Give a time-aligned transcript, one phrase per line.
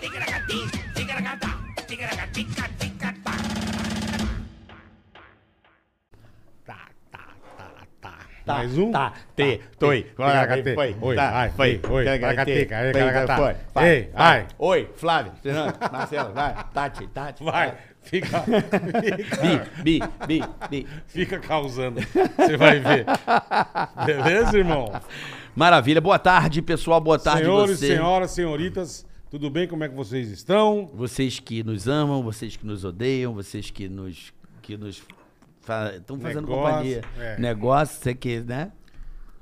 [0.00, 0.60] Ticaracati,
[0.94, 1.58] ticaracatá.
[1.86, 3.32] Ticaracatica-ticatá.
[6.66, 6.78] Tá,
[7.10, 7.18] tá,
[7.56, 7.70] tá,
[8.00, 8.18] tá.
[8.44, 8.92] Tá, Mais um?
[8.92, 10.06] Tá, te, toi.
[10.74, 11.80] Foi, Oi, tá, vai, foi.
[11.90, 13.36] oi, ticaracate, foi, ticaracatá.
[13.36, 14.12] foi, vai, Ei, vai.
[14.12, 14.46] vai.
[14.58, 16.54] Oi, Flávio, Fernando, Marcelo, vai.
[16.74, 17.42] Tati, Tati.
[17.44, 17.74] Vai,
[18.12, 18.44] fica,
[19.82, 20.86] Bi, bi, bi, bi.
[21.06, 22.00] fica causando.
[22.00, 23.06] Você vai ver.
[24.04, 24.92] Beleza, irmão?
[25.54, 26.00] Maravilha.
[26.00, 27.00] Boa tarde, pessoal.
[27.00, 27.86] Boa tarde, Senhores, você.
[27.88, 29.66] senhoras, senhoritas, tudo bem?
[29.68, 30.90] Como é que vocês estão?
[30.94, 35.02] Vocês que nos amam, vocês que nos odeiam, vocês que nos que nos
[35.96, 37.00] estão fazendo Negócio, companhia.
[37.18, 37.38] é.
[37.38, 38.70] Negócio, você que, né?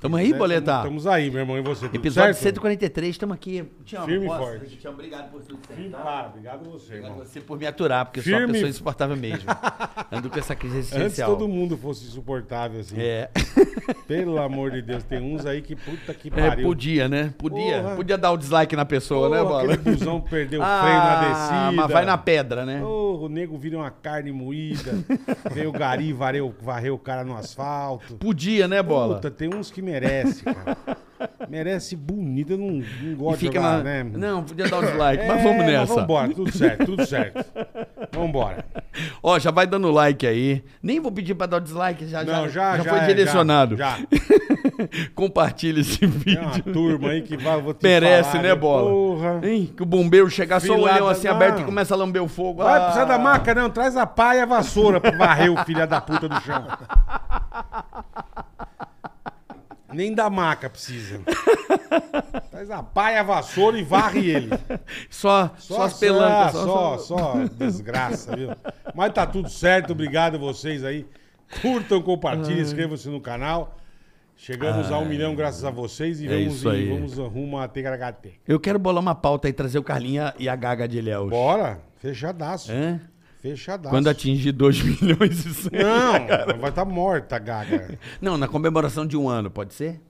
[0.01, 0.77] Tamo aí, boleta.
[0.79, 2.55] Estamos aí, meu irmão, e você, Episódio certo?
[2.55, 3.63] 143, estamos aqui.
[3.85, 4.77] Te amo, Firme e forte.
[4.79, 5.99] Te amo, obrigado por tudo Firme, tá?
[5.99, 8.53] Cara, obrigado a você, Obrigado a você por me aturar, porque eu sou uma Firme.
[8.55, 9.45] pessoa insuportável mesmo.
[10.11, 11.31] Ando com essa crise Antes existencial.
[11.37, 12.95] todo mundo fosse insuportável, assim.
[12.99, 13.29] É.
[14.09, 16.67] Pelo amor de Deus, tem uns aí que puta que é, pariu.
[16.67, 17.35] podia, né?
[17.37, 17.83] Podia.
[17.83, 17.96] Porra.
[17.96, 19.74] Podia dar o dislike na pessoa, né, Porra, Bola?
[19.74, 21.73] aquele busão perdeu o Ah, freio na descida.
[21.73, 22.83] mas vai na pedra, né?
[22.83, 24.93] Ô, o nego vira uma carne moída.
[25.52, 28.17] Veio o gari, varreu, varreu o cara no asfalto.
[28.17, 29.17] Podia, né, Bola?
[29.17, 30.77] Puta, tem uns que merece, cara.
[31.51, 33.83] Merece bonito, eu não, não gosto de jogar, na...
[33.83, 34.05] né?
[34.05, 35.95] Não, podia dar o dislike, É, mas vamos nessa.
[35.95, 37.45] vambora, tudo certo, tudo certo.
[38.13, 38.65] Vambora.
[39.23, 40.65] Ó, já vai dando like aí.
[40.83, 43.77] Nem vou pedir pra dar o dislike, já, Não, já, já, já, foi é, direcionado.
[43.77, 44.07] Já, já.
[45.15, 46.73] Compartilha esse Tem uma vídeo.
[46.73, 48.91] turma aí que vai, vou te Merece, falar, né, Bola?
[48.91, 49.41] Porra.
[49.46, 49.71] Hein?
[49.77, 51.35] Que o bombeiro chegar só o olhão assim não.
[51.37, 52.63] aberto e começa a lamber o fogo.
[52.63, 52.85] Vai Ah.
[52.85, 53.68] precisar da maca, não.
[53.68, 56.65] Traz a pá e a vassoura pra varrer o filho da puta do chão.
[59.93, 61.21] Nem da maca precisa.
[62.51, 64.50] Traz a e a vassoura e varre ele.
[65.09, 66.53] Só, só, as pelancas.
[66.53, 68.50] Só, só, só desgraça, viu?
[68.94, 69.93] Mas tá tudo certo.
[69.93, 71.06] Obrigado vocês aí.
[71.62, 73.77] Curtam, compartilhem, inscrevam-se no canal.
[74.37, 76.88] Chegamos a um milhão graças a vocês e É vamos, aí.
[76.88, 78.41] vamos rumo a THT.
[78.49, 81.28] Eu quero bolar uma pauta e trazer o Carlinha e a Gaga de Ilhéus.
[81.28, 82.72] Bora, fechadaço.
[82.72, 83.01] Hã?
[83.41, 83.89] Fechadaço.
[83.91, 85.71] Quando atingir 2 milhões e 100.
[85.73, 87.99] Não, vai estar morta, Gaga.
[88.21, 90.01] Não, na comemoração de um ano, pode ser?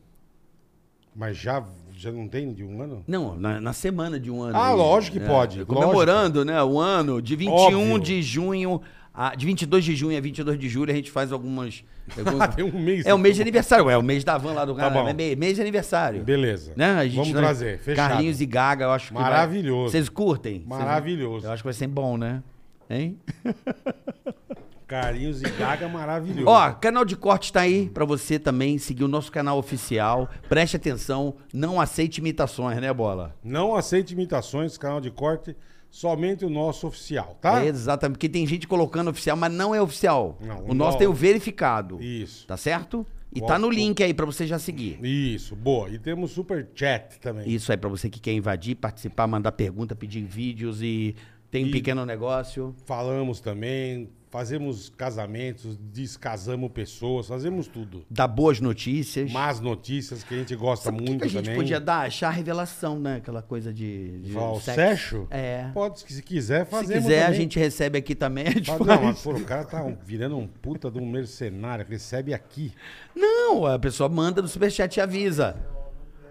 [1.15, 1.65] Mas já,
[1.97, 3.05] já não tem de um ano?
[3.07, 4.57] Não, na, na semana de um ano.
[4.57, 7.99] Ah, lógico que pode, Comemorando, né, o ano de 21 Óbvio.
[8.01, 8.81] de junho,
[9.13, 11.85] a, de 22 de junho a 22 de julho, a gente faz algumas...
[12.17, 13.05] alguns- Tem um mês.
[13.07, 15.09] é o mês de aniversário, é o mês da van lá do Tá canal, bom.
[15.09, 16.23] é mês, mês de aniversário.
[16.23, 16.73] Beleza.
[16.77, 16.91] Né?
[16.93, 18.09] A gente, Vamos né, trazer, fechado.
[18.11, 19.91] Carlinhos e Gaga, eu acho que vai- Maravilhoso.
[19.93, 20.55] Vocês curtem?
[20.61, 21.47] Vocês- Maravilhoso.
[21.47, 22.43] Eu acho que vai ser bom, né?
[22.91, 23.17] Hein?
[24.91, 26.49] Carinhos e Gaga maravilhoso.
[26.49, 30.29] Ó, canal de corte tá aí pra você também seguir o nosso canal oficial.
[30.49, 33.37] Preste atenção, não aceite imitações, né, Bola?
[33.45, 35.57] Não aceite imitações, canal de corte,
[35.89, 37.63] somente o nosso oficial, tá?
[37.63, 40.37] É exatamente, porque tem gente colocando oficial, mas não é oficial.
[40.41, 40.99] Não, o nosso não.
[40.99, 42.03] tem o verificado.
[42.03, 42.45] Isso.
[42.49, 43.07] Tá certo?
[43.33, 44.99] E tá no link aí pra você já seguir.
[45.05, 45.89] Isso, boa.
[45.89, 47.49] E temos super chat também.
[47.49, 51.15] Isso aí pra você que quer invadir, participar, mandar pergunta, pedir vídeos e
[51.51, 52.75] tem um E- pequeno negócio.
[52.87, 58.05] Falamos também, fazemos casamentos, descasamos pessoas, fazemos tudo.
[58.09, 59.31] Dá boas notícias.
[59.33, 61.57] Más notícias que a gente gosta Sabe muito que a gente também.
[61.61, 62.07] podia dar?
[62.07, 63.17] Achar a revelação, né?
[63.17, 64.21] Aquela coisa de.
[64.21, 65.27] de o sexo.
[65.31, 65.69] É.
[65.75, 66.95] Pode, se quiser, Se fazer.
[66.95, 68.47] quiser, a gente recebe aqui também.
[68.47, 69.01] A gente Fala, faz.
[69.01, 72.73] Não, mas pô, o cara tá virando um puta de um mercenário, recebe aqui.
[73.15, 75.57] Não, a pessoa manda no superchat e avisa.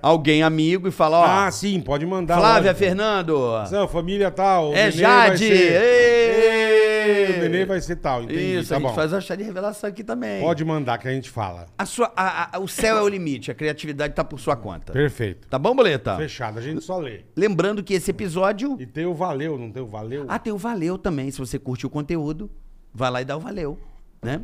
[0.01, 1.25] Alguém amigo e fala, ó.
[1.25, 2.37] Ah, sim, pode mandar.
[2.37, 2.79] Flávia, lógico.
[2.79, 3.39] Fernando.
[3.71, 4.73] Não, família tal.
[4.73, 5.47] É Jade.
[5.47, 7.35] ser-!
[7.37, 8.57] O neném vai ser tal, entendi.
[8.59, 8.93] Isso, tá a gente bom.
[8.95, 10.41] faz a chá de revelação aqui também.
[10.41, 11.65] Pode mandar que a gente fala.
[11.77, 14.93] A sua, a- a- o céu é o limite, a criatividade tá por sua conta.
[14.93, 15.47] Perfeito.
[15.47, 16.15] Tá bom, Boleta?
[16.17, 17.21] Fechado, a gente só lê.
[17.35, 18.75] Lembrando que esse episódio.
[18.79, 20.25] E tem o valeu, não tem o valeu?
[20.27, 21.31] Ah, tem o valeu também.
[21.31, 22.49] Se você curte o conteúdo,
[22.93, 23.79] vai lá e dá o valeu,
[24.21, 24.41] né?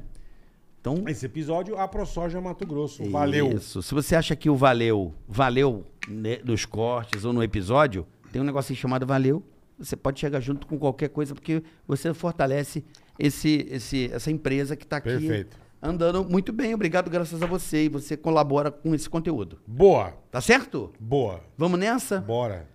[0.85, 3.03] Então, Esse episódio, a ProSoja Mato Grosso.
[3.09, 3.53] Valeu.
[3.53, 3.81] Isso.
[3.81, 8.45] Se você acha que o valeu, valeu né, nos cortes ou no episódio, tem um
[8.45, 9.41] negocinho chamado valeu.
[9.79, 12.83] Você pode chegar junto com qualquer coisa, porque você fortalece
[13.17, 15.57] esse, esse, essa empresa que está aqui Perfeito.
[15.81, 16.75] andando muito bem.
[16.75, 17.85] Obrigado, graças a você.
[17.85, 19.57] E você colabora com esse conteúdo.
[19.65, 20.93] Boa, Tá certo?
[20.99, 21.41] boa.
[21.57, 22.19] Vamos nessa?
[22.21, 22.67] Bora.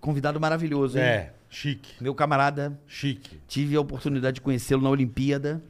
[0.00, 1.04] Convidado maravilhoso, hein?
[1.04, 3.38] É, chique, Meu camarada, chique.
[3.46, 5.62] tive a oportunidade de conhecê-lo na Olimpíada.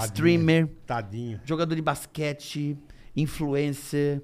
[0.00, 0.14] Tadinho.
[0.14, 1.40] Streamer, Tadinho.
[1.44, 2.76] jogador de basquete,
[3.16, 4.22] influencer,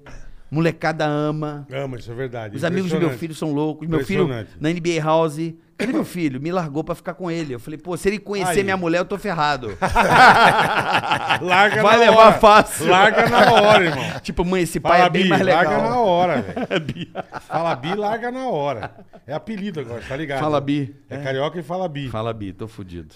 [0.49, 1.65] molecada ama.
[1.71, 2.55] Ama, isso é verdade.
[2.55, 3.87] Os amigos do meu filho são loucos.
[3.87, 4.27] Meu filho
[4.59, 5.37] na NBA House.
[5.81, 6.39] Cadê meu filho?
[6.41, 7.53] Me largou pra ficar com ele.
[7.53, 8.63] Eu falei, pô, se ele conhecer Aí.
[8.63, 9.77] minha mulher, eu tô ferrado.
[11.41, 12.33] Larga Vai na levar hora.
[12.39, 12.87] fácil.
[12.87, 14.05] Larga na hora, irmão.
[14.21, 15.63] tipo, mãe, esse pai Fala é bem Bi, mais legal.
[15.63, 17.07] larga na hora, velho.
[17.47, 18.91] Fala Bi, larga na hora.
[19.27, 20.39] É apelido agora, tá ligado?
[20.39, 20.95] Fala Bi.
[21.09, 22.09] É, carioca e fala Bi.
[22.09, 23.13] Fala, Bi, tô fudido.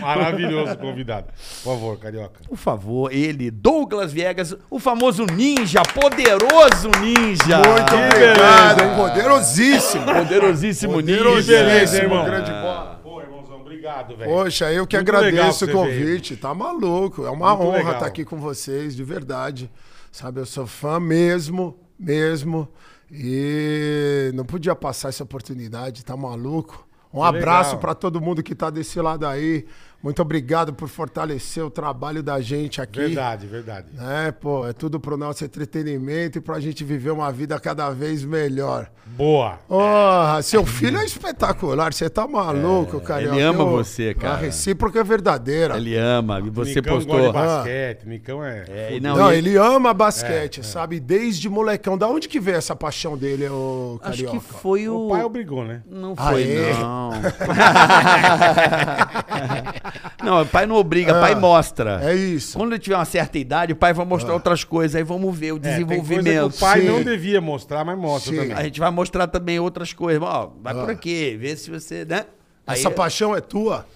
[0.00, 1.26] Maravilhoso convidado.
[1.62, 2.40] Por favor, carioca.
[2.48, 7.58] Por favor, ele, Douglas Viegas, o famoso ninja, poderoso ninja.
[7.58, 8.94] Muito obrigado, hein?
[8.96, 10.04] Poderosíssimo.
[10.24, 12.24] Poderosíssimo Poderosíssimo, Que beleza, irmão.
[12.24, 13.00] grande bola.
[13.02, 14.30] Pô, irmãozão, obrigado, velho.
[14.30, 15.78] Poxa, eu que Muito agradeço o veio.
[15.78, 16.36] convite.
[16.36, 17.24] Tá maluco.
[17.24, 17.92] É uma Muito honra legal.
[17.94, 19.70] estar aqui com vocês, de verdade.
[20.10, 22.68] Sabe, eu sou fã mesmo, mesmo.
[23.10, 26.86] E não podia passar essa oportunidade, tá maluco?
[27.12, 29.64] Um Que abraço para todo mundo que tá desse lado aí.
[30.04, 32.98] Muito obrigado por fortalecer o trabalho da gente aqui.
[33.00, 33.86] Verdade, verdade.
[33.98, 38.22] É, pô, é tudo pro nosso entretenimento e pra gente viver uma vida cada vez
[38.22, 38.90] melhor.
[39.06, 39.58] Boa.
[39.66, 43.22] Porra, seu filho é espetacular, você tá maluco, cara.
[43.22, 44.34] ele ama você, cara.
[44.34, 45.78] A recíproca é verdadeira.
[45.78, 47.14] Ele ama, e você Nicão postou.
[47.16, 48.64] gosta de basquete, Nicão é...
[48.68, 51.00] É, não, Não, e- ele ama basquete, sabe?
[51.00, 51.96] Desde molecão.
[51.96, 54.38] Da onde que veio essa paixão dele, ô Acho Carioca?
[54.38, 55.06] que foi o.
[55.06, 55.80] O pai obrigou, né?
[55.88, 56.74] Não foi, Aê.
[56.74, 57.10] não.
[60.22, 62.00] não, o pai não obriga, o pai mostra.
[62.02, 62.56] É isso.
[62.58, 65.52] Quando ele tiver uma certa idade, o pai vai mostrar outras coisas, aí vamos ver
[65.52, 66.56] o É, tem coisa que desenvolvimento.
[66.56, 66.86] o pai Sim.
[66.88, 68.38] não devia mostrar, mas mostra Sim.
[68.40, 68.52] também.
[68.56, 70.22] A gente vai mostrar também outras coisas.
[70.22, 72.26] Ó, vai por aqui, vê se você, né?
[72.66, 73.86] Aí- Essa paixão é tua?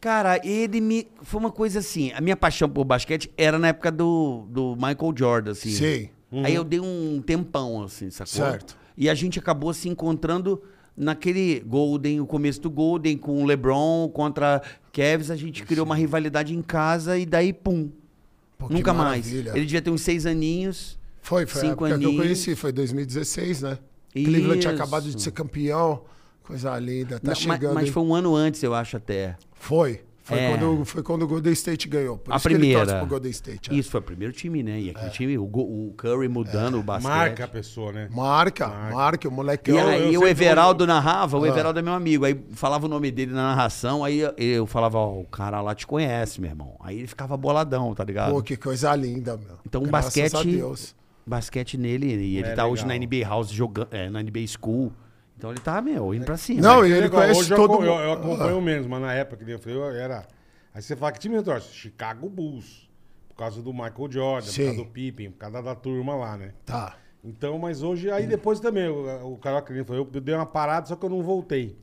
[0.00, 1.06] Cara, ele me.
[1.22, 2.10] Foi uma coisa assim.
[2.12, 5.70] A minha paixão por basquete era na época do, do Michael Jordan, assim.
[5.70, 6.08] Sim.
[6.44, 8.32] Aí eu dei um tempão, assim, sacou?
[8.32, 8.76] Certo.
[8.96, 10.62] E a gente acabou se encontrando
[10.96, 14.62] naquele Golden, o começo do Golden, com o LeBron contra
[14.92, 15.30] Cavs.
[15.30, 17.90] A gente criou uma rivalidade em casa e daí, pum.
[18.58, 19.32] Pô, nunca mais.
[19.32, 20.98] Ele devia ter uns seis aninhos.
[21.20, 22.24] Foi, foi Cinco a época que eu aninhos.
[22.24, 23.78] conheci, foi 2016, né?
[24.12, 24.82] Cleveland tinha Isso.
[24.82, 26.02] acabado de ser campeão.
[26.42, 27.74] Coisa linda, tá Não, chegando.
[27.74, 27.92] mas hein?
[27.92, 29.36] foi um ano antes, eu acho, até.
[29.54, 30.00] Foi.
[30.24, 30.50] Foi, É.
[30.56, 32.16] quando, foi quando o Golden State ganhou.
[32.16, 32.98] Por a isso que ele torce primeira.
[33.00, 33.70] pro Golden State.
[33.70, 33.74] é.
[33.74, 34.80] Isso, foi o primeiro time, né?
[34.80, 37.10] E aquele time, o, o Curry mudando o basquete.
[37.10, 38.08] Marca a pessoa, né?
[38.12, 39.72] Marca, marca, o moleque.
[39.72, 41.40] E Eu- aí eu o Everaldo narrava, Ah.
[41.40, 42.24] o Everaldo é meu amigo.
[42.24, 45.86] Aí falava o nome dele na narração, aí eu falava, ó, o cara lá te
[45.88, 46.76] conhece, meu irmão.
[46.80, 48.30] Aí ele ficava boladão, tá ligado?
[48.32, 49.56] Pô, que coisa linda, meu.
[49.66, 50.36] Então o Graças basquete.
[50.36, 50.94] a Deus.
[51.26, 53.08] Basquete nele, e ele É, tá hoje na legal.
[53.08, 54.92] NBA House jogando, é, na NBA School.
[55.42, 56.60] Então ele tá, meu, indo pra cima.
[56.62, 58.00] Não, e ele Legal, conhece Hoje eu todo eu, mundo.
[58.00, 60.24] eu acompanho mesmo, mas na época que eu falei, eu era.
[60.72, 61.74] Aí você fala que time eu torço?
[61.74, 62.88] Chicago Bulls.
[63.28, 64.64] Por causa do Michael Jordan, por Sim.
[64.66, 66.52] causa do Pippen, por causa da turma lá, né?
[66.64, 66.94] Tá.
[67.24, 70.86] Então, mas hoje, aí depois também, o, o Carioca ele falou, eu dei uma parada,
[70.86, 71.76] só que eu não voltei.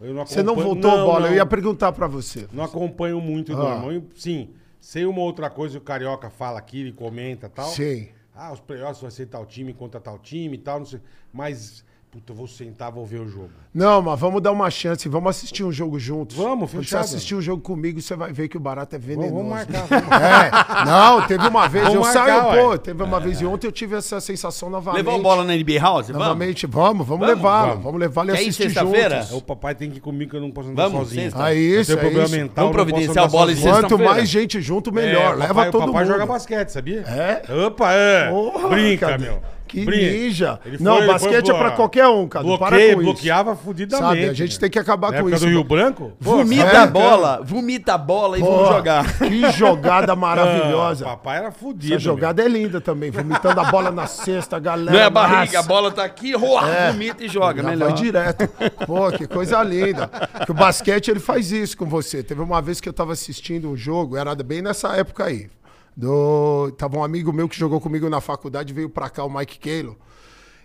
[0.00, 1.20] Eu não Você não voltou, não, bola?
[1.20, 1.26] não.
[1.28, 2.48] Eu ia perguntar pra você.
[2.52, 3.56] Não acompanho muito, Ah.
[3.56, 3.92] não, irmão.
[3.92, 4.50] Eu, Sim,
[4.80, 7.68] sei uma outra coisa que o Carioca fala aqui, ele comenta e tal.
[7.68, 8.08] Sim.
[8.34, 11.00] Ah, os playoffs vai ser tal time contra tal time e tal, não sei.
[11.32, 11.84] Mas,
[12.14, 13.50] puta, eu vou sentar, vou ver o jogo.
[13.74, 16.36] Não, mas vamos dar uma chance, vamos assistir um jogo juntos.
[16.36, 17.00] Vamos, Quando você fechado.
[17.02, 19.34] assistir um jogo comigo, você vai ver que o barato é venenoso.
[19.34, 19.86] Vamos, vamos marcar.
[19.88, 20.82] Vamos marcar.
[20.82, 22.62] É, não, teve uma vez, Vamos eu marcar, saio, ué.
[22.62, 24.98] pô, teve uma vez e ontem eu tive essa sensação novamente.
[25.04, 26.06] Levou a bola na NBA House?
[26.06, 26.22] Vamos?
[26.22, 27.26] Novamente, vamos, vamos, Vamos?
[27.36, 27.84] levá-lo, Vamos.
[27.84, 29.22] vamos levá-lo e assistir sexta-feira?
[29.22, 29.32] juntos.
[29.36, 31.22] O papai tem que ir comigo que eu não posso andar Vamos, sozinho.
[31.32, 31.50] sexta.
[31.50, 32.36] É isso, eu tenho é problema isso.
[32.36, 32.64] mental.
[32.72, 35.34] Vamos providenciar a bola e Quanto mais gente junto, É, melhor.
[35.34, 36.12] o Leva papai, todo o papai mundo.
[36.12, 37.00] joga basquete, sabia?
[37.00, 37.42] É?
[37.66, 38.30] Opa, é.
[38.30, 39.24] Porra, Brinca, cadê?
[39.24, 39.40] meu.
[39.74, 40.12] Que Brinca.
[40.12, 40.60] ninja.
[40.64, 42.44] Ele Não, foi- basquete é pra qualquer um, cara.
[42.44, 43.12] Para Bloqueia, com isso.
[43.12, 44.08] bloqueava fudidamente.
[44.20, 44.60] Sabe, a gente né?
[44.60, 45.44] tem que acabar Na com época isso.
[45.44, 46.12] do Rio Branco?
[46.22, 49.18] Pô, Vomita a bola, vomita a bola e vamos jogar.
[49.18, 51.04] Que jogada maravilhosa.
[51.06, 51.94] papai era fudido.
[51.94, 54.92] Essa jogada é linda também, vomitando a bola na cesta, a galera.
[54.92, 56.92] Não é a barriga, a bola tá aqui, roa, É.
[56.92, 57.60] vomita e joga.
[57.62, 57.90] Já melhor.
[57.90, 58.48] vai direto.
[58.86, 60.08] Pô, que coisa linda.
[60.44, 62.22] Que o basquete ele faz isso com você.
[62.22, 65.48] Teve uma vez que eu tava assistindo um jogo, era bem nessa época aí.
[65.96, 66.70] Do...
[66.76, 69.96] Tava um amigo meu que jogou comigo na faculdade, veio pra cá, o Mike Calo.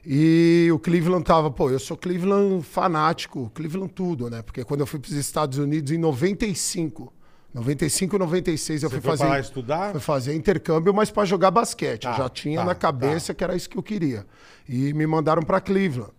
[0.06, 4.42] E o Cleveland tava, pô, eu sou Cleveland fanático, Cleveland tudo, né?
[4.42, 7.12] Porque quando eu fui pros Estados Unidos em 95,
[7.54, 9.24] 95, 96, eu Você fui foi fazer.
[9.26, 9.92] pra lá estudar?
[9.92, 12.06] Fui fazer intercâmbio, mas pra jogar basquete.
[12.06, 14.26] eu Tá, já tinha tá, na cabeça que era isso que eu queria.
[14.68, 16.12] E me mandaram pra Cleveland.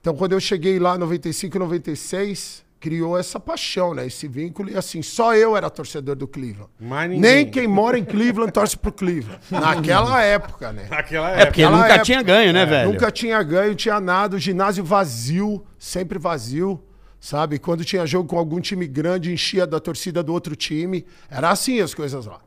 [0.00, 4.04] Então, quando eu cheguei lá, 95, 96, criou essa paixão, né?
[4.04, 4.68] Esse vínculo.
[4.68, 6.68] E assim, só eu era torcedor do Cleveland.
[7.16, 9.38] Nem quem mora em Cleveland torce pro Cleveland.
[9.48, 10.88] Naquela época, né?
[10.90, 11.46] Naquela É época.
[11.46, 12.90] porque Aquela nunca época- tinha ganho, né, velho?
[12.92, 14.34] Nunca tinha ganho, tinha nada.
[14.34, 16.82] O ginásio vazio, sempre vazio,
[17.20, 17.60] sabe?
[17.60, 21.06] Quando tinha jogo com algum time grande, enchia da torcida do outro time.
[21.30, 22.40] Era assim as coisas lá.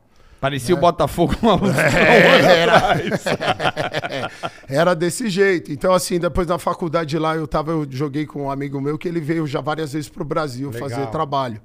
[0.46, 2.80] Parecia o Botafogo uma É, era,
[4.70, 5.72] era desse jeito.
[5.72, 9.08] Então, assim, depois da faculdade lá, eu tava, eu joguei com um amigo meu que
[9.08, 10.88] ele veio já várias vezes pro Brasil Legal.
[10.88, 11.60] fazer trabalho.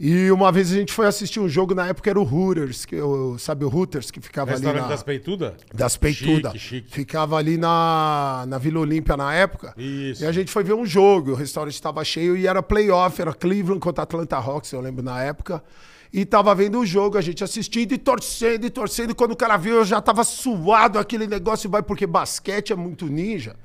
[0.00, 2.94] E uma vez a gente foi assistir um jogo, na época era o Hooters, que,
[2.94, 4.88] eu, sabe o Hooters, que ficava ali Restaurante na...
[4.88, 5.54] das peitudas?
[5.74, 6.52] Das peitudas.
[6.52, 6.90] Chique, chique.
[6.92, 9.74] Ficava ali na, na Vila Olímpia na época.
[9.76, 10.22] Isso.
[10.22, 11.32] E a gente foi ver um jogo.
[11.32, 15.20] O restaurante estava cheio e era playoff, era Cleveland contra Atlanta Hawks, eu lembro na
[15.20, 15.64] época.
[16.12, 19.10] E tava vendo o jogo, a gente assistindo e torcendo e torcendo.
[19.10, 21.68] E quando o cara viu, eu já tava suado aquele negócio.
[21.68, 23.56] Vai, porque basquete é muito ninja.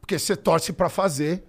[0.00, 1.44] Porque você torce pra fazer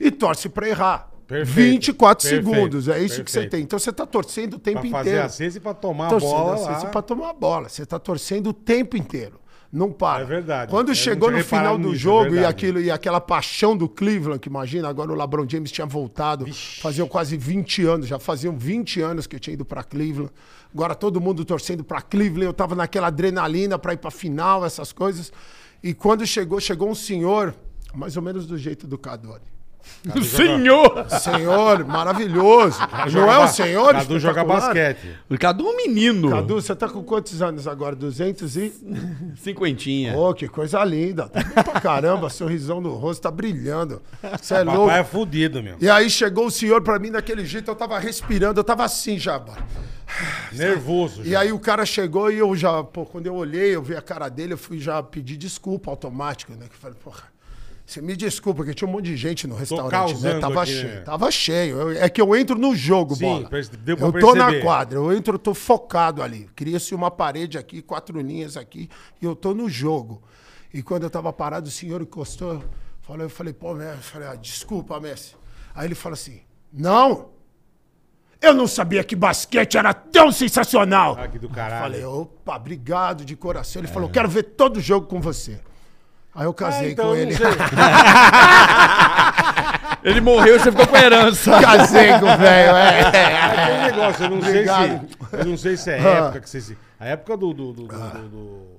[0.00, 1.11] e torce pra errar.
[1.32, 3.50] Perfeito, 24 perfeito, segundos, é isso que você perfeito.
[3.50, 3.62] tem.
[3.62, 5.26] Então você tá torcendo o tempo Pra fazer inteiro.
[5.26, 6.78] a cesta e pra tomar a Torcendo bola assim, lá.
[6.80, 7.68] você pra tomar a bola.
[7.68, 9.40] Você tá torcendo o tempo inteiro.
[9.72, 10.22] Não para.
[10.22, 10.70] É verdade.
[10.70, 12.46] Quando Eu chegou no final do nisso, é jogo e, verdade.
[12.54, 16.44] aquilo, e aquela paixão do Cleveland, que imagina, agora o LeBron James tinha voltado,
[16.82, 20.30] faziam quase 20 anos, já faziam 20 anos que eu tinha ido pra Cleveland.
[20.74, 24.92] Agora todo mundo torcendo pra Cleveland, eu tava naquela adrenalina pra ir pra final, essas
[24.92, 25.32] coisas.
[25.82, 27.54] E quando chegou, chegou um senhor,
[27.94, 29.40] mais ou menos do jeito do Cadore.
[30.24, 31.06] Senhor!
[31.08, 32.78] Senhor, maravilhoso.
[32.80, 33.92] Não Joga é um senhor?
[33.92, 35.16] Cadu joga basquete.
[35.30, 36.30] O Cadu é um menino.
[36.30, 37.94] Cadu, você tá com quantos anos agora?
[37.94, 38.72] 200 e...
[39.36, 40.16] Cinquentinha.
[40.16, 41.28] Ô, que coisa linda.
[41.28, 44.02] Tá pra caramba, sorrisão no rosto, tá brilhando.
[44.40, 44.80] Você é louco.
[44.86, 45.76] Papai é fudido, meu.
[45.80, 49.18] E aí chegou o senhor pra mim daquele jeito, eu tava respirando, eu tava assim
[49.18, 49.62] já, mano.
[50.52, 51.22] Nervoso.
[51.22, 51.40] E já.
[51.40, 54.28] aí o cara chegou e eu já, pô, quando eu olhei, eu vi a cara
[54.28, 56.66] dele, eu fui já pedir desculpa automático, né?
[56.68, 57.31] Que eu falei, porra,
[57.92, 60.38] você me desculpa, porque tinha um monte de gente no restaurante, né?
[60.38, 61.00] Tava aqui, cheio, né?
[61.00, 61.76] tava cheio.
[61.80, 63.50] Eu- é que eu entro no jogo, Sim, bola.
[63.84, 64.62] deu pra eu tô na perceber.
[64.62, 66.48] quadra, eu entro, eu tô focado ali.
[66.56, 68.88] Cria-se uma parede aqui, quatro linhas aqui,
[69.20, 70.22] e eu tô no jogo.
[70.72, 72.64] E quando eu tava parado, o senhor encostou,
[73.02, 75.34] falou, eu falei, pô, Messi, eu falei, ah, desculpa, Messi.
[75.74, 76.40] Aí ele fala assim,
[76.72, 77.28] não,
[78.40, 81.16] eu não sabia que basquete era tão sensacional.
[81.18, 81.82] Ah, que do caralho.
[81.82, 83.80] Falei, opa, obrigado de coração.
[83.80, 85.60] Ele falou, quero ver todo jogo com você.
[86.34, 87.30] Aí eu Ah, casei então com eu ele.
[87.32, 87.46] não sei.
[90.04, 91.60] Ele morreu e você ficou com a herança.
[91.60, 93.00] casei com o velho, é.
[93.14, 94.72] É aquele negócio, eu não sei se.
[95.38, 96.08] Eu não sei se é Ah.
[96.24, 96.76] época que você.
[96.98, 97.52] A época do.
[97.54, 98.72] do, do, do, do-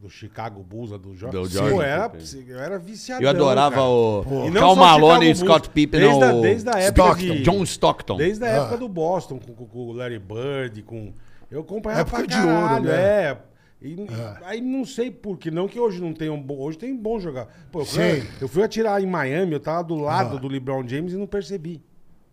[0.00, 0.98] do Chicago Bulls, do.
[0.98, 1.40] Do Jordan.
[1.70, 2.12] eu era,
[2.46, 3.24] eu era viciadão.
[3.24, 3.88] Eu adorava cara.
[3.88, 5.98] o Cal Malone e Bulls, Scott Pippen.
[6.00, 7.34] Desde, não, a, o desde a época Stockton.
[7.34, 7.42] de...
[7.42, 8.16] John Stockton.
[8.16, 8.50] Desde a Ah.
[8.58, 11.12] época do Boston, com, o Larry Bird, com...
[11.50, 12.94] Eu acompanhava Época pra de ouro, caralho, né?
[12.94, 13.36] é.
[13.80, 13.96] E,
[14.44, 16.58] Aí não sei por que não, que hoje não tem um bom...
[16.58, 17.46] Hoje tem bom jogar.
[17.70, 18.26] Pô, eu, fui, Sim.
[18.40, 20.40] eu fui atirar em Miami, eu tava do lado Ah.
[20.40, 21.80] do LeBron James e não percebi.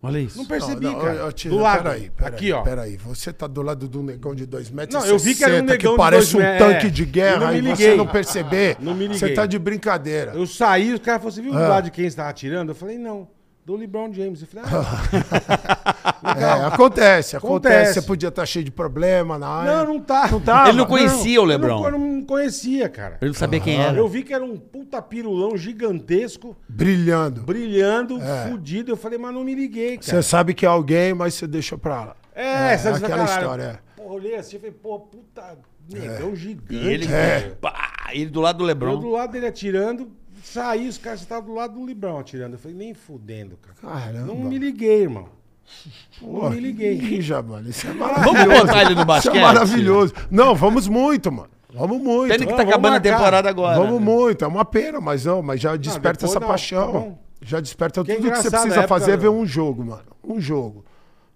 [0.02, 0.36] Olha isso.
[0.36, 1.26] Não percebi, Não, não, cara.
[1.26, 1.82] ô, Tino, do lado.
[1.84, 2.62] Peraí, peraí, Aqui, ó.
[2.62, 5.42] Peraí, você tá do lado de um negão de 2 metros Não, eu vi que
[5.44, 6.90] era um negão de parece dois um metros, tanque é.
[6.90, 8.76] de Eu guerra não me e você não perceber.
[8.80, 9.34] Não me Você liguei.
[9.34, 10.32] tá de brincadeira.
[10.34, 11.68] Eu saí, os caras falaram, você viu do Ah.
[11.68, 12.70] lado de quem você tava atirando?
[12.72, 13.26] Eu falei, não,
[13.64, 14.42] do LeBron James.
[14.42, 17.94] Eu falei, ah, É, acontece, acontece, Acontece.
[17.94, 19.84] Você podia estar cheio de problema na área.
[19.84, 20.28] não, não tá.
[20.30, 20.68] Não tava?
[20.68, 21.68] Ele não conhecia o Eu LeBron.
[21.80, 23.18] não, eu não conhecia, cara.
[23.20, 23.96] Ele não sabia quem era.
[23.96, 27.42] Eu vi que era um puta pirulão gigantesco, Brilhando.
[27.42, 28.92] brilhando, fudido.
[28.92, 30.02] Eu falei, mas não me liguei, cara.
[30.02, 32.16] Você sabe que é alguém, mas você deixa pra lá.
[32.34, 33.80] É, essa aquela história.
[33.96, 34.00] É.
[34.02, 35.56] Porra, olhei assim e falei, pô, puta
[35.88, 36.74] negão gigante.
[36.74, 37.56] E ele, velho.
[37.56, 38.98] pá, ele do lado do Eu Lebron.
[39.00, 40.10] do lado dele atirando,
[40.42, 42.54] saí, os caras estavam do lado do Librão atirando.
[42.54, 43.76] Eu falei, nem fudendo, cara.
[43.80, 44.26] Caramba.
[44.26, 45.28] Não me liguei, irmão.
[46.20, 47.20] Pô, me liguei.
[47.46, 47.68] Mano.
[47.68, 48.34] Isso é maravilhoso.
[48.46, 49.36] Vamos botar ele no Isso basquete?
[49.36, 50.14] é maravilhoso.
[50.30, 51.48] Não, vamos muito, mano.
[51.74, 52.30] Vamos muito.
[52.32, 53.16] Pena que tá Vamos acabando a marcar.
[53.18, 53.76] temporada agora.
[53.78, 54.04] Vamos né?
[54.06, 54.44] muito.
[54.44, 57.10] É uma pena, mas não, mas já desperta essa não, paixão.
[57.12, 59.44] tá já desperta Que é tudo que você precisa a época- fazer é ver um
[59.44, 60.02] jogo, mano.
[60.24, 60.84] Um jogo.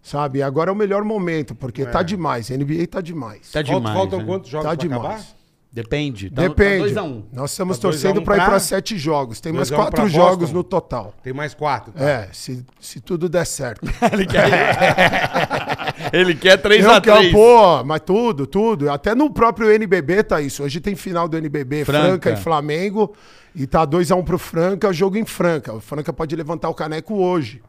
[0.03, 0.43] Sabe?
[0.43, 1.87] Agora é o melhor momento, porque É.
[1.87, 2.51] tá demais.
[2.51, 3.51] A NBA tá demais.
[3.53, 3.95] Tá demais.
[3.95, 4.25] Faltam né?
[4.25, 5.05] quantos jogos Tá pra demais.
[5.05, 5.25] acabar?
[5.73, 6.29] Depende.
[6.31, 6.93] Tá, Depende.
[6.93, 7.23] Tá 2x1.
[7.33, 9.41] Nós estamos Tá dois a torcendo um pra ir pra- pra sete jogos.
[9.41, 10.57] Tem mais a um quatro pra jogos Boston.
[10.57, 11.15] no total.
[11.23, 11.93] Tem mais quatro.
[11.93, 12.05] tá?
[12.05, 13.83] É, se, se tudo der certo.
[14.13, 14.49] Ele quer,
[16.13, 17.33] ele quer Eu quero, 3x3.
[17.33, 18.91] pô, mas tudo, tudo.
[18.91, 20.63] Até no próprio NBB tá isso.
[20.65, 22.31] Hoje tem final do NBB, Franca, Franca.
[22.33, 23.15] e Flamengo.
[23.55, 25.73] E tá 2x1 pro Franca, jogo em Franca.
[25.75, 27.63] O Franca pode levantar o caneco hoje.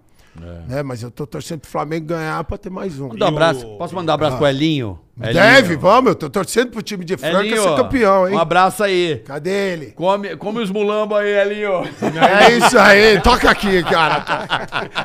[0.67, 0.81] Né?
[0.81, 3.09] Mas eu tô torcendo pro Flamengo ganhar pra ter mais um.
[3.09, 3.67] Mandar um abraço.
[3.67, 4.97] o- Posso mandar um abraço pro Elinho?
[5.15, 6.09] Deve, vamos.
[6.09, 8.35] Eu tô torcendo pro time de Franca Elinho, ser campeão, hein?
[8.35, 9.21] Um abraço aí.
[9.25, 9.85] Cadê ele?
[9.91, 11.83] Come, come os mulambos aí, Elinho.
[12.39, 14.25] É isso aí, toca aqui, cara.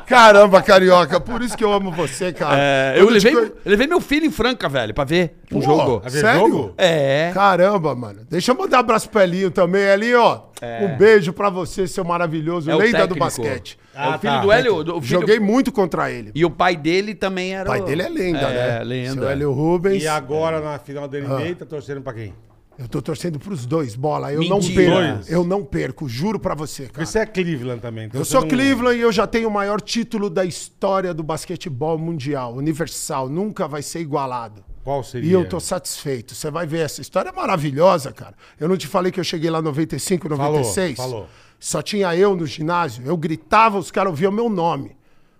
[0.06, 2.56] Caramba, carioca, por isso que eu amo você, cara.
[2.58, 5.64] É, eu, te levei, eu levei meu filho em Franca, velho, pra ver um Pô,
[5.64, 6.00] jogo.
[6.04, 6.40] Ver Sério?
[6.40, 6.74] jogo?
[6.78, 7.30] É.
[7.34, 8.20] Caramba, mano.
[8.30, 9.82] Deixa eu mandar um abraço pro Elinho também.
[9.82, 10.42] Elinho, ó,
[10.82, 13.78] um beijo pra você, seu maravilhoso, É o lenda do basquete.
[13.94, 14.40] É o Ah, filho tá.
[14.40, 14.84] do Hélio.
[14.84, 15.20] do- O filho...
[15.20, 16.30] Joguei muito contra ele.
[16.34, 17.64] E o pai dele também era.
[17.64, 18.84] O pai dele é lenda, é, né?
[18.84, 19.12] lenda.
[19.14, 19.95] Seu Hélio Rubens.
[20.02, 21.56] E agora na final da NBA, Ah.
[21.56, 22.34] tá torcendo pra quem?
[22.78, 24.30] Eu tô torcendo pros dois, bola.
[24.32, 24.54] Eu Mentira.
[24.60, 25.14] não perco.
[25.16, 25.30] Dois.
[25.32, 26.92] Eu não perco, juro pra você, cara.
[26.92, 28.04] Porque você é Cleveland também.
[28.06, 31.22] então Eu sou não- Cleveland e eu já tenho o maior título da história do
[31.22, 33.28] basquetebol mundial, universal.
[33.30, 34.62] Nunca vai ser igualado.
[34.84, 35.28] Qual seria?
[35.30, 36.34] E eu tô satisfeito.
[36.34, 38.34] Você vai ver, essa história é maravilhosa, cara.
[38.60, 40.96] Eu não te falei que eu cheguei lá em 95, 96?
[40.96, 41.26] falou.
[41.58, 43.02] Só tinha eu no ginásio.
[43.06, 44.95] Eu gritava, os caras ouviam meu nome.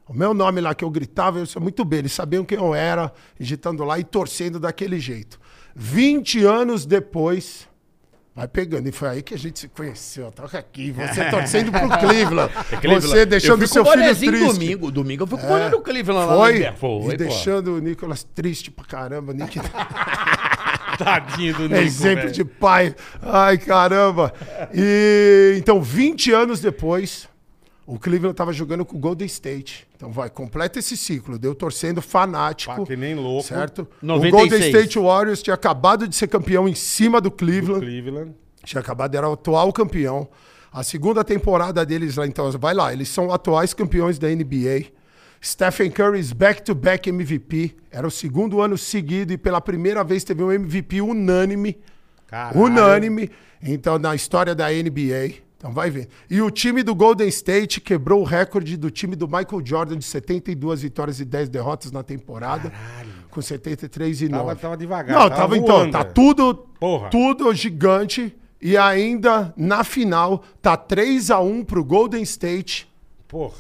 [0.09, 2.01] O meu nome lá que eu gritava, eu sei muito bem.
[2.01, 5.39] Eles sabiam quem eu era, digitando lá e torcendo daquele jeito.
[5.75, 7.69] 20 anos depois,
[8.35, 8.89] vai pegando.
[8.89, 10.31] E foi aí que a gente se conheceu.
[10.31, 12.53] Toca aqui, você torcendo pro Cleveland.
[13.01, 14.31] Você deixando o seu filho triste.
[14.31, 14.91] domingo.
[14.93, 16.77] Domingo eu fui com o boné do Cleveland lá Foi, no Inver.
[16.77, 17.17] Foi, e pô.
[17.17, 19.33] deixando o Nicolas triste pra caramba.
[19.33, 19.59] Nick...
[20.99, 22.33] Tadinho do Nico, Exemplo velho.
[22.33, 22.95] de pai.
[23.21, 24.33] Ai, caramba.
[24.73, 27.29] E então, 20 anos depois,
[27.87, 29.87] o Cleveland estava jogando com o Golden State.
[29.95, 31.39] Então, vai, completa esse ciclo.
[31.39, 32.75] Deu torcendo fanático.
[32.75, 33.47] Pá, que nem louco.
[33.47, 33.87] Certo?
[34.03, 34.33] 96.
[34.33, 37.87] O Golden State Warriors tinha acabado de ser campeão em cima do Do Cleveland.
[37.87, 38.35] Cleveland.
[38.65, 40.29] Tinha acabado, era o atual campeão.
[40.73, 44.87] A segunda temporada deles lá, então, vai lá, eles são atuais campeões da NBA.
[45.43, 47.77] Stephen Curry's back-to-back MVP.
[47.91, 51.79] Era o segundo ano seguido e pela primeira vez teve um MVP unânime.
[52.27, 52.61] Caralho.
[52.61, 53.31] Unânime.
[53.63, 55.46] Então, na história da NBA.
[55.59, 56.09] Então, vai ver.
[56.29, 60.05] E o time do Golden State quebrou o recorde do time do Michael Jordan de
[60.05, 62.71] 72 vitórias e 10 derrotas na temporada.
[63.31, 64.45] Com 73 e 9.
[64.45, 65.15] Tava, tava devagar.
[65.19, 67.09] Não, tava, tava, então, tá tudo, Porra.
[67.09, 68.35] tudo gigante.
[68.61, 72.91] E ainda na final, tá 3 a 1 pro Golden State,
[73.29, 73.55] Porra.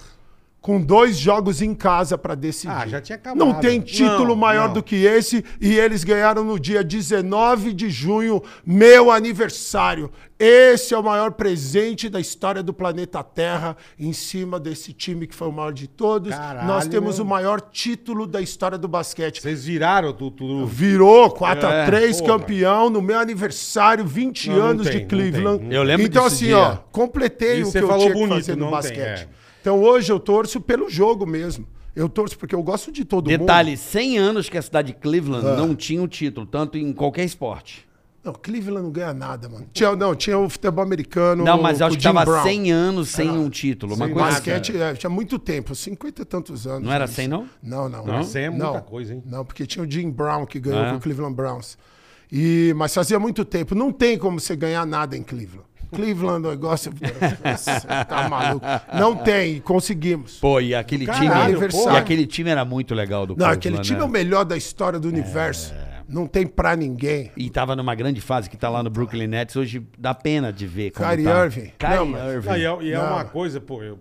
[0.60, 2.72] com dois jogos em casa pra decidir.
[2.74, 3.38] Ah, já tinha acabado.
[3.38, 4.74] Não tem título Não, maior não.
[4.74, 5.44] do que esse.
[5.60, 10.10] E eles ganharam no dia 19 de junho, meu aniversário.
[10.38, 15.34] Esse é o maior presente da história do planeta Terra, em cima desse time que
[15.34, 16.28] foi o maior de todos.
[16.34, 17.24] Caralho, Nós temos meu.
[17.24, 19.40] o maior título da história do basquete.
[19.40, 20.66] Vocês viraram tudo.
[20.66, 22.38] Virou 4 É, a 3 porra.
[22.38, 25.74] campeão no meu aniversário, 20 Não, não anos tem, de não Cleveland.
[25.74, 26.58] Eu lembro Então, desse assim, dia.
[26.58, 29.22] ó, completei E o que eu falou tinha que bonito, fazer no não tem, basquete.
[29.22, 29.28] é.
[29.62, 31.66] Então, hoje eu torço pelo jogo mesmo.
[31.94, 33.78] Eu torço porque eu gosto de todo Detalhe, mundo.
[33.78, 35.56] 100 anos que a cidade de Cleveland Ah.
[35.56, 37.85] não tinha um título, tanto em qualquer esporte.
[38.26, 39.66] Não, Cleveland não ganha nada, mano.
[39.72, 41.44] Tinha, não, tinha o futebol americano.
[41.44, 42.42] Não, mas acho que Jim tava Brown.
[42.42, 43.94] 100 anos sem um título.
[43.94, 44.50] Uma Sem coisa assim.
[44.50, 46.82] Basquete, é, tinha muito tempo, 50 e tantos anos.
[46.82, 47.14] Não era isso.
[47.14, 47.48] 100, não?
[47.62, 48.04] Não, não.
[48.04, 48.80] Não, 100 é muita Não.
[48.80, 49.22] coisa, hein?
[49.24, 50.90] Não, porque tinha o Jim Brown que ganhou É.
[50.90, 51.78] com o Cleveland Browns.
[52.32, 53.76] E, mas fazia muito tempo.
[53.76, 55.64] Não tem como você ganhar nada em Cleveland.
[55.94, 56.92] Cleveland, o negócio.
[57.56, 57.70] Você
[58.08, 58.66] tá maluco.
[58.92, 60.38] Não tem, conseguimos.
[60.40, 61.40] Pô, e aquele Caralho, time.
[61.42, 61.92] aniversário.
[61.92, 64.04] E aquele time era muito legal do Não, Cleveland, aquele time né?
[64.04, 65.72] é o melhor da história do universo.
[66.08, 67.32] Não tem pra ninguém.
[67.36, 69.56] E tava numa grande fase que tá lá no Brooklyn Nets.
[69.56, 71.44] Hoje dá pena de ver como Kyrie tá.
[71.44, 71.72] Irving.
[71.78, 72.48] Kyrie Não, mas- Irving.
[72.48, 73.98] Não, e é, e é uma coisa, pô, eu.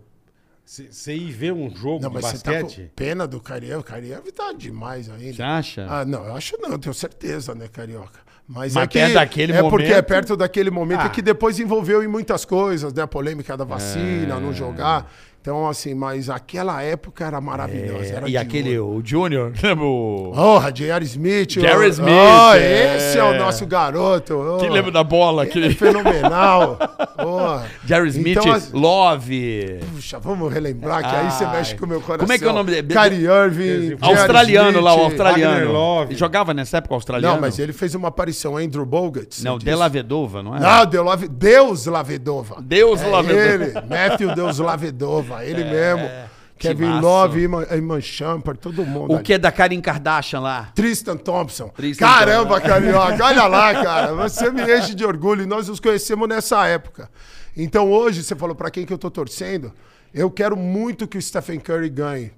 [0.66, 2.82] Você ir ver um jogo Não, de tá basquete.
[2.82, 3.80] com pena do Carioca.
[3.82, 5.34] O Carioca tá demais ainda.
[5.34, 5.86] Você acha?
[5.88, 8.20] Ah, não, eu acho não, eu tenho certeza, né, Carioca?
[8.48, 11.10] Mas, Mas é que daquele é porque é momento- perto daquele momento Ah.
[11.10, 13.01] que depois envolveu em muitas coisas, né?
[13.03, 14.40] A polêmica da vacina, É.
[14.40, 15.12] não jogar.
[15.46, 18.16] Então, assim, mas aquela época era maravilhosa.
[18.16, 18.98] era e de aquele, ouro.
[18.98, 20.31] o Junior, lembra o...
[20.34, 21.05] Porra, J.R.
[21.05, 21.50] Smith.
[21.51, 21.77] J.R.
[21.77, 22.98] oh, Smith, oh, é.
[22.98, 24.34] esse é o nosso garoto.
[24.34, 24.58] oh.
[24.58, 25.46] Que lembra da bola?
[25.46, 26.79] Ele é fenomenal.
[27.16, 27.64] Porra.
[27.86, 29.79] Jerry Smith, Então, assim, Love...
[29.94, 32.25] Puxa, vamos relembrar que aí você mexe com o meu coração.
[32.25, 32.88] Como é que é o nome dele?
[32.88, 33.98] Kyrie Irving.
[34.01, 35.05] Australiano lá, o Smith.
[35.12, 35.72] australiano.
[35.72, 36.16] Love.
[36.16, 37.36] Jogava nessa época australiano?
[37.36, 39.44] Não, mas ele fez uma aparição, Andrew Bogut.
[39.44, 39.75] Não, De?
[39.75, 40.60] La Vedova, não é?
[40.60, 42.55] Não, Deus Lave- Deus Lavedova.
[42.62, 43.46] Deus é Lavedova.
[43.46, 46.10] Ele, Matthew Deus Lavedova, ele mesmo.
[46.58, 47.06] Kevin timaço.
[47.06, 49.12] Love, Iman, Iman Shumpert, todo mundo.
[49.12, 49.24] O ali.
[49.24, 50.72] que é da Karin Kardashian lá?
[50.74, 51.68] Tristan Thompson.
[51.70, 54.14] Tristan Caramba, Carioca, olha lá, cara.
[54.14, 57.10] Você me enche de orgulho e nós nos conhecemos nessa época.
[57.58, 59.74] Então hoje, você falou pra quem que eu tô torcendo,
[60.14, 62.32] eu quero muito que o Stephen Curry ganhe.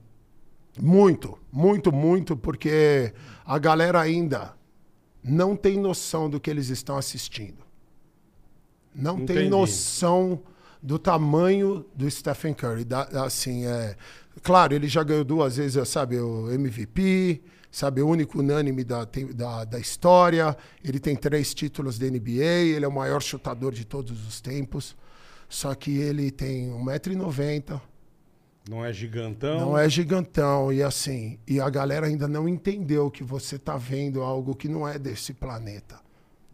[0.80, 3.14] Muito, muito, muito, porque
[3.46, 4.54] a galera ainda
[5.24, 7.66] não tem noção do que eles estão assistindo.
[8.94, 9.50] Não tem Entendi.
[9.50, 10.42] noção
[10.82, 12.84] do tamanho do Stephen Curry.
[12.86, 13.96] Da- assim, é,
[14.44, 19.64] claro, ele já ganhou duas vezes, sabe, o MVP, sabe, o único unânime da, da,
[19.66, 20.56] da história.
[20.84, 22.44] Ele tem três títulos da NBA,
[22.76, 24.96] ele é o maior chutador de todos os tempos.
[25.50, 27.80] Só que ele tem 1,90m,
[28.70, 29.60] Não é gigantão.
[29.62, 30.74] não é gigantão.
[30.74, 34.86] E assim, e a galera ainda não entendeu que você tá vendo algo que não
[34.88, 36.00] é desse planeta.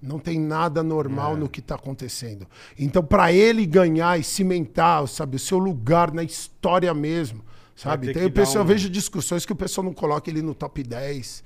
[0.05, 2.45] Não tem nada normal no que está acontecendo.
[2.77, 7.41] Então, para ele ganhar e cimentar, sabe, o seu lugar na história mesmo,
[7.75, 8.07] sabe?
[8.07, 10.29] ter Tem que o pessoal, dar um- eu vejo discussões que o pessoal não coloca
[10.29, 11.41] ele no top 10,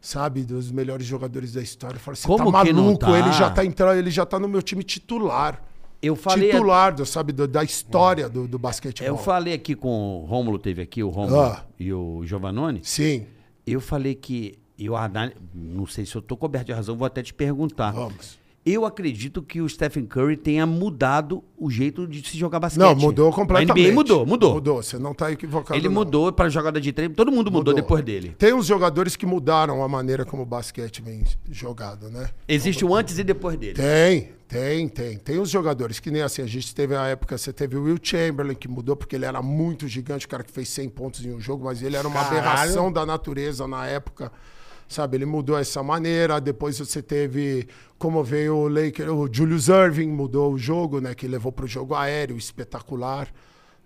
[0.00, 1.98] sabe, dos melhores jogadores da história.
[2.00, 3.00] Fala, você Como tá que não maluco?
[3.06, 3.18] tá?
[3.18, 5.62] Ele já tá entrando, ele já tá no meu time titular.
[6.02, 9.08] Eu falei, titular, do, sabe, do- da história do, do basquetebol.
[9.08, 11.64] eu falei aqui com o Rômulo, teve aqui o Rômulo Ah.
[11.80, 12.80] e o Giovanoni.
[12.82, 13.26] Sim,
[13.66, 14.94] Eu falei que eu
[15.54, 17.92] não sei se eu tô coberto de razão, vou até te perguntar.
[17.92, 18.42] vamos.
[18.66, 22.80] Eu acredito que o Stephen Curry tenha mudado o jeito de se jogar basquete.
[22.80, 23.78] Não, mudou completamente.
[23.78, 24.54] A NBA mudou, mudou.
[24.54, 25.78] Mudou, você não tá equivocado.
[25.78, 25.94] Ele não.
[25.94, 27.74] mudou para jogada de treino, todo mundo mudou, Mudou.
[27.74, 28.34] depois dele.
[28.38, 32.30] Tem uns jogadores que mudaram a maneira como o basquete vem jogado, né?
[32.48, 33.74] Existe o antes e depois dele.
[33.74, 35.18] Tem, tem, tem.
[35.18, 37.98] Tem os jogadores que nem assim, a gente teve a época, você teve o Will
[38.02, 41.34] Chamberlain, que mudou porque ele era muito gigante, o cara que fez 100 pontos em
[41.34, 42.38] um jogo, mas ele era uma Caralho.
[42.38, 44.32] aberração da natureza na época.
[44.94, 46.40] Sabe, ele mudou essa maneira.
[46.40, 47.66] Depois você teve,
[47.98, 51.14] como veio o Laker, o Julius Irving mudou o jogo, né?
[51.16, 53.28] Que levou para o jogo aéreo espetacular,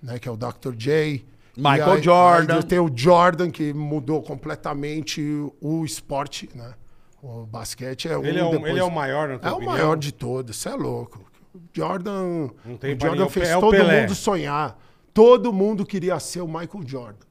[0.02, 0.18] né?
[0.18, 0.74] Que é o Dr.
[0.76, 1.24] J.
[1.56, 2.56] Michael aí- Jordan.
[2.56, 5.22] aí tem o Jordan, que mudou completamente
[5.60, 6.74] o esporte, né?
[7.22, 9.64] O basquete é um Ele é, o, depois- ele é o maior, tua é o
[9.64, 11.24] maior de todos, você é louco.
[11.54, 14.00] O Jordan, Não tem o Jordan ninguém, fez é o todo Pelé.
[14.02, 14.78] mundo sonhar.
[15.14, 17.26] Todo mundo queria ser o Michael Jordan.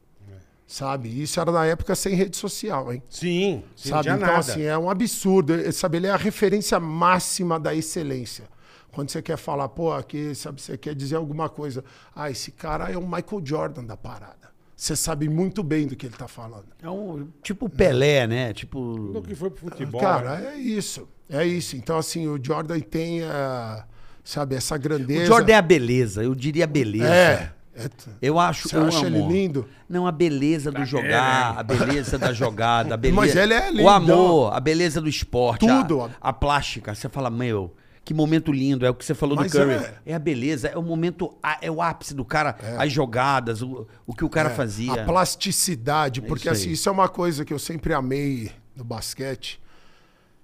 [0.67, 1.21] Sabe?
[1.21, 3.01] Isso era na época sem rede social, hein?
[3.09, 4.09] Sim, sim, sabe?
[4.09, 4.39] Então, nada.
[4.39, 5.53] assim, é um absurdo.
[5.71, 8.43] Sabe, ele é a referência máxima da excelência.
[8.91, 11.85] Quando você quer falar, pô, aqui, sabe, você quer dizer alguma coisa.
[12.13, 14.47] Ah, esse cara é o Michael Jordan da parada.
[14.75, 16.67] Você sabe muito bem do que ele tá falando.
[16.83, 18.53] É um tipo Pelé, né?
[18.53, 18.95] Tipo.
[19.13, 20.01] Tudo que foi pro futebol.
[20.01, 20.53] Cara, né?
[20.53, 21.07] é isso.
[21.29, 21.77] É isso.
[21.77, 23.85] Então, assim, o Jordan tem, ah,
[24.23, 25.25] sabe, essa O grandeza.
[25.25, 27.07] Jordan é a beleza, eu diria a beleza.
[27.07, 27.56] É.
[27.77, 27.89] é
[28.21, 29.67] Eu acho, Você eu acha ele lindo?
[29.87, 33.15] Não, a beleza do jogar, a beleza da jogada, a beleza.
[33.21, 33.89] Mas ele é O lindão.
[33.89, 35.69] amor, a beleza do esporte.
[35.69, 36.11] a- Tudo.
[36.19, 36.93] A, plástica.
[36.95, 38.85] Você fala, meu, que momento lindo.
[38.85, 39.73] É o que você falou Mas do Curry.
[39.73, 39.93] é.
[40.07, 40.13] É.
[40.15, 44.13] a beleza, é o momento, a- é o ápice do cara, as jogadas, o, o
[44.13, 44.93] que o cara fazia.
[44.93, 45.01] É.
[45.01, 49.59] A plasticidade, porque isso assim, isso é uma coisa que eu sempre amei no basquete.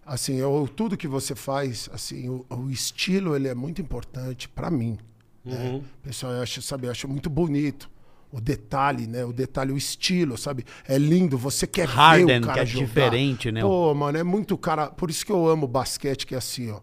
[0.06, 4.69] Assim, eu, tudo que você faz, assim, o, o estilo ele é muito importante pra
[4.69, 4.98] mim.
[5.45, 5.79] Uhum.
[5.79, 5.84] Né?
[6.01, 7.89] Pessoal, eu acho, sabe, eu acho muito bonito.
[8.32, 9.23] O detalhe, né?
[9.23, 10.65] O detalhe, o estilo, sabe?
[10.88, 12.86] É lindo, você quer ver Harden, o cara que é jogar.
[12.88, 13.62] diferente, né?
[13.62, 14.88] Pô, mano, é muito cara...
[14.88, 16.79] Por isso que eu amo basquete, que é assim, ó.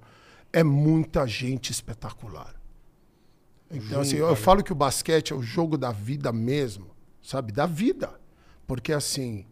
[0.52, 2.54] É muita gente espetacular.
[3.70, 6.86] Então, assim, eu, eu falo que o basquete é o jogo da vida mesmo,
[7.22, 7.52] sabe?
[7.52, 8.12] Da vida.
[8.66, 9.44] Porque, assim,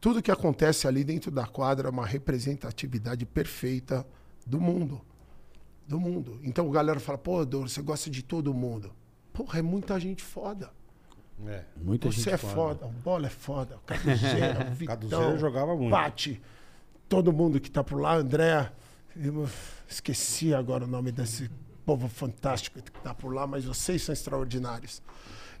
[0.00, 4.06] tudo que acontece ali dentro da quadra é uma representatividade perfeita
[4.46, 5.00] do mundo.
[5.86, 6.40] Do mundo.
[6.42, 8.92] Então, a galera fala, pô, Dor, você gosta de todo mundo.
[9.32, 10.70] Porra, é muita gente foda.
[11.46, 11.62] É.
[11.76, 12.54] Muita Você gente é foda.
[12.54, 15.90] foda, o bola é foda, o Caduzeira, o Vitão, Caduzeira jogava muito.
[15.90, 16.40] Pati,
[17.08, 18.70] todo mundo que tá por lá, André,
[19.88, 21.50] esqueci agora o nome desse
[21.84, 25.02] povo fantástico que tá por lá, mas vocês são extraordinários.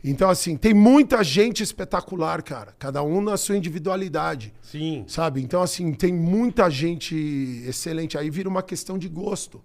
[0.02, 5.04] Então, assim, tem muita gente espetacular, cara, cada um na sua individualidade, Sim.
[5.08, 5.42] sabe?
[5.42, 7.14] Então, assim, tem muita gente
[7.66, 9.62] excelente, aí vira uma questão de gosto,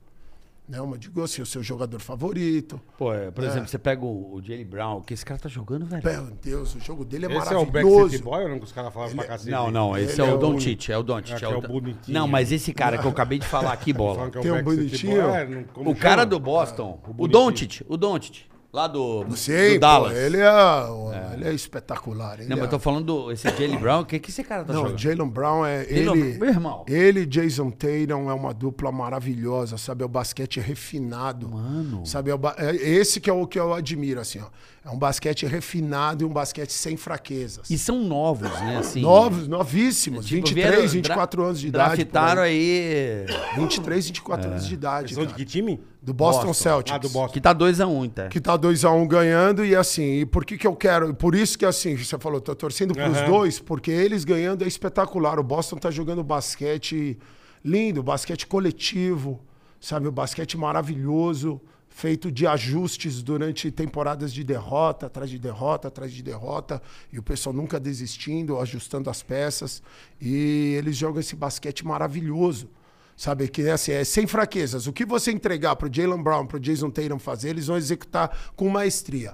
[0.70, 0.80] né?
[0.80, 4.42] Uma de é o seu jogador favorito, Pô, é, por exemplo, você pega o, o
[4.42, 6.04] Jalen Brown, que esse cara tá jogando, velho.
[6.04, 7.98] meu Deus, o jogo dele é Esse é o maravilhoso.
[7.98, 9.50] Backstreet Boy ou não que os caras falavam pra cacete?
[9.50, 11.34] Não, não, esse é é o o Doncic, é o Doncic.
[11.36, 12.18] Aqui é é o o Don- bonitinho.
[12.20, 14.26] Não, mas esse cara que eu acabei de falar aqui, bola.
[14.34, 15.22] É o Tem um bonitinho.
[15.24, 17.28] Boy, é, O cara do Boston, o, bonitinho.
[17.30, 20.16] Doncic, o Doncic, lá do, Sim, do pô, Dallas.
[20.18, 22.40] ele, é, ele é espetacular.
[22.40, 24.44] Ele Não, mas é- eu tô falando do esse Jalen Brown, o que que esse
[24.44, 24.98] cara tá Não, jogando?
[25.00, 25.86] Jalen Brown é.
[25.90, 26.86] Ele, Meu irmão.
[26.88, 30.04] Ele e Jason Tatum é uma dupla maravilhosa, sabe?
[30.04, 31.50] É o basquete refinado.
[31.50, 32.06] Mano.
[32.06, 32.30] Sabe?
[32.32, 34.46] É, o é esse que é o que eu admiro, assim, ó.
[34.86, 37.70] É um basquete refinado e um basquete sem fraquezas.
[37.70, 39.02] E são novos, né, assim.
[39.02, 40.26] Novos, novíssimos.
[40.26, 41.96] Tipo, 23, vieram- 24 anos de idade.
[42.06, 43.26] Draftaram aí,
[43.58, 44.52] 23, 24 É.
[44.52, 45.14] anos de idade.
[45.14, 45.82] São de que time?
[46.02, 46.64] Do Boston, Boston.
[46.64, 46.96] Celtics.
[46.96, 47.34] Ah, do Boston.
[47.34, 48.28] que tá 2x1, um, tá?
[48.30, 51.14] que tá 2x1 ganhando e assim, e por que que eu quero?
[51.14, 53.26] Por isso que assim, você falou, tô torcendo pros Aham.
[53.26, 55.38] dois, porque eles ganhando é espetacular.
[55.40, 57.18] O Boston tá jogando basquete
[57.64, 59.42] lindo, basquete coletivo,
[59.80, 60.08] sabe?
[60.08, 61.60] O basquete maravilhoso,
[61.90, 66.82] feito de ajustes durante temporadas de derrota, atrás de derrota, atrás de derrota,
[67.12, 69.84] e o pessoal nunca desistindo, ajustando as peças,
[70.22, 72.70] e eles jogam esse basquete maravilhoso.
[73.20, 74.88] Sabe, que é assim, é sem fraquezas.
[74.88, 78.70] O que você entregar pro Jalen Brown, pro Jason Tatum fazer, eles vão executar com
[78.70, 79.34] maestria.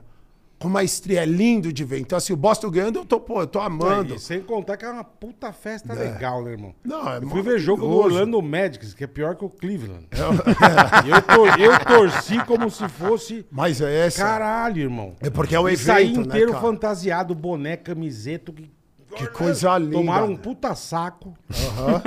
[0.58, 2.00] Com maestria, é lindo de ver.
[2.00, 4.16] Então, assim, o Boston ganhando, eu tô, pô, eu tô amando.
[4.16, 6.74] E sem contar que é uma puta festa legal, né, irmão?
[6.84, 7.92] Não, é eu fui ver jogo do.
[7.94, 10.08] Orlando Magic, que é pior que o Cleveland.
[11.06, 13.46] E eu, tor- eu torci como se fosse.
[13.52, 14.24] Mas é essa.
[14.24, 15.14] Caralho, irmão.
[15.20, 16.64] É porque é o E saí evento, né, inteiro cara?
[16.64, 18.52] fantasiado, boné, camiseto.
[18.52, 18.72] Que,
[19.16, 19.94] Que coisa linda.
[19.94, 21.34] Tomaram um puta saco.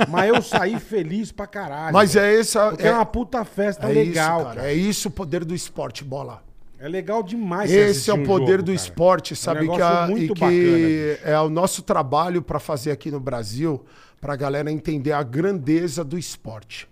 [0.09, 1.93] Mas eu saí feliz pra caralho.
[1.93, 2.69] Mas é essa.
[2.69, 4.55] Porque é, uma puta festa é legal, isso, cara.
[4.57, 4.71] cara.
[4.71, 6.43] É isso o poder do esporte, bola.
[6.81, 8.75] É legal demais Esse é o um poder jogo, do cara.
[8.75, 9.67] esporte, É um sabe?
[9.67, 13.83] que a- muito e que bacana, é o nosso trabalho para fazer aqui no Brasil,
[14.21, 16.87] pra galera entender a grandeza do esporte.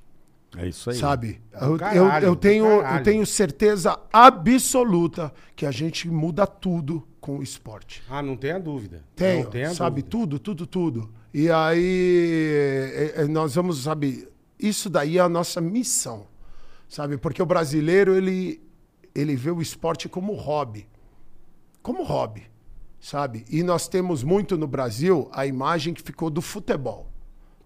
[0.58, 0.96] É isso aí.
[0.98, 1.42] Sabe?
[1.58, 7.08] Do Eu, caralho, eu, eu tenho, eu tenho certeza absoluta que a gente muda tudo
[7.28, 8.02] com o esporte.
[8.10, 9.04] Ah, não tenha dúvida.
[9.14, 10.02] Tenho, não tenha sabe?
[10.02, 10.10] dúvida.
[10.10, 11.10] Tudo, tudo, tudo.
[11.34, 14.26] E aí é, é, nós vamos, sabe?
[14.58, 16.26] Isso daí é a nossa missão.
[16.88, 17.18] sabe?
[17.18, 18.62] Porque o brasileiro, ele,
[19.14, 20.88] ele vê o esporte como hobby.
[21.82, 22.44] Como hobby,
[23.02, 23.44] sabe?
[23.50, 27.12] E nós temos muito no Brasil a imagem que ficou do futebol.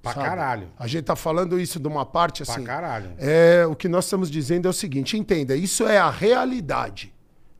[0.01, 0.25] Pra sabe?
[0.25, 0.67] caralho.
[0.79, 2.63] A gente tá falando isso de uma parte Pra assim.
[2.63, 3.11] caralho.
[3.19, 7.13] É, o que nós estamos dizendo é o seguinte, entenda, isso é a realidade.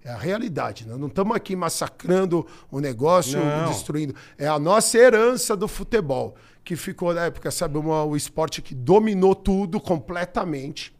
[0.03, 0.87] É a realidade.
[0.87, 3.67] Nós não estamos aqui massacrando o negócio, Não.
[3.67, 4.15] destruindo.
[4.37, 8.73] É a nossa herança do futebol, que ficou na época, sabe, uma- o esporte que
[8.73, 10.93] dominou tudo completamente,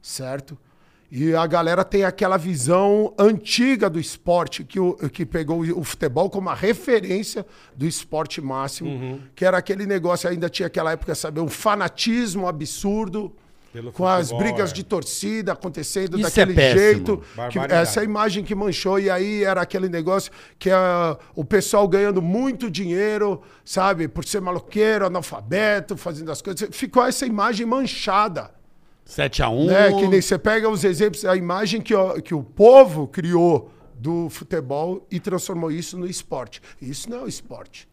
[0.00, 0.58] certo?
[1.14, 5.84] E a galera tem aquela visão antiga do esporte, que, o, que pegou o o
[5.84, 7.44] futebol como a referência
[7.76, 9.20] do esporte máximo, Uhum.
[9.34, 13.30] que era aquele negócio, ainda tinha aquela época, sabe, um fanatismo absurdo,
[13.72, 14.74] Pelo com as futebol, brigas é.
[14.74, 17.22] de torcida acontecendo Isso daquele é jeito.
[17.50, 22.20] Que, essa imagem que manchou, e aí era aquele negócio que ah, o pessoal ganhando
[22.20, 26.68] muito dinheiro, sabe, por ser maloqueiro, analfabeto, fazendo as coisas.
[26.70, 28.50] Ficou essa imagem manchada.
[29.08, 29.66] 7x1.
[29.66, 29.92] Né?
[29.92, 34.28] Que nem você pega os exemplos, a imagem que, o- que o povo criou do
[34.28, 36.60] futebol e transformou isso no esporte.
[36.80, 37.88] Isso não é o esporte.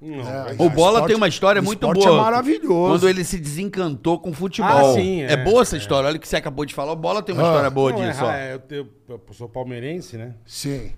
[0.00, 0.56] Não, É, verdade.
[0.62, 2.18] O Bola esporte- tem uma história muito esporte boa.
[2.18, 2.92] é maravilhoso.
[2.94, 4.92] Quando ele se desencantou com o futebol.
[4.92, 5.36] Ah, sim, é.
[5.36, 6.08] boa essa história.
[6.08, 6.92] Olha o que você acabou de falar.
[6.92, 7.46] O Bola tem uma Ah.
[7.50, 10.34] história boa Não, é disso, é, eu, eu sou palmeirense, né?
[10.46, 10.92] Sim.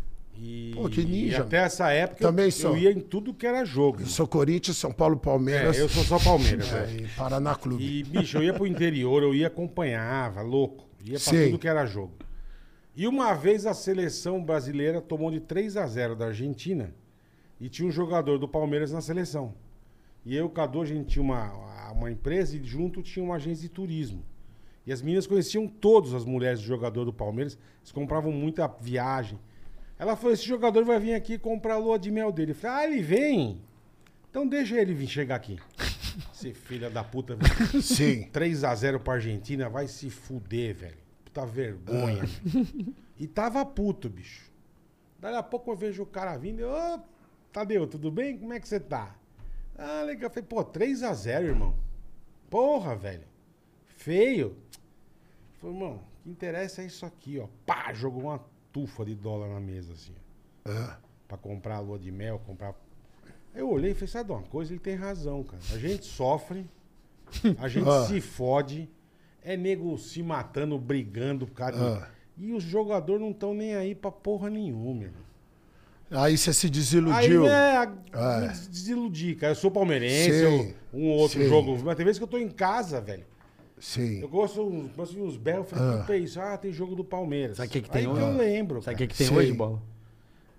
[0.44, 1.38] E, Pô, que ninja.
[1.38, 2.70] e até essa época Também eu, sou.
[2.72, 4.00] eu ia em tudo que era jogo.
[4.00, 5.76] Eu sou Corinthians, São Paulo, Palmeiras.
[5.76, 6.72] É, eu sou só Palmeiras.
[6.72, 6.96] É, é.
[7.02, 7.84] e Paraná Clube.
[7.84, 10.86] E, bicho, eu ia pro interior, eu ia acompanhava, louco.
[11.04, 11.46] Ia pra Sim.
[11.46, 12.12] tudo que era jogo.
[12.96, 16.94] E uma vez a seleção brasileira tomou de 3 a 0 da Argentina
[17.62, 19.54] e tinha um jogador do Palmeiras na seleção.
[20.26, 23.68] E eu Cadu, a gente tinha uma, uma empresa e junto tinha uma agência de
[23.68, 24.24] turismo.
[24.84, 29.38] E as meninas conheciam todas as mulheres do jogador do Palmeiras, eles compravam muita viagem.
[29.96, 32.50] Ela falou: esse jogador vai vir aqui comprar a lua de mel dele.
[32.50, 33.60] Eu falei, ah, ele vem.
[34.28, 35.60] Então deixa ele vir chegar aqui.
[36.34, 37.38] Esse filho da puta.
[37.80, 38.28] Sim.
[38.32, 40.98] 3x0 pra Argentina, vai se fuder, velho.
[41.24, 42.24] Puta vergonha.
[42.24, 42.94] velho.
[43.18, 44.50] E tava puto, bicho.
[45.20, 46.64] Daí a pouco eu vejo o cara vindo e,
[47.52, 48.38] Tadeu, tudo bem?
[48.38, 49.14] Como é que você tá?
[49.76, 50.24] Ah, legal.
[50.24, 51.74] Eu falei, pô, 3x0, irmão.
[52.48, 53.24] Porra, velho.
[53.86, 54.56] Feio.
[55.60, 57.48] Falei, irmão, o que interessa é isso aqui, ó.
[57.66, 58.40] Pá, jogou uma
[58.72, 60.12] tufa de dólar na mesa, assim,
[60.66, 60.70] ó.
[60.70, 60.96] É.
[61.28, 62.74] Pra comprar a lua de mel, comprar.
[63.54, 64.72] Eu olhei e falei, sabe de uma coisa?
[64.72, 65.62] Ele tem razão, cara.
[65.72, 66.66] A gente sofre,
[67.58, 68.06] a gente Ah.
[68.06, 68.88] se fode,
[69.42, 72.02] é nego se matando, brigando por causa de...
[72.04, 72.10] Ah.
[72.38, 75.22] E os jogadores não estão nem aí pra porra nenhuma, irmão.
[76.12, 77.44] Aí você se Aí, desiludiu.
[77.44, 78.40] né, a- É.
[78.42, 79.52] me des- desiludi, cara.
[79.52, 80.42] Eu sou palmeirense, Sim.
[80.44, 81.48] eu- um ou outro Sim.
[81.48, 81.78] jogo.
[81.84, 83.24] Mas tem vezes que eu tô em casa, velho.
[83.78, 84.20] Sim.
[84.20, 84.64] Eu gosto,
[84.96, 85.70] gosto de uns berros.
[85.72, 86.40] Eu falei, puta, é isso?
[86.40, 87.56] Ah, tem jogo do Palmeiras.
[87.56, 88.20] Sabe o que, que Aí tem que hoje?
[88.30, 89.36] eu lembro, Sabe o que, que tem Sei.
[89.36, 89.82] hoje, Bola?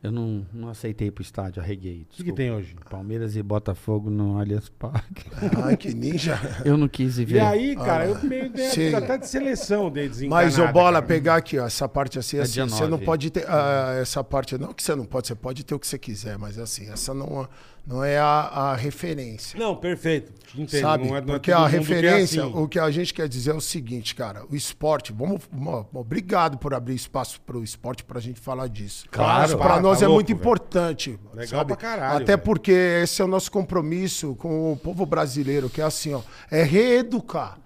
[0.04, 2.06] Eu não, não aceitei ir pro estádio, arreguei.
[2.12, 2.76] O que, tem hoje?
[2.90, 5.24] Palmeiras e Botafogo no Allianz Parque.
[5.64, 6.38] Ai, que ninja.
[6.66, 7.40] Eu não quis ir E ver.
[7.40, 8.94] aí, cara, eu meio de, Sim.
[8.94, 10.28] até de seleção de.
[10.28, 11.06] Mas, ô Bola, cara.
[11.06, 13.46] pegar aqui, ó, essa parte assim, É assim você não pode ter.
[13.50, 16.38] ah, essa parte, não que você não pode, você pode ter o que você quiser,
[16.38, 17.48] mas assim, essa não,
[17.86, 19.60] não é a, a referência.
[19.60, 20.32] Não, perfeito.
[20.56, 20.82] Entendo.
[20.82, 21.08] Sabe?
[21.08, 22.54] Não é, não é Porque a mundo que é referência, assim.
[22.56, 26.58] o que a gente quer dizer é o seguinte, cara, o esporte, vamos, vamos- obrigado
[26.58, 29.06] por abrir espaço para o esporte pra gente falar disso.
[29.12, 30.40] Claro, Isso para, nós tá é louco, muito velho.
[30.40, 31.20] importante.
[31.34, 31.68] Legal sabe?
[31.68, 32.42] pra caralho, Até velho.
[32.44, 36.64] porque esse é o nosso compromisso com o povo brasileiro, que é assim, ó, é
[36.64, 37.58] reeducar.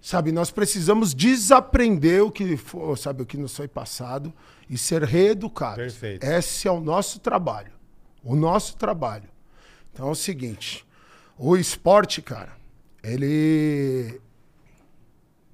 [0.00, 4.30] Sabe, nós precisamos desaprender o que for, sabe, o que nos foi passado
[4.68, 5.76] e ser reeducados.
[5.76, 6.22] Perfeito.
[6.24, 7.72] Esse é o nosso trabalho.
[8.22, 9.24] O nosso trabalho.
[9.94, 10.84] Então é o seguinte,
[11.38, 12.52] o esporte, cara,
[13.00, 14.20] ele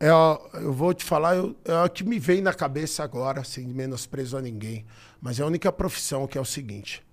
[0.01, 3.67] é, eu vou te falar, eu- é o que me vem na cabeça agora, sem
[3.69, 4.87] menosprezo a ninguém,
[5.21, 7.05] mas é a única profissão que é o seguinte.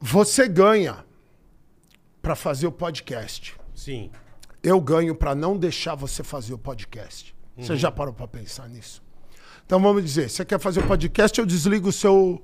[0.00, 1.04] Você ganha
[2.22, 3.54] para fazer o podcast.
[3.74, 4.10] Sim.
[4.62, 7.34] Eu ganho para não deixar você fazer o podcast.
[7.58, 9.02] Você já parou para pensar nisso?
[9.66, 12.42] Então vamos dizer, você quer fazer o podcast, eu desligo o seu,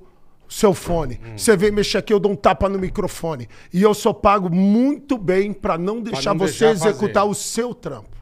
[0.51, 1.19] seu fone.
[1.35, 3.47] Você vem mexer aqui, eu dou um tapa no microfone.
[3.73, 7.31] E eu sou pago muito bem para não deixar não você deixar executar fazer.
[7.31, 8.17] o seu trampo.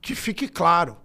[0.00, 0.96] Que fique claro.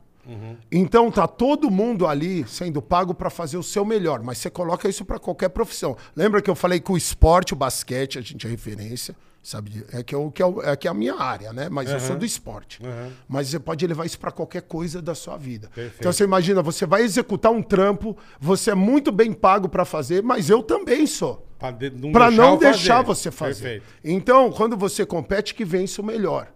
[0.72, 4.90] Então tá todo mundo ali sendo pago para fazer o seu melhor, mas você coloca
[4.90, 5.96] isso para qualquer profissão.
[6.16, 9.16] Lembra que eu falei que o esporte, o basquete, a gente é referência,
[9.48, 9.86] sabe?
[9.94, 11.70] É que, é o, que é, o- é que é a minha área, né?
[11.70, 12.80] Mas eu sou do esporte.
[12.84, 13.12] Aham.
[13.30, 15.68] Mas você pode levar isso para qualquer coisa da sua vida.
[15.74, 15.98] Perfeito.
[16.00, 20.24] Então você imagina, você vai executar um trampo, você é muito bem pago para fazer,
[20.24, 21.46] mas eu também sou.
[21.60, 22.72] Pra de- não Para deixar não eu fazer.
[22.72, 23.62] deixar você fazer.
[23.62, 23.86] Perfeito.
[24.04, 26.48] Então, quando você compete, que vence o melhor.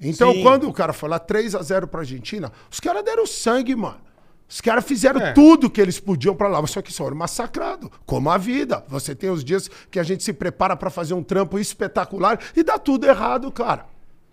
[0.00, 0.42] Então, Sim.
[0.42, 4.05] quando o cara foi lá 3 a 0 pra Argentina, os caras deram sangue, mano.
[4.48, 5.32] Os caras fizeram É.
[5.32, 8.84] tudo que eles podiam pra lá, só que foram massacrados, como a vida.
[8.88, 12.62] Você tem os dias que a gente se prepara pra fazer um trampo espetacular e
[12.62, 13.86] dá tudo errado, cara.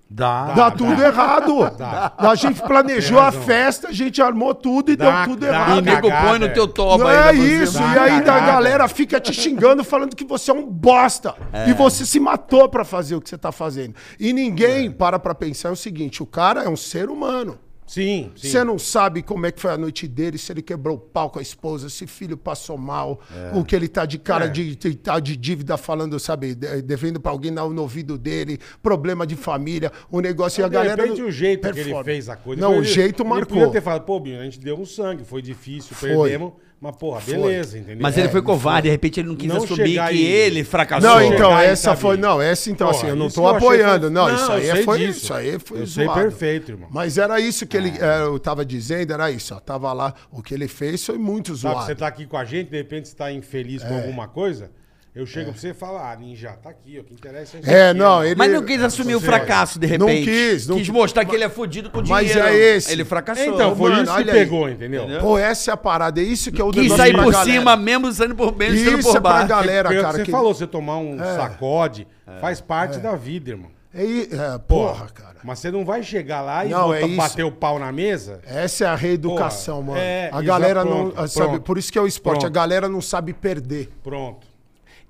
[0.10, 0.52] Dá.
[0.54, 1.72] Dá tudo errado.
[1.76, 2.14] Dá.
[2.20, 5.50] A gente planejou a festa, a gente armou tudo e Dá- deu tudo dá- E
[5.50, 5.82] errado.
[5.82, 6.50] nego cagada, põe no é.
[6.50, 7.16] teu toba aí.
[7.18, 7.80] é pra você isso.
[7.80, 11.34] Dá E aí a galera fica te xingando, falando que você é um bosta.
[11.52, 11.70] É.
[11.70, 13.96] E você se matou pra fazer o que você tá fazendo.
[14.20, 14.92] E ninguém É.
[14.92, 17.58] para pra pensar o seguinte: o cara é um ser humano.
[17.86, 18.50] Sim, sim.
[18.50, 21.30] Você não sabe como é que foi a noite dele, se ele quebrou o pau
[21.30, 23.20] com a esposa, se filho passou mal,
[23.54, 24.48] o que ele tá de cara É.
[24.48, 29.28] de, de, tá de dívida falando, sabe, de- devendo pra alguém no, ouvido dele, problema
[29.28, 31.02] de família, o negócio e a de galera.
[31.04, 32.04] repente não- o jeito que ele performa.
[32.04, 32.62] fez a coisa.
[32.62, 33.58] Não, Ele- o jeito ele marcou.
[33.58, 36.10] podia ter falado, pô, Binho, a gente deu um sangue, foi difícil, Foi.
[36.10, 38.00] perdemos, mas porra, beleza, entendeu?
[38.02, 40.26] Mas ele É, foi covarde, de repente ele não quis Não assumir chegar que e-
[40.26, 41.10] ele fracassou.
[41.10, 42.18] Não, chegar então, aí, essa foi.
[42.18, 44.02] Não, essa então, Porra, assim, eu não isso tô eu achei apoiando.
[44.08, 44.98] foi- Não, Não, isso eu aí sei foi.
[45.00, 45.20] disso.
[45.24, 46.22] Isso aí foi Eu sei zoado.
[46.22, 46.90] perfeito, irmão.
[46.92, 47.90] Mas era isso que ele.
[48.00, 49.60] é, eu tava dizendo, era isso, ó.
[49.60, 50.14] Tava lá.
[50.32, 51.86] O que ele fez foi muito Sabe, zoado.
[51.88, 53.88] você tá aqui com a gente, de repente você tá infeliz É.
[53.88, 54.70] com alguma coisa,
[55.16, 57.60] eu chego pra você e falo, ah, ninja, tá aqui, ó, o que interessa é
[57.60, 60.26] isso É, aqui, não, ele- Mas não quis assumir o fracasso, de Não repente.
[60.26, 60.94] quis, não quis quis.
[60.94, 62.48] mostrar que ele é fudido com Mas dinheiro.
[62.50, 62.92] é esse.
[62.92, 63.46] Ele fracassou.
[63.54, 64.40] Então, foi Mano, isso que olha aí.
[64.40, 65.06] pegou, entendeu?
[65.20, 66.20] Pô, essa é a parada.
[66.20, 67.52] É isso que é o Quis negócio sair pra por galera.
[67.60, 69.48] cima, mesmo saindo por bem, saindo Isso por é pra baixo.
[69.48, 70.18] galera, o que cara.
[70.18, 72.08] você que- falou, você tomar um sacode
[72.42, 73.70] faz parte da vida, irmão.
[73.96, 75.36] É, é, porra, cara.
[75.44, 77.16] Mas você não vai chegar lá e Não, botar- é isso.
[77.18, 78.40] bater o pau na mesa.
[78.48, 80.00] Essa é a reeducação, Porra, mano.
[80.00, 81.12] é, a galera não.
[81.12, 81.62] pronto, sabe, pronto.
[81.64, 82.40] por isso que é o esporte.
[82.40, 82.48] Pronto.
[82.48, 83.92] A galera não sabe perder.
[84.04, 84.48] Pronto.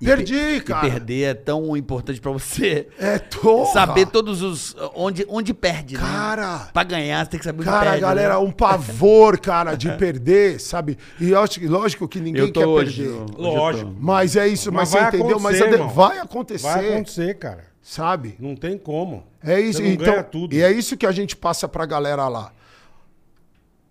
[0.03, 0.87] E Perdi, pe- cara.
[0.87, 3.71] E perder é tão importante pra você É porra.
[3.71, 4.75] saber todos os.
[4.93, 6.01] onde, onde perde, né?
[6.01, 6.69] Cara.
[6.73, 8.01] Pra ganhar, você tem que saber onde Cara, perde.
[8.01, 8.39] galera, né?
[8.39, 10.97] um pavor, cara, de perder, sabe?
[11.19, 13.03] E eu acho que- lógico que ninguém Eu tô quer hoje.
[13.03, 13.17] perder.
[13.17, 13.33] hoje.
[13.37, 13.95] Lógico.
[13.99, 15.39] Mas é isso, mas, Mas vai você entendeu?
[15.39, 15.89] Mas irmão.
[15.89, 17.63] vai acontecer, Vai acontecer, cara.
[17.81, 18.35] sabe?
[18.39, 19.23] Não tem como.
[19.41, 20.53] É isso, Você não então, ganha tudo.
[20.53, 22.51] e é isso que a gente passa pra galera lá.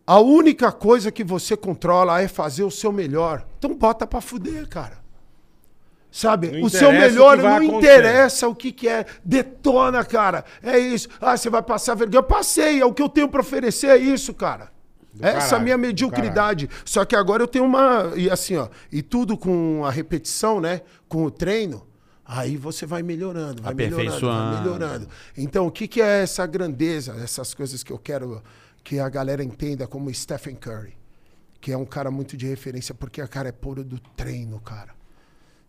[0.07, 3.47] A única coisa que você controla é fazer o seu melhor.
[3.59, 5.02] Então bota pra fuder, cara.
[6.13, 6.51] Sabe?
[6.51, 7.77] Não o seu melhor o não acontecer.
[7.79, 9.07] interessa o que, que é.
[9.25, 10.45] Detona, cara.
[10.63, 11.09] É isso.
[11.19, 12.19] Ah, você vai passar vergonha.
[12.19, 12.83] Eu passei.
[12.83, 14.71] É o que eu tenho pra oferecer, é isso, cara.
[15.15, 16.69] Do Essa é caralho, minha mediocridade.
[16.85, 18.13] Só que agora eu tenho uma.
[18.15, 18.69] E assim, ó.
[18.93, 20.83] E tudo com a repetição, né?
[21.09, 21.87] Com o treino.
[22.27, 25.09] Aí você vai melhorando, vai melhorando, vai melhorando.
[25.37, 28.43] Então, o que, que é essa grandeza, essas coisas que eu quero
[28.85, 30.95] que a galera entenda como Stephen Curry,
[31.61, 35.02] que é um cara muito de referência, porque a cara é puro do treino, cara.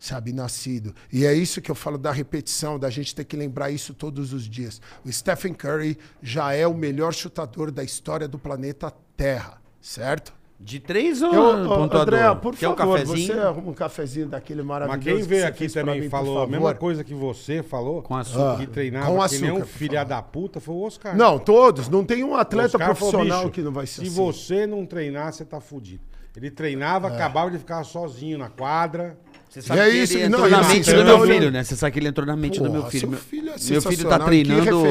[0.03, 0.93] Sabe, nascido.
[1.13, 4.33] E é isso que eu falo da repetição, da gente ter que lembrar isso todos
[4.33, 4.81] os dias.
[5.05, 10.33] O Stephen Curry já é o melhor chutador da história do planeta Terra, certo?
[10.59, 12.15] De três ou Eu, pontuador?
[12.15, 13.27] André, por Quer um favor, cafezinho?
[13.33, 14.97] você arruma um cafezinho daquele maravilhoso.
[14.97, 18.01] Mas quem que veio você aqui também mim, falou a mesma coisa que você falou.
[18.01, 18.57] Com açúcar.
[18.57, 21.15] Que treinava Com que nem um açúcar, filha da puta, foi o Oscar.
[21.15, 21.87] Não, todos.
[21.87, 24.15] Não tem um atleta falou, profissional "Bicho, que não vai ser Se assim.
[24.15, 26.03] você não treinar, você tá fudido.
[26.35, 27.13] Ele treinava, É.
[27.15, 29.17] acabava de ficar sozinho na quadra.
[29.53, 31.03] Você sabe E é que isso, ele não, entrou e na assim, mente você do
[31.05, 31.63] meu olhando- filho, né?
[31.63, 33.01] Você sabe que ele entrou na mente do meu Porra, filho.
[33.01, 34.85] seu Meu, filho é meu filho tá treinando.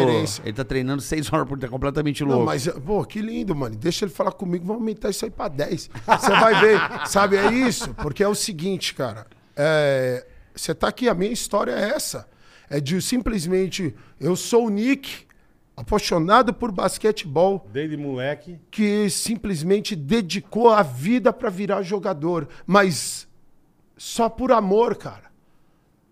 [0.45, 2.45] Ele tá treinando seis horas por dia, completamente Não, louco.
[2.47, 3.75] mas, pô, que lindo, mano.
[3.75, 5.91] Deixa ele falar comigo, vamos aumentar isso aí pra 10.
[6.07, 6.79] Você vai ver.
[7.09, 7.93] Sabe, é isso.
[7.95, 9.27] Porque é o seguinte, cara.
[9.57, 12.29] é, Você tá aqui, a minha história é essa.
[12.71, 13.93] É de simplesmente.
[14.21, 15.25] Eu sou o Nick,
[15.77, 18.59] apaixonado por basquetebol, Desde moleque.
[18.71, 22.49] que simplesmente dedicou a vida pra virar jogador.
[22.67, 23.27] Mas
[24.05, 25.31] só por amor, cara.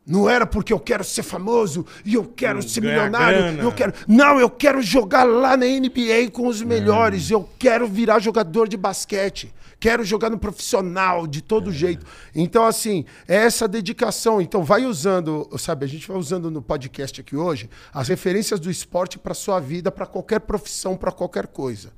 [0.06, 3.38] Não era porque eu quero ser famoso e eu quero Hum, ser milionário.
[3.38, 3.62] grana.
[3.64, 3.92] Eu quero.
[4.06, 7.32] Não, eu quero jogar lá na NBA com os melhores.
[7.32, 9.52] Eu quero virar jogador de basquete.
[9.80, 12.06] Quero jogar no profissional, de todo jeito.
[12.32, 14.40] Então, assim, é essa dedicação.
[14.40, 18.70] Então, vai usando, sabe, a gente vai usando no podcast aqui hoje as referências do
[18.70, 21.92] esporte para sua vida, para qualquer profissão, para qualquer coisa.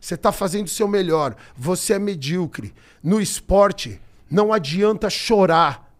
[0.00, 1.36] Você está fazendo o seu melhor.
[1.56, 2.74] Você é medíocre.
[3.02, 4.00] No esporte,
[4.34, 5.90] não adianta chorar.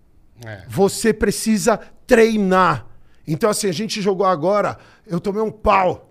[0.44, 0.62] É.
[0.68, 2.86] Você precisa treinar.
[3.26, 6.10] Então, assim, a gente jogou agora, eu tomei um pau.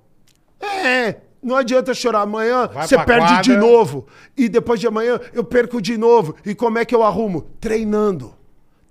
[0.59, 2.21] É, não adianta chorar.
[2.21, 3.41] Amanhã Vai você perde quadra.
[3.43, 4.07] de novo.
[4.35, 6.35] E depois de amanhã eu perco de novo.
[6.45, 7.41] E como é que eu arrumo?
[7.59, 8.33] Treinando.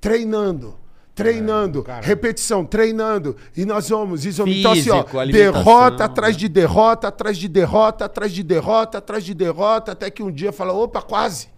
[0.00, 0.82] Treinando.
[1.14, 3.36] Treinando, É, repetição, treinando.
[3.54, 4.24] E nós vamos.
[4.24, 8.96] Isso, então, assim, ó, Físico, derrota atrás de derrota, atrás de derrota, atrás de derrota,
[8.96, 11.51] atrás de derrota, até que um dia fala: opa, quase.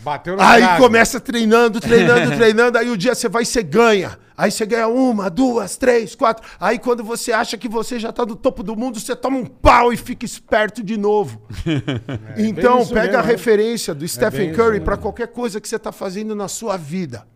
[0.00, 0.82] Bateu na Aí trave.
[0.82, 2.78] começa treinando, treinando, treinando.
[2.78, 4.18] Aí o dia você vai e você ganha.
[4.36, 6.46] Aí você ganha uma, duas, três, quatro.
[6.60, 9.46] Aí quando você acha que você já tá no topo do mundo, você toma um
[9.46, 11.42] pau e fica esperto de novo.
[12.36, 13.28] então, bem isso pega mesmo, a né?
[13.28, 16.76] referência do Stephen bem isso Curry para qualquer coisa que você tá fazendo na sua
[16.76, 17.26] vida.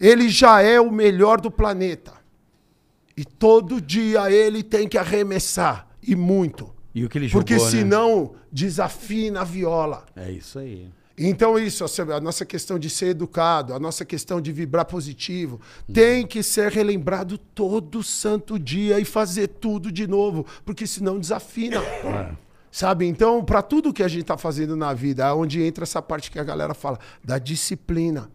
[0.00, 2.12] Ele já é o melhor do planeta.
[3.16, 5.86] E todo dia ele tem que arremessar.
[6.02, 6.72] E muito.
[6.94, 7.70] E o que ele jogou, Porque né?
[7.70, 10.06] senão desafina a viola.
[10.14, 10.88] É isso aí.
[11.18, 15.58] Então, isso, a nossa questão de ser educado, a nossa questão de vibrar positivo,
[15.90, 21.80] tem que ser relembrado todo santo dia e fazer tudo de novo, porque senão desafina.
[22.70, 23.06] Sabe?
[23.06, 26.30] Então, para tudo que a gente está fazendo na vida, é onde entra essa parte
[26.30, 28.30] que a galera fala da disciplina,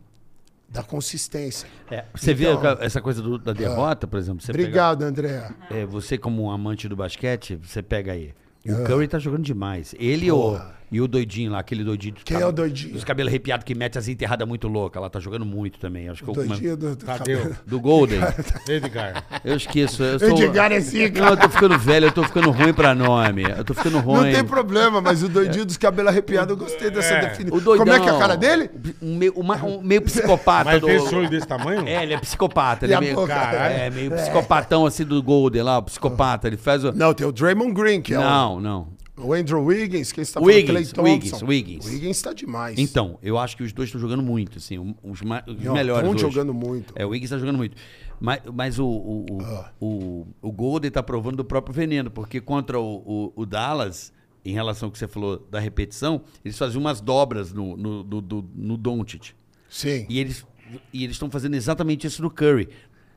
[0.68, 1.70] da consistência.
[1.92, 4.42] É, você Então- vê essa coisa do- da derrota, por exemplo?
[4.42, 5.52] Você pega- Obrigado, André.
[5.70, 8.34] É, você, como um amante do basquete, você pega aí.
[8.66, 9.94] O Curry tá jogando demais.
[10.00, 10.81] Ele o, Porra.
[10.92, 12.16] E o doidinho lá, aquele doidinho.
[12.26, 12.94] Quem é o doidinho?
[12.94, 15.00] Dos cabelos arrepiados que mete as enterradas muito louca.
[15.00, 16.10] Ela tá jogando muito também.
[16.10, 17.56] Acho que eu- Doidinho do, do Cadê cabelo.
[17.66, 18.20] o do Golden.
[18.68, 19.24] Edgar?
[19.46, 20.04] Eu esqueço.
[20.04, 20.30] Eu sou...
[20.38, 21.22] Edgar é zica.
[21.22, 23.44] Não, eu tô ficando velho, eu tô ficando ruim pra nome.
[23.44, 24.26] Eu tô ficando ruim.
[24.28, 27.22] Não tem problema, mas o doidinho dos cabelos arrepiados, eu gostei dessa É.
[27.30, 27.58] definição.
[27.58, 28.70] O doidão, Como é que é a cara dele?
[29.02, 30.66] Um meio, uma- um meio psicopata.
[30.72, 30.88] Mas do...
[30.88, 31.88] tem esse olho desse tamanho?
[31.88, 32.86] É, ele é psicopata.
[32.86, 36.48] Ele é a meio, é, meio psicopatão assim do Golden lá, o psicopata.
[36.48, 36.92] Ele faz o.
[36.92, 38.88] Não, tem o Draymond Green, que é Não, não.
[39.24, 41.42] O, Andrew Wiggins, quem está Wiggins, falando, Clay Wiggins.
[41.42, 41.86] Wiggins.
[41.86, 42.78] Wiggins tá demais.
[42.80, 46.04] Então, eu acho que os dois estão jogando muito, assim, os, ma- os Não, melhores
[46.04, 46.22] tão hoje.
[46.22, 46.94] jogando muito.
[46.96, 47.76] É, o Wiggins tá jogando muito.
[48.20, 49.72] Mas, mas o, o, o, Ah.
[49.80, 54.14] o, o Golden tá provando do próprio veneno, porque contra o, o, o Dallas,
[54.46, 58.22] em relação ao que você falou da repetição, eles faziam umas dobras no, no, no,
[58.22, 59.34] no, no Doncic.
[59.70, 60.06] Sim.
[60.10, 60.46] E eles
[60.94, 62.70] e eles estão fazendo exatamente isso no Curry.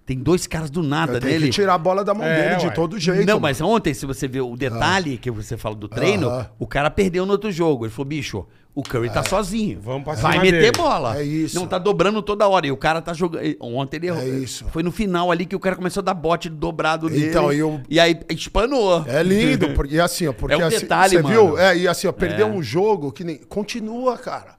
[0.07, 1.47] Tem dois caras do nada Tem nele.
[1.47, 2.73] que tirar a bola da mão É, dele de ué.
[2.75, 3.21] todo jeito.
[3.21, 3.41] Não, mano.
[3.41, 6.51] mas ontem, se você vê o detalhe que você fala do treino, Aham.
[6.59, 7.87] o cara perdeu no outro jogo.
[7.87, 9.81] Ele falou, bicho, o Curry tá sozinho.
[9.81, 11.17] Vamos pra Vai cima meter dele." bola.
[11.19, 11.55] É isso.
[11.59, 12.67] Não tá dobrando toda hora.
[12.67, 13.43] E o cara tá jogando.
[13.61, 14.21] Ontem ele errou.
[14.21, 14.67] É isso.
[14.71, 17.29] Foi no final ali que o cara começou a dar bote dobrado dele.
[17.31, 19.07] Então, e o- E aí espanou.
[19.07, 21.35] É lindo, porque, e assim, ó, porque É um assim, detalhe, você mano.
[21.35, 21.59] viu?
[21.59, 22.51] É, e assim, ó, perdeu É.
[22.51, 23.39] um jogo que nem.
[23.39, 24.57] Continua, cara.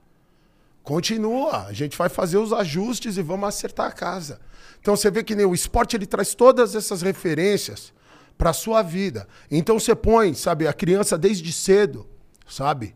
[0.84, 1.66] Continua.
[1.68, 4.40] A gente vai fazer os ajustes e vamos acertar a casa.
[4.86, 7.92] Então você vê que nem o esporte ele traz todas essas referências
[8.38, 9.28] para sua vida.
[9.50, 12.06] Então você põe, sabe, a criança desde cedo,
[12.48, 12.94] sabe?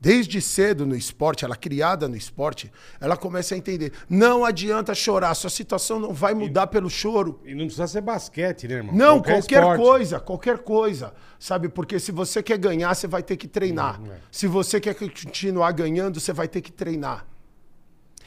[0.00, 2.70] Desde cedo no esporte, ela é criada no esporte,
[3.00, 3.92] ela começa a entender.
[4.08, 7.40] Não adianta chorar, sua situação não vai mudar pelo choro.
[7.44, 8.94] E não precisa ser basquete, né, irmão?
[8.94, 9.82] Não, qualquer, esporte.
[9.82, 11.12] coisa, qualquer coisa.
[11.40, 11.68] Sabe?
[11.68, 14.00] Porque se você quer ganhar, você vai ter que treinar.
[14.00, 14.18] Hum, é.
[14.30, 17.26] Se você quer continuar ganhando, você vai ter que treinar.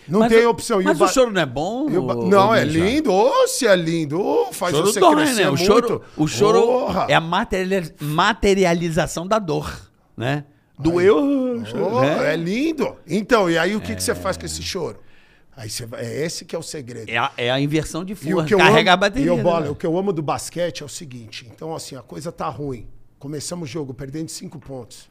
[0.08, 0.82] Não Mas tem o- opção.
[0.82, 1.86] E Mas ba- o choro não é bom?
[1.86, 3.12] o ba- Não, é lindo.
[3.12, 4.48] Ô, se é lindo.
[4.52, 5.46] Faz O choro você dói, né?
[5.50, 5.66] O muito.
[5.66, 7.06] choro, o choro Porra.
[7.10, 10.46] é a materiali- materialização da dor, né?
[10.80, 11.18] Doeu.
[11.18, 12.34] Ô, né?
[12.34, 12.96] É lindo.
[13.08, 15.00] Então, e aí o que, que você faz com esse choro?
[15.56, 17.10] Aí você vai, é esse que é o segredo.
[17.10, 18.46] É a, é a inversão de o força.
[18.48, 19.26] que eu Carrega amo, a bateria.
[19.26, 21.50] E eu, né, bola, o que eu amo do basquete é o seguinte.
[21.54, 22.88] Então, assim, a coisa tá ruim.
[23.18, 25.10] Começamos o jogo perdendo cinco pontos.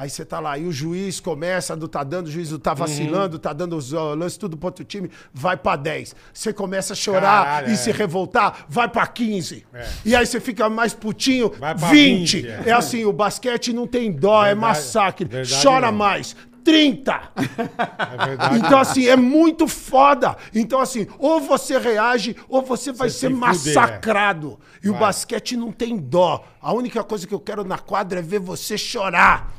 [0.00, 2.72] Aí você tá lá, e o juiz começa, não tá dando, o juiz não tá
[2.72, 6.14] vacilando, tá dando os ó, lances tudo pro outro time, vai pra 10.
[6.32, 7.74] Você começa a chorar Caralho, e é.
[7.76, 9.66] se revoltar, vai pra 15.
[10.04, 12.42] E aí você fica mais putinho, Vai pra 20.
[12.42, 12.62] 20, é.
[12.66, 12.72] é.
[12.72, 15.24] assim, o basquete não tem dó, é Verdade, massacre.
[15.26, 15.98] verdade Chora mesmo.
[15.98, 16.36] mais.
[16.68, 17.20] 30.
[17.36, 18.58] É verdade.
[18.58, 20.36] Então, assim, é muito foda.
[20.54, 24.58] Então, assim, ou você reage, ou você vai Você ser se fuder, massacrado.
[24.84, 25.00] E o Vai.
[25.00, 26.44] basquete não tem dó.
[26.60, 29.50] A única coisa que eu quero na quadra é ver você chorar.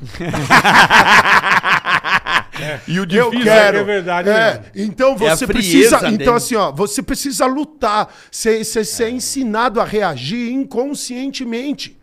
[2.86, 3.78] E o Eu difícil quero.
[3.78, 4.62] é é verdade É.
[4.74, 5.96] Então É a você frieza precisa.
[6.08, 6.30] Então, dele.
[6.30, 8.12] assim, ó, você precisa lutar.
[8.30, 11.98] Você você é ensinado a reagir inconscientemente.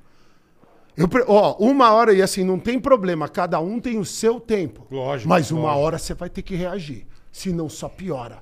[0.98, 4.88] Eu, ó, uma hora, e assim, não tem problema, cada um tem o seu tempo.
[4.89, 5.80] Lógico, Mas uma lógico.
[5.82, 7.06] hora você vai ter que reagir.
[7.32, 8.39] Senão só piora.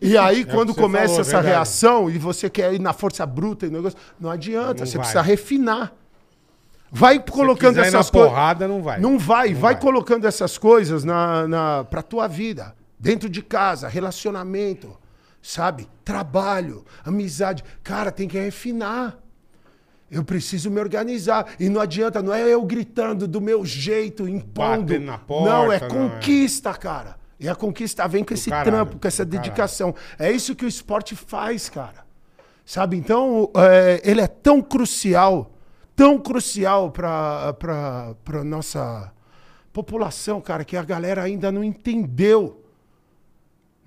[0.00, 1.46] e aí, quando É você começa falou, essa verdade.
[1.48, 4.80] reação e você quer ir na força bruta e negócio, não adianta.
[4.80, 5.00] Não você vai.
[5.06, 5.94] precisa refinar.
[6.90, 8.30] Vai colocando essas coisas.
[8.30, 9.00] porrada, não vai.
[9.00, 9.48] Não vai.
[9.48, 9.80] Não vai, vai.
[9.80, 12.74] colocando essas coisas na, na, pra tua vida.
[12.98, 14.94] Dentro de casa, relacionamento,
[15.40, 15.88] sabe?
[16.04, 17.64] Trabalho, amizade.
[17.82, 19.16] Cara, tem que refinar.
[20.12, 21.54] Eu preciso me organizar.
[21.58, 24.82] E não adianta, não é eu gritando do meu jeito, impondo.
[24.82, 25.88] Batendo na porta, não, é não, é.
[25.88, 27.16] conquista, cara.
[27.40, 29.50] E a conquista vem com esse caralho, trampo, com essa do caralho.
[29.50, 29.94] dedicação.
[30.18, 32.04] É isso que o esporte faz, cara.
[32.62, 32.98] Sabe?
[32.98, 35.50] Então, é, ele é tão crucial,
[35.96, 39.10] tão crucial para para nossa
[39.72, 42.62] população, cara, que a galera ainda não entendeu.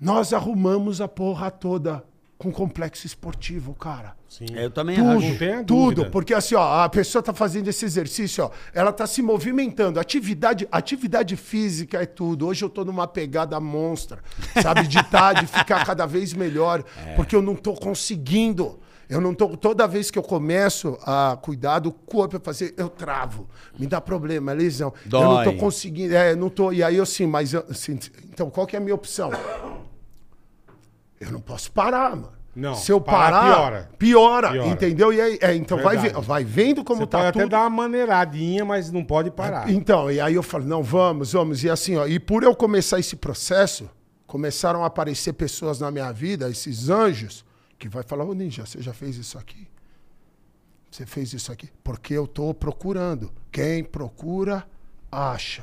[0.00, 2.04] Nós arrumamos a porra toda
[2.38, 4.14] com complexo esportivo, cara.
[4.28, 4.44] Sim.
[4.54, 5.44] É, Eu também Tudo, acho.
[5.44, 6.10] Não tudo.
[6.10, 9.98] Porque assim, ó, a pessoa tá fazendo esse exercício, ó, ela tá se movimentando.
[9.98, 12.46] Atividade, atividade física é tudo.
[12.46, 14.18] Hoje eu tô numa pegada monstra,
[14.62, 14.86] sabe?
[14.86, 17.14] De tá, de ficar cada vez melhor, É.
[17.14, 18.78] porque eu não tô conseguindo.
[19.08, 19.56] Eu não tô.
[19.56, 23.48] Toda vez que eu começo a cuidar do corpo, eu fazer, eu travo.
[23.78, 24.92] Me dá problema, é lesão.
[25.10, 25.56] Eu não tô Dói.
[25.56, 26.14] conseguindo.
[26.14, 26.72] É, eu não tô.
[26.72, 29.30] E aí, assim, mas eu- assim, então, qual que é a minha opção?
[31.26, 32.32] Eu não posso parar, mano.
[32.54, 33.90] Não, Se eu parar, parar, piora.
[33.98, 34.52] piora.
[34.52, 34.68] Piora.
[34.68, 35.12] entendeu?
[35.12, 36.26] E aí, é, então vai, Verdade.
[36.26, 37.42] vai vendo como Você tá pode tudo.
[37.42, 39.68] até dar uma maneiradinha, mas não pode parar.
[39.70, 41.62] Então, e aí eu falei, não, vamos, vamos.
[41.62, 43.90] E assim, ó, e por eu começar esse processo,
[44.26, 47.44] começaram a aparecer pessoas na minha vida, esses anjos,
[47.78, 49.68] que vai falar, ô Ninja, você já fez isso aqui?
[50.90, 51.68] Você fez isso aqui?
[51.84, 53.30] Porque eu tô procurando.
[53.52, 54.66] Quem procura,
[55.12, 55.62] acha.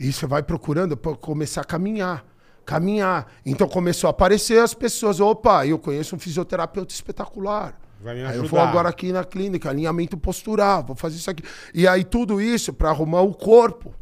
[0.00, 2.24] E você vai procurando para começar a caminhar.
[2.68, 3.32] Caminhar.
[3.46, 5.20] Então começou a aparecer as pessoas.
[5.20, 7.80] Opa, eu conheço um fisioterapeuta espetacular.
[7.98, 8.68] Vai me Aí eu vou ajudar.
[8.68, 11.42] agora aqui na clínica, alinhamento postural, vou fazer isso aqui.
[11.72, 13.94] E aí tudo isso para arrumar o corpo.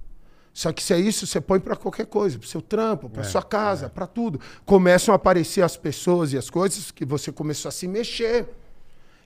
[0.53, 3.43] Só que se é isso, você põe para qualquer coisa, para seu trampo, para sua
[3.43, 4.41] casa, para tudo.
[4.65, 8.49] Começam a aparecer as pessoas e as coisas que você começou a se mexer.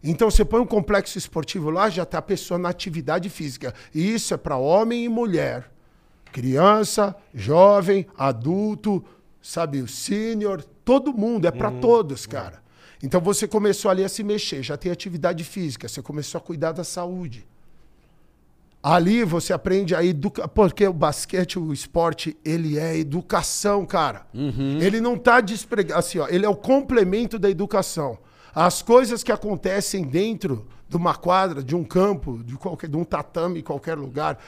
[0.05, 3.73] Então você põe um complexo esportivo lá, já está a pessoa na atividade física.
[3.95, 5.71] E isso é para homem e mulher.
[6.31, 9.03] Criança, jovem, adulto,
[9.43, 12.61] sabe, o sênior, todo mundo, é para todos, cara.
[13.03, 16.73] Então você começou ali a se mexer, já tem atividade física, você começou a cuidar
[16.73, 17.47] da saúde.
[18.83, 24.27] Ali você aprende a educar, porque o basquete, o esporte, ele é educação, cara.
[24.83, 28.19] Ele não tá despregado, assim, ó, ele é o complemento da educação.
[28.55, 33.05] As coisas que acontecem dentro de uma quadra, de um campo, de qualquer, de um
[33.05, 34.39] tatame, em qualquer lugar,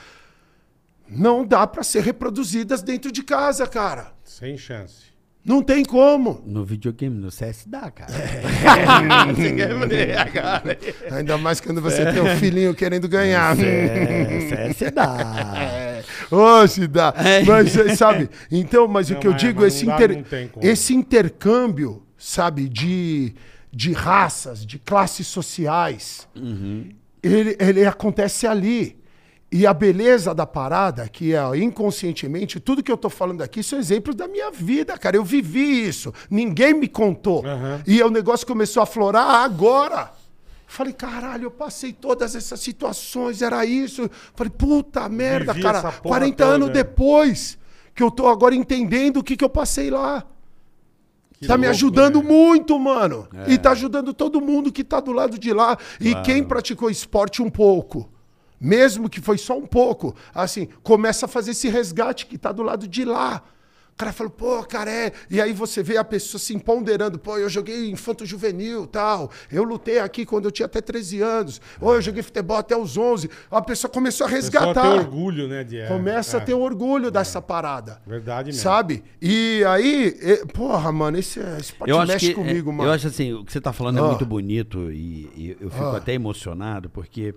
[1.15, 4.13] não dá para ser reproduzidas dentro de casa, cara.
[4.23, 5.13] Sem chance.
[5.45, 6.41] Não tem como.
[6.45, 8.13] No videogame, no CS dá, cara.
[8.13, 9.33] É.
[9.35, 10.77] Você quer ver, cara?
[11.11, 13.53] Ainda mais quando você tem um filhinho querendo ganhar.
[13.59, 14.39] É,
[14.71, 15.17] CS dá.
[15.59, 16.03] É.
[16.33, 17.13] Ô, se dá.
[17.45, 18.29] Mas, eh, sabe?
[18.49, 20.23] Então, mas o Não, que eu mas- digo, mas esse, dá, inter-
[20.61, 23.35] esse intercâmbio, sabe, de,
[23.69, 26.89] de raças, de classes sociais, Uhum.
[27.21, 28.97] ele, ele acontece ali.
[29.55, 33.77] E a beleza da parada, que é inconscientemente, tudo que eu tô falando aqui são
[33.77, 35.15] exemplos da minha vida, cara.
[35.15, 36.11] Eu vivi isso.
[36.27, 37.45] Ninguém me contou.
[37.45, 37.83] Aham.
[37.85, 40.11] E o negócio começou a florar agora.
[40.65, 44.09] Falei, caralho, eu passei todas essas situações, era isso.
[44.33, 45.83] Falei, puta merda, Vivi cara.
[45.83, 46.71] porra 40 toda, anos é.
[46.71, 47.59] depois
[47.93, 50.25] que eu tô agora entendendo o que, que eu passei lá.
[51.39, 52.27] Que tá me louco, ajudando né?
[52.27, 53.27] muito, mano.
[53.47, 55.77] E tá ajudando todo mundo que tá do lado de lá.
[56.01, 58.09] E quem praticou esporte um pouco,
[58.63, 62.63] mesmo que foi só um pouco, assim, começa a fazer esse resgate que tá do
[62.63, 63.43] lado de lá.
[63.91, 65.11] O cara fala, pô, cara, é.
[65.29, 69.29] E aí você vê a pessoa se empoderando, pô, eu joguei infanto juvenil tal.
[69.51, 71.61] Eu lutei aqui quando eu tinha até 13 anos.
[71.79, 73.29] Ou eu joguei futebol até os 11.
[73.51, 74.81] A pessoa começou a O pessoal resgatar.
[74.89, 75.63] tem orgulho, né?
[75.63, 78.01] De, é, Começa é, a ter orgulho dessa parada.
[78.07, 78.63] Verdade mesmo.
[78.63, 79.03] Sabe?
[79.21, 82.89] E aí, e- porra, mano, esse é- esporte Eu acho mexe que, comigo, é, mano.
[82.89, 84.05] Eu acho assim, o que você tá falando é Ah.
[84.07, 85.97] muito bonito e, e eu fico Ah.
[85.97, 87.35] até emocionado porque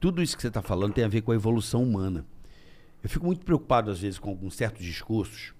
[0.00, 2.24] tudo isso que você tá falando tem a ver com a evolução humana.
[3.02, 5.54] Eu fico muito preocupado às vezes com alguns certos discursos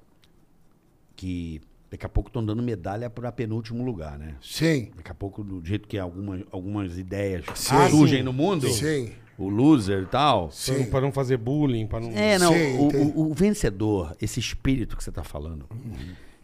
[1.17, 1.61] que
[1.91, 4.37] daqui a pouco estão dando medalha para penúltimo lugar, né?
[4.41, 7.75] Sim, Daqui a pouco, do jeito que algumas, algumas ideias Sim.
[7.91, 8.25] surgem Sim.
[8.25, 9.13] no mundo, sim.
[9.37, 10.51] o loser e tal.
[10.51, 10.85] Sim.
[10.91, 12.11] pra não fazer bullying, pra não.
[12.13, 15.67] É, não, Sim, o, o- o vencedor, esse espírito que você está falando,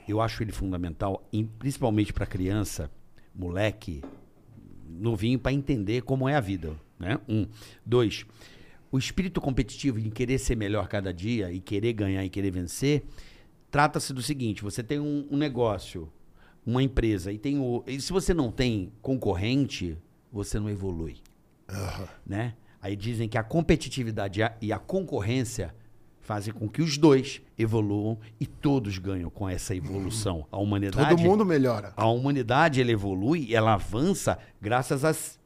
[0.09, 2.91] eu acho ele fundamental, em- principalmente para criança,
[3.35, 4.03] moleque,
[4.89, 6.75] novinho, para entender como é a vida.
[6.99, 7.19] Né?
[7.29, 7.47] Um.
[7.85, 8.25] Dois,
[8.91, 13.05] o espírito competitivo em querer ser melhor cada dia e querer ganhar e querer vencer,
[13.71, 16.11] trata-se do seguinte: você tem um, um negócio,
[16.65, 17.83] uma empresa, e tem o.
[17.87, 19.97] E se você não tem concorrente,
[20.33, 21.17] você não evolui
[22.27, 22.55] né?
[22.81, 25.75] Aí dizem que a competitividade e a- e a concorrência
[26.21, 30.47] fazem com que os dois evoluam e todos ganham com essa evolução.
[30.51, 31.93] A humanidade, Todo mundo melhora.
[31.97, 35.39] a humanidade ela evolui, ela avança graças às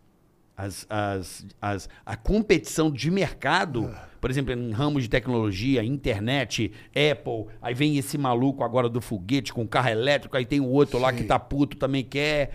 [0.61, 7.47] as, as, as, a competição de mercado, por exemplo, em ramos de tecnologia, internet, Apple,
[7.63, 11.13] aí vem esse maluco agora do foguete com carro elétrico, aí tem o outro lá
[11.13, 12.51] que tá puto, também quer.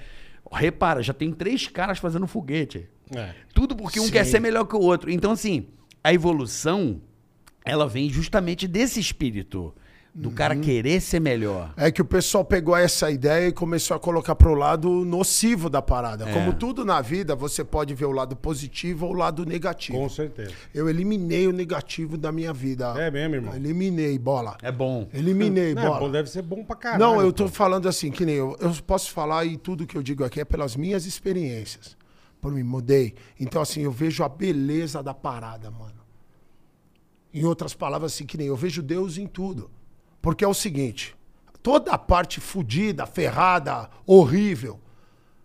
[0.52, 2.88] Repara, já tem três caras fazendo foguete.
[3.16, 3.34] É.
[3.54, 4.12] Tudo porque um Sim.
[4.12, 5.10] quer ser melhor que o outro.
[5.10, 5.68] Então, assim,
[6.04, 7.02] a evolução,
[7.64, 9.74] ela vem justamente desse espírito,
[10.18, 10.36] do Uhum.
[10.36, 11.74] cara querer ser melhor.
[11.76, 15.82] É que o pessoal pegou essa ideia e começou a colocar pro lado nocivo da
[15.82, 16.26] parada.
[16.32, 19.98] Como tudo na vida, você pode ver o lado positivo ou o lado negativo.
[20.00, 20.54] Com certeza.
[20.74, 22.94] Eu eliminei o negativo da minha vida.
[22.98, 23.54] É mesmo, irmão?
[23.56, 24.56] Eliminei, bola.
[24.62, 25.06] É bom.
[25.14, 26.00] Eliminei, Não, bola.
[26.00, 27.04] pô, deve ser bom pra caralho.
[27.04, 27.50] Não, eu tô pô.
[27.50, 28.56] falando assim, que nem eu.
[28.62, 31.98] Eu posso falar e tudo que eu digo aqui é pelas minhas experiências.
[32.40, 33.16] Por mim, mudei.
[33.38, 36.06] Então, assim, eu vejo a beleza da parada, mano.
[37.34, 39.70] Em outras palavras, assim, que nem eu vejo Deus em tudo.
[40.26, 41.16] Porque é o seguinte:
[41.62, 44.80] toda a parte fodida, ferrada, horrível,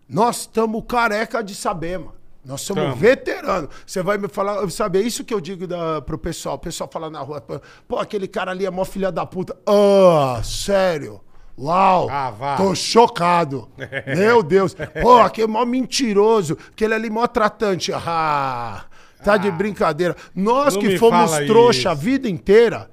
[0.09, 2.15] nós estamos careca de saber, mano.
[2.43, 2.95] Nós somos Tamo.
[2.95, 3.69] veteranos.
[3.85, 6.55] Você vai me falar, sabe, é isso que eu digo da, pro pessoal.
[6.55, 7.39] O pessoal fala na rua,
[7.87, 9.55] pô, aquele cara ali é mó filha da puta.
[9.67, 11.21] Ah, sério.
[11.55, 12.07] Uau!
[12.09, 12.55] Ah.
[12.57, 13.69] Tô chocado.
[14.17, 14.75] Meu Deus.
[14.99, 16.57] Pô, aquele é mó mentiroso.
[16.71, 17.91] Aquele ali mó tratante.
[17.93, 18.85] Ah,
[19.23, 20.15] tá de brincadeira.
[20.33, 22.01] Nós que fomos trouxa a isso.
[22.01, 22.89] vida inteira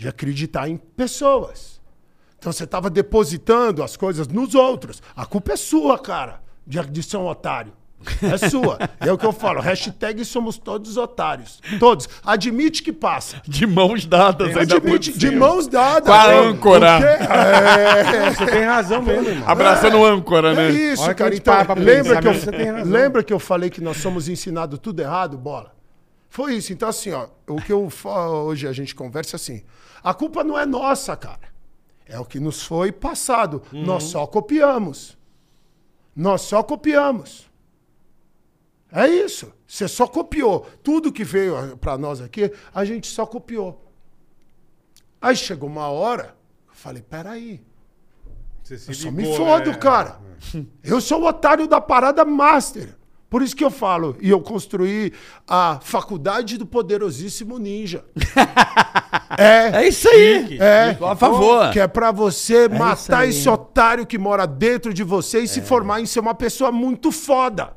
[0.00, 1.78] de acreditar em pessoas.
[2.38, 5.02] Então você tava depositando as coisas nos outros.
[5.14, 7.74] A culpa é sua, cara, de, de ser um otário.
[8.22, 8.78] É sua.
[8.98, 9.60] É o que eu falo.
[9.60, 11.60] Hashtag somos todos otários.
[11.78, 12.08] Todos.
[12.24, 13.42] Admite que passa.
[13.46, 16.06] De mãos dadas ainda por Admite de mãos dadas.
[16.06, 16.88] Com a âncora.
[16.98, 18.30] É.
[18.30, 19.46] Você tem razão mesmo, irmão.
[19.46, 20.70] Abraçando o âncora, É né?
[20.70, 21.36] isso, Hora que a cara.
[21.36, 22.90] gente Então, lembra, que eu, razão.
[22.90, 25.78] lembra que eu falei que nós somos ensinados tudo errado, bola?
[26.30, 26.72] Foi isso.
[26.72, 29.62] Então, assim, ó, o que eu hoje a gente conversa é assim:
[30.02, 31.50] a culpa não é nossa, cara.
[32.06, 33.62] É o que nos foi passado.
[33.72, 33.84] Uhum.
[33.84, 35.18] Nós só copiamos.
[36.14, 37.50] Nós só copiamos.
[38.92, 39.52] É isso.
[39.66, 40.66] Você só copiou.
[40.82, 43.84] Tudo que veio para nós aqui, a gente só copiou.
[45.20, 46.36] Aí chegou uma hora,
[46.68, 47.60] eu falei: peraí.
[48.62, 49.76] Você se Eu só ligou, me fodo, né?
[49.78, 50.20] cara.
[50.82, 52.96] Eu sou o otário da parada master.
[53.30, 55.12] Por isso que eu falo, e eu construí
[55.46, 58.04] a faculdade do poderosíssimo ninja.
[59.38, 60.58] é, É isso aí.
[60.60, 60.96] é.
[61.00, 61.70] A favor.
[61.70, 63.30] Que é pra você matar aí.
[63.30, 67.12] esse otário que mora dentro de você e se formar em ser uma pessoa muito
[67.12, 67.72] foda.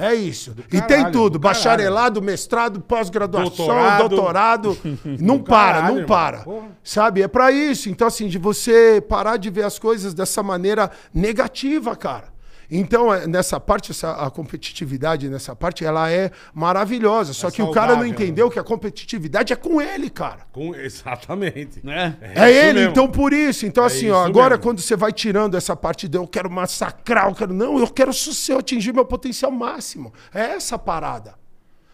[0.00, 0.54] É isso.
[0.72, 4.08] e caralho, tem tudo: bacharelado, mestrado, pós-graduação, Doutorado.
[4.08, 4.78] doutorado.
[5.04, 6.06] Não para, caralho, não irmão.
[6.08, 6.38] para.
[6.38, 6.68] Porra.
[6.84, 7.22] Sabe?
[7.22, 7.88] É pra isso.
[7.88, 12.36] Então, assim, de você parar de ver as coisas dessa maneira negativa, cara.
[12.70, 17.32] Então, é, nessa parte, essa, a competitividade nessa parte, ela é maravilhosa.
[17.32, 20.46] Só que o cara não saudável, entendeu que a competitividade é com ele, cara.
[20.52, 21.80] Com- Exatamente.
[21.82, 22.16] Né?
[22.20, 22.90] É, isso ele, mesmo.
[22.90, 23.64] então por isso.
[23.64, 24.62] Então, assim, ó, agora mesmo.
[24.62, 27.54] quando você vai tirando essa parte de eu quero massacrar, eu quero.
[27.54, 30.12] Não, eu quero só ser- atingir meu potencial máximo.
[30.34, 31.34] É essa a parada.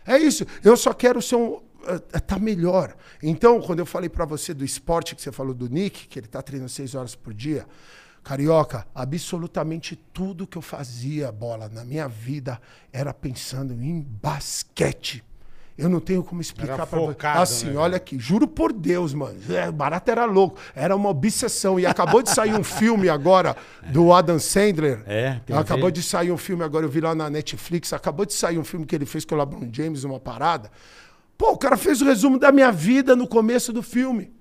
[0.06, 0.44] É isso.
[0.64, 1.60] Eu só quero ser um.
[1.86, 2.94] eh, tá melhor.
[3.22, 6.26] Então, quando eu falei pra você do esporte que você falou do Nick, que ele
[6.26, 7.64] tá treinando seis horas por dia,
[8.24, 12.58] carioca, absolutamente tudo que eu fazia, bola, na minha vida
[12.90, 15.22] era pensando em basquete.
[15.76, 17.16] Eu não tenho como explicar Era pra você.
[17.26, 19.36] Assim, né, olha aqui, juro por Deus, mano.
[19.50, 20.58] É, barato era louco.
[20.74, 21.80] Era uma obsessão.
[21.80, 23.56] E acabou de sair um filme agora
[23.90, 25.02] do Adam Sandler.
[25.04, 27.92] É, tem Acabou de sair um filme agora, eu vi lá na Netflix.
[27.92, 30.70] Acabou de sair um filme que ele fez com o LeBron James, uma parada.
[31.36, 34.32] Pô, o cara fez o resumo da minha vida no começo do filme.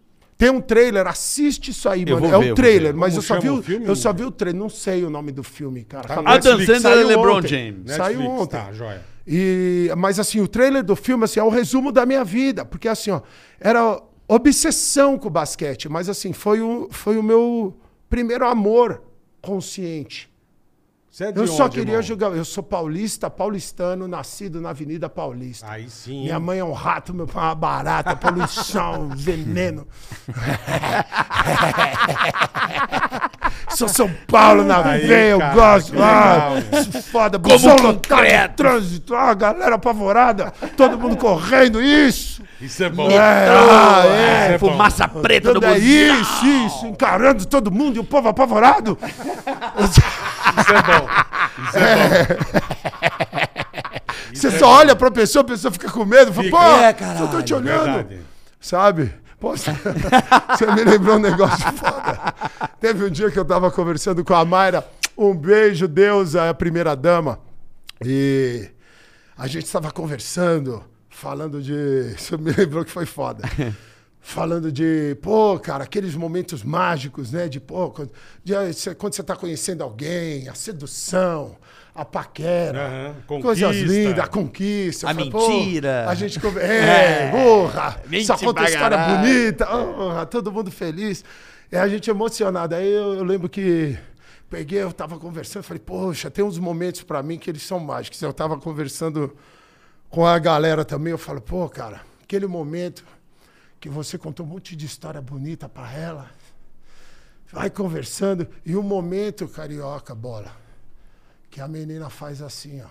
[0.43, 2.25] Tem um trailer, assiste isso aí, mano.
[2.25, 3.85] É ver, eu um trailer, mas eu só, vi o, o filme?
[3.85, 4.59] eu só vi o trailer.
[4.59, 6.05] Não sei o nome do filme, cara.
[6.05, 7.47] Tá Tá Adam Netflix, Sandler e LeBron ontem.
[7.47, 7.95] James.
[7.95, 8.57] Saiu Netflix, ontem.
[8.57, 9.01] Tá, joia.
[9.25, 12.65] E, mas assim, o trailer do filme assim, é o resumo da minha vida.
[12.65, 13.21] Porque assim, ó,
[13.57, 17.73] era obsessão com o basquete, mas assim, foi o, foi o meu
[18.09, 19.01] primeiro amor
[19.41, 20.29] consciente.
[21.13, 22.01] Você é de Eu só onde, queria irmão?
[22.01, 22.27] jogar.
[22.31, 25.67] Eu sou paulista, paulistano, nascido na Avenida Paulista.
[25.69, 26.23] Aí sim.
[26.23, 29.87] Minha mãe é um rato, meu pai é uma barata, poluição, veneno.
[33.69, 35.91] Sou São Paulo na Aí, veia, eu cara, gosto.
[35.93, 42.41] legal, Ah, foda, busão lotado, trânsito, ah, galera apavorada, todo mundo correndo, isso.
[42.59, 43.09] Isso é bom.
[43.11, 44.45] É, ah, é.
[44.45, 44.71] Isso é bom.
[44.71, 48.97] Fumaça preta do é isso, isso, encarando todo mundo e o povo apavorado.
[49.79, 51.02] Isso é bom.
[51.03, 52.43] Isso é bom.
[54.33, 56.57] Você só olha pra pessoa, a pessoa fica com medo, fala, Fica.
[56.57, 57.83] pô, É, só caralho, tô te olhando.
[57.85, 58.19] Verdade.
[58.59, 59.13] Sabe?
[59.39, 59.71] Pô, você
[60.49, 62.33] você me lembrou um negócio foda.
[62.79, 64.85] Teve um dia que eu tava conversando com a Mayra.
[65.17, 67.39] Um beijo, Deus, a primeira dama.
[68.03, 68.69] E
[69.37, 72.15] a gente estava conversando, falando de.
[72.17, 73.43] Você me lembrou que foi foda.
[74.25, 77.49] Falando de, pô, cara, aqueles momentos mágicos, né?
[77.49, 78.09] De, pô, quando,
[78.41, 81.57] de, eh, quando você tá conhecendo alguém, a sedução,
[81.93, 85.09] a paquera, Aham, coisas lindas, a conquista.
[85.09, 86.05] A mentira.
[86.07, 88.01] a gente É, porra!
[88.07, 89.67] Mente Só conta história bonita,
[90.31, 91.23] todo mundo feliz.
[91.69, 92.75] E a gente emocionado.
[92.75, 93.99] Aí eu, eu lembro que
[94.49, 98.21] peguei, eu tava conversando, falei, poxa, tem uns momentos pra mim que eles são mágicos.
[98.21, 99.35] Eu tava conversando
[100.09, 103.03] com a galera também, eu falo, pô, cara, aquele momento
[103.83, 106.27] que você contou um monte de história bonita pra ela,
[107.51, 110.53] vai conversando, e o momento, carioca, bola,
[111.49, 112.87] que a menina faz assim, ó.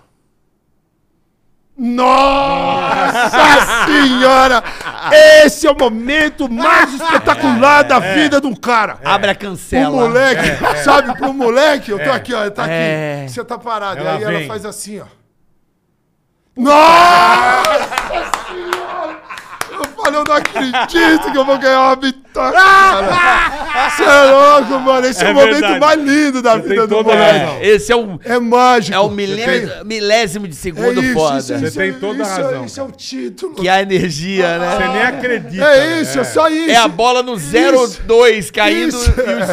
[1.74, 4.62] Nossa senhora!
[5.42, 8.98] Esse é o momento mais espetacular da vida de um cara.
[9.02, 9.88] Abre a O cancela.
[9.96, 10.46] moleque,
[10.84, 13.22] sabe, pro moleque, eu tô aqui, ó, tá É.
[13.22, 13.32] aqui.
[13.32, 13.98] Você tá parado.
[13.98, 14.46] Ela aí ela vem.
[14.46, 15.06] faz assim, ó.
[16.54, 18.01] Nossa
[20.04, 22.52] Eu não acredito que eu vou ganhar uma vitória.
[22.58, 23.90] cara.
[23.90, 25.06] Você é louco, mano.
[25.06, 25.80] Esse é, É o momento verdade.
[25.80, 27.38] mais lindo da Você vida do moleque.
[27.38, 27.58] razão.
[27.62, 28.94] Esse é o, É mágico.
[28.96, 31.38] é o Tem- milésimo, milésimo de É segundo isso, foda.
[31.38, 33.54] isso, Você isso, tem toda a isso, razão, Isso é o título.
[33.54, 34.76] Que a energia, né?
[34.76, 35.64] Você nem acredita.
[35.64, 36.00] É né?
[36.02, 36.70] isso, é só isso.
[36.70, 39.10] É a bola no 0-2 caindo Isso.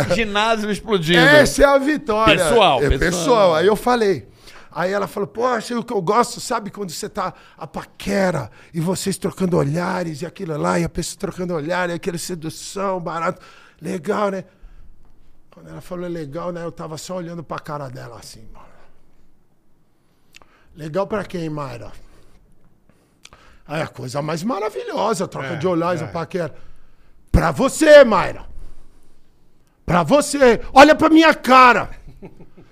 [0.09, 1.19] e o ginásio explodindo.
[1.19, 2.37] Essa é a vitória.
[2.37, 2.99] Pessoal, é pessoal.
[2.99, 3.55] pessoal.
[3.55, 4.28] Aí eu falei.
[4.71, 8.79] Aí ela falou, poxa, o que eu gosto, sabe quando você tá a paquera e
[8.79, 13.41] vocês trocando olhares e aquilo lá, e a pessoa trocando olhares, e aquela sedução, barato.
[13.81, 14.43] Legal, né?
[15.51, 16.63] Quando ela falou legal, né?
[16.63, 18.65] Eu tava só olhando pra cara dela assim, mano.
[20.75, 21.91] Legal pra quem, Mayra?
[23.67, 26.05] Aí a coisa mais maravilhosa, troca É, de olhares, é.
[26.05, 26.55] a paquera.
[27.31, 28.45] Pra você, Mayra.
[29.85, 30.61] Pra você.
[30.73, 31.89] Olha pra minha cara.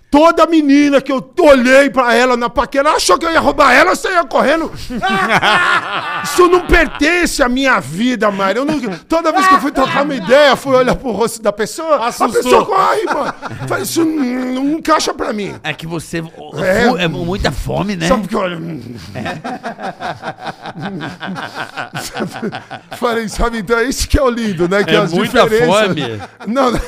[0.09, 3.93] Toda menina que eu olhei pra ela na paquera achou que eu ia roubar ela,
[3.93, 4.71] você ia correndo.
[6.23, 10.55] Isso não pertence à minha vida, não- toda vez que eu fui trocar uma ideia,
[10.55, 12.41] fui olhar pro rosto da pessoa, a Assustou.
[12.41, 13.33] pessoa corre, mano.
[13.67, 14.23] Falei, Isso não,
[14.63, 15.55] não encaixa pra mim.
[15.61, 16.23] É que você.
[16.63, 17.03] É.
[17.03, 18.07] É, muita fome, né?
[18.07, 18.57] Sabe porque olha.
[22.97, 24.83] Falei, sabe, então é isso que é o lindo, né?
[24.83, 26.21] Que É as muita diferenças- fome.
[26.47, 26.79] Não, não, não,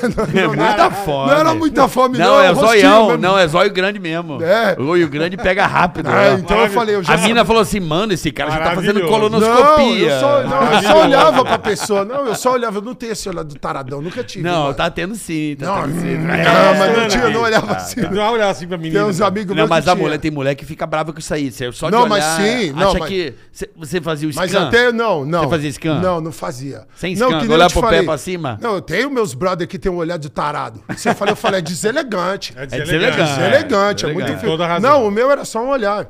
[0.41, 1.31] É não, muita era- fome.
[1.31, 2.25] Não era muita fome, não.
[2.35, 3.08] Não, é rostinho zoião.
[3.17, 3.21] Mesmo.
[3.33, 4.41] Não, é zóio grande mesmo.
[4.43, 4.75] É.
[4.79, 6.09] O olho grande pega rápido.
[6.19, 6.33] Ah, né?
[6.39, 8.99] então eu falei, eu já A mina falou assim, mano, esse cara já tá fazendo
[9.01, 9.11] Maravilhoso.
[9.11, 10.09] Não, colonoscopia.
[10.09, 12.05] eu só, não, eu só olhava pra pessoa.
[12.05, 12.77] Não, eu só olhava.
[12.77, 14.43] Eu não tenho esse olhar do taradão, nunca tive.
[14.43, 14.73] Não, mano.
[14.73, 15.55] tá tendo sim.
[15.59, 16.17] Tá Não, tendo sim.
[16.17, 16.77] não, É.
[16.79, 18.01] mas não tinha, eu não olhava assim.
[18.01, 18.99] Não vai olhar assim pra menina.
[19.01, 21.51] Tem uns amigos Não, mas a mulher tem mulher que fica brava com isso aí.
[21.51, 24.31] Você só de Não, olhar, mas sim, não, acha mas- que cê- você fazia o
[24.33, 24.41] scan?
[24.41, 25.43] Mas até, não, não.
[25.43, 25.99] Você fazia scan?
[25.99, 26.81] Não, não fazia.
[26.95, 28.03] Sem não, scan, que nem olhar pro pé falei.
[28.03, 28.57] pra cima?
[28.61, 30.81] Não, eu tenho meus brother que tem um olhar de tarado.
[30.89, 32.53] Você falou, eu falei, é deselegante.
[32.57, 32.98] É É deselegante.
[32.99, 34.89] Deselegante, é, É, muito toda razão.
[34.91, 36.07] Não, o meu era só um olhar.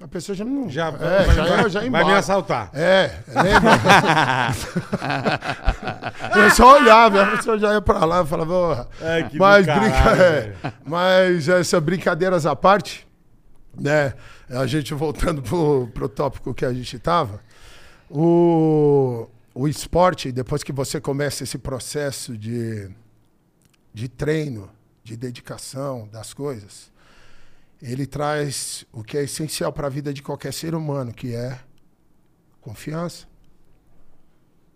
[0.00, 0.68] A pessoa já não.
[0.68, 2.68] Já, é, vai, já, vai- já vai me assaltar.
[2.74, 3.72] É, lembra?
[6.36, 9.80] eu só olhava, a pessoa já ia pra lá e falava, "Porra." É, mas, caralho,
[9.90, 10.22] brinca...
[10.22, 10.54] é,
[10.84, 13.06] mas essas brincadeiras à parte,
[13.78, 14.12] né?
[14.50, 17.40] A gente voltando pro, pro tópico que a gente tava,
[18.10, 22.90] o, o esporte, depois que você começa esse processo de,
[23.92, 24.68] de treino,
[25.04, 26.90] de dedicação das coisas,
[27.80, 31.60] ele traz o que é essencial para a vida de qualquer ser humano, que é
[32.60, 33.26] confiança.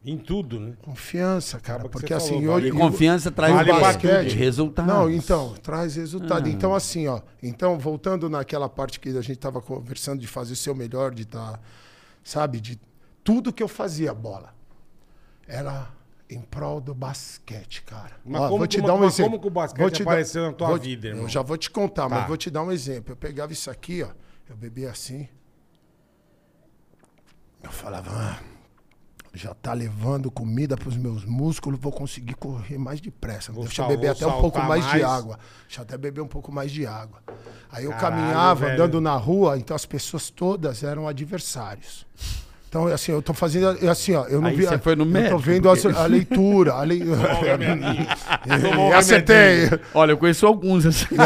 [0.04, 0.74] Em tudo, né?
[0.82, 1.80] Confiança, cara.
[1.80, 2.68] Acaba que Porque assim, falou, hoje.
[2.68, 4.86] E confiança traz Vale basquete, resultado.
[4.86, 6.46] Não, então, traz resultado.
[6.46, 6.50] Ah.
[6.50, 7.20] Então, assim, ó.
[7.42, 11.22] Então, voltando naquela parte que a gente tava conversando de fazer o seu melhor, de
[11.22, 11.60] estar,
[12.22, 12.78] sabe, de
[13.24, 14.54] tudo que eu fazia, bola,
[15.46, 15.90] era
[16.30, 18.12] em prol do basquete, cara.
[18.24, 19.30] Mas Ó, como vou te dar um mas exemplo.
[19.32, 21.22] como que o basquete te dar- apareceu na tua vou- vida, irmão?
[21.24, 22.08] Eu já vou te contar, Tá.
[22.08, 23.12] mas vou te dar um exemplo.
[23.12, 24.08] Eu pegava isso aqui, ó.
[24.48, 25.28] Eu bebia assim.
[27.62, 28.38] Eu falava, ah,
[29.34, 33.52] já tá levando comida pros meus músculos, vou conseguir correr mais depressa.
[33.52, 35.02] Vou Deixa eu beber até um pouco saltar mais, de mais.
[35.04, 35.38] água.
[35.66, 37.22] Deixa eu até beber um pouco mais de água.
[37.70, 38.74] Aí eu Caralho, caminhava velho.
[38.74, 42.06] andando na rua, então as pessoas todas eram adversários.
[42.68, 43.66] Então, assim, eu tô fazendo.
[43.88, 44.66] Assim, ó, eu não Aí vi.
[44.66, 46.72] você foi no eu médico, tô vendo a, porque- a leitura.
[46.74, 46.98] A lei...
[47.00, 48.06] Tomou remedinho.
[48.70, 49.70] Tomou um E acertei.
[49.94, 51.06] Olha, eu conheço alguns assim.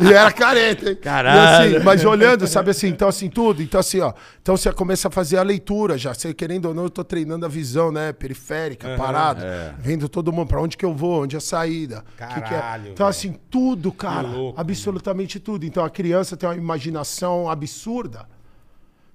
[0.00, 0.96] e era carente, hein?
[0.96, 1.76] Caralho.
[1.76, 3.62] Assim, mas olhando, sabe assim, então assim, tudo.
[3.62, 4.12] Então assim, ó.
[4.42, 6.12] Então você começa a fazer a leitura já.
[6.14, 8.12] Você, querendo ou não, eu tô treinando a visão, né?
[8.12, 9.76] Periférica, parada.
[9.78, 12.04] Vendo todo mundo, pra onde que eu vou, onde é a saída.
[12.16, 12.58] que que é.
[12.58, 14.26] Caralho, Então assim, tudo, cara.
[14.26, 15.64] louco, absolutamente tudo.
[15.64, 18.26] Então a criança tem uma imaginação absurda.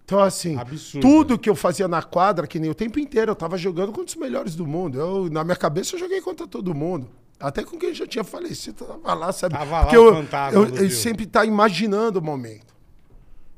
[0.06, 1.02] Então, assim, Absurdo.
[1.02, 4.06] tudo que eu fazia na quadra, que nem o tempo inteiro, eu tava jogando contra
[4.06, 5.00] os melhores do mundo.
[5.00, 7.10] Eu, na minha cabeça, eu joguei contra todo mundo.
[7.40, 9.56] Até com quem já tinha falecido, tava lá, sabe?
[9.56, 12.76] Tava lá Porque o eu, fantasma eu, eu sempre tá imaginando o momento.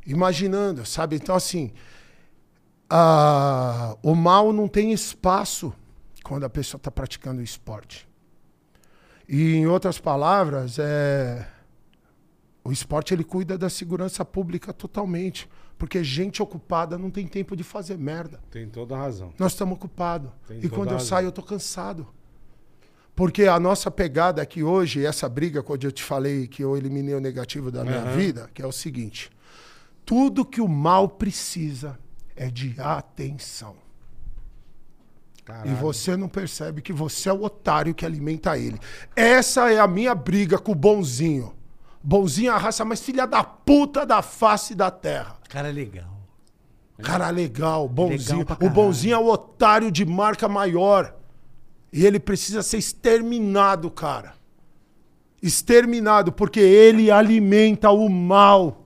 [0.06, 1.18] Imaginando, sabe?
[1.18, 1.74] Então, assim,
[2.90, 5.74] ah, o mal não tem espaço
[6.24, 8.08] quando a pessoa está praticando o esporte.
[9.28, 11.46] E, em outras palavras, é,
[12.64, 15.50] o esporte ele cuida da segurança pública totalmente.
[15.78, 18.40] Porque gente ocupada não tem tempo de fazer merda.
[18.50, 19.34] Tem toda a razão.
[19.38, 20.32] Nós estamos ocupados.
[20.48, 21.08] Tem E quando eu razão.
[21.08, 22.08] saio, eu tô cansado.
[23.16, 27.16] Porque a nossa pegada aqui hoje, essa briga, quando eu te falei que eu eliminei
[27.16, 29.32] o negativo da minha vida, que é o seguinte:
[30.06, 31.98] tudo que o mal precisa
[32.36, 33.76] é de atenção.
[35.44, 35.72] Caralho.
[35.72, 38.80] E você não percebe que você é o otário que alimenta ele.
[39.16, 41.56] Essa é a minha briga com o bonzinho.
[42.04, 45.37] Bonzinho é a raça mais filha da puta da face da terra.
[45.50, 46.18] Cara, legal.
[47.02, 48.40] Cara legal, bonzinho.
[48.40, 51.16] Legal o bonzinho é o otário de marca maior.
[51.92, 54.34] E ele precisa ser exterminado, cara.
[55.42, 58.86] Exterminado, porque ele alimenta o mal.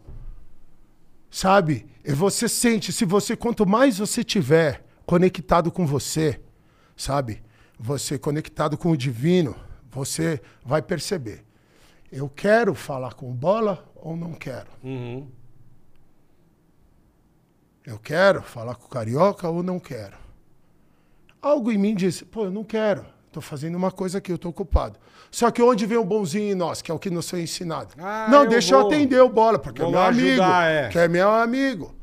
[1.30, 1.86] Sabe?
[2.04, 6.42] E você sente, se você, quanto mais você tiver conectado com você,
[6.96, 7.42] sabe?
[7.82, 9.56] você conectado com o divino,
[9.90, 11.44] você vai perceber.
[12.12, 14.68] Eu quero falar com bola ou não quero?
[14.84, 15.28] Uhum.
[17.86, 20.16] Eu quero falar com o carioca ou não quero?
[21.42, 23.06] Algo em mim diz, pô, eu não quero.
[23.28, 25.00] Estou fazendo uma coisa aqui, eu estou ocupado.
[25.32, 27.94] Só que onde vem o bonzinho em nós, que é o que nos foi ensinado?
[27.98, 30.30] Ah, não, eu deixa eu vou- atender o bola, porque é vou meu lá amigo.
[30.42, 30.90] ajudar, é.
[30.90, 31.96] Que é meu amigo.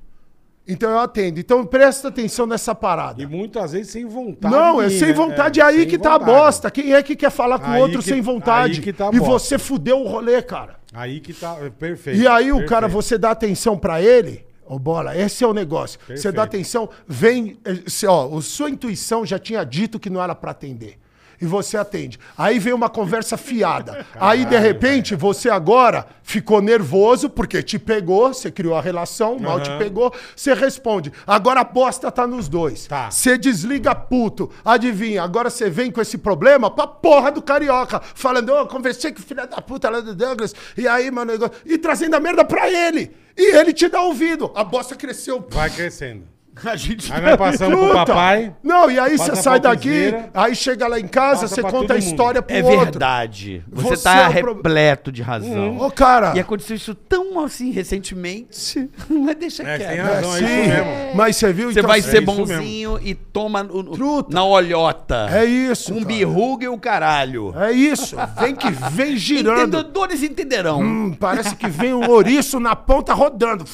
[0.67, 1.39] Então eu atendo.
[1.39, 3.23] Então presta atenção nessa parada.
[3.23, 4.55] E muitas vezes sem vontade.
[4.55, 5.13] Não, é sem né?
[5.15, 5.61] vontade.
[5.61, 6.39] É, É aí que tá a vontade.
[6.39, 6.71] bosta.
[6.71, 8.83] Quem é que quer falar com o outro que- sem vontade?
[8.85, 10.77] aí tá e você fudeu o rolê, cara.
[10.93, 11.57] Aí que tá.
[11.61, 12.19] é Perfeito.
[12.21, 12.69] E aí o perfeito.
[12.69, 15.99] cara, você dá atenção pra ele, ô bola, esse é o negócio.
[16.01, 16.37] Você Perfeito.
[16.37, 20.51] dá atenção, vem, eh, ó, a sua intuição já tinha dito que não era pra
[20.51, 20.99] atender.
[21.41, 22.19] E você atende.
[22.37, 24.05] Aí vem uma conversa fiada.
[24.19, 29.61] aí, de repente, você agora ficou nervoso porque te pegou, você criou a relação, mal
[29.61, 31.13] te pegou, você responde.
[31.27, 32.87] Agora a bosta tá nos dois.
[32.87, 33.11] Tá.
[33.11, 34.51] Você desliga puto.
[34.65, 38.01] Adivinha, agora você vem com esse problema pra porra do carioca.
[38.01, 40.55] Falando, ô, conversei com o filho da puta lá do Douglas.
[40.77, 41.57] E aí, negócio.
[41.65, 43.11] E trazendo a merda pra ele.
[43.37, 44.51] E ele te dá ouvido.
[44.55, 45.47] A bosta cresceu.
[45.51, 46.38] Vai crescendo.
[46.69, 48.55] A gente Aí nós passamos pro papai.
[48.63, 51.61] Não, e aí passa você sai pra daqui, aí chega lá em casa, passa você
[51.63, 52.11] pra conta a todo mundo.
[52.11, 52.79] história pro É outro.
[52.85, 53.63] verdade.
[53.71, 55.79] Você, Você tá é o pro- repleto de razão.
[55.79, 56.33] Ô, cara.
[56.37, 58.89] E aconteceu isso tão assim recentemente.
[59.09, 60.07] Mas deixa É, tem quieto.
[60.07, 60.45] razão, é sim.
[60.45, 61.15] isso mesmo.
[61.15, 61.73] Mas você viu?
[61.73, 64.35] Você então, vai assim, ser isso bonzinho e toma no- no- Truta.
[64.35, 65.29] na olhota.
[65.31, 66.07] É isso, Com cara.
[66.07, 67.55] birruga e o caralho.
[67.57, 68.17] É isso.
[68.41, 69.77] Vem que vem girando.
[69.79, 70.81] Entendedores entenderão.
[70.81, 73.65] Hum, parece que vem um ouriço na ponta rodando.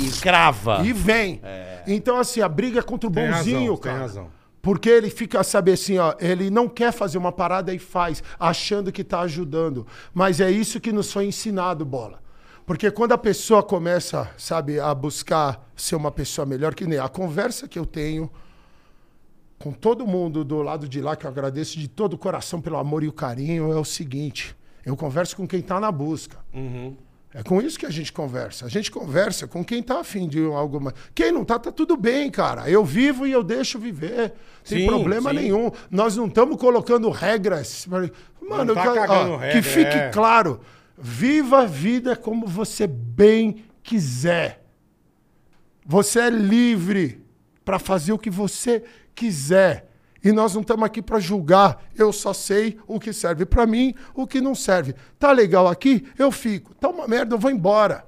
[0.00, 0.82] E crava.
[0.84, 1.40] E vem.
[1.86, 3.98] Então, assim, a briga é contra o Tem bonzinho, razão, tem cara.
[3.98, 4.38] razão.
[4.60, 8.92] Porque ele fica, sabe assim, ó, ele não quer fazer uma parada e faz, achando
[8.92, 9.86] que tá ajudando.
[10.12, 12.20] Mas é isso que nos foi ensinado, bola.
[12.66, 17.08] Porque quando a pessoa começa, sabe, a buscar ser uma pessoa melhor, que nem a
[17.08, 18.30] conversa que eu tenho
[19.58, 22.76] com todo mundo do lado de lá, que eu agradeço de todo o coração pelo
[22.76, 24.54] amor e o carinho, é o seguinte:
[24.84, 26.38] eu converso com quem tá na busca.
[27.34, 28.64] É com isso que a gente conversa.
[28.64, 30.96] A gente conversa com quem tá afim de algo mais.
[31.14, 32.70] Quem não tá, tá tudo bem, cara.
[32.70, 34.32] Eu vivo e eu deixo viver.
[34.64, 35.36] Sem problema sim.
[35.36, 35.70] nenhum.
[35.90, 37.86] Nós não estamos colocando regras.
[37.86, 40.10] Mano, tá eu- ó, cagando que regra, fique é.
[40.10, 40.60] claro.
[40.96, 44.64] Viva a vida como você bem quiser.
[45.84, 47.22] Você é livre
[47.64, 48.82] para fazer o que você
[49.14, 49.87] quiser.
[50.22, 51.84] E nós não estamos aqui para julgar.
[51.96, 54.94] Eu só sei o que serve para mim, o que não serve.
[55.18, 56.06] Tá legal aqui?
[56.18, 56.74] Eu fico.
[56.74, 58.04] Tá uma merda, eu vou embora.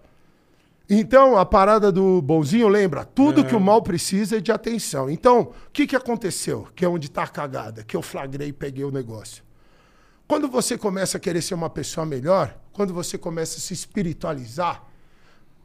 [0.92, 3.04] Então, a parada do bonzinho, lembra?
[3.04, 5.08] Tudo que o mal precisa é de atenção.
[5.08, 6.66] Então, o que, que aconteceu?
[6.74, 9.44] Que é onde está a cagada, que eu flagrei e peguei o negócio.
[10.26, 14.89] Quando você começa a querer ser uma pessoa melhor, quando você começa a se espiritualizar,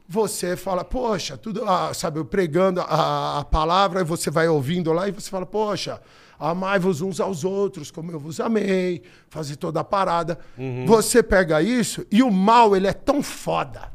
[0.08, 4.92] você fala, poxa, tudo, ah, sabe, eu pregando a, a palavra, e você vai ouvindo
[4.92, 6.00] lá e você fala, poxa,
[6.38, 10.38] amai-vos uns aos outros, como eu vos amei, fazer toda a parada.
[10.86, 13.92] Você pega isso e o mal, ele é tão foda,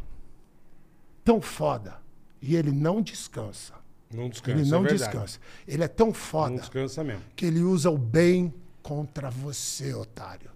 [1.23, 1.95] tão foda,
[2.41, 3.73] e ele não descansa.
[4.13, 4.59] Não descansa.
[4.59, 5.39] Ele não é descansa.
[5.65, 6.55] Ele é tão foda
[7.35, 8.53] que ele usa o bem
[8.83, 10.51] contra você, otário.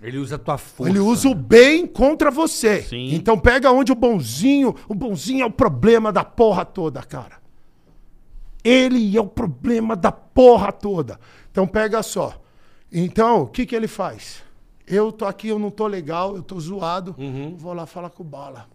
[0.00, 0.90] Ele usa a tua força.
[0.92, 2.82] Ele usa o bem contra você.
[2.82, 3.14] Sim.
[3.14, 7.38] Então pega onde o bonzinho, o bonzinho é o problema da porra toda, cara.
[8.62, 11.18] Ele é o problema da porra toda.
[11.50, 12.40] Então pega só.
[12.92, 14.42] Então, o que que ele faz?
[14.86, 17.54] Eu tô aqui, eu não tô legal, eu tô zoado, Uhum.
[17.56, 18.66] vou lá falar com o Bola.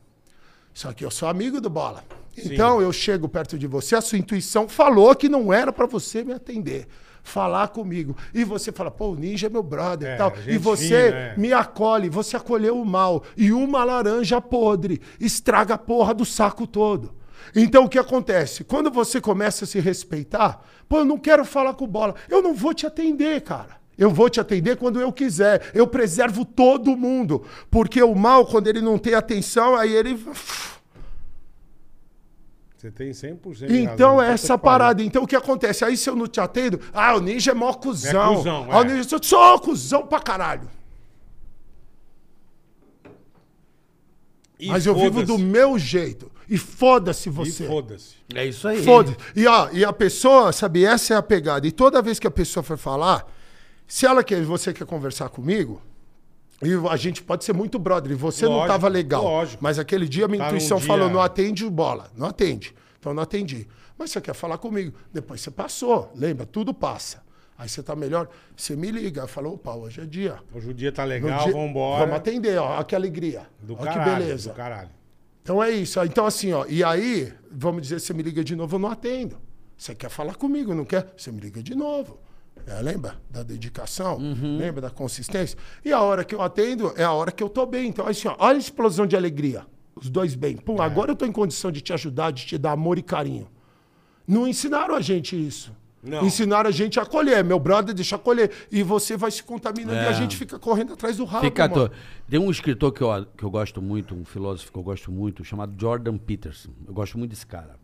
[0.73, 2.03] Só que eu sou amigo do Bola.
[2.37, 6.23] Então eu chego perto de você, a sua intuição falou que não era pra você
[6.23, 6.87] me atender.
[7.23, 8.15] Falar comigo.
[8.33, 10.33] E você fala, pô, o ninja é meu brother É, e tal.
[10.45, 11.35] E você fina, é.
[11.37, 13.23] me acolhe, você acolheu o mal.
[13.37, 17.15] E uma laranja podre estraga a porra do saco todo.
[17.55, 18.63] Então o que acontece?
[18.63, 22.15] Quando você começa a se respeitar, pô, eu não quero falar com bola.
[22.29, 23.81] Eu não vou te atender, cara.
[23.97, 25.69] Eu vou te atender quando eu quiser.
[25.73, 27.45] Eu preservo todo mundo.
[27.69, 30.19] Porque o mal, quando ele não tem atenção, aí ele.
[32.83, 34.21] Você tem 100% de Então razão.
[34.21, 35.01] é essa parada.
[35.01, 35.85] Então o que acontece?
[35.85, 38.33] Aí se eu não te atendo, ah, o ninja é mó cuzão.
[38.33, 38.83] É cuzão, Ah, o é.
[38.83, 40.69] ninja, eu sou cuzão pra caralho.
[44.59, 46.29] E Mas eu vivo do meu jeito.
[46.49, 47.65] E foda-se E você.
[47.65, 48.15] foda-se.
[48.35, 48.83] É isso aí.
[48.83, 49.15] Foda-se.
[49.33, 51.65] E, ó, e a pessoa, sabe, essa é a pegada.
[51.65, 53.25] E toda vez que a pessoa for falar,
[53.87, 55.81] se ela quer, você quer conversar comigo,
[56.65, 59.23] e a gente pode ser muito brother, e você não Lógico, tava legal.
[59.23, 59.63] lógico.
[59.63, 62.09] Mas aquele dia minha Tá intuição dia- falou, não atende bola.
[62.15, 62.73] Não atende.
[62.99, 63.67] Então não atendi.
[63.97, 64.93] Mas você quer falar comigo.
[65.13, 66.11] Depois você passou.
[66.15, 66.45] Lembra?
[66.45, 67.21] Tudo passa.
[67.57, 69.27] Aí você tá melhor, você me liga.
[69.27, 70.37] Falou, opa, hoje é dia.
[70.53, 71.99] Hoje o dia tá legal, dia- vambora.
[71.99, 72.75] Vamos atender, ó.
[72.75, 73.47] Olha que alegria.
[73.61, 74.49] Do Olha caralho, que beleza.
[74.49, 74.89] do caralho.
[75.43, 75.99] Então é isso.
[76.03, 79.37] Então, assim, ó, e aí, vamos dizer, você me liga de novo, eu não atendo.
[79.77, 81.13] Você quer falar comigo, não quer?
[81.17, 82.17] Você me liga de novo.
[82.65, 84.17] É, lembra da dedicação?
[84.17, 84.57] Uhum.
[84.57, 85.57] Lembra da consistência?
[85.83, 87.89] E a hora que eu atendo é a hora que eu tô bem.
[87.89, 89.65] Então, assim, ó, olha a explosão de alegria.
[89.95, 90.55] Os dois bem.
[90.57, 90.85] Pum, É.
[90.85, 93.47] agora eu tô em condição de te ajudar, de te dar amor e carinho.
[94.27, 95.71] Não ensinaram a gente isso.
[96.01, 96.25] Não.
[96.25, 97.43] Ensinaram a gente a acolher.
[97.43, 98.51] Meu brother, deixa acolher.
[98.71, 100.07] E você vai se contaminando e É.
[100.07, 101.45] a gente fica correndo atrás do rabo.
[101.45, 101.89] Fica mano.
[102.29, 105.43] Tem um escritor que eu, que eu gosto muito, um filósofo que eu gosto muito,
[105.45, 106.71] chamado Jordan Peterson.
[106.87, 107.75] Eu gosto muito desse cara.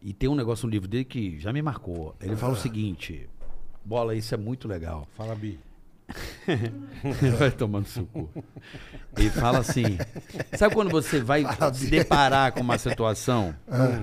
[0.00, 2.14] E tem um negócio no livro dele que já me marcou.
[2.20, 3.28] Ele fala o seguinte:
[3.88, 5.08] Bola, isso é muito legal.
[5.16, 5.58] Fala, Bi.
[7.38, 8.28] vai tomando seu cu.
[9.16, 9.96] Ele fala assim:
[10.56, 13.54] sabe quando você vai se deparar com uma situação?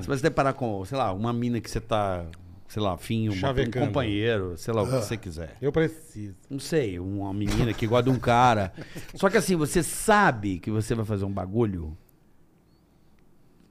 [0.02, 2.26] Você vai se deparar com, sei lá, uma mina que você tá,
[2.68, 5.56] sei lá, afim, uma- um companheiro, sei lá, o que você quiser.
[5.62, 6.36] Eu preciso.
[6.50, 8.74] Não sei, uma menina que gosta de um cara.
[9.16, 11.96] Só que assim, você sabe que você vai fazer um bagulho.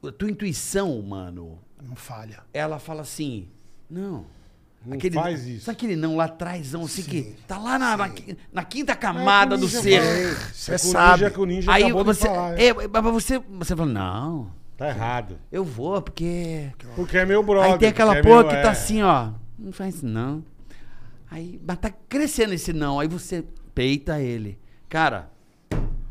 [0.06, 2.40] A tua intuição, mano, Não falha.
[2.52, 3.48] ela fala assim:
[3.90, 4.26] não.
[4.86, 5.64] Não faz isso.
[5.64, 8.10] Sabe aquele não lá atrás, assim, Sim, que tá lá na, na,
[8.52, 10.34] na quinta camada É, que o do ser.
[10.52, 11.12] Você É sabe.
[11.22, 12.26] ninja- que o ninja Aí você.
[12.26, 15.38] falar, é, mas você, você fala, não, Tá errado.
[15.50, 16.70] eu vou, porque.
[16.96, 17.72] Porque é meu brother.
[17.72, 18.62] Aí tem aquela é porra que é.
[18.62, 19.30] tá assim, ó.
[19.58, 20.44] Não faz isso, não.
[21.30, 23.00] Aí, mas tá crescendo esse não.
[23.00, 24.58] Aí você peita ele.
[24.88, 25.30] Cara,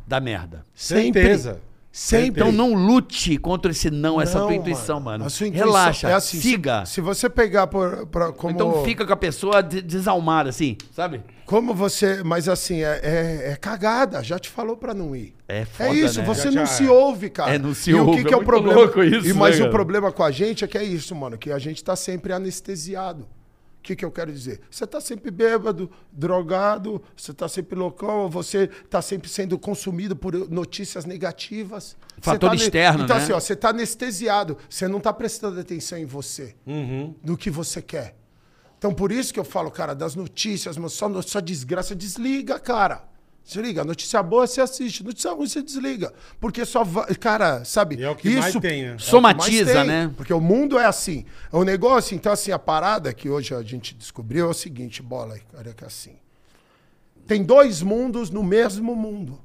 [0.08, 0.64] dá merda.
[0.74, 1.52] Certeza.
[1.54, 1.73] Sempre.
[2.24, 5.26] Então não lute contra esse não, essa Não, tua intuição, mano.
[5.26, 6.84] A sua intuição Relaxa, é assim, siga.
[6.88, 11.22] Se, se você pegar por, como, Então fica com a pessoa de- desalmada, assim, sabe?
[11.46, 12.24] como você.
[12.24, 14.24] Mas assim, é, é- é cagada.
[14.24, 15.36] Já te falou pra não ir.
[15.48, 16.26] É foda, é isso, né?
[16.26, 17.54] você Já não te- se ouve, cara.
[17.54, 18.80] É, não se e o ouve, que, que é é o problema?
[18.80, 19.72] louco isso, e mas né, o cara?
[19.72, 23.28] problema com a gente é que é isso, mano, que a gente tá sempre anestesiado.
[23.84, 24.62] O que, que eu quero dizer?
[24.72, 30.34] Você tá sempre bêbado, drogado, você tá sempre loucão, você tá sempre sendo consumido por
[30.50, 31.98] notícias negativas.
[32.22, 33.22] Fator tá ne- externo, Então, né?
[33.22, 37.14] assim, ó, você tá anestesiado, você não tá prestando atenção em você, Uhum.
[37.22, 38.16] no que você quer.
[38.78, 43.04] Então, por isso que eu falo, cara, das notícias, mas só, só desgraça, desliga, cara.
[43.46, 43.84] Desliga.
[43.84, 46.14] Notícia boa você assiste, notícia ruim você desliga.
[46.40, 47.14] Porque só vai.
[47.16, 47.98] Cara, sabe?
[47.98, 48.92] E é o que mais tem, né?
[48.92, 50.14] é o que Somatiza, mais tem, né?
[50.16, 51.26] Porque o mundo é assim.
[51.52, 55.38] O negócio, então, assim, a parada que hoje a gente descobriu é o seguinte, bola,
[55.52, 56.16] cara, que é assim.
[57.28, 59.40] Tem dois mundos no mesmo mundo.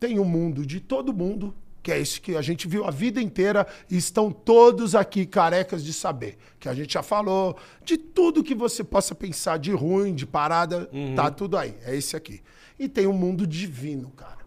[0.00, 3.20] Tem o mundo de todo mundo, que é esse que a gente viu a vida
[3.20, 6.36] inteira e estão todos aqui carecas de saber.
[6.58, 10.88] Que a gente já falou, de tudo que você possa pensar de ruim, de parada,
[11.16, 11.74] tá tudo aí.
[11.84, 12.40] É esse aqui.
[12.78, 14.38] E tem o mundo divino, cara.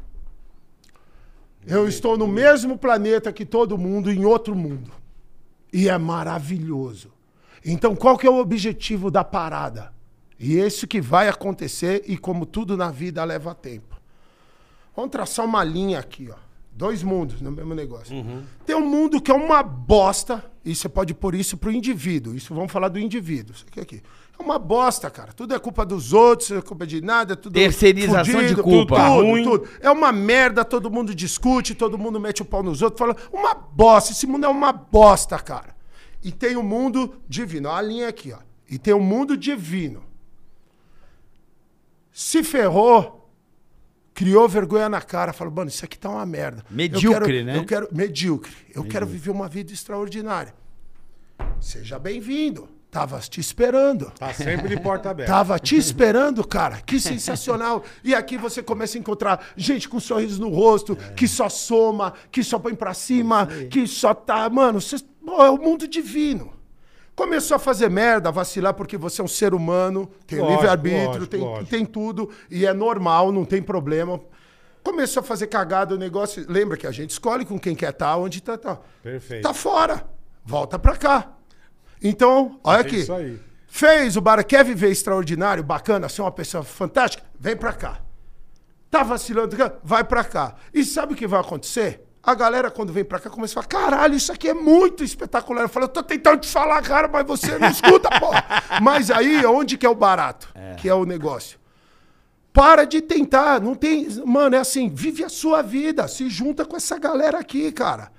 [1.66, 4.92] Eu estou no mesmo planeta que todo mundo, em outro mundo.
[5.72, 7.12] E é maravilhoso.
[7.64, 9.94] Então, qual que é o objetivo da parada?
[10.40, 13.96] E esse que vai acontecer, e como tudo na vida leva tempo.
[14.96, 16.36] Vamos traçar uma linha aqui, ó.
[16.74, 18.16] Dois mundos no mesmo negócio.
[18.66, 22.34] Tem um mundo que é uma bosta, e você pode pôr isso pro indivíduo.
[22.34, 23.54] Isso vamos falar do indivíduo.
[23.54, 24.02] Isso aqui, aqui.
[24.42, 25.32] É uma bosta, cara.
[25.34, 28.96] Tudo é culpa dos outros, é culpa de nada, tudo Terceirização de culpa.
[28.96, 29.44] Tudo, Tá ruim.
[29.44, 29.70] tudo.
[29.80, 33.54] É uma merda, todo mundo discute, todo mundo mete o pau nos outros, fala uma
[33.54, 34.12] bosta.
[34.12, 35.76] Esse mundo é uma bosta, cara.
[36.24, 37.70] E tem o mundo divino.
[37.70, 38.40] Olha a linha aqui, ó.
[38.70, 40.04] E tem o mundo divino.
[42.12, 43.30] Se ferrou,
[44.14, 46.64] criou vergonha na cara, falou, mano, isso aqui tá uma merda.
[46.70, 47.58] Eu Medíocre, quero- né?
[47.58, 48.52] Eu quero medíocre.
[48.74, 50.54] Eu quero viver uma vida extraordinária.
[51.60, 52.68] Seja bem-vindo.
[52.92, 54.12] Tava te esperando.
[54.20, 55.32] Tá sempre de porta aberta.
[55.32, 56.82] Tava te esperando, cara.
[56.86, 57.86] Que sensacional.
[58.04, 62.44] E aqui você começa a encontrar gente com sorriso no rosto, que só soma, que
[62.44, 64.50] só põe pra cima, que só tá.
[64.50, 64.80] Mano.
[65.26, 66.52] Pô, é o mundo divino.
[67.16, 71.40] Começou a fazer merda, a vacilar, porque você é um ser humano, tem livre-arbítrio, tem,
[71.40, 71.70] lógico.
[71.70, 74.20] tem tudo, e é normal, não tem problema.
[74.84, 76.46] Começou a fazer cagada o negócio.
[76.50, 78.58] Lembra que a gente escolhe com quem quer estar, onde tá.
[78.58, 78.80] tá.
[79.02, 79.44] Perfeito.
[79.44, 80.04] Tá fora.
[80.44, 81.38] Volta pra cá.
[82.02, 82.98] Então, olha É aqui.
[82.98, 83.40] isso aí.
[83.68, 87.24] Fez o bar, quer viver extraordinário, bacana, ser uma pessoa fantástica?
[87.40, 88.00] Vem pra cá.
[88.90, 89.56] Tá vacilando?
[89.84, 90.56] Vai pra cá.
[90.74, 92.06] E sabe o que vai acontecer?
[92.24, 95.62] A galera, quando vem pra cá, começa a falar: caralho, isso aqui é muito espetacular.
[95.64, 98.28] Eu falo, eu tô tentando te falar, cara, mas você não escuta, pô.
[98.84, 100.54] Mas aí, onde que é o barato?
[100.78, 101.58] Que é o negócio.
[102.54, 104.08] Para de tentar, não tem.
[104.26, 108.12] Mano, é assim, vive a sua vida, se junta com essa galera aqui, cara.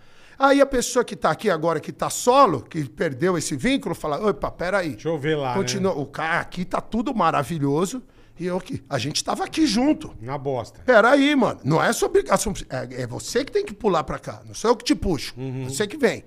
[0.43, 4.28] Aí a pessoa que tá aqui agora, que tá solo, que perdeu esse vínculo, fala:
[4.28, 4.90] opa, peraí.
[4.90, 5.93] Deixa eu ver lá, Continua.
[5.93, 8.03] O cara aqui tá tudo maravilhoso.
[8.40, 8.82] E eu aqui.
[8.90, 10.12] A gente tava aqui junto.
[10.20, 10.80] Na bosta.
[10.84, 11.61] Peraí, mano.
[11.62, 12.53] Não é sua obrigação.
[12.68, 14.43] É, é você que tem que pular pra cá.
[14.45, 15.32] Não sou eu que te puxo.
[15.64, 16.24] Você que vem.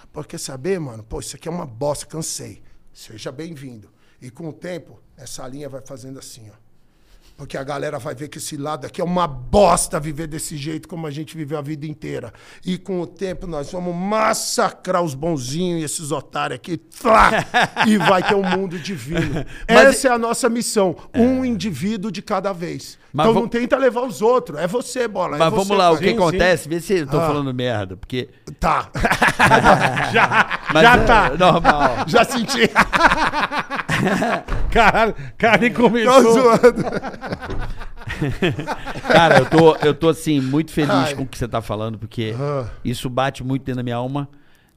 [0.00, 1.02] Ah, Pô, quer saber, mano?
[1.02, 2.62] Pô, isso aqui é uma bosta, cansei.
[2.92, 3.90] Seja bem-vindo.
[4.22, 6.69] E com o tempo, essa linha vai fazendo assim, ó.
[7.40, 10.86] Porque a galera vai ver que esse lado aqui é uma bosta viver desse jeito
[10.86, 12.34] como a gente viveu a vida inteira.
[12.62, 16.78] E com o tempo nós vamos massacrar os bonzinhos e esses otários aqui.
[16.90, 17.30] Flá!
[17.88, 19.42] e vai ter um mundo divino.
[19.66, 20.94] Mas- Essa é a nossa missão.
[21.14, 22.98] Um indivíduo de cada vez.
[23.12, 24.58] Mas então não tenta levar os outros.
[24.58, 25.36] É você, bola.
[25.36, 26.68] é Mas você, vamos lá, o que Sim, acontece?
[26.68, 27.26] Vê se eu tô Ah.
[27.26, 28.28] falando merda, porque...
[28.58, 28.88] Tá.
[30.12, 31.30] Já, Mas já é tá.
[31.36, 31.90] normal.
[32.06, 32.68] Já senti.
[34.70, 36.32] Caralho, cara nem Tô começou.
[36.32, 36.84] zoando.
[39.08, 41.14] Cara, eu tô, eu tô assim, muito feliz Ai.
[41.14, 42.66] com o que você tá falando, porque Ah.
[42.84, 44.28] isso bate muito dentro da minha alma.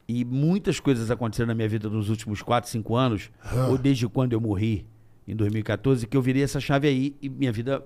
[0.07, 3.67] E muitas coisas aconteceram na minha vida nos últimos 4, 5 anos, Ah.
[3.69, 4.85] ou desde quando eu morri,
[5.27, 7.81] em 2014, que eu virei essa chave aí e minha vida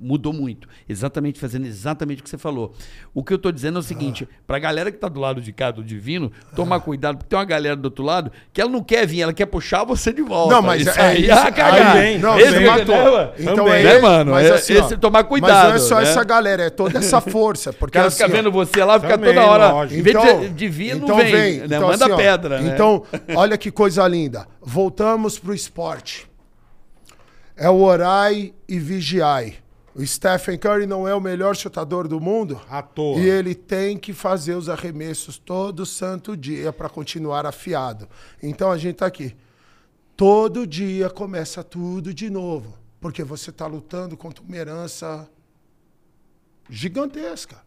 [0.00, 0.68] mudou muito.
[0.88, 2.74] Exatamente, fazendo exatamente o que você falou.
[3.14, 5.52] O que eu tô dizendo é o seguinte, pra galera que tá do lado de
[5.52, 8.82] cá do divino, tomar cuidado, porque tem uma galera do outro lado que ela não
[8.82, 10.54] quer vir, ela quer puxar você de volta.
[10.54, 11.32] Não, mas isso é aí, isso.
[11.32, 11.96] ah, cagar.
[11.96, 13.18] Aí vem, Não, Esse você que- matou.
[13.18, 13.30] né?
[13.38, 13.72] Então Também.
[13.74, 14.30] é Né, esse- mano?
[14.32, 16.02] Mas É- assim, ó, esse tomar Mas cuidado, não é só né?
[16.02, 17.70] essa galera, é toda essa força.
[17.70, 19.72] O Porque cara assim, fica ó, vendo você lá, fica Também, toda hora.
[19.72, 19.98] lógico.
[20.00, 21.32] Em vez de, de vir, não vem.
[21.58, 21.64] né?
[21.66, 22.60] Então, Manda assim, ó, pedra.
[22.60, 22.72] né?
[22.74, 23.02] Então,
[23.34, 24.46] olha que coisa linda.
[24.62, 26.26] Voltamos pro esporte.
[27.56, 29.54] É o orai e vigiai.
[29.98, 32.60] O Stephen Curry não é o melhor chutador do mundo?
[32.68, 33.18] À toa.
[33.18, 38.06] E ele tem que fazer os arremessos todo santo dia para continuar afiado.
[38.42, 39.34] Então a gente tá aqui.
[40.14, 42.76] Todo dia começa tudo de novo.
[43.00, 45.26] Porque você está lutando contra uma herança
[46.68, 47.62] gigantesca.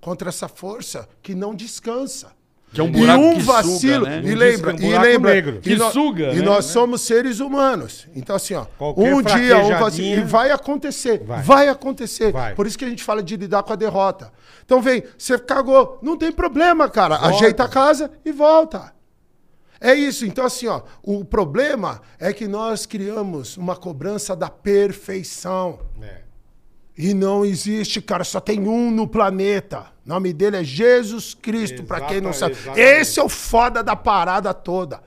[0.00, 2.30] Contra essa força que não descansa.
[2.74, 4.04] Que é um E buraco um que suga, vacilo.
[4.04, 4.20] né?
[4.24, 5.32] E Um lembra, disco- um e lembra.
[5.34, 5.56] negro.
[5.58, 6.42] E Que nó- suga, E né?
[6.42, 8.06] nós somos seres humanos.
[8.16, 8.64] Então, assim, ó.
[8.76, 10.20] Qualquer um dia, um vacilo.
[10.20, 11.22] E vai acontecer.
[11.24, 11.42] Vai.
[11.42, 12.32] Vai, acontecer.
[12.32, 12.54] Vai.
[12.54, 14.32] Por isso que a gente fala de lidar com a derrota.
[14.64, 15.98] Então, vem, você cagou.
[16.02, 17.16] Não tem problema, cara.
[17.16, 17.36] Volta.
[17.36, 18.92] Ajeita a casa e volta.
[19.80, 20.26] É isso.
[20.26, 20.80] Então, assim, ó.
[21.02, 25.78] O problema é que nós criamos uma cobrança da perfeição.
[26.02, 26.23] É.
[26.96, 29.86] E não existe, cara, só tem um no planeta.
[30.06, 32.52] O nome dele é Jesus Cristo, pra quem não sabe.
[32.52, 32.80] exatamente.
[32.80, 35.02] Esse é o foda da parada toda.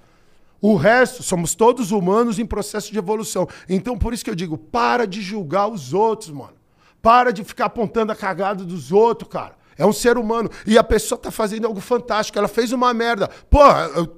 [0.60, 3.48] O resto, somos todos humanos em processo de evolução.
[3.70, 6.54] Então, por isso que eu digo, para de julgar os outros, mano.
[7.02, 9.56] Para de ficar apontando a cagada dos outros, cara.
[9.78, 10.50] É um ser humano.
[10.66, 12.38] E a pessoa tá fazendo algo fantástico.
[12.40, 13.30] Ela fez uma merda.
[13.50, 13.62] Pô,
[13.96, 14.18] eu-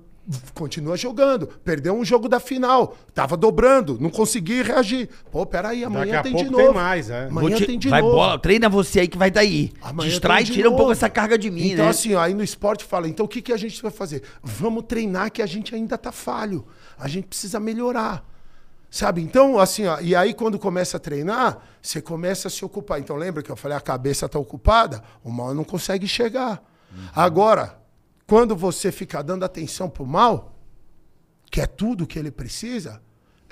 [0.54, 1.48] continua jogando.
[1.48, 2.96] Perdeu um jogo da final.
[3.14, 3.98] Tava dobrando.
[4.00, 5.10] Não consegui reagir.
[5.32, 6.78] Pô, peraí, amanhã Daqui a tem pouco de tem novo.
[6.78, 7.26] mais, é.
[7.26, 8.16] Amanhã te- tem de vai novo.
[8.16, 9.72] bola, treina você aí que vai daí.
[9.82, 10.92] Amanhã Distrai, tem de tira um pouco novo.
[10.94, 11.92] essa carga de mim, Então, né?
[11.92, 14.24] assim, ó, aí no esporte fala, então o que, que a gente vai fazer?
[14.44, 16.66] Vamos treinar que a gente ainda tá falho.
[16.98, 18.24] A gente precisa melhorar.
[18.92, 19.22] Sabe?
[19.22, 23.00] Então, assim, ó, e aí quando começa a treinar, você começa a se ocupar.
[23.00, 26.60] Então, lembra que eu falei, a cabeça tá ocupada, o mal não consegue chegar.
[27.16, 27.79] Agora,
[28.30, 30.56] quando você fica dando atenção pro mal,
[31.52, 33.02] que é tudo que ele precisa,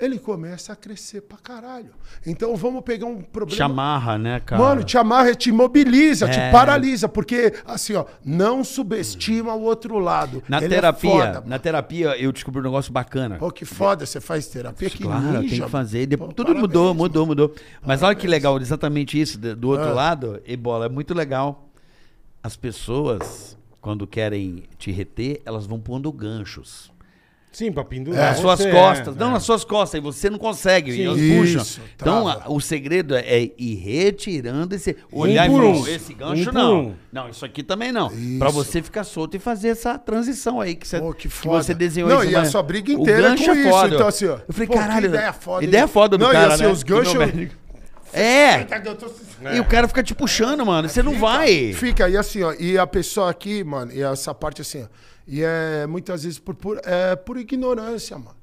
[0.00, 1.90] ele começa a crescer pra caralho.
[2.24, 3.56] Então, vamos pegar um problema.
[3.56, 4.62] Te amarra, né, cara?
[4.62, 6.30] Mano, te amarra, te imobiliza, É.
[6.30, 10.40] te paralisa, porque, assim, ó, não subestima o outro lado.
[10.48, 13.38] Na Ele é terapia, foda, na terapia eu descobri um negócio bacana.
[13.38, 15.56] Pô, que foda, você faz terapia, que Claro, ninja.
[15.56, 16.06] tem que fazer.
[16.06, 17.54] De- Pô, Tudo parabéns, mudou, mudou, mudou.
[17.84, 19.36] Mas olha que legal, exatamente isso.
[19.36, 19.94] Do, do outro Ah.
[19.94, 21.68] lado, e bola, é muito legal.
[22.40, 26.90] As pessoas, quando querem te reter, elas vão pondo ganchos.
[27.50, 28.30] Sim, pra pendurar.
[28.32, 29.16] nas suas você, costas.
[29.16, 29.32] é, não, é.
[29.32, 29.98] nas suas costas.
[29.98, 30.92] E você não consegue.
[30.92, 30.98] Sim.
[30.98, 31.84] e elas Isso, puxam.
[31.96, 32.44] Então, trava.
[32.44, 34.94] a- o segredo é, é ir retirando esse.
[35.10, 35.86] Olhar e falar, um.
[35.88, 36.80] esse Um gancho por não.
[36.80, 36.94] um.
[37.10, 38.12] Não, isso aqui também não.
[38.12, 38.38] Isso.
[38.38, 41.72] Pra você ficar solto e fazer essa transição aí que você, Pô, que que você
[41.74, 43.70] desenhou Não, e mas a sua briga o inteira gancho com é isso.
[43.70, 43.94] foda.
[43.94, 44.38] Então, assim, ó.
[44.46, 45.06] Eu falei, pô, que caralho.
[45.06, 45.64] ideia foda.
[45.64, 46.68] Ideia foda do não, cara, e assim, né?
[46.68, 47.14] os ganchos...
[48.12, 48.66] É.
[49.44, 49.56] É.
[49.56, 50.88] E o cara fica te puxando, mano.
[50.88, 51.72] Você não vai.
[51.72, 54.86] Fica, e assim, ó, e a pessoa aqui, mano, e essa parte assim, ó,
[55.26, 58.36] e é muitas vezes por, por, é, por ignorância, mano.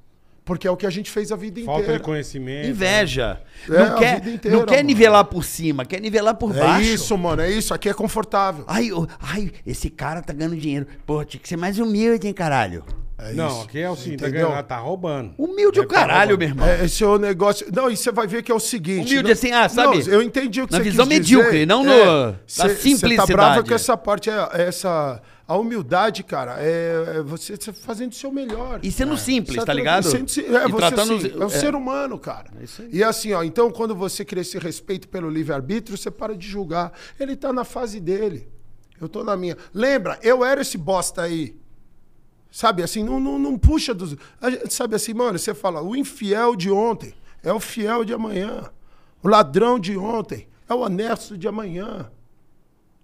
[0.43, 1.97] Porque é o que a gente fez a vida Falta inteira.
[1.99, 2.67] de conhecimento.
[2.69, 3.41] Inveja.
[3.67, 4.87] É, não a quer, vida inteira, não quer mano.
[4.87, 6.87] nivelar por cima, quer nivelar por É baixo.
[6.87, 7.73] isso, mano, é isso.
[7.73, 8.63] Aqui é confortável.
[8.67, 10.85] Ai, ô, ai, esse cara tá ganhando dinheiro.
[11.03, 12.83] Pô, tinha que ser mais humilde, hein, caralho.
[13.17, 13.61] É Não, isso.
[13.61, 15.33] aqui é o seguinte, tá, ganhando, tá roubando.
[15.37, 16.39] Humilde o É, tá caralho, roubando.
[16.39, 16.67] meu irmão.
[16.67, 17.65] É, esse é o negócio.
[17.73, 19.07] Não, e você vai ver que é o seguinte.
[19.07, 20.03] Humilde não- assim, ah, sabe?
[20.03, 21.65] Não, eu entendi o que Na você visão quis medíocre, dizer.
[21.65, 23.31] não no- É, na cê- Você tá simplicidade.
[23.33, 25.21] brava com essa parte, é, essa.
[25.47, 28.79] A humildade, cara, é, é você tá fazendo o seu melhor.
[28.81, 30.03] E sendo simples, Você tá ligado?
[30.03, 31.49] sendo É, E você tratando assim, os- é um é.
[31.49, 32.47] ser humano, cara.
[32.61, 32.89] isso aí.
[32.91, 36.91] E assim, ó, então quando você cria esse respeito pelo livre-arbítrio, você para de julgar.
[37.19, 38.49] Ele tá na fase dele.
[38.99, 39.55] Eu tô na minha.
[39.73, 41.55] Lembra, eu era esse bosta aí.
[42.55, 44.11] Sabe, assim, não, não, não puxa dos.
[44.11, 48.71] gente- Sabe assim, mano, você fala, o infiel de ontem é o fiel de amanhã.
[49.21, 52.09] O ladrão de ontem é o honesto de amanhã.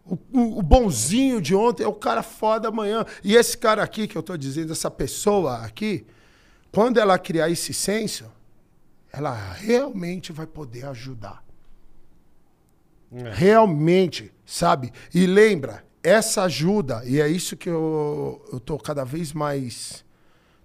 [0.06, 3.06] O, o- o bonzinho de ontem é o cara foda amanhã.
[3.26, 6.06] E esse cara aqui que eu tô dizendo, essa pessoa aqui,
[6.72, 8.32] quando ela criar esse senso,
[9.12, 11.44] ela realmente vai poder ajudar.
[13.12, 13.30] É.
[13.34, 14.94] Realmente, sabe?
[15.14, 20.04] E lembra, essa ajuda, e é isso que eu, eu tô cada vez mais.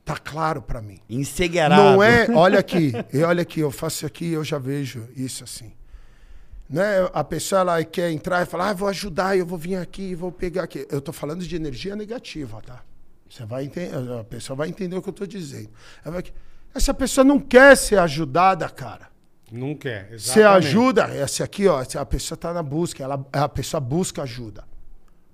[0.04, 1.00] Tá claro pra mim.
[1.10, 1.82] Encegueirado.
[1.82, 5.72] Não é, olha aqui, e olha aqui, eu faço aqui, eu já vejo isso assim.
[6.68, 9.76] Não é a pessoa ela quer entrar e falar, ah, vou ajudar, eu vou vir
[9.76, 10.86] aqui, vou pegar aqui.
[10.90, 12.82] Eu tô falando de energia negativa, tá?
[13.28, 15.70] Você vai entender, a pessoa vai entender o que eu tô dizendo.
[16.74, 19.08] Essa pessoa não quer ser ajudada, cara.
[19.50, 20.08] Não quer.
[20.10, 20.66] Você exatamente.
[20.66, 24.64] ajuda, essa aqui, ó, a pessoa está na busca, ela, a pessoa busca ajuda.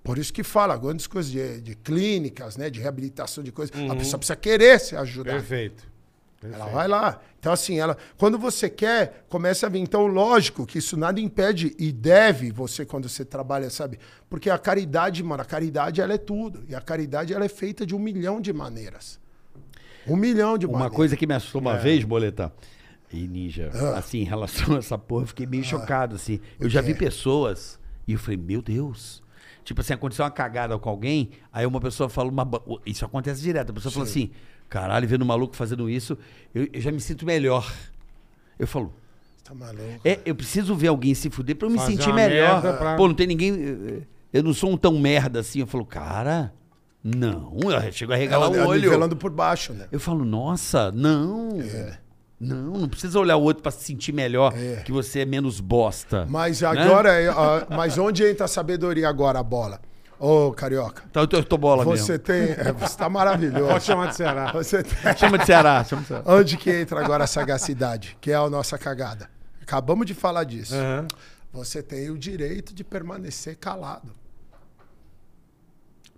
[0.03, 3.74] Por isso que fala, grandes coisas de, de clínicas, né, de reabilitação de coisas.
[3.89, 5.37] A pessoa precisa querer ser ajudada.
[5.39, 5.91] Perfeito.
[6.43, 6.74] Ela Perfeito.
[6.74, 7.20] vai lá.
[7.39, 9.79] Então, assim, ela, quando você quer, começa a vir.
[9.79, 13.97] Então, lógico que isso nada impede e deve você, quando você trabalha, sabe?
[14.29, 16.65] Porque a caridade, mano, a caridade, ela é tudo.
[16.69, 19.20] E a caridade, ela é feita de um milhão de maneiras.
[20.05, 20.97] Um milhão de Uma maneiras.
[20.97, 21.65] coisa que me assustou É.
[21.65, 22.53] uma vez, Boleta,
[23.12, 23.99] e Ninja, Ah.
[23.99, 26.41] assim, em relação a essa porra, eu fiquei meio chocado, assim.
[26.59, 29.22] Eu já vi pessoas e eu falei, meu Deus.
[29.64, 32.48] Tipo assim, aconteceu uma cagada com alguém, aí uma pessoa fala uma.
[32.84, 33.70] Isso acontece direto.
[33.70, 34.30] A pessoa fala assim,
[34.68, 36.18] caralho, vendo um maluco fazendo isso,
[36.55, 37.72] eu, eu já me sinto melhor.
[38.59, 38.93] Eu falo,
[39.44, 40.01] Tá maluco.
[40.05, 42.60] é, eu preciso ver alguém se fuder pra eu me Fazer sentir uma melhor.
[42.60, 43.55] pra- Pô, não tem ninguém.
[43.55, 44.02] eu-
[44.32, 45.60] Eu não sou um tão merda assim.
[45.60, 46.52] Eu falo, cara,
[47.05, 47.59] não.
[47.60, 48.80] Eu chego a regalar Ela o olho.
[48.82, 49.86] nivelando por baixo, né?
[49.93, 51.60] Eu falo, nossa, não.
[51.60, 51.98] É.
[52.43, 54.52] Não, não precisa olhar o outro pra se sentir melhor,
[54.85, 56.27] que você é menos bosta.
[56.28, 56.69] Mas Né?
[56.69, 59.81] agora, é, ó, mas onde entra a sabedoria agora, a bola?
[60.19, 62.24] Ô, Carioca, Então eu tô, eu tô bola você mesmo.
[62.24, 62.43] tem...
[62.66, 63.66] é, você tá maravilhoso.
[63.73, 64.52] Pode chamar de Ceará.
[64.52, 66.24] Você tem- Chama de Ceará, chama de Ceará.
[66.27, 69.28] Onde que entra agora a sagacidade, que é a nossa cagada?
[69.60, 70.74] Acabamos de falar disso.
[70.77, 71.06] Aham.
[71.52, 74.14] Você tem o direito de permanecer calado.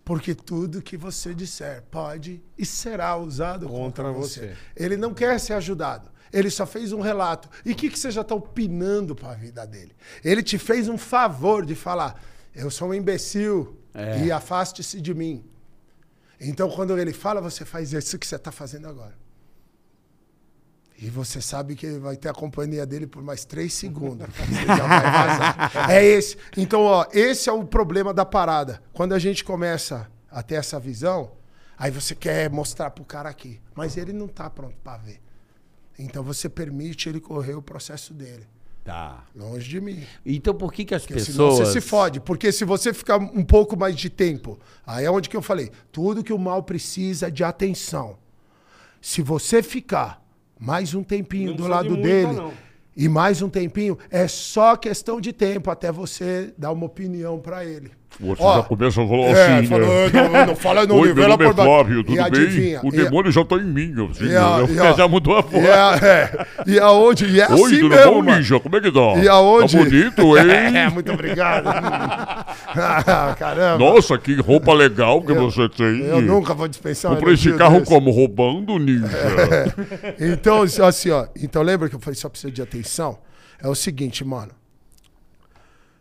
[0.05, 4.49] Porque tudo que você disser pode e será usado contra, Contra você.
[4.49, 4.57] você.
[4.77, 6.11] Ele não quer ser ajudado.
[6.35, 7.49] Ele só fez um relato.
[7.65, 9.93] E o que, que você já está opinando para a vida dele?
[10.25, 12.21] Ele te fez um favor de falar:
[12.55, 14.25] eu sou um imbecil É.
[14.25, 15.45] e afaste-se de mim.
[16.41, 19.15] Então, quando ele fala, você faz isso que você está fazendo agora.
[20.99, 24.27] E você sabe que ele vai ter a companhia dele por mais três segundos.
[25.89, 26.37] É esse.
[26.57, 28.83] Então, ó, esse é o problema da parada.
[28.93, 31.33] Quando a gente começa a ter essa visão,
[31.79, 33.61] aí você quer mostrar pro cara aqui.
[33.75, 35.21] Mas ele não tá pronto para ver.
[35.99, 38.47] Então você permite ele correr o processo dele.
[38.85, 39.25] Tá.
[39.35, 40.03] Longe de mim.
[40.27, 41.69] Então por que que as Porque senão pessoas...
[41.69, 42.21] você se fode.
[42.21, 45.71] Porque se você ficar um pouco mais de tempo, aí é onde que eu falei,
[45.91, 48.19] tudo que o mal precisa é de atenção.
[49.01, 50.23] Se você ficar
[50.59, 52.53] mais um tempinho Não do de lado muita, dele não.
[52.97, 57.65] e mais um tempinho, é só questão de tempo até você dar uma opinião pra
[57.65, 57.91] ele.
[58.21, 60.11] Você Ó, já começa a falar É, assim, falou, né?
[60.13, 61.53] não, não fala no Oi, meu nome é.
[61.53, 62.77] Flávio, tudo bem?
[62.77, 64.67] O a- demônio já tá em mim, assim, E a- né?
[64.73, 65.65] e a- já mudou a voz.
[65.65, 67.27] E, a, é, e aonde?
[67.27, 68.23] E é Oi, assim tudo mesmo, bom.
[68.23, 68.61] Ninja?
[68.61, 69.17] Como é que tá?
[69.23, 69.77] E aonde?
[69.77, 70.45] Tá bonito, hein?
[70.77, 71.67] É, muito obrigado.
[71.69, 73.79] Ah, Caramba.
[73.79, 76.01] Nossa, que roupa legal que você tem.
[76.03, 77.91] Eu nunca vou dispensar Comprei esse carro desse.
[77.91, 78.11] como?
[78.11, 79.09] Roubando, Ninja?
[80.21, 81.27] Então, assim, ó.
[81.41, 83.19] Então lembra que eu falei só precisa de atenção?
[83.61, 84.53] É o seguinte, mano.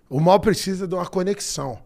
[0.09, 1.79] O mal precisa de uma conexão.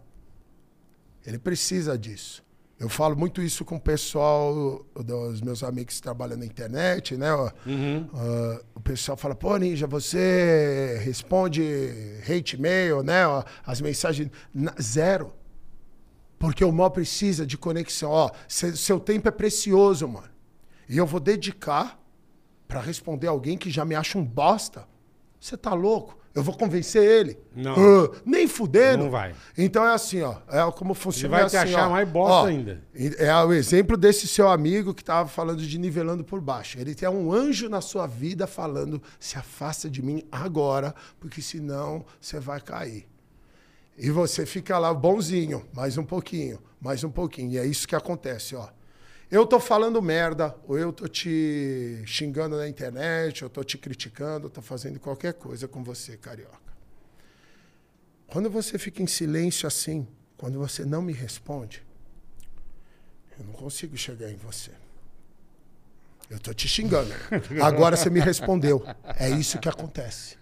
[1.28, 2.42] Ele precisa disso.
[2.80, 7.34] Eu falo muito isso com o pessoal dos meus amigos que trabalham na internet, né?
[7.34, 7.52] ó.
[8.14, 11.62] Ah, o pessoal fala, pô, Ninja, você responde
[12.30, 13.24] hate mail, né?
[13.66, 14.30] As mensagens.
[14.82, 15.34] Zero.
[16.40, 18.10] Porque o mal precisa de conexão.
[18.12, 20.30] Ó, seu tempo é precioso, mano.
[20.88, 22.00] E eu vou dedicar
[22.68, 24.88] pra responder alguém que já me acha um bosta.
[25.42, 26.17] Você tá louco?
[26.38, 27.36] Eu vou convencer ele.
[27.56, 27.74] Não.
[27.74, 29.06] Ah, nem fudendo.
[29.06, 29.34] Não vai.
[29.58, 30.36] Então é assim, ó.
[30.48, 31.36] É como funciona.
[31.36, 31.90] vai é te assim, achar ó.
[31.90, 32.80] mais bosta Ó, ainda.
[32.94, 36.78] É o exemplo desse seu amigo que tava falando de nivelando por baixo.
[36.78, 42.06] Ele tem um anjo na sua vida falando: se afasta de mim agora, porque senão
[42.22, 43.08] você vai cair.
[43.98, 47.54] E você fica lá bonzinho, mais um pouquinho, mais um pouquinho.
[47.54, 48.68] E é isso que acontece, ó.
[49.30, 54.48] Eu tô falando merda, ou eu tô te xingando na internet, eu tô te criticando,
[54.48, 56.74] eu tô fazendo qualquer coisa com você, carioca.
[58.28, 61.84] Quando você fica em silêncio assim, quando você não me responde,
[63.38, 64.72] eu não consigo chegar em você.
[66.30, 67.14] Eu tô te xingando.
[67.62, 68.84] Agora você me respondeu.
[69.18, 70.38] É isso que acontece.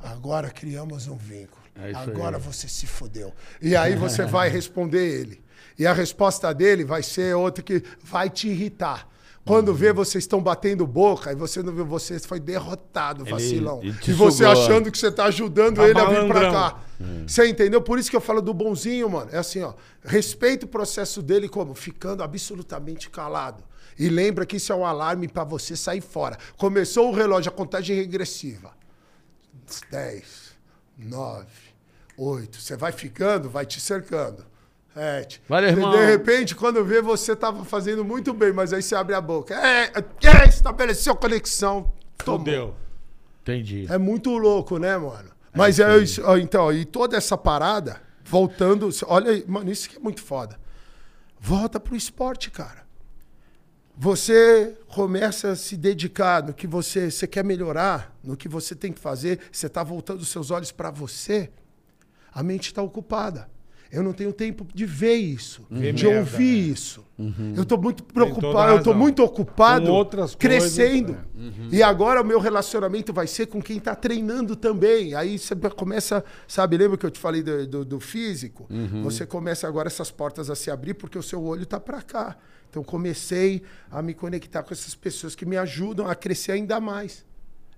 [0.00, 1.65] Agora criamos um vínculo.
[1.78, 2.42] É Agora aí.
[2.42, 3.32] você se fodeu.
[3.60, 5.42] E aí você vai responder ele.
[5.78, 9.08] E a resposta dele vai ser outra que vai te irritar.
[9.44, 13.80] Quando vê vocês estão batendo boca e você não vê, você foi derrotado, vacilão.
[13.80, 14.50] ele te e você sugou.
[14.52, 16.52] achando que você tá ajudando Tá ele a vir pra malandrão.
[16.52, 16.80] cá.
[17.26, 17.80] Você entendeu?
[17.80, 19.30] Por isso que eu falo do bonzinho, mano.
[19.32, 19.74] É assim, ó.
[20.02, 21.74] Respeita o processo dele como?
[21.74, 23.62] Ficando absolutamente calado.
[23.98, 26.36] E lembra que isso é um alarme pra você sair fora.
[26.56, 28.72] Começou o relógio, a contagem regressiva.
[29.90, 30.24] 10,
[30.98, 31.46] nove,
[32.16, 32.60] oito.
[32.60, 34.44] Você vai ficando, vai te cercando.
[34.94, 35.42] Sete.
[35.46, 35.90] Valeu, irmão.
[35.90, 39.54] De repente, quando vê, você tava fazendo muito bem, mas aí você abre a boca.
[39.54, 41.92] É, é estabeleceu conexão.
[42.16, 42.38] Tomou.
[42.38, 42.74] Fudeu.
[43.42, 43.86] Entendi.
[43.90, 45.30] É muito louco, né, mano?
[45.54, 46.22] Mas é isso.
[46.24, 48.88] ó, Então, e toda essa parada, voltando.
[49.06, 50.58] Olha aí, mano, isso que é muito foda.
[51.38, 52.86] Volta pro esporte, cara.
[53.98, 58.92] Você começa a se dedicar no que você, você quer melhorar, no que você tem
[58.92, 61.50] que fazer, você está voltando os seus olhos para você,
[62.36, 63.48] a mente está ocupada.
[63.90, 66.72] Eu não tenho tempo de ver isso, Ver de ouvir né?
[66.72, 67.04] isso.
[67.56, 71.12] Eu estou muito preocupado, eu estou muito ocupado outras coisas, crescendo.
[71.70, 71.76] é.
[71.76, 75.14] E agora o meu relacionamento vai ser com quem está treinando também.
[75.14, 78.66] Aí você começa, sabe, lembra que eu te falei do, do- do físico?
[79.04, 82.36] Você começa agora essas portas a se abrir porque o seu olho está para cá.
[82.68, 87.24] Então comecei a me conectar com essas pessoas que me ajudam a crescer ainda mais.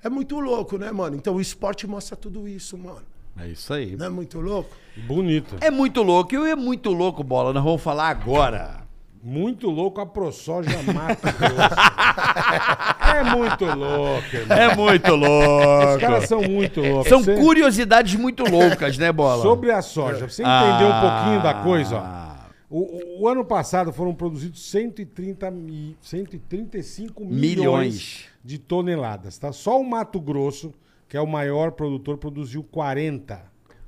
[0.03, 1.15] É muito louco, né, mano?
[1.17, 3.03] Então o esporte mostra tudo isso, mano.
[3.41, 3.97] É isso aí.
[3.97, 4.71] Não é muito louco?
[4.97, 5.57] Bonito.
[5.61, 6.35] É muito louco.
[6.35, 7.53] E é muito louco, bola.
[7.53, 8.79] Nós vamos falar agora.
[9.23, 11.75] Muito louco a ProSoja Mato Grosso.
[13.17, 14.57] é muito louco, irmão.
[14.59, 16.01] É muito Os louco.
[16.01, 17.09] caras são muito loucos.
[17.09, 19.43] São Você- curiosidades muito loucas, né, bola?
[19.43, 22.29] Sobre a soja, pra você entender um pouquinho da coisa, ó.
[22.71, 28.25] O, o- o ano passado foram produzidos 130 mi, 135 milhões, Milhões.
[28.45, 29.53] de toneladas, tá?
[29.53, 30.73] Só o Mato Grosso,
[31.09, 33.43] que é o maior produtor, produziu 40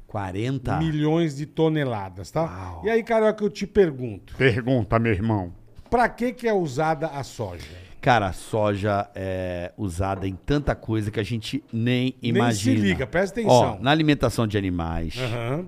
[0.07, 0.77] 40.
[0.79, 2.81] milhões de toneladas, tá?
[2.83, 5.53] E aí, Carioca, eu te pergunto, Pergunta, meu irmão.
[5.89, 7.65] pra que que é usada a soja?
[8.01, 12.77] Cara, a soja é usada em tanta coisa que a gente nem Nem imagina.
[12.77, 13.79] se liga, presta Ó, atenção.
[13.83, 15.67] na alimentação de animais, Aham.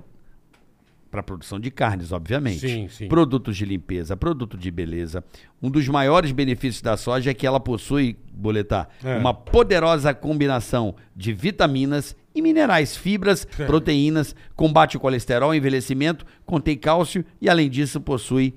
[1.13, 2.59] Para produção de carnes, obviamente.
[2.61, 3.07] Sim, sim.
[3.07, 5.23] Produtos de limpeza, produto de beleza.
[5.63, 9.19] Um dos maiores benefícios da soja é que ela possui, boletar, É.
[9.19, 13.67] uma poderosa combinação de vitaminas e minerais, fibras, É.
[13.67, 18.55] proteínas, combate o colesterol, envelhecimento, contém cálcio e, além disso, possui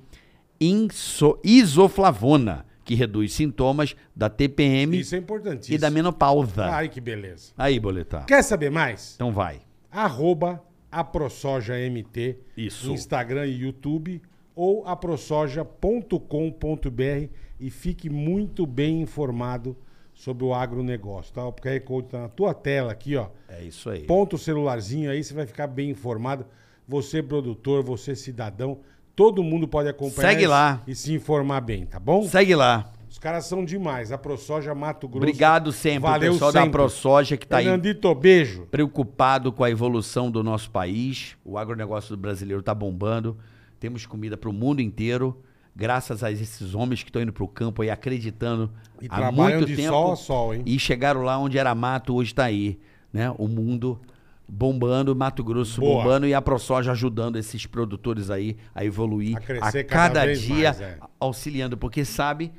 [0.60, 5.76] inso- isoflavona, que reduz sintomas da TPM Isso é importantíssimo.
[5.76, 6.66] e da menopausa.
[6.68, 7.52] Ai, que beleza.
[7.58, 8.26] Aí, boletar.
[8.26, 9.14] Quer saber mais?
[9.16, 9.60] Então vai.
[9.92, 10.62] arroba
[11.00, 12.92] aprosojamt, Isso.
[12.92, 14.22] Instagram e YouTube,
[14.56, 19.76] ou aprosoja.com.br e fique muito bem informado
[20.14, 21.46] sobre o agronegócio, tá?
[21.46, 23.28] O QR Code tá na tua tela aqui, ó.
[23.50, 24.04] É isso aí.
[24.04, 26.46] Ponta o celularzinho aí, você vai ficar bem informado.
[26.88, 28.80] Você, produtor, você, cidadão,
[29.16, 30.82] todo mundo pode acompanhar Segue lá.
[30.88, 32.24] e se informar bem, tá bom?
[32.24, 32.94] Segue lá.
[33.16, 34.12] Os caras são demais.
[34.12, 35.24] A ProSoja Mato Grosso.
[35.24, 36.74] Obrigado sempre, Valeu o pessoal da sempre.
[36.74, 38.68] ProSoja que tá aí Fernandito, beijo.
[38.70, 41.38] preocupado com a evolução do nosso país.
[41.46, 43.38] O agronegócio brasileiro tá bombando.
[43.80, 45.42] Temos comida para o mundo inteiro.
[45.74, 48.70] Graças a esses homens que estão indo pro campo aí acreditando
[49.02, 49.94] E há muito de tempo.
[49.94, 50.64] sol a sol, hein?
[50.66, 52.78] E chegaram lá onde era mato, hoje tá aí,
[53.14, 53.34] né?
[53.38, 53.98] O mundo
[54.46, 56.04] bombando, Mato Grosso Boa.
[56.04, 59.40] bombando e a ProSoja ajudando esses produtores aí a evoluir A
[59.70, 60.98] a, cada cada dia, mais, é.
[61.18, 62.52] auxiliando, porque sabe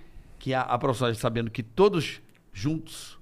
[0.47, 0.79] que a, a
[1.17, 3.19] sabendo que todos juntos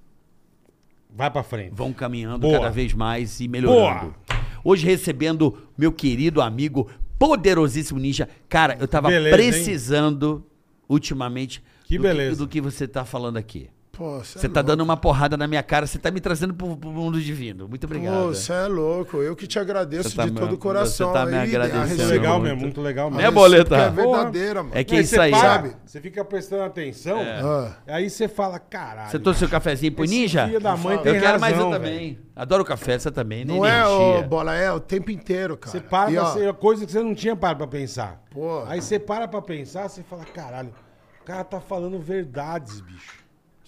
[1.09, 1.73] Vai pra frente.
[1.75, 2.59] vão caminhando Boa.
[2.59, 4.15] cada vez mais e melhorando.
[4.63, 8.29] Hoje recebendo meu querido amigo poderosíssimo Ninja.
[8.47, 9.51] Cara, eu tava Beleza, hein?
[9.51, 10.45] precisando
[10.87, 12.37] ultimamente Que do, beleza.
[12.37, 13.71] do que você tá falando aqui.
[13.97, 16.91] Pô, Você tá dando uma porrada na minha cara, você tá me trazendo pro, pro
[16.91, 17.69] mundo divino.
[17.69, 18.27] Muito obrigado.
[18.35, 19.19] Você é louco.
[19.19, 21.09] Eu que te agradeço tá de todo o coração.
[21.09, 22.45] você tá me aí, agradecendo Muito é legal muito.
[22.45, 23.21] mesmo, muito legal mesmo.
[23.23, 23.77] Né, É Boleta?
[23.77, 24.75] É verdadeira, mano.
[24.77, 25.31] É que é isso você aí.
[25.33, 25.77] Sabe?
[25.87, 27.73] Você fica prestando atenção, Ah.
[27.87, 29.11] aí você fala, caralho.
[29.11, 30.47] Você trouxe seu cafezinho pro Ninja?
[30.47, 32.19] filho da mãe eu tem quero mais razão, um também.
[32.35, 33.45] Adoro café, você também.
[33.45, 34.19] Não nem é, energia.
[34.19, 35.71] ô, bola, é o tempo inteiro, cara.
[35.71, 38.21] Você para E, pra ó, coisa que você não tinha parado pra pensar.
[38.33, 38.65] Pô.
[38.67, 40.75] Aí você para pra pensar, você fala, caralho,
[41.21, 43.24] o cara tá falando verdades, bicho.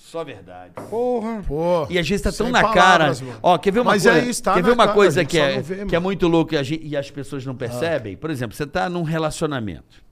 [0.06, 0.72] Só verdade.
[0.88, 1.42] Porra.
[1.46, 3.26] Pô, E às vezes tá tão na palavras, cara.
[3.28, 3.40] mano.
[3.42, 4.18] Ó, quer ver uma Mas coisa?
[4.20, 5.98] é isso, tá quer ver uma cara, a coisa gente que é, vê, que é.
[5.98, 6.00] Ah.
[6.00, 8.16] muito louco e, a gente- e as pessoas não percebem?
[8.16, 10.04] Por exemplo, você tá num relacionamento.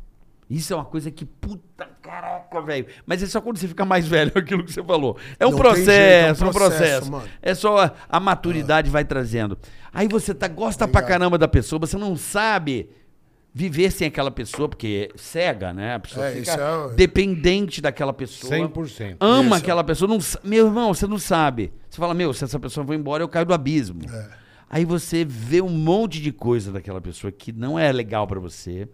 [0.50, 2.86] Isso é uma coisa que, puta caraca, velho.
[3.06, 5.16] Mas é só quando você fica mais velho, aquilo que você falou.
[5.38, 6.76] É um Não processo, jeito, é um um processo.
[6.78, 7.28] processo, mano.
[7.40, 9.56] É só a, a maturidade vai trazendo.
[9.92, 12.90] Aí você tá, gosta pra caramba da pessoa, você não sabe
[13.56, 15.94] viver sem aquela pessoa, porque é cega, né?
[15.94, 16.52] A pessoa É, fica
[16.90, 18.50] é- dependente daquela pessoa.
[18.52, 19.16] 100%.
[19.20, 19.54] Ama Isso.
[19.54, 20.08] aquela pessoa.
[20.08, 21.72] Não, meu irmão, você não sabe.
[21.88, 24.00] Você fala, meu, se essa pessoa for embora, eu caio do abismo.
[24.12, 24.28] É.
[24.68, 28.88] Aí você vê um monte de coisa daquela pessoa que não é legal pra você.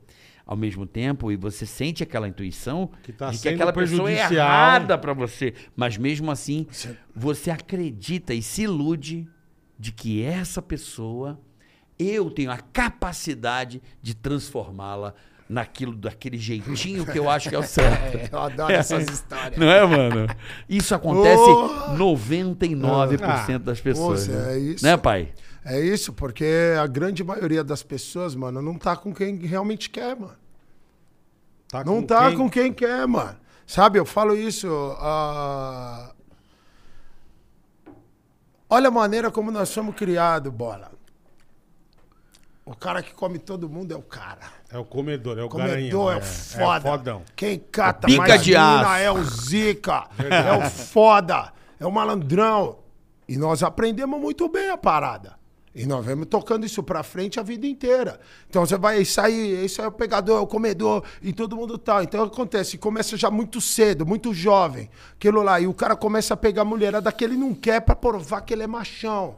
[0.45, 4.15] Ao mesmo tempo, e você sente aquela intuição Que tá de que aquela pessoa é
[4.15, 5.55] errada pra você.
[5.77, 6.67] Mas mesmo assim,
[7.15, 9.29] você acredita e se ilude
[9.79, 11.41] de que essa pessoa,
[12.03, 15.15] eu tenho a capacidade de transformá-la
[15.49, 18.33] naquilo, daquele jeitinho que eu acho que é o certo.
[18.33, 19.59] Eu adoro essas histórias.
[19.59, 20.27] Não é, mano?
[20.69, 21.97] Isso acontece Oh!
[21.97, 24.27] 99% das pessoas.
[24.29, 24.55] Pô, né?
[24.55, 24.85] é isso.
[24.85, 25.33] Né, pai?
[25.65, 26.47] É isso, porque
[26.81, 30.37] a grande maioria das pessoas, mano, não tá com quem realmente quer, mano.
[31.69, 32.37] Tá Não com tá quem?
[32.39, 33.37] com quem quer, mano.
[33.67, 34.67] Sabe, eu falo isso.
[34.99, 36.13] ah,
[38.69, 40.91] Olha a maneira como nós somos criados, bola.
[42.71, 44.43] O cara que come todo mundo é o cara.
[44.71, 46.11] É o comedor, é o O comedor garanhão.
[46.13, 46.89] é o foda.
[46.89, 47.23] É o fodão.
[47.35, 49.03] Quem cata Pica mais de mina aço.
[49.03, 50.07] é o zica.
[50.17, 51.53] é o foda.
[51.81, 52.79] É o malandrão.
[53.29, 55.35] E nós aprendemos muito bem a parada.
[55.75, 58.21] E nós vamos tocando isso pra frente a vida inteira.
[58.49, 62.05] Então você vai sair, esse é o pegador, é o comedor, e todo mundo tá.
[62.05, 65.61] Então acontece, começa já muito cedo, muito jovem, aquilo lá.
[65.61, 68.55] E o cara começa a pegar a mulherada que ele não quer pra provar que
[68.55, 69.35] ele é machão.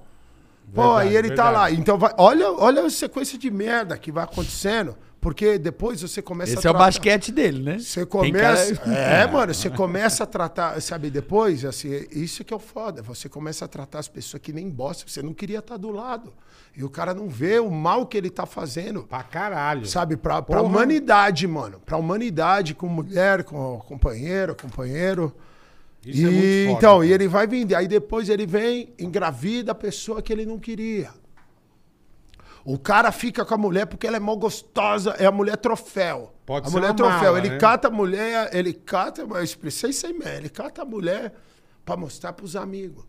[0.74, 1.54] Pô, Verdade, aí ele tá verdade.
[1.54, 1.70] lá.
[1.80, 6.54] Então vai, olha, olha a sequência de merda que vai acontecendo, porque depois você começa
[6.54, 7.78] Esse a é o tratar- basquete dele, né?
[7.78, 8.74] você começa.
[8.76, 13.02] cara- É, mano, você começa a tratar, sabe, depois, assim, isso que é o foda.
[13.02, 16.32] Você começa a tratar as pessoas que nem bosta, você não queria estar do lado.
[16.74, 19.02] E o cara não vê o mal que ele tá fazendo.
[19.02, 19.84] Pra caralho.
[19.84, 20.68] Sabe, pra, pra Porra.
[20.68, 21.78] humanidade, mano.
[21.84, 25.34] Pra humanidade, com mulher, com companheiro, companheiro.
[26.04, 27.06] Isso e, é muito foda, então, cara.
[27.06, 27.74] e ele vai vindo.
[27.74, 31.10] Aí depois ele vem, engravida a pessoa que ele não queria.
[32.64, 36.32] O cara fica com a mulher porque ela é mó gostosa, é a mulher troféu.
[36.46, 37.32] Pode a ser mulher uma troféu.
[37.32, 37.58] mala, ele né?
[37.58, 40.28] cata a mulher, ele cata, mas eu expressei mesmo.
[40.28, 41.32] Ele cata a mulher
[41.84, 43.04] pra mostrar pros amigos.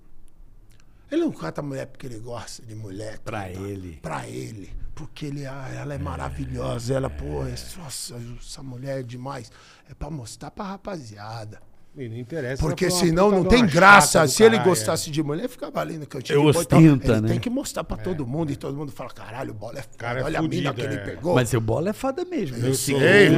[1.11, 3.19] Ele não cata a mulher porque ele gosta de mulher.
[3.19, 3.67] Pra tudo.
[3.67, 3.99] ele.
[4.01, 4.73] Pra ele.
[4.95, 6.93] Porque ele, ah, ela é maravilhosa.
[6.95, 9.51] Ela, pô, é- nossa, essa mulher é demais.
[9.89, 11.61] É pra mostrar pra rapaziada.
[11.95, 12.59] E não interessa.
[12.59, 14.25] Porque senão não tem graça.
[14.27, 16.37] Se ele caralho, gostasse de mulher, ficava ali no cantinho.
[16.39, 16.79] Eu de boa e tal.
[16.79, 17.27] ostenta, ele né?
[17.27, 19.93] tem que mostrar pra todo mundo e todo mundo fala: caralho, o bola é foda.
[19.99, 20.97] Cara é Olha a mina fudido, que ele é.
[21.05, 21.35] pegou.
[21.35, 22.57] Mas seu bola é foda mesmo.
[22.57, 23.29] Eu Eu sou- sei.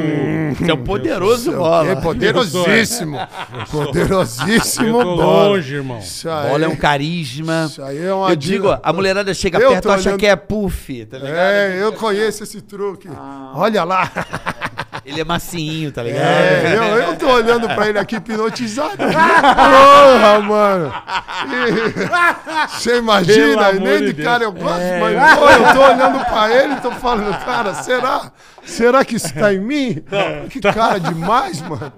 [0.58, 1.96] Você é um poderoso É bola.
[1.98, 3.18] poderosíssimo.
[3.70, 5.48] Poderosíssimo Eu tô bola.
[5.50, 6.00] longe, irmão.
[6.00, 7.66] Isso aí, Bola é um carisma.
[7.70, 10.26] Isso aí é uma Eu digo, a mulherada chega Eu perto e acha olhando- que
[10.28, 11.36] é puff, tá ligado?
[11.36, 13.10] É, eu conheço esse truque.
[13.14, 13.52] Ah.
[13.56, 14.10] Olha lá.
[15.06, 16.24] Ele é macinho, tá ligado?
[16.24, 18.98] É, eu, eu tô olhando pra ele aqui hipnotizado.
[18.98, 20.94] Porra, mano.
[22.70, 24.28] Você imagina, nem de Deus.
[24.28, 28.32] cara eu gosto, mas pô, eu tô olhando pra ele e tô falando, cara, será?
[28.66, 30.04] Será que isso tá em mim?
[30.50, 31.92] Que cara demais, mano.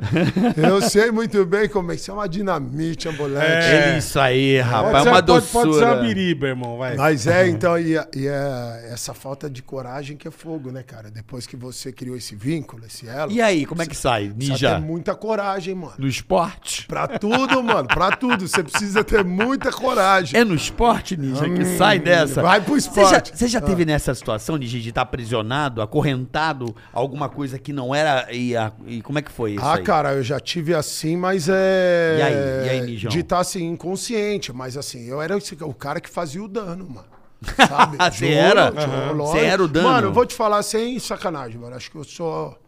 [0.55, 3.45] Eu sei muito bem como é que isso é uma dinamite ambulante.
[3.45, 3.97] É.
[3.97, 5.65] Isso aí, rapaz, Pode é uma pode, pode ser uma
[5.95, 5.95] doçura.
[6.01, 6.95] biriba, irmão, vai.
[6.95, 10.83] Mas é, então, e, é- e é essa falta de coragem que é fogo, né,
[10.83, 11.09] cara?
[11.09, 13.31] Depois que você criou esse vínculo, esse elo.
[13.31, 14.31] E aí, como é que sai?
[14.35, 14.75] Ninja?
[14.75, 15.93] ter muita coragem, mano.
[15.97, 16.85] No esporte?
[16.87, 18.47] Pra tudo, mano, pra tudo.
[18.47, 20.39] Você precisa ter muita coragem.
[20.39, 22.41] É no esporte, Ninja, que sai dessa?
[22.41, 23.37] Hum, vai pro Você já, esporte.
[23.37, 26.56] você já teve nessa situação de de estar aprisionado, acorrentado,
[26.93, 28.27] alguma coisa que não era.
[28.33, 29.65] E, a- e como é que foi isso?
[29.65, 29.83] Ah, aí?
[29.83, 32.17] cara, eu já tive assim, mas é.
[32.19, 32.33] E aí?
[32.65, 33.09] E aí, Nijão?
[33.09, 36.89] De estar assim, inconsciente, mas assim, eu era esse- o cara que fazia o dano,
[36.89, 37.07] mano.
[37.67, 37.97] Sabe?
[37.97, 38.71] Você era?
[38.71, 39.87] Você era o dano?
[39.89, 41.75] Mano, eu vou te falar sem sacanagem, mano.
[41.75, 42.49] Acho que eu sou.
[42.49, 42.67] o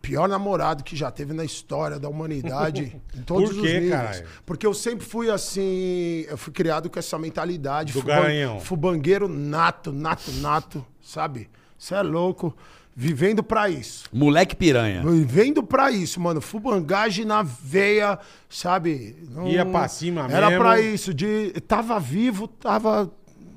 [0.00, 3.90] Pior namorado que já teve na história da humanidade, em todos Por os quê, níveis.
[3.90, 4.26] caralho?
[4.46, 7.92] Porque eu sempre fui assim, eu fui criado com essa mentalidade.
[7.92, 8.60] Do fuban- garanhão.
[8.60, 11.50] Fubangueiro nato, nato, nato, sabe?
[11.78, 12.56] Você é louco.
[12.98, 14.08] Vivendo pra isso.
[14.10, 15.02] Moleque piranha.
[15.26, 16.40] Vendo pra isso, mano.
[16.40, 19.16] Fubangagem na veia, sabe?
[19.30, 20.62] Não- Ia pra cima Era mesmo.
[20.64, 21.12] pra isso.
[21.12, 23.12] De, tava vivo, tava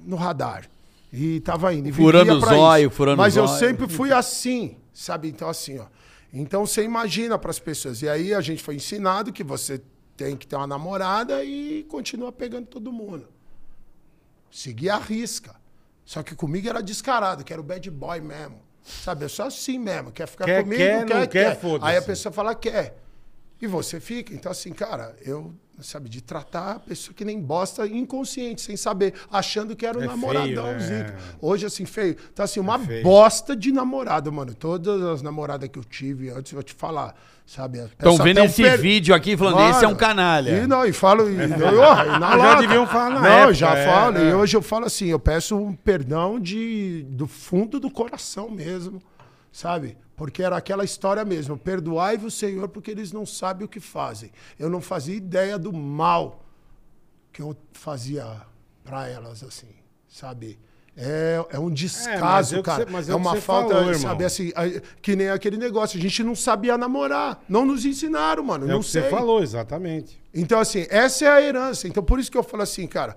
[0.05, 0.65] no radar.
[1.11, 1.87] E tava indo.
[1.87, 2.95] e Furando o zóio, isso.
[2.97, 3.59] furando o Mas eu zóio.
[3.59, 5.29] sempre fui assim, sabe?
[5.29, 5.85] Então, assim, ó.
[6.33, 8.01] Então você imagina pras pessoas.
[8.01, 9.81] E aí a gente foi ensinado que você
[10.17, 13.25] tem que ter uma namorada e continua pegando todo mundo.
[14.51, 15.55] Seguir a risca.
[16.09, 18.59] Só que comigo era descarado, que era o bad boy mesmo.
[18.81, 20.11] Sabe, eu sou assim mesmo.
[20.11, 21.59] Quer ficar Quer, comigo, quer, quer, não quer, quer.
[21.59, 21.91] foda-se.
[21.91, 22.97] Aí a pessoa fala quer.
[23.61, 24.33] E você fica.
[24.33, 29.13] Então, assim, cara, eu, sabe, de tratar a pessoa que nem bosta inconsciente, sem saber,
[29.29, 30.63] achando que era um É namoradão.
[30.65, 30.79] feio, né?
[30.79, 31.17] zica.
[31.41, 32.15] Hoje, assim, feio.
[32.31, 33.03] Então, assim, uma feio.
[33.03, 34.53] bosta de namorado, mano.
[34.53, 37.13] Todas as namoradas que eu tive antes, eu vou te falar,
[37.45, 37.79] sabe?
[37.79, 40.63] Estão vendo esse per- vídeo aqui falando, esse é um Mano, canalha.
[40.63, 41.29] E não, e falo.
[41.29, 44.17] E, e, ó, e na Já deviam falar na Não, época, já é, falo.
[44.19, 44.29] é.
[44.29, 49.01] E hoje eu falo assim, eu peço um perdão de, do fundo do coração mesmo,
[49.51, 49.97] sabe?
[50.15, 51.57] Porque era aquela história mesmo.
[51.57, 54.31] Perdoai-vos, Senhor, porque eles não sabem o que fazem.
[54.57, 56.43] Eu não fazia ideia do mal
[57.31, 58.25] que eu fazia
[58.83, 59.69] pra elas, assim,
[60.07, 60.59] sabe?
[60.97, 62.83] É, é um descaso, é o que cara.
[62.85, 64.01] você- mas é é uma falta, falou, irmão.
[64.01, 64.51] sabe, assim,
[65.01, 65.97] que nem aquele negócio.
[65.97, 67.41] A gente não sabia namorar.
[67.47, 68.65] Não nos ensinaram, mano.
[68.65, 69.03] É não o que sei.
[69.03, 70.21] você falou, exatamente.
[70.33, 71.87] Então, assim, essa é a herança.
[71.87, 73.15] Então, por isso que eu falo assim, cara,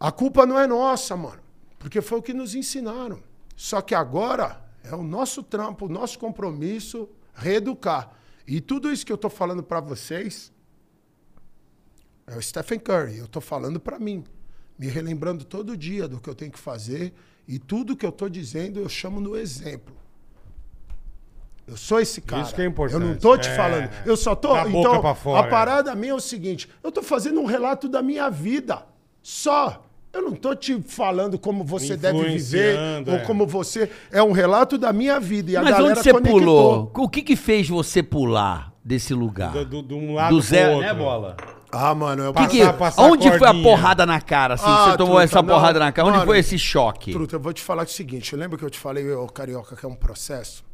[0.00, 1.38] a culpa não é nossa, mano.
[1.78, 3.22] Porque foi o que nos ensinaram.
[3.54, 4.60] Só que agora
[4.90, 8.10] é o nosso trampo, o nosso compromisso reeducar.
[8.46, 10.52] E tudo isso que eu tô falando pra vocês
[12.26, 13.18] é o Stephen Curry.
[13.18, 14.24] Eu tô falando pra mim.
[14.78, 17.14] me relembrando todo dia do que eu tenho que fazer
[17.48, 19.96] e tudo que eu tô dizendo eu chamo no exemplo.
[21.66, 22.42] Eu sou esse cara.
[22.42, 23.02] Isso que é importante.
[23.02, 23.56] Eu não tô te É.
[23.56, 23.90] falando.
[24.04, 24.52] Eu só tô.
[24.52, 27.88] Da boca então, fora, a parada minha é o seguinte: eu tô fazendo um relato
[27.88, 28.86] da minha vida.
[29.22, 29.85] Só.
[30.12, 33.20] Eu não tô te falando como você deve viver Influenciando, ou é.
[33.20, 33.90] como você.
[34.10, 35.50] É um relato da minha vida.
[35.50, 36.40] E a Mas galera onde você conectou.
[36.40, 36.92] pulou?
[36.96, 39.52] O que que fez você pular desse lugar?
[39.52, 40.86] Do, do, de um lado Do pro zero, outro.
[40.86, 41.36] né, Bola?
[41.70, 44.64] Ah, mano, eu Que que- Passar- passar onde a foi a porrada na cara, assim,
[44.64, 46.08] que Ah, você tomou truta, essa não, porrada na cara?
[46.08, 47.12] Onde mano, foi esse choque?
[47.12, 49.84] Truta, eu vou te falar o seguinte: lembra que eu te falei, ô Carioca, que
[49.84, 50.64] é um processo?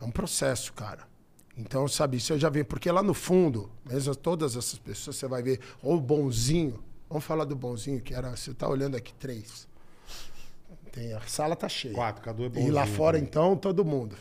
[0.00, 1.00] É um processo, cara.
[1.56, 2.62] Então, sabe, isso eu já vi.
[2.62, 6.78] Porque lá no fundo, mesmo todas essas pessoas, você vai ver, ou o bonzinho.
[7.08, 8.30] Vamos falar do bonzinho, que era.
[8.36, 9.68] Você tá olhando aqui, três.
[10.92, 11.94] Tem, a sala tá cheia.
[11.94, 13.28] Quatro, Cadu é E bonzinho lá fora, também.
[13.28, 14.16] então, todo mundo.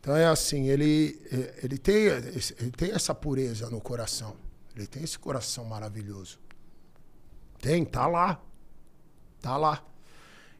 [0.00, 1.20] Então é assim, ele,
[1.62, 4.36] ele, tem, ele tem essa pureza no coração.
[4.74, 6.38] Ele tem esse coração maravilhoso.
[7.60, 8.40] Tem, tá lá.
[9.40, 9.84] Tá lá.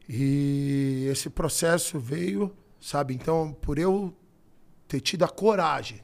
[0.07, 3.13] E esse processo veio, sabe?
[3.13, 4.13] Então, por eu
[4.87, 6.01] ter tido a coragem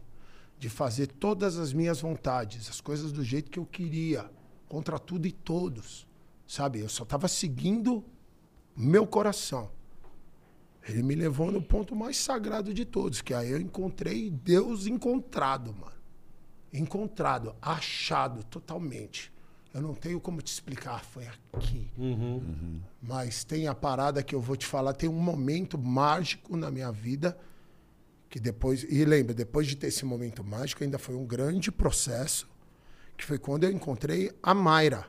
[0.57, 4.29] de fazer todas as minhas vontades, as coisas do jeito que eu queria,
[4.75, 6.05] contra tudo e todos,
[6.45, 6.81] sabe?
[6.81, 8.03] Eu só estava seguindo
[8.75, 9.71] meu coração.
[10.85, 15.73] Ele me levou no ponto mais sagrado de todos, que aí eu encontrei Deus encontrado,
[15.73, 15.95] mano.
[16.73, 19.31] Encontrado, achado totalmente.
[19.73, 21.89] Eu não tenho como te explicar, foi aqui.
[23.01, 26.91] Mas tem a parada que eu vou te falar, tem um momento mágico na minha
[26.91, 27.37] vida
[28.29, 32.53] que depois, e lembra, depois de ter esse momento mágico, ainda foi um grande processo,
[33.17, 35.05] que foi quando eu encontrei a Mayra.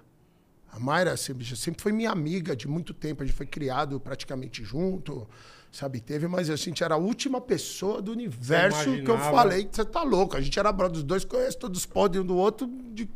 [0.73, 4.63] A Mayra sempre, sempre foi minha amiga de muito tempo, a gente foi criado praticamente
[4.63, 5.27] junto,
[5.73, 6.01] sabe?
[6.01, 9.85] Teve, mas a gente era a última pessoa do universo que eu falei que você
[9.85, 10.37] tá louco.
[10.37, 12.67] A gente era brother, os dois conhecem todos os podres um do outro.
[12.93, 13.09] De,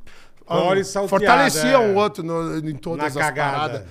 [0.46, 1.78] Fora e ah, salteado, fortalecia é.
[1.78, 3.56] um outro no- em todas Na as cagada.
[3.56, 3.86] paradas.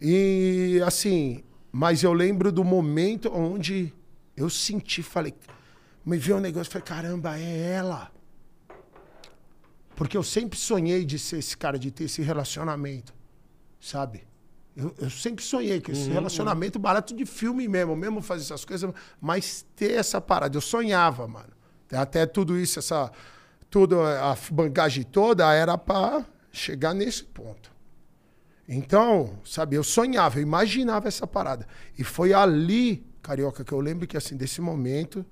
[0.00, 3.92] E assim, mas eu lembro do momento onde
[4.36, 5.34] eu senti, falei,
[6.04, 8.10] me veio um negócio, falei, caramba, é ela.
[10.00, 13.12] Porque eu sempre sonhei de ser esse cara, de ter esse relacionamento,
[13.78, 14.26] sabe?
[14.74, 18.64] Eu, eu sempre sonhei com esse Uhum, relacionamento barato de filme mesmo, mesmo fazer essas
[18.64, 18.90] coisas,
[19.20, 20.56] mas ter essa parada.
[20.56, 21.50] Eu sonhava, mano.
[21.92, 23.12] Até tudo isso, essa.
[23.68, 27.70] Tudo, a bagagem toda era pra chegar nesse ponto.
[28.66, 31.68] Então, sabe, eu sonhava, eu imaginava essa parada.
[31.98, 35.26] E foi ali, Carioca, que eu lembro que, assim, desse momento,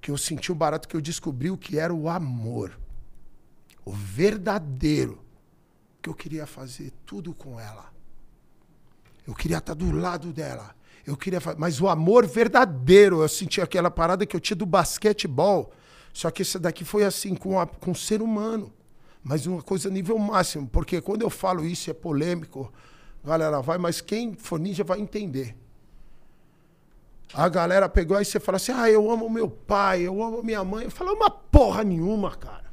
[0.00, 2.78] que eu senti o barato, que eu descobri o que era o amor.
[3.88, 5.24] O verdadeiro.
[6.02, 7.90] Que eu queria fazer tudo com ela.
[9.26, 10.74] Eu queria estar do lado dela.
[11.06, 14.66] Eu queria fa- Mas o amor verdadeiro, eu senti aquela parada que eu tinha do
[14.66, 15.72] basquetebol.
[16.12, 18.72] Só que esse daqui foi assim, com, a, com ser humano.
[19.22, 20.68] Mas uma coisa nível máximo.
[20.68, 22.70] Porque quando eu falo isso, é polêmico.
[23.24, 25.56] Galera, vai, mas quem for ninja vai entender.
[27.34, 30.62] A galera pegou aí você fala assim: ah, eu amo meu pai, eu amo minha
[30.64, 30.84] mãe.
[30.84, 32.67] Eu falo, uma porra nenhuma, cara.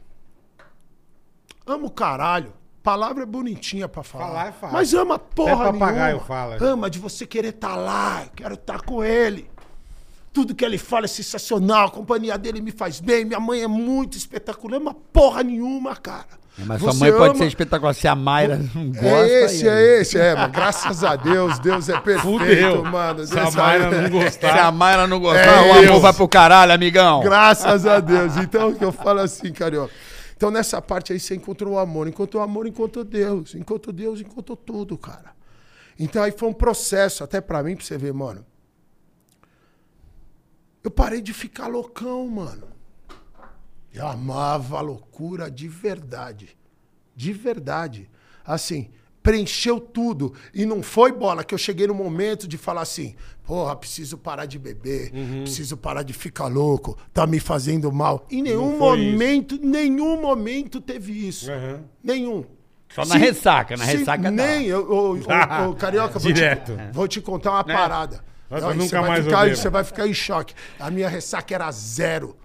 [1.65, 2.53] Amo o caralho.
[2.83, 4.27] Palavra é bonitinha pra falar.
[4.27, 4.73] Falar é fácil.
[4.77, 6.23] Mas ama porra Até papagaio nenhuma.
[6.25, 6.57] fala.
[6.61, 9.49] Ama de você querer estar lá, eu quero estar com ele.
[10.31, 13.67] Tudo que ele fala é sensacional, a companhia dele me faz bem, minha mãe é
[13.67, 16.25] muito espetacular, ama porra nenhuma, cara.
[16.57, 17.93] Mas sua Você mãe pode ama- ser espetacular.
[17.93, 19.07] Se a Mayra não gosta...
[19.07, 22.85] é esse, aí- é esse, é, mas graças a Deus, Deus é perfeito, Fudeu.
[22.85, 23.25] mano.
[23.25, 24.71] Se a Deus Mayra é- não Se a gostar.
[24.71, 26.01] Mayra não gostar, É o amor Deus.
[26.01, 27.21] vai pro caralho, amigão.
[27.21, 28.37] Graças a Deus.
[28.37, 29.91] Então, o que eu falo assim, carioca.
[30.35, 32.07] Então, nessa parte aí, você encontrou o amor.
[32.07, 33.55] Encontrou o amor, encontrou Deus.
[33.55, 35.33] Encontrou Deus, encontrou tudo, cara.
[35.97, 38.45] Então, aí foi um processo, até pra mim, pra você ver, mano.
[40.83, 42.67] Eu parei de ficar loucão, mano.
[43.93, 46.57] Eu amava a loucura de verdade.
[47.15, 48.09] De verdade.
[48.43, 48.91] Assim,
[49.25, 50.33] preencheu tudo.
[50.53, 54.45] E não foi bola que eu cheguei no momento de falar assim: porra, preciso parar
[54.45, 55.11] de beber,
[55.41, 58.25] preciso parar de ficar louco, tá me fazendo mal.
[58.29, 59.11] Em nenhum foi isso.
[59.11, 61.51] momento, nenhum momento teve isso.
[61.51, 61.81] Aham.
[62.03, 62.45] Nenhum.
[62.93, 64.31] Só na ressaca, na ressaca.
[64.31, 66.77] Nem, eu, eu, eu- eu- Carioca, vou Direto.
[66.77, 68.23] te, vou te contar uma parada.
[68.47, 69.49] Mas Não, nunca você vai mais ficar.
[69.55, 70.53] Você vai ficar em choque.
[70.79, 72.37] A minha ressaca era zero.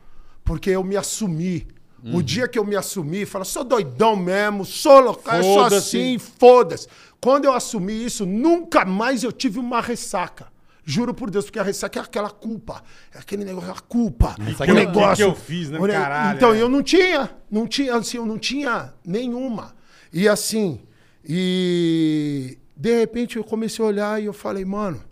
[0.43, 1.69] Porque eu me assumi.
[2.02, 2.16] Uhum.
[2.16, 6.18] O dia que eu me assumi, fala, sou doidão mesmo, sou local, eu sou assim,
[6.18, 6.89] foda-se.
[7.20, 10.47] Quando eu assumi isso, nunca mais eu tive uma ressaca.
[10.82, 12.82] Juro por Deus, porque a ressaca é aquela culpa.
[13.14, 14.35] É aquele negócio, a culpa.
[14.40, 15.10] Ressaca o é- negócio.
[15.10, 15.78] que que eu fiz, né?
[15.78, 16.62] o Caralho, Então, é.
[16.62, 17.31] eu não tinha.
[17.51, 19.74] Não tinha, assim, eu não tinha nenhuma.
[20.12, 20.81] E assim,
[21.22, 25.02] e de repente eu comecei a olhar e eu falei, mano,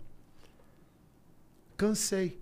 [1.77, 2.38] cansei.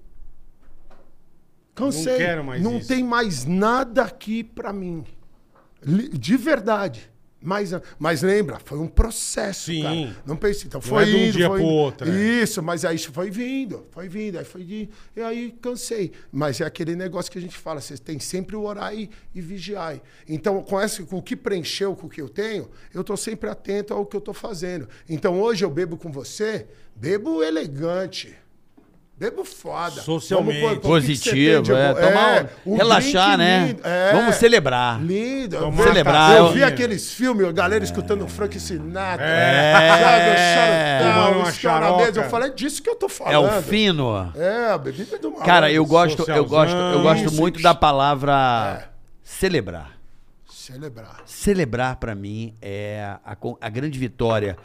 [1.78, 2.12] Cansei.
[2.14, 2.88] Não quero mais Não isso.
[2.88, 5.06] tem mais nada aqui pra mim.
[6.14, 7.12] De verdade.
[7.40, 9.84] Mais, a- mas lembra, foi um processo, Sim.
[9.84, 10.16] cara.
[10.26, 12.12] Não pense, então Não foi é de um indo, dia foi pro outro, é.
[12.42, 16.12] Isso, mas aí isso foi vindo, foi vindo, aí foi de, e aí cansei.
[16.32, 19.40] Mas é aquele negócio que a gente fala, você tem sempre o orar e, e
[19.40, 20.02] vigiar.
[20.28, 23.48] Então, com, essa, com o que preencheu com o que eu tenho, eu tô sempre
[23.48, 24.90] atento ao que eu tô fazendo.
[25.08, 28.36] Então, hoje eu bebo com você, bebo elegante.
[29.20, 30.00] Bebo foda.
[30.02, 30.62] Socialmente.
[30.62, 31.94] Vamos pôr- pôr o que que Positivo, é.
[31.96, 33.68] Tomar um relaxar, né?
[33.70, 34.14] lindo, é.
[34.14, 35.02] Vamos celebrar.
[35.02, 35.72] Lindo.
[35.72, 39.26] Vi- celebrar, Eu eu- vi aqueles filmes, a galera escutando Frank Sinatra.
[39.26, 41.00] É.
[41.04, 42.20] Sabe, o xaroca.
[42.20, 43.58] Eu falei, é disso que eu tô É falando.
[43.58, 44.32] o fino.
[44.36, 45.46] É, a bebida do malandro.
[45.48, 48.88] Cara, eu gosto, eu gosto, eu gosto muito da palavra
[49.24, 49.98] celebrar.
[50.48, 51.22] Celebrar.
[51.26, 54.58] Celebrar pra mim é a, a grande vitória.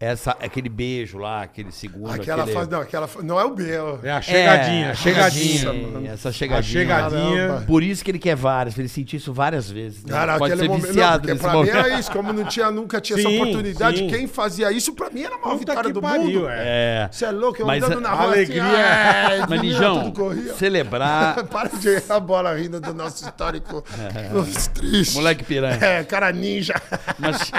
[0.00, 2.12] Essa, aquele beijo lá, aquele segundo.
[2.12, 2.56] Aquela aquele...
[2.56, 3.98] fase, não, aquela não é o belo.
[4.04, 6.12] É a chegadinha, É, a chegadinha.
[6.12, 6.62] Essa A chegadinha.
[6.82, 7.46] chegadinha.
[7.48, 7.64] Caramba.
[7.66, 10.04] Por isso que ele quer várias, ele sentir isso várias vezes.
[10.04, 10.12] né?
[10.12, 10.82] Cara, Pode aquele ser momento.
[10.86, 11.76] Não, viciado porque nesse pra mim momento.
[11.76, 12.12] era isso.
[12.12, 14.06] Como não tinha, nunca tinha essa Sim, oportunidade, sim.
[14.06, 16.48] quem fazia isso, pra mim era a maior Puta vitória do pariu, mundo.
[16.48, 16.54] é.
[16.68, 17.08] É.
[17.10, 19.72] Você é louco, eu Mas andando a- na rua alegria- assim, é, Mas, de mim,
[19.72, 20.54] Nijão, tudo corria.
[20.58, 21.42] celebrar.
[21.46, 23.82] Para de errar a bola rindo do nosso histórico
[24.32, 25.16] os tristes.
[25.16, 25.76] Moleque piranha.
[25.84, 26.74] É, cara ninja.
[27.18, 27.50] Mas,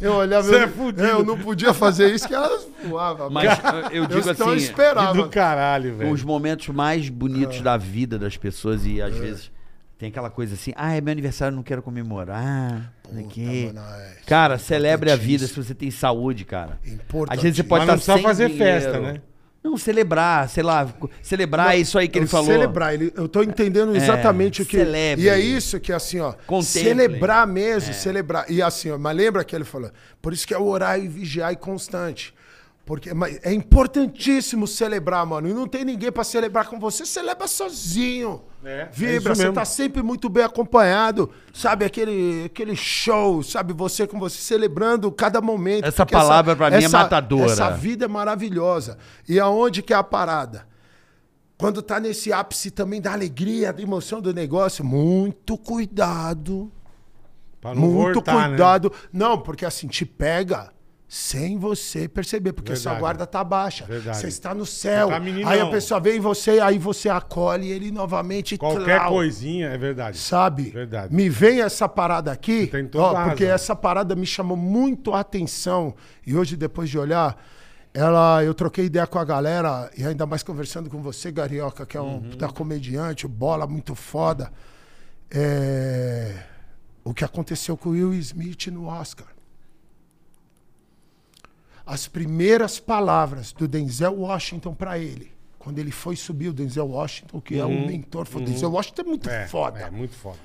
[0.00, 1.17] Eu olhava, Você é fudido.
[1.18, 3.30] Eu não podia fazer isso, que elas voavam.
[3.30, 3.58] mas
[3.92, 4.56] eu digo eu só assim.
[4.56, 5.14] Que esperava.
[5.14, 6.10] do caralho, velho.
[6.12, 7.10] os momentos mais É.
[7.10, 9.50] bonitos da vida das pessoas e às vezes
[9.98, 12.92] tem aquela coisa assim, ah, é meu aniversário, não quero comemorar.
[13.02, 13.66] Puta, aqui.
[13.74, 16.78] mano, é Cara, celebre a vida se você tem saúde, cara.
[16.86, 17.26] Importantíssimo.
[17.32, 18.80] Às vezes você pode Mas não estar precisa sem fazer dinheiro.
[18.82, 19.20] festa, né?
[19.68, 20.88] Não, celebrar, sei lá,
[21.20, 22.46] celebrar é isso aí que ele falou.
[22.46, 24.78] Celebrar, ele, eu tô entendendo exatamente o que.
[24.78, 25.26] celebre.
[25.26, 26.32] E é isso que, assim, ó.
[26.46, 26.64] Contemple.
[26.64, 28.50] Celebrar mesmo, celebrar.
[28.50, 29.90] E assim, ó, mas lembra que ele falou?
[30.22, 32.32] Por isso que é orar e vigiar e constante.
[32.88, 35.46] Porque mas é importantíssimo celebrar, mano.
[35.46, 38.40] E não tem ninguém pra celebrar com você, celebra sozinho.
[38.64, 41.30] É, é Vibra, isso você tá sempre muito bem acompanhado.
[41.52, 45.84] Sabe, aquele, aquele show, sabe, você com você celebrando cada momento.
[45.84, 47.52] Essa palavra pra mim é matadora.
[47.52, 48.96] Essa vida é maravilhosa.
[49.28, 50.66] E aonde que é a parada?
[51.58, 56.72] Quando tá nesse ápice também da alegria, da emoção do negócio, muito cuidado.
[57.62, 58.48] Muito voltar, né?
[58.48, 58.90] cuidado.
[59.12, 60.72] Não, porque assim, te pega
[61.10, 63.00] sem você perceber, porque sua Verdade.
[63.00, 63.86] guarda tá baixa.
[63.86, 64.18] Verdade.
[64.18, 65.08] Você está no céu.
[65.08, 65.16] Tá
[65.46, 68.56] aí a pessoa vem em você, aí você acolhe ele novamente.
[68.56, 70.18] e Qualquer coisinha, é verdade.
[70.18, 70.64] Sabe?
[70.64, 71.14] Verdade.
[71.14, 75.20] Me vem essa parada aqui, tem toda ó, porque essa parada me chamou muito a
[75.20, 75.94] atenção.
[76.26, 77.42] E hoje, depois de olhar,
[77.94, 81.96] ela, eu troquei ideia com a galera, e ainda mais conversando com você, Garioca, que
[81.96, 82.20] é um Uhum.
[82.30, 84.52] puta comediante, bola muito foda.
[85.30, 86.34] É,
[87.02, 89.26] O que aconteceu com o Will Smith no Oscar.
[91.90, 97.40] As primeiras palavras do Denzel Washington pra ele, quando ele foi subir, o Denzel Washington,
[97.40, 99.34] que é um mentor, falou, Denzel Washington é muito Uhum.
[99.34, 99.78] É, foda.
[99.80, 100.38] é muito foda.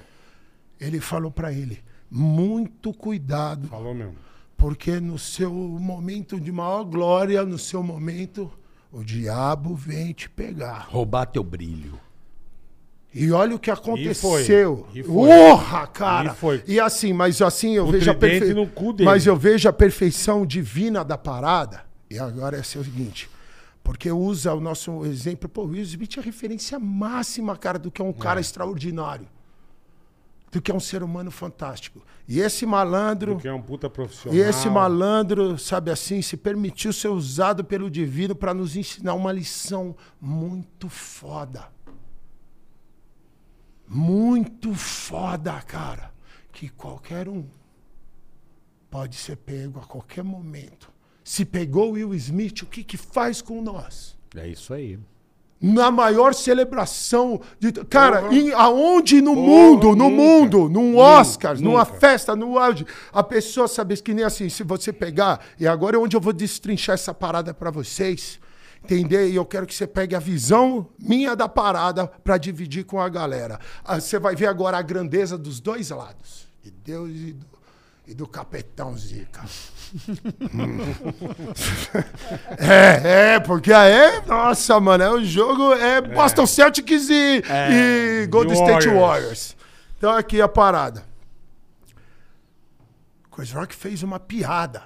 [0.80, 4.16] Ele falou pra ele: muito cuidado, Falou mesmo.
[4.56, 8.50] porque no seu momento de maior glória, no seu momento,
[8.92, 10.88] o diabo vem te pegar.
[10.90, 12.00] Roubar teu brilho.
[13.14, 14.88] E olha o que aconteceu.
[14.94, 15.28] E foi.
[15.28, 16.32] Porra, cara!
[16.32, 16.64] E foi.
[16.66, 18.70] E assim, mas assim, eu O vejo a perfeição.
[19.04, 21.86] Mas eu vejo a perfeição divina da parada.
[22.10, 23.30] E agora é o seguinte.
[23.84, 25.48] Porque usa o nosso exemplo.
[25.48, 29.28] Pô, o Will Smith é a referência máxima, cara, do que é um cara extraordinário.
[30.52, 32.02] Do que é um ser humano fantástico.
[32.28, 33.38] E esse malandro.
[33.38, 34.38] Que é um puta profissional.
[34.38, 39.32] E esse malandro, sabe assim, se permitiu ser usado pelo divino para nos ensinar uma
[39.32, 41.73] lição muito foda.
[43.94, 46.12] Muito foda, cara.
[46.52, 47.46] Que qualquer um
[48.90, 50.92] pode ser pego a qualquer momento.
[51.24, 54.16] Se pegou o Will Smith, o que, que faz com nós?
[54.36, 55.00] É isso aí.
[55.62, 58.36] na maior celebração de cara Porra.
[58.36, 60.16] em, aonde no Porra, mundo no nunca.
[60.16, 64.62] mundo num Nunca, Oscars numa festa no auge a pessoa sabe que nem assim se
[64.64, 68.40] você pegar e agora é onde eu vou destrinchar essa parada pra vocês
[68.84, 73.00] entender e eu quero que você pegue a visão minha da parada pra dividir com
[73.00, 77.34] a galera Ah, você vai ver agora a grandeza dos dois lados de Deus e
[77.34, 77.46] do,
[78.08, 79.42] e do capetão Zica
[82.58, 88.54] É, é, porque aí, nossa, mano, é o jogo é Boston Celtics e, e Golden
[88.54, 89.00] State Warriors.
[89.00, 89.56] Warriors.
[89.98, 91.06] Então aqui a parada.
[93.32, 94.84] Chris Rock fez uma piada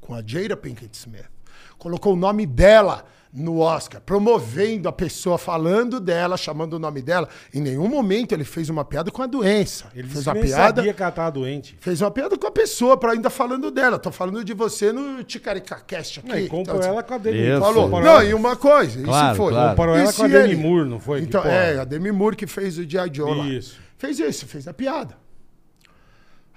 [0.00, 1.33] com a Jada Pinkett Smith.
[1.78, 3.04] Colocou o nome dela
[3.36, 7.28] no Oscar, promovendo a pessoa, falando dela, chamando o nome dela.
[7.52, 9.86] Em nenhum momento ele fez uma piada com a doença.
[9.92, 10.76] Ele fez uma piada.
[10.76, 11.76] sabia que ela tava doente.
[11.80, 13.98] Fez uma piada com a pessoa, pra ainda falando dela.
[13.98, 16.28] Tô falando de você no Ticaricacast aqui.
[16.28, 17.38] Não, e comparou Então, ela com a Demi.
[17.48, 17.60] Isso.
[17.60, 17.84] Falou.
[17.86, 19.52] Comparou Não, ela- e uma coisa, Claro, isso foi.
[19.52, 19.70] claro.
[19.70, 21.20] Comparou ela com a Demi ele- Moore, não foi?
[21.20, 23.10] Então, é, a Demi Moore que fez o G.I.
[23.12, 23.48] Joe lá.
[23.48, 23.76] Isso.
[23.98, 25.16] Fez isso, fez a piada.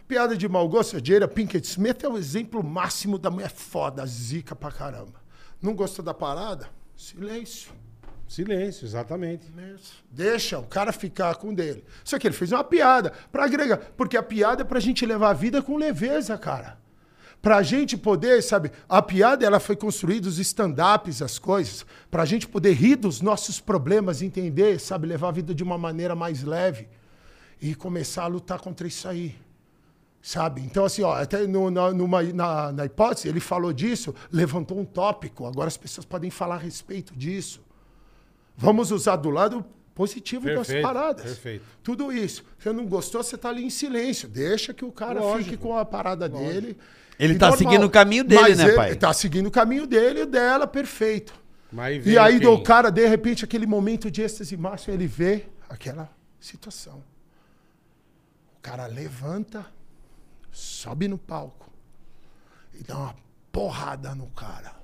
[0.07, 4.05] Piada de mau gosto, a Jada Pinkett Smith é o exemplo máximo da mulher foda,
[4.05, 5.21] zica pra caramba.
[5.61, 6.69] Não gostou da parada?
[6.95, 7.71] Silêncio.
[8.25, 9.45] Silêncio, exatamente.
[9.45, 9.95] Silêncio.
[10.09, 11.84] Deixa o cara ficar com dele.
[12.05, 13.77] Só que ele fez uma piada pra agregar.
[13.97, 16.77] Porque a piada é pra gente levar a vida com leveza, cara.
[17.41, 22.47] Pra gente poder, sabe, a piada ela foi construída, os stand-ups, as coisas, pra gente
[22.47, 26.88] poder rir dos nossos problemas, entender, sabe, levar a vida de uma maneira mais leve
[27.61, 29.35] e começar a lutar contra isso aí.
[30.27, 30.59] Sabe?
[30.61, 34.83] Então, assim, ó, até no- na, numa- na- na hipótese, ele falou disso, levantou um
[34.83, 35.45] tópico.
[35.45, 37.61] Agora as pessoas podem falar a respeito disso.
[38.57, 39.63] Vamos usar do lado
[39.95, 41.23] positivo Perfeito, das paradas.
[41.23, 41.63] perfeito.
[41.81, 42.43] Tudo isso.
[42.59, 44.27] Se não gostou, você tá ali em silêncio.
[44.27, 45.43] Deixa que o cara Lógico.
[45.51, 46.77] fique com a parada dele.
[47.17, 48.95] Ele E tá seguindo o caminho dele, Mas né, ele pai?
[48.97, 51.33] Tá seguindo o caminho dele e dela, perfeito.
[51.71, 52.41] Mas E aí quem?
[52.49, 57.01] do cara, de repente, aquele momento de êxtase máximo, ele vê aquela situação.
[58.57, 59.65] O cara levanta,
[60.57, 61.71] sobe no palco
[62.73, 63.15] e dá uma
[63.51, 64.75] porrada no cara.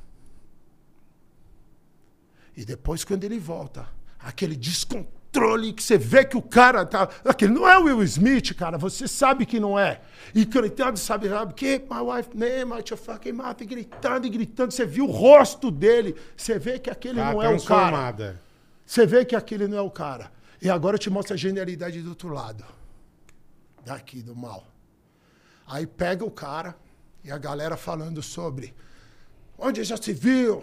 [2.55, 3.87] E depois, quando ele volta,
[4.19, 7.09] aquele descontrole que você vê que o cara tá.
[7.25, 8.77] Aquele não é o Will Smith, cara.
[8.77, 10.01] Você sabe que não é.
[10.35, 14.29] E gritando, sabe, sabe, keep my wife name out your fucking mouth, e gritando e
[14.29, 14.71] gritando.
[14.71, 16.15] Você viu o rosto dele.
[16.37, 18.39] Você vê que aquele Tá não é o cara.
[18.85, 20.31] Você vê que aquele não é o cara.
[20.61, 22.63] E agora eu te mostro a genialidade do outro lado.
[23.83, 24.72] Daqui, do mal.
[25.67, 26.75] Aí pega o cara
[27.23, 28.73] e a galera falando sobre
[29.57, 30.61] onde já se viu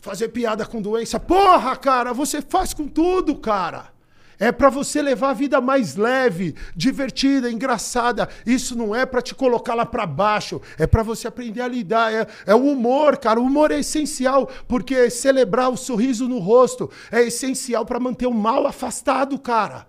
[0.00, 1.18] fazer piada com doença.
[1.18, 3.96] Porra, cara, você faz com tudo, cara.
[4.38, 8.28] É pra você levar a vida mais leve, divertida, engraçada.
[8.44, 10.60] Isso não é pra te colocar lá pra baixo.
[10.78, 12.12] É pra você aprender a lidar.
[12.12, 13.40] É, é o humor, cara.
[13.40, 18.34] O humor é essencial porque celebrar o sorriso no rosto é essencial pra manter o
[18.34, 19.86] mal afastado, cara.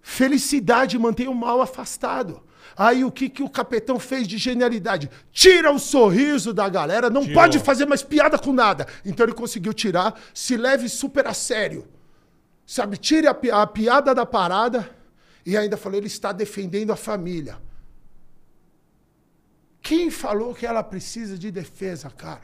[0.00, 2.42] Felicidade mantém o mal afastado.
[2.80, 5.10] Aí o que, que o capetão fez de genialidade?
[5.32, 7.34] Tira o sorriso da galera, não Tirou.
[7.34, 8.86] pode fazer mais piada com nada.
[9.04, 11.88] Então ele conseguiu tirar, se leve super a sério.
[12.64, 14.88] Sabe, tire a, pi- a piada da parada
[15.44, 17.58] e ainda falou, ele está defendendo a família.
[19.82, 22.42] Quem falou que ela precisa de defesa, cara?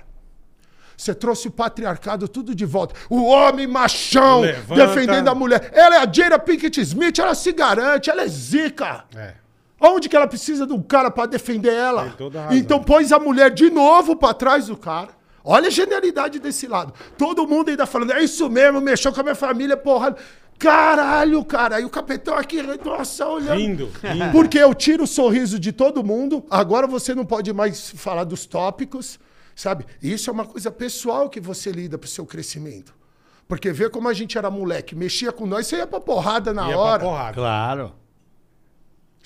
[0.97, 2.94] Você trouxe o patriarcado tudo de volta.
[3.11, 4.86] O homem machão Levanta.
[4.86, 5.70] defendendo a mulher.
[5.74, 9.05] Ela é a Jada Pinkett Smith, ela se garante, ela é zica.
[9.15, 9.44] É.
[9.86, 12.15] Onde que ela precisa de um cara pra defender ela?
[12.51, 15.11] Então pôs a mulher de novo pra trás do cara.
[15.44, 16.94] Olha a genialidade desse lado.
[17.19, 20.16] Todo mundo ainda falando, é isso mesmo, mexeu com a minha família, porra.
[20.59, 21.77] Caralho, cara.
[21.77, 23.59] Aí o capitão aqui, nossa, olhando.
[23.59, 24.32] Rindo, rindo.
[24.32, 26.44] Porque eu tiro o sorriso de todo mundo.
[26.48, 29.19] Agora você não pode mais falar dos tópicos,
[29.55, 29.85] sabe?
[30.02, 32.94] Isso é uma coisa pessoal que você lida pro seu crescimento.
[33.47, 36.62] Porque vê como a gente era moleque, mexia com nós, você ia pra porrada na
[36.69, 37.02] Ia pra hora.
[37.02, 37.35] porrada.
[37.35, 37.93] Claro.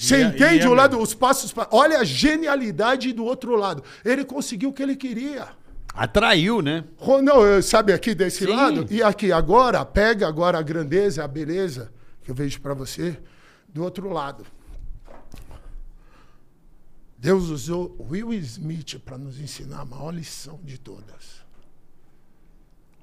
[0.01, 1.53] Você Ia- entende ia o lado, os passos.
[1.53, 3.83] pra- Olha a genialidade do outro lado.
[4.05, 5.49] Ele conseguiu o que ele queria.
[5.93, 6.85] Atraiu, né?
[7.25, 8.53] Não, sabe aqui desse Sim.
[8.53, 8.87] lado?
[8.89, 11.93] E aqui, agora, pega agora a grandeza, a beleza
[12.23, 13.19] que eu vejo pra você
[13.69, 14.47] do outro lado.
[17.19, 21.43] Deus usou Will Smith para nos ensinar a maior lição de todas.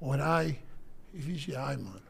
[0.00, 0.58] Orai
[1.12, 2.00] e vigiai, mano.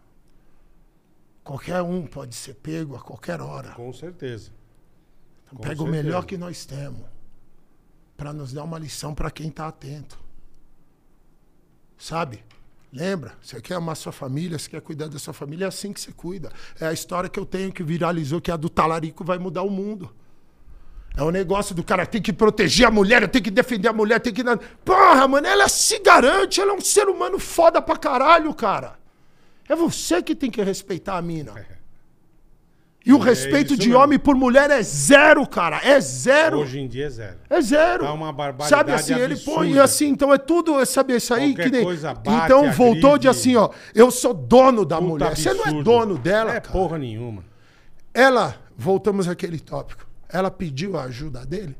[1.43, 3.71] Qualquer um pode ser pego a qualquer hora.
[3.71, 4.53] Com certeza.
[5.51, 6.03] Com Pega o certeza.
[6.03, 7.05] melhor que nós temos
[8.17, 10.19] para nos dar uma lição para quem está atento.
[11.99, 12.43] Sabe?
[12.93, 13.35] Lembra?
[13.43, 16.13] Você quer amar sua família, você quer cuidar da sua família, é assim que você
[16.13, 16.51] cuida.
[16.81, 19.63] É a história que eu tenho que viralizou, que é a do talarico vai mudar
[19.63, 20.15] o mundo.
[21.17, 24.21] É o negócio do cara tem que proteger a mulher, tenho que defender a mulher,
[24.21, 24.43] tem que.
[24.85, 28.99] Porra, mano, ela se garante, ela é um ser humano foda pra caralho, cara.
[29.69, 31.55] É você que tem que respeitar a mina.
[33.07, 34.03] E o É respeito de mesmo.
[34.03, 35.81] homem por mulher é zero, cara.
[35.85, 36.59] É zero.
[36.59, 37.37] Hoje em dia é zero.
[37.49, 38.03] É zero.
[38.05, 39.85] Tá uma barbaridade Sabe assim, ele põe absurda.
[39.85, 41.51] assim, então é tudo, sabe isso aí?
[41.55, 41.85] Qualquer que nem...
[41.85, 45.37] coisa bate, então voltou de assim, ó, eu sou dono da Puta mulher.
[45.37, 45.85] Você não é absurdo.
[45.85, 46.73] dono dela, É cara.
[46.73, 47.45] porra nenhuma.
[48.13, 51.77] Ela, voltamos àquele tópico, ela pediu a ajuda dele?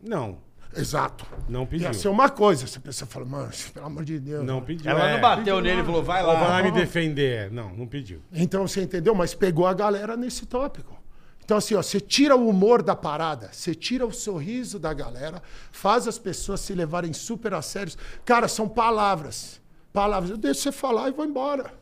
[0.00, 0.38] Não,
[0.80, 1.26] Exato.
[1.48, 1.88] não pediu.
[1.88, 4.44] Ia ser uma coisa, você pensa, fala, mano, pelo amor de Deus.
[4.44, 4.66] Não né?
[4.66, 4.90] pediu.
[4.90, 5.14] Ela é.
[5.14, 6.62] não bateu nele e falou, vai Ou vai lá lá.
[6.62, 7.50] me defender.
[7.50, 8.20] Não, não pediu.
[8.32, 9.14] Então você entendeu?
[9.14, 10.96] Mas pegou a galera nesse tópico.
[11.44, 15.40] Então, assim, ó, você tira o humor da parada, você tira o sorriso da galera,
[15.70, 17.92] faz as pessoas se levarem super a sério.
[18.24, 19.60] Cara, são palavras.
[19.92, 20.30] Palavras.
[20.30, 21.72] Eu deixo você falar e vou embora.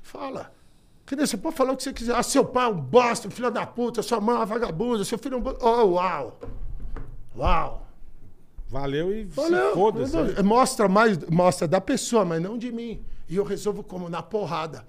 [0.00, 0.50] Fala.
[1.04, 2.14] Quer dizer, você pode falar o que você quiser.
[2.16, 5.04] Ah, seu pai é um bosta, um filho da puta, sua mãe é uma vagabunda,
[5.04, 5.56] seu filho é um.
[5.60, 6.40] Oh, uau!
[7.36, 7.86] Uau!
[8.72, 9.26] Valeu e
[9.74, 10.42] foda-se.
[10.42, 13.00] Mostra mais, mostra da pessoa, mas não de mim.
[13.28, 14.08] E eu resolvo como?
[14.08, 14.84] Na porrada.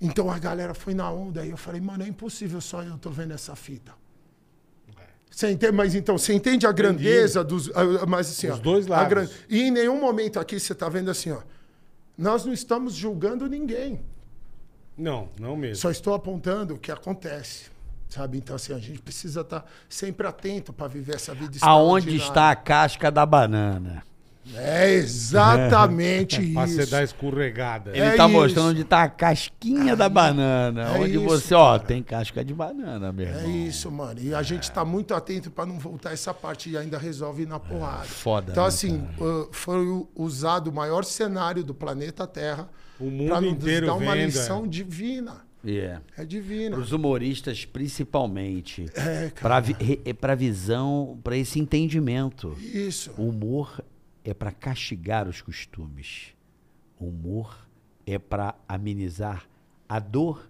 [0.00, 1.40] Então a galera foi na onda.
[1.42, 3.92] Aí eu falei, mano, é impossível só eu tô vendo essa fita.
[5.30, 5.72] Você entende?
[5.72, 7.70] Mas então, você entende a grandeza dos.
[7.74, 9.08] ah, Mas assim, Os ó, dois lados.
[9.08, 11.40] gran- E em nenhum momento aqui você tá vendo assim, ó.
[12.16, 14.00] Nós não estamos julgando ninguém.
[14.96, 15.76] Não, não mesmo.
[15.76, 17.66] Só estou apontando o que acontece.
[18.08, 18.38] Sabe?
[18.38, 22.56] Então, assim, a gente precisa estar sempre atento para viver essa vida Aonde está a
[22.56, 24.02] casca da banana?
[24.54, 26.90] É exatamente Pra você isso.
[26.90, 27.90] dar escorregada.
[27.90, 28.32] Ele É tá isso.
[28.32, 30.82] mostrando onde tá a casquinha da banana.
[30.82, 31.80] é onde isso, você, ó, cara.
[31.80, 34.20] tem casca de banana, meu É isso, mano.
[34.20, 37.46] E a gente tá muito atento para não voltar essa parte e ainda resolve ir
[37.48, 38.04] na porrada.
[38.04, 39.84] foda, Então, né, assim, uh, foi
[40.14, 42.68] usado o maior cenário do planeta Terra
[43.00, 44.68] O mundo pra nos inteiro dar uma lição é.
[44.68, 45.45] divina.
[45.66, 46.00] É.
[46.16, 46.76] É divina.
[46.76, 48.86] Para os humoristas, principalmente.
[48.94, 49.62] É, Para
[50.20, 52.56] para visão, para esse entendimento.
[52.60, 53.12] Isso.
[53.18, 53.82] O humor
[54.24, 56.34] é para castigar os costumes.
[56.98, 57.66] O humor
[58.06, 59.44] é para amenizar
[59.88, 60.48] a dor,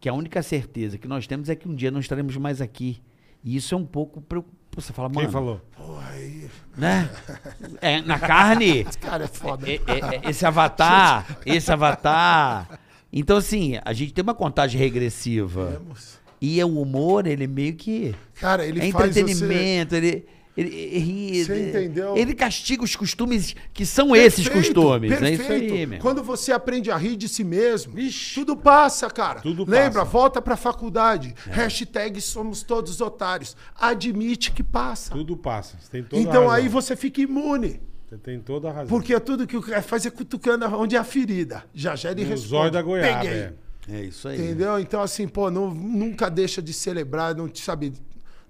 [0.00, 3.00] que a única certeza que nós temos é que um dia não estaremos mais aqui.
[3.42, 4.54] E isso é um pouco preocupante.
[4.76, 5.60] Você fala, Quem mano, falou?
[5.76, 6.50] Pô, aí.
[6.76, 7.08] né?
[7.80, 9.70] É, na carne, Cara, é foda.
[9.70, 12.80] é- é- é- esse avatar, esse avatar.
[13.16, 15.78] Então, assim, a gente tem uma contagem regressiva.
[15.80, 16.18] Temos.
[16.40, 18.12] E o humor, ele meio que.
[18.34, 19.20] Cara, ele é faz você...
[19.20, 20.26] entretenimento, ele.
[20.56, 22.16] Ele, ele ri, Você ele- entendeu?
[22.16, 25.10] Ele castiga os costumes que são esses Perfeito, costumes.
[25.10, 25.92] É isso perfeito.
[25.94, 25.98] aí.
[25.98, 28.36] Quando você aprende a rir de si mesmo, Ixi.
[28.36, 29.40] tudo passa, cara.
[29.40, 30.00] Tudo Lembra?
[30.02, 30.04] passa.
[30.04, 31.34] Volta pra faculdade.
[31.48, 31.50] É.
[31.50, 33.56] Hashtag somos todos otários.
[33.74, 35.10] Admite que passa.
[35.10, 35.76] Tudo passa.
[35.80, 37.80] Você Então aí você fica imune.
[38.14, 38.86] Você tem toda a razão.
[38.88, 41.64] Porque tudo que o cara faz é cutucando onde é a ferida.
[41.74, 42.48] Já já ele No responde.
[42.48, 43.20] zóio da goiaba.
[43.20, 43.38] Peguei.
[43.40, 43.52] é.
[43.90, 44.40] É isso aí.
[44.40, 44.78] Entendeu?
[44.78, 47.92] Então, assim, pô, não- nunca deixa de celebrar, não sabe,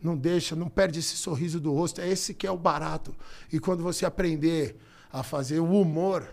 [0.00, 2.00] não deixa, não perde esse sorriso do rosto.
[2.00, 3.14] É esse que é o barato.
[3.52, 4.76] E quando você aprender
[5.12, 6.28] a fazer o humor,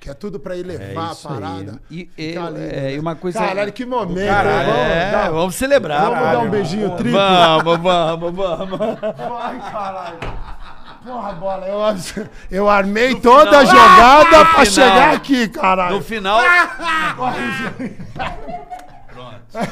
[0.00, 1.34] que é tudo pra elevar a isso aí.
[1.34, 1.80] parada.
[1.90, 2.94] E- fica eu- lindo, é, né?
[2.94, 4.26] e uma coisa- Caralho, que momento.
[4.26, 4.74] Caralho, hein?
[4.76, 6.00] É, dar- vamos celebrar.
[6.02, 6.50] vamos dar um caralho.
[6.50, 7.12] beijinho triplo.
[7.12, 8.78] Vamos, vamos, vamos.
[8.78, 10.18] Vai, caralho.
[11.04, 11.80] Porra, bola, eu,
[12.50, 14.64] eu armei toda a jogada No pra final.
[14.66, 15.96] chegar aqui, caralho.
[15.96, 16.40] No final.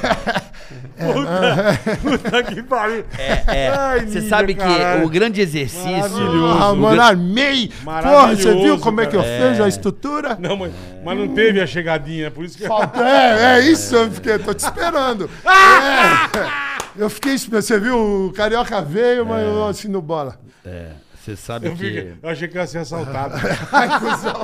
[2.02, 3.04] Puta que pariu.
[3.18, 5.06] É, Ai, você sabe que caralho.
[5.06, 5.90] o grande exercício.
[5.90, 6.62] Maravilhoso.
[6.62, 7.72] Ah, mano, gran- armei.
[7.84, 9.50] Porra, você viu como é que eu cara.
[9.50, 10.36] fiz a estrutura?
[10.38, 10.72] Não, mas,
[11.04, 12.66] mas não teve a chegadinha, por isso que...
[12.66, 15.30] Falta- É, é isso, eu fiquei, tô te esperando.
[15.46, 16.70] É.
[16.96, 17.62] Eu fiquei esperando.
[17.62, 20.38] Você viu, o Carioca veio, mas eu assim no bola.
[20.64, 20.88] É,
[21.20, 21.84] você sabe Eu, que.
[21.84, 23.34] fiquei- eu achei que ia ser assaltado.
[23.72, 24.34] Ai, cuzão.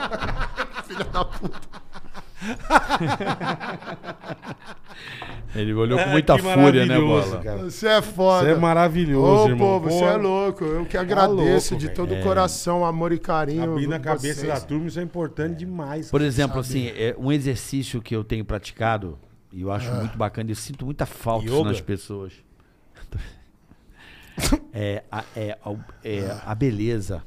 [0.86, 1.60] Filha da puta.
[5.54, 7.40] Ele olhou com É, muita que fúria, né, Bola?
[7.42, 7.58] cara.
[7.64, 8.44] Você é foda.
[8.44, 9.58] Você é maravilhoso, Ô, irmão.
[9.80, 10.64] povo, você é louco.
[10.64, 13.62] Eu que agradeço louco, de todo o coração, amor e carinho.
[13.72, 14.52] Abrir na cabeça vocês.
[14.52, 16.10] da turma, isso é importante demais.
[16.10, 19.18] Por exemplo, assim, é um exercício que eu tenho praticado,
[19.50, 22.32] e eu acho muito bacana, eu sinto muita falta nas pessoas.
[24.72, 27.22] É a, é, a- é a beleza.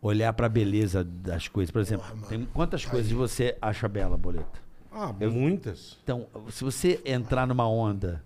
[0.00, 1.70] Olhar pra beleza das coisas.
[1.70, 4.58] Por exemplo, tem quantas coisas você acha bela, Boleta?
[4.92, 5.98] Ah, muitas.
[6.02, 8.22] Então, se você entrar numa onda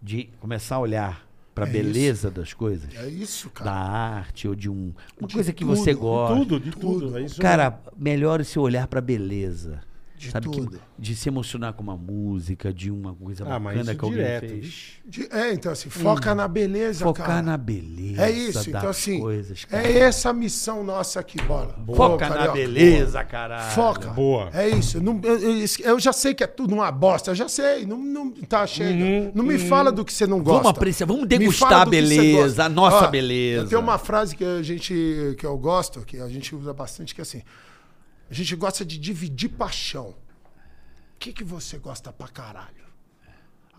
[0.00, 3.70] de começar a olhar pra É beleza das coisas, É isso, da cara.
[3.72, 6.36] arte ou de um, uma De coisa que tudo, você de gosta.
[6.36, 7.18] Tudo, de tudo.
[7.18, 9.80] É isso Cara, melhor se olhar pra beleza.
[10.18, 10.80] De sabe que- tudo.
[10.98, 14.48] de se emocionar com uma música, de uma coisa Ah, bacana que alguém direto.
[14.48, 14.74] fez.
[15.06, 17.42] De- é, então assim, foca na beleza, Focar cara.
[17.42, 19.86] na beleza É isso, das então assim, coisas, cara.
[19.86, 21.78] é essa a missão nossa aqui, bola.
[21.86, 23.70] Foca Ô, na Carioca, beleza, caralho.
[23.74, 24.08] Foca.
[24.10, 24.50] Boa.
[24.52, 25.00] É isso.
[25.00, 27.86] Não- eu, eu- eu já sei que é tudo uma bosta, eu já sei.
[27.86, 28.90] Não, não tá chega.
[29.04, 30.62] Uhum, não me fala do que você não gosta.
[30.64, 33.68] Vamos apreciar, vamos degustar a que beleza, a nossa Ó, beleza.
[33.68, 37.20] Tem uma frase que a gente que eu gosto, que a gente usa bastante, que
[37.20, 37.42] é assim:
[38.30, 40.08] a gente gosta de dividir paixão.
[40.10, 40.14] O
[41.18, 42.76] que, que você gosta pra caralho?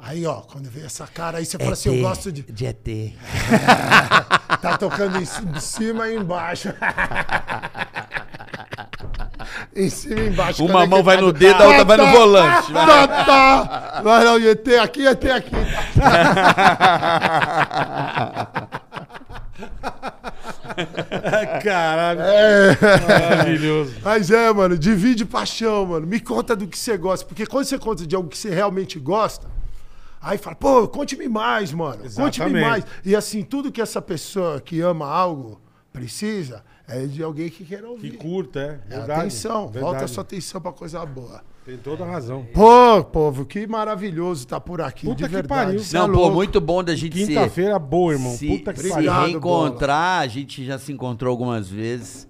[0.02, 2.44] Aí, ó, quando vê essa cara aí, você fala assim: eu gosto de.
[2.44, 2.86] de ET.
[4.62, 5.26] Tá tocando em
[5.60, 6.68] cima e embaixo.
[9.74, 10.66] em cima e embaixo.
[10.66, 11.54] Uma mão vai no conectado.
[11.54, 12.74] dedo, a outra vai no Tá, volante.
[12.74, 14.02] Tá, tá.
[14.02, 15.52] Vai lá, ET aqui, ET aqui.
[21.64, 22.22] Caralho.
[22.22, 22.78] É.
[23.08, 23.96] Maravilhoso.
[24.04, 26.06] Mas é, mano, divide paixão, mano.
[26.08, 27.26] Me conta do que você gosta.
[27.26, 29.48] Porque quando você conta de algo que você realmente gosta,
[30.22, 32.04] aí fala, pô, conte-me mais, mano.
[32.16, 32.84] Conte-me mais.
[33.06, 35.60] E assim, tudo que essa pessoa que ama algo
[35.92, 38.12] precisa é de alguém que queira Que ouvir.
[38.18, 38.94] curta, é.
[38.94, 39.20] É Verdade.
[39.22, 40.12] atenção, volta a Verdade.
[40.12, 41.42] sua atenção pra coisa boa.
[41.70, 42.48] Tem toda a razão.
[42.52, 45.66] Pô, povo, que maravilhoso tá por aqui, Puta de que verdade.
[45.66, 45.80] pariu.
[45.82, 46.36] Cê é Não, pô, louco.
[46.36, 48.32] muito bom da gente se, Quinta-feira boa, irmão.
[48.32, 49.12] se, Puta que se pariu.
[49.12, 50.22] Obrigado, reencontrar.
[50.22, 52.28] A gente já se encontrou algumas vezes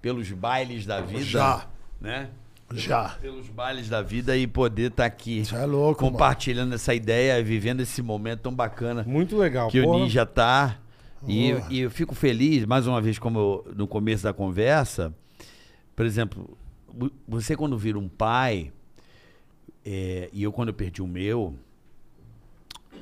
[0.00, 1.22] pelos bailes da vida.
[1.22, 1.66] Já.
[2.00, 2.28] Né?
[2.74, 3.10] Já.
[3.20, 6.12] pelos bailes da vida e poder estar aqui Isso é louco, mano.
[6.14, 9.68] compartilhando essa ideia vivendo esse momento tão bacana Muito legal.
[9.68, 9.98] que o porra.
[10.00, 10.78] Ninja tá.
[11.28, 15.14] E, e eu fico feliz, mais uma vez, como eu- no começo da conversa,
[15.94, 16.58] por exemplo,
[17.26, 18.72] você quando vira um pai,
[19.84, 21.56] é, e eu quando eu perdi o meu,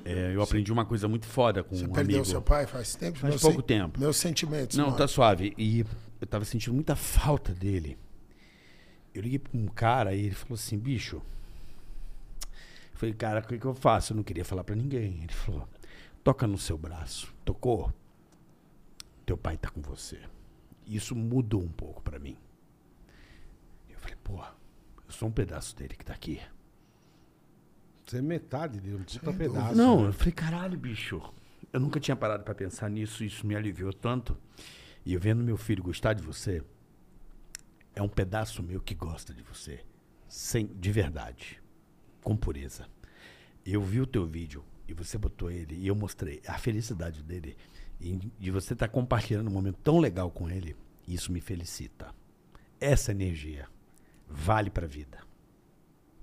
[0.04, 2.24] é, eu aprendi uma coisa muito foda com Você um perdeu amigo.
[2.30, 3.18] seu pai faz tempo?
[3.18, 4.00] Faz Meus pouco sen- tempo.
[4.00, 4.76] Meus sentimentos.
[4.76, 4.96] Não, mano.
[4.96, 5.52] tá suave.
[5.58, 5.84] E
[6.20, 7.98] eu tava sentindo muita falta dele.
[9.14, 11.16] Eu liguei pra um cara e ele falou assim, bicho.
[12.92, 14.12] Eu falei, cara, o que, que eu faço?
[14.12, 15.20] Eu não queria falar pra ninguém.
[15.24, 15.68] Ele falou,
[16.22, 17.34] toca no seu braço.
[17.44, 17.92] Tocou?
[19.26, 20.18] Teu pai tá com você.
[20.86, 22.36] Isso mudou um pouco pra mim.
[24.30, 24.54] Porra,
[25.06, 26.40] eu sou um pedaço dele que tá aqui.
[28.06, 29.74] Você é metade dele, puta Sem pedaço.
[29.74, 31.20] Não, eu falei, caralho, bicho.
[31.72, 34.38] Eu nunca tinha parado pra pensar nisso, isso me aliviou tanto.
[35.04, 36.62] E eu vendo meu filho gostar de você,
[37.94, 39.84] é um pedaço meu que gosta de você.
[40.28, 41.60] Sem, de verdade.
[42.22, 42.86] Com pureza.
[43.66, 47.56] Eu vi o teu vídeo e você botou ele e eu mostrei a felicidade dele.
[48.00, 50.76] E de você estar compartilhando um momento tão legal com ele,
[51.06, 52.14] isso me felicita.
[52.80, 53.68] Essa energia
[54.30, 55.18] vale pra vida.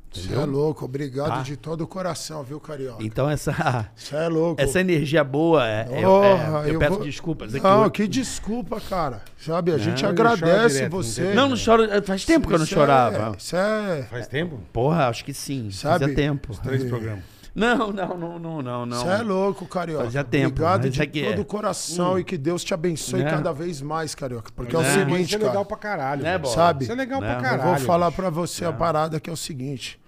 [0.10, 0.86] Você é louco.
[0.86, 1.42] Obrigado Tá.
[1.44, 3.04] de todo o coração, viu, Carioca?
[3.04, 3.52] Então essa
[4.12, 4.60] é louco.
[4.60, 7.54] Essa energia boa, é, é- é- Porra, eu, peço vou- desculpas.
[7.54, 9.22] é que Não, eu- que desculpa, cara.
[9.38, 11.24] Sabe, a gente agradece direto, não você.
[11.26, 11.84] tem Não, não choro.
[12.04, 13.34] Faz tempo que eu não chorava.
[13.34, 14.04] É, isso é...
[14.10, 14.60] Faz tempo?
[14.74, 15.70] Porra, acho que sim.
[15.72, 16.00] Sabe?
[16.00, 16.58] Fazia tempo.
[16.64, 17.24] Três programas.
[17.58, 18.98] Não, não, não, não, não, não.
[19.02, 20.04] Você é louco, Carioca.
[20.04, 21.42] Fazia tempo, Obrigado de é todo é.
[21.42, 23.32] o coração e que Deus te abençoe Né?
[23.32, 24.52] cada vez mais, Carioca.
[24.56, 24.94] Porque é, o Né?
[24.94, 25.66] Seguinte, isso é legal cara.
[25.66, 26.22] pra caralho.
[26.22, 26.38] Né.
[26.38, 26.54] Bola?
[26.54, 26.84] Sabe?
[26.84, 27.28] Isso é legal Né?
[27.28, 27.78] pra Eu Eu caralho.
[27.80, 30.00] vou falar pra você a parada que é o seguinte.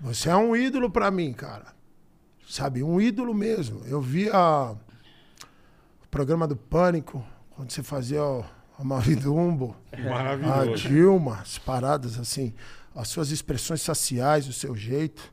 [0.00, 1.66] Você é um ídolo pra mim, cara.
[2.48, 2.82] Sabe?
[2.82, 3.82] Um ídolo mesmo.
[3.86, 4.72] Eu vi a...
[4.72, 8.44] o programa do Pânico, quando você fazia o...
[8.76, 10.88] a Mavidumbo, a Maravilhoso.
[10.88, 12.52] Dilma, as paradas assim,
[12.92, 15.32] as suas expressões faciais, o seu jeito.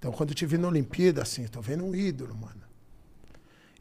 [0.00, 2.62] Então, quando eu te vi na Olimpíada, assim, tô vendo um ídolo, mano.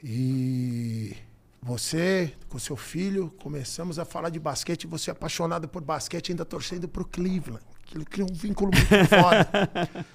[0.03, 1.15] E
[1.61, 6.43] você, com seu filho, começamos a falar de basquete, você é apaixonado por basquete, ainda
[6.43, 7.63] torcendo pro Cleveland.
[7.87, 10.05] Aquilo cria um vínculo muito foda.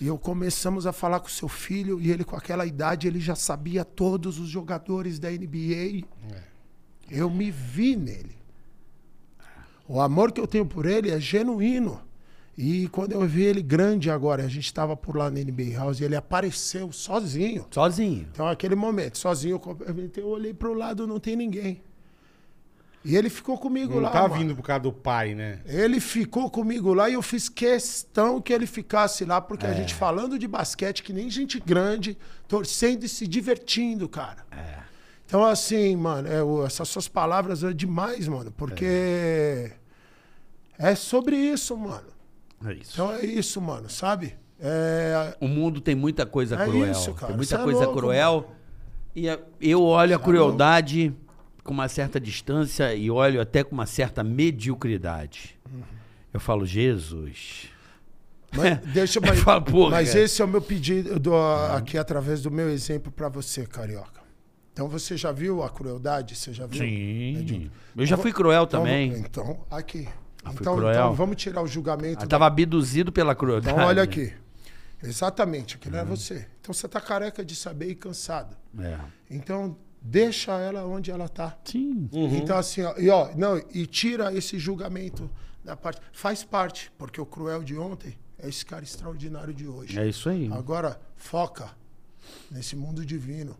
[0.00, 3.36] E eu começamos a falar com seu filho, e ele, com aquela idade, ele já
[3.36, 6.04] sabia todos os jogadores da NBA.
[7.08, 8.36] Eu me vi nele.
[9.86, 12.02] O amor que eu tenho por ele é genuíno.
[12.56, 15.98] E quando eu vi ele grande agora, a gente estava por lá na NBA House
[16.00, 17.66] e ele apareceu sozinho.
[17.70, 18.28] Sozinho.
[18.32, 19.60] Então, aquele momento, sozinho,
[20.16, 21.80] eu olhei pro lado, não tem ninguém.
[23.04, 24.10] E ele ficou comigo Não lá.
[24.10, 24.34] tá mano.
[24.34, 25.58] vindo por causa do pai, né?
[25.66, 29.74] Ele ficou comigo lá e eu fiz questão que ele ficasse lá, porque a É.
[29.74, 32.16] gente falando de basquete, que nem gente grande,
[32.48, 34.46] torcendo e se divertindo, cara.
[34.50, 34.78] É.
[35.26, 39.70] Então, assim, mano, é, essas suas palavras é demais, mano, porque
[40.78, 42.13] é, sobre isso, mano.
[42.64, 42.92] É isso.
[42.94, 44.34] Então é isso, mano, sabe?
[44.60, 46.90] É, O mundo tem muita coisa É cruel.
[46.90, 47.26] isso, cara.
[47.28, 48.50] Tem muita Isso é coisa louco, cruel.
[49.14, 51.12] E a- eu olho a é crueldade
[51.62, 55.58] com uma certa distância e olho até com uma certa mediocridade.
[55.72, 55.82] Uhum.
[56.32, 57.68] Eu falo, Jesus.
[58.52, 60.20] mas, deixa, Eu mas, falo, mas cara.
[60.24, 61.34] esse é o meu pedido do-
[61.76, 64.22] aqui através do meu exemplo pra você, carioca.
[64.72, 66.34] Então você já viu a crueldade?
[66.34, 66.78] Você já viu?
[66.80, 67.70] Sim.
[67.96, 69.12] Eu já fui cruel Então, também.
[69.12, 70.08] Então, aqui.
[70.44, 72.16] Ah, Então, então vamos tirar o julgamento.
[72.22, 73.74] Eu da- tava abduzido pela crueldade.
[73.74, 74.32] Então olha aqui.
[75.02, 76.02] Exatamente, aquilo Uhum.
[76.02, 76.46] é você.
[76.60, 78.56] Então você tá careca de saber e cansado.
[78.78, 78.98] É.
[79.30, 81.56] Então deixa ela onde ela tá.
[81.64, 82.08] Sim.
[82.12, 85.30] Então assim, ó, e ó, não, e tira esse julgamento
[85.64, 89.98] da parte, faz parte, porque o cruel de ontem é esse cara extraordinário de hoje.
[89.98, 90.50] É isso aí.
[90.52, 91.70] Agora foca
[92.50, 93.56] nesse mundo divino,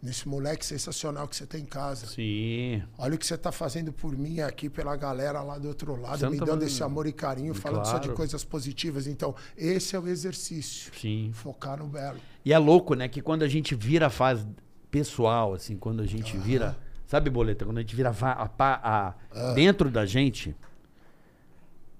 [0.00, 2.06] nesse moleque sensacional que você tem em casa.
[2.06, 2.82] Sim.
[2.96, 6.22] Olha o que você está fazendo por mim aqui, pela galera lá do outro lado,
[6.22, 8.14] não me tá dando esse amor e carinho, falando só de Claro.
[8.16, 9.06] coisas positivas.
[9.08, 10.92] Então, esse é o exercício.
[11.00, 11.30] Sim.
[11.34, 12.18] Focar no belo.
[12.44, 13.08] E é louco, né?
[13.08, 14.46] Que quando a gente vira a fase
[14.90, 16.76] pessoal, assim, quando a gente vira.
[17.06, 17.64] Sabe, boleta?
[17.64, 19.52] Quando a gente vira a, pa- a- Ah.
[19.54, 20.54] dentro da gente,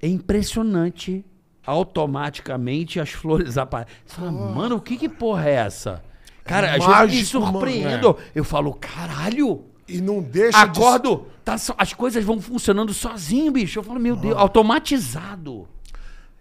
[0.01, 1.25] é impressionante.
[1.67, 3.95] Automaticamente as flores aparecem.
[4.07, 6.03] Você fala, mano, o que que porra é essa?
[6.49, 8.17] Cara, às vezes eu me mágico, mano, surpreendo.
[8.35, 9.65] Eu falo, caralho.
[9.87, 13.79] E não deixa de- Acordo, tá as coisas vão funcionando sozinho, bicho.
[13.79, 15.67] Eu falo, meu Deus, automatizado.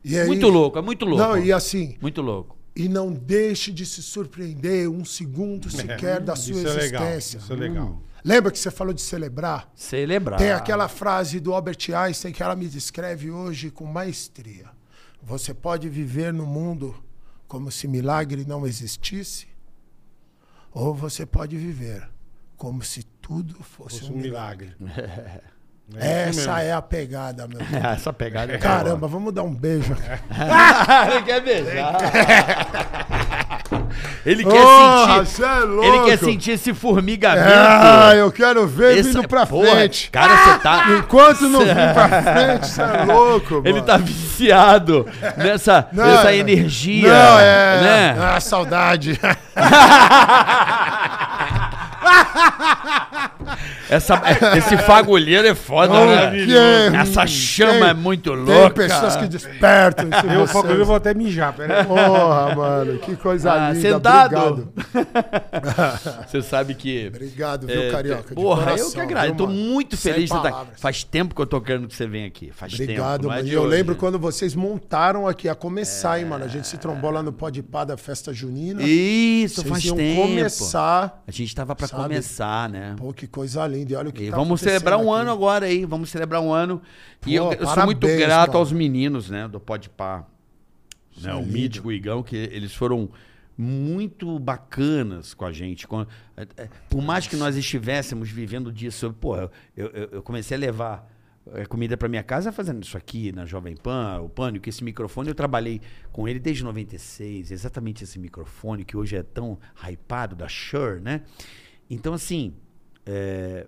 [0.04, 1.24] E aí- Muito louco, é muito louco.
[1.24, 2.58] Não, e assim, Muito louco.
[2.76, 7.04] e não deixe de se surpreender um segundo sequer da sua Isso é legal.
[7.04, 7.38] existência.
[7.40, 8.02] Isso é legal.
[8.24, 9.70] Lembra que você falou de celebrar?
[9.76, 10.38] Celebrar.
[10.40, 14.66] Tem aquela frase do Albert Einstein que ela me descreve hoje com maestria.
[15.24, 16.94] Você pode viver no mundo
[17.48, 19.48] como se milagre não existisse,
[20.78, 22.08] ou você pode viver
[22.56, 24.74] como se tudo fosse, Fosse um um milagre.
[24.80, 25.42] milagre.
[25.96, 27.60] É Essa é a pegada, meu.
[27.94, 29.96] Essa pegada é Caramba, vamos dar um beijo.
[31.14, 31.96] Ele quer beijar.
[34.26, 35.44] Ele quer Porra, sentir.
[35.50, 35.86] é louco.
[35.86, 37.48] Ele quer sentir esse formigamento.
[37.50, 40.12] Ah, eu quero ver Esse- vindo pra porra, frente.
[40.12, 40.92] Cara, você tá.
[40.98, 43.68] Enquanto não vir pra frente, você é louco, mano.
[43.70, 43.98] Ele tá
[44.38, 47.10] viciado nessa, Não, nessa é- energia.
[47.12, 47.82] Não, é.
[47.82, 48.18] Né?
[48.20, 49.20] Ah, saudade.
[53.90, 54.22] Essa,
[54.58, 56.46] esse fagulheiro é foda, né?
[56.46, 58.70] Que é- Essa chama tem- é muito Tem louca.
[58.72, 60.10] pessoas que despertam.
[60.24, 61.86] Eu, eu vou até mijar, pera.
[61.86, 63.82] Porra, mano, que coisa Ah, linda.
[63.82, 64.36] sentado.
[64.36, 64.74] Obrigado.
[66.28, 67.08] Você sabe que.
[67.08, 68.36] Obrigado, viu, é, Carioca?
[68.36, 69.36] porra, eu coração, que agradeço.
[69.36, 70.80] viu, Tô muito feliz de palavras.
[70.80, 72.52] Faz tempo que eu tô querendo que você venha aqui.
[72.54, 73.34] Faz Obrigado, tempo.
[73.34, 73.70] não é E eu hoje.
[73.70, 76.44] lembro quando vocês montaram aqui a começar, hein, mano.
[76.44, 78.82] A gente se trombou lá no Pode Pá da festa junina.
[78.84, 80.22] Isso, Vocês faz iam tempo.
[80.24, 81.24] começar.
[81.28, 82.04] A gente tava pra Sabe?
[82.04, 82.96] começar, né?
[82.98, 83.77] Pô, que coisa linda.
[83.86, 85.22] E olha o que E tá vamos celebrar um aqui.
[85.22, 86.82] ano agora aí, vamos celebrar um ano.
[87.26, 88.58] e eu, Pô, eu sou muito parabéns, grato cara.
[88.60, 90.26] aos meninos, né, do Pode Pá.
[91.22, 91.44] Né, é o.
[91.46, 93.10] Mítico e o Igão, que eles foram
[93.58, 95.88] muito bacanas com a gente.
[95.88, 96.06] Com-
[96.36, 100.60] é, é, por mais que nós estivéssemos vivendo disso, pô, eu, eu- eu comecei a
[100.60, 101.12] levar
[101.70, 105.34] comida para minha casa fazendo isso aqui na Jovem Pan, o Pânico, esse microfone, eu
[105.34, 105.80] trabalhei
[106.12, 111.22] com ele desde 96, exatamente esse microfone que hoje é tão hypado da Shure, né?
[111.90, 112.54] Então, assim,
[113.08, 113.66] é,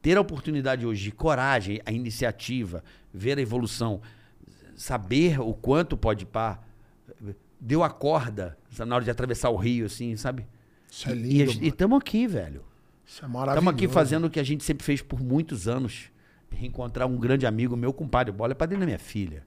[0.00, 2.82] ter a oportunidade hoje de coragem, a iniciativa,
[3.12, 4.00] ver a evolução,
[4.76, 6.60] saber o quanto pode pá,
[7.60, 10.46] deu a corda na hora de atravessar o rio, assim, sabe?
[10.90, 12.64] Isso é lindo, E estamos aqui, velho.
[13.06, 13.58] Isso é maravilhoso.
[13.58, 16.10] Estamos aqui fazendo o que a gente sempre fez por muitos anos.
[16.50, 19.44] Reencontrar um grande amigo, meu compadre, bola é padrinho da minha filha.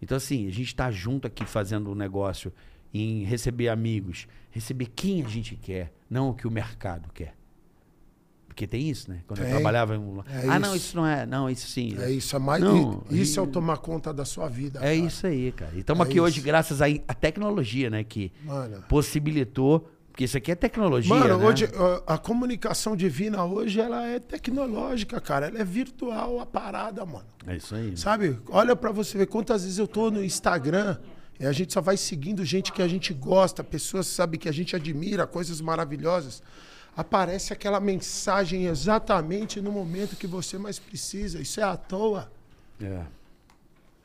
[0.00, 2.52] Então, assim, a gente está junto aqui fazendo um negócio
[2.92, 7.34] em receber amigos, receber quem a gente quer, não o que o mercado quer.
[8.54, 9.18] Porque tem isso, né?
[9.26, 9.54] Quando eu Tem.
[9.54, 10.20] trabalhava em um...
[10.20, 10.86] É ah, não, isso.
[10.86, 11.26] isso não é.
[11.26, 11.96] Não, isso sim.
[11.98, 12.62] É isso, é mais.
[12.62, 14.78] Não, isso é o tomar conta da sua vida.
[14.78, 14.94] É cara.
[14.94, 15.72] isso aí, cara.
[15.74, 16.46] E estamos É aqui hoje isso.
[16.46, 18.04] graças à tecnologia, né?
[18.04, 18.84] Que Mano.
[18.88, 19.90] possibilitou.
[20.06, 21.12] Porque isso aqui é tecnologia.
[21.12, 21.44] Mano, né?
[21.44, 21.68] hoje
[22.06, 25.48] a, comunicação divina hoje ela é tecnológica, cara.
[25.48, 27.26] Ela é virtual a parada, mano.
[27.44, 27.96] É isso aí.
[27.96, 28.38] Sabe?
[28.50, 30.96] Olha pra você ver quantas vezes eu tô no Instagram
[31.40, 34.52] e a gente só vai seguindo gente que a gente gosta, pessoas sabe que a
[34.52, 36.40] gente admira, coisas maravilhosas.
[36.96, 41.40] Aparece aquela mensagem exatamente no momento que você mais precisa.
[41.40, 42.30] Isso é à toa.
[42.80, 43.04] É.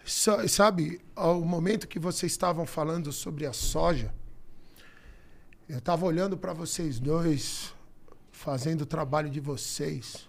[0.04, 4.12] Sa- Sabe, ao momento que vocês estavam falando sobre a soja,
[5.68, 7.74] eu estava olhando para vocês dois,
[8.32, 10.28] fazendo o trabalho de vocês,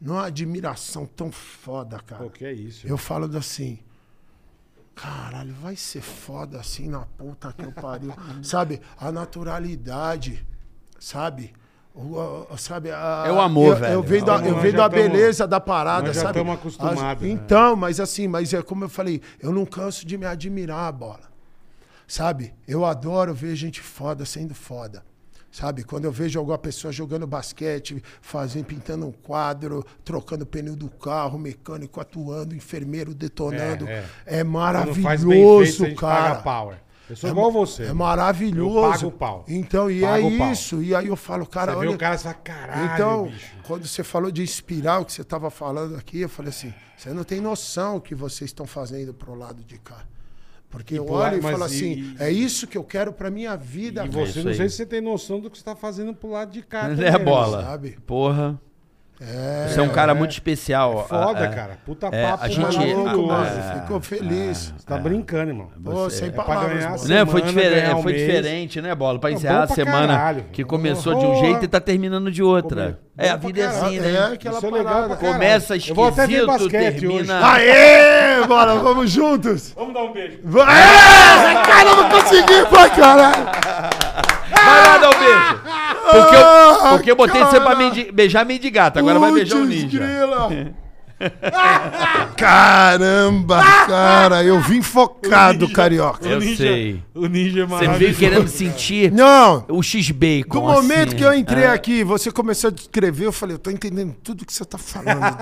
[0.00, 2.24] numa admiração tão foda, cara.
[2.24, 2.84] Pô, que é isso.
[2.84, 3.78] Eu falo assim,
[4.94, 8.12] caralho, vai ser foda assim na puta que eu pariu.
[8.42, 10.44] sabe, a naturalidade,
[10.98, 11.52] sabe?
[12.56, 13.92] Sabe a, É o amor, eu, velho.
[13.94, 16.38] Eu vendo, a, Nós eu vendo a tamo- beleza da parada, nós já sabe?
[16.52, 17.28] acostumados, né?
[17.30, 20.92] Então, mas assim, mas é como eu falei, eu não canso de me admirar a
[20.92, 21.30] bola.
[22.06, 22.54] Sabe?
[22.66, 25.02] Eu adoro ver gente foda sendo foda.
[25.52, 25.82] Sabe?
[25.82, 31.38] Quando eu vejo alguma pessoa jogando basquete, fazendo, pintando um quadro, trocando pneu do carro,
[31.40, 33.86] mecânico atuando, enfermeiro detonando.
[33.88, 34.32] É, É, é.
[34.36, 36.42] Feito, maravilhoso, gente cara.
[37.10, 37.12] É.
[37.12, 37.84] Eu sou igual você.
[37.84, 38.78] É maravilhoso.
[38.78, 39.44] Eu pago o pau.
[39.48, 40.82] Então, e Pago é isso.
[40.82, 41.88] E aí eu falo, cara, Você olha.
[41.90, 43.46] vê o cara e fala, caralho, Então, bicho.
[43.64, 47.10] quando você falou de inspirar o que você estava falando aqui, eu falei assim: você
[47.10, 50.04] não tem noção o que vocês estão fazendo pro lado de cá.
[50.68, 53.28] Porque E eu olho e falo e- assim: e- é isso que eu quero pra
[53.30, 55.74] minha vida, E você, isso não sei se você tem noção do que você tá
[55.74, 56.86] fazendo pro lado de cá.
[56.86, 57.62] É também, a bola.
[57.64, 57.98] sabe?
[58.06, 58.60] Porra.
[59.22, 61.04] É, Você é um cara muito especial.
[61.06, 61.48] Foda, Ah, é.
[61.48, 61.78] cara.
[61.84, 63.32] Puta É, papo a gente- maravilhoso.
[63.32, 64.72] é, Ficou feliz.
[64.78, 65.68] Você tá brincando, irmão.
[65.84, 68.24] Pô, sem É palavras, Né, foi, semana, diferente, ganhar um foi mês.
[68.26, 69.18] diferente, né, Bola?
[69.18, 70.44] Pra encerrar a semana caralho.
[70.50, 71.36] que começou de Porra.
[71.36, 72.98] um jeito e tá terminando de outra.
[73.18, 74.14] É, a vida é assim, né?
[74.30, 75.16] É aquela Isso é legal parada.
[75.16, 77.52] Começa esquisito, termina-.
[77.52, 79.74] Aê, bora, vamos juntos.
[79.76, 80.38] Vamos dar um beijo.
[80.66, 84.29] Aê, cara, eu não consegui, pra caralho.
[84.90, 85.60] Lá dar um beijo.
[86.10, 89.64] Porque eu, Ah, porque eu botei você pra mendi- beijar mendigata, agora vai beijar o
[89.64, 90.00] ninja.
[92.36, 96.26] Caramba, cara, eu vim focado, carioca.
[96.26, 97.02] Eu o ninja, sei.
[97.14, 97.98] O ninja é Você maravilhoso.
[97.98, 100.58] veio querendo sentir Não, o X-Bacon.
[100.60, 101.16] do momento assim.
[101.16, 104.52] que eu entrei aqui, você começou a descrever, eu falei, eu tô entendendo tudo que
[104.52, 105.20] você tá falando.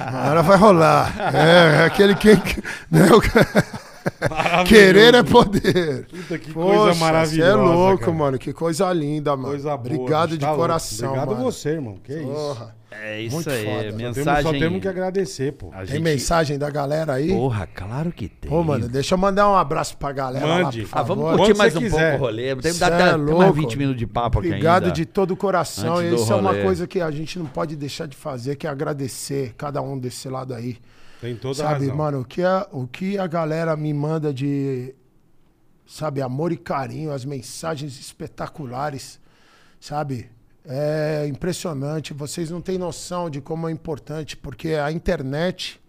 [0.00, 1.12] Agora vai rolar.
[1.32, 2.30] É, aquele que.
[2.90, 3.06] Né.
[4.66, 6.06] Querer é poder.
[6.06, 7.50] Puta, que Poxa, coisa Você maravilhosa.
[7.50, 8.12] é louco, cara.
[8.12, 8.38] mano.
[8.38, 9.48] Que coisa linda, mano.
[9.48, 9.94] Coisa boa.
[9.96, 10.60] Obrigado de tá louco.
[10.62, 11.42] coração, Obrigado mano.
[11.44, 11.96] você, irmão.
[12.02, 12.24] Que isso.
[12.24, 12.80] Porra.
[12.92, 13.64] É isso Muito aí.
[13.64, 13.76] foda.
[13.76, 14.42] Só Temos- Mensagem.
[14.42, 15.68] só temos que agradecer, pô.
[15.72, 17.28] A Tem gente- mensagem da galera aí?
[17.28, 18.50] Porra, claro que tem.
[18.50, 20.82] Pô, mano, deixa eu mandar um abraço pra galera Mande.
[20.82, 22.10] lá, por Ah, vamos curtir Quando mais você um quiser.
[22.10, 22.56] pouco o rolê.
[22.56, 23.52] Tem, dá, é tem mais louco.
[23.52, 26.02] 20 minutos de papo aqui Obrigado de todo o coração.
[26.04, 29.54] Isso é uma coisa que a gente não pode deixar de fazer, que é agradecer
[29.56, 30.76] cada um desse lado aí.
[31.20, 31.96] Tem toda a sabe, razão.
[31.96, 34.94] mano, o que, a, o que a galera me manda de,
[35.86, 39.20] sabe, amor e carinho, as mensagens espetaculares,
[39.78, 40.30] sabe?
[40.64, 42.14] É impressionante.
[42.14, 45.80] Vocês não têm noção de como é importante, porque a internet,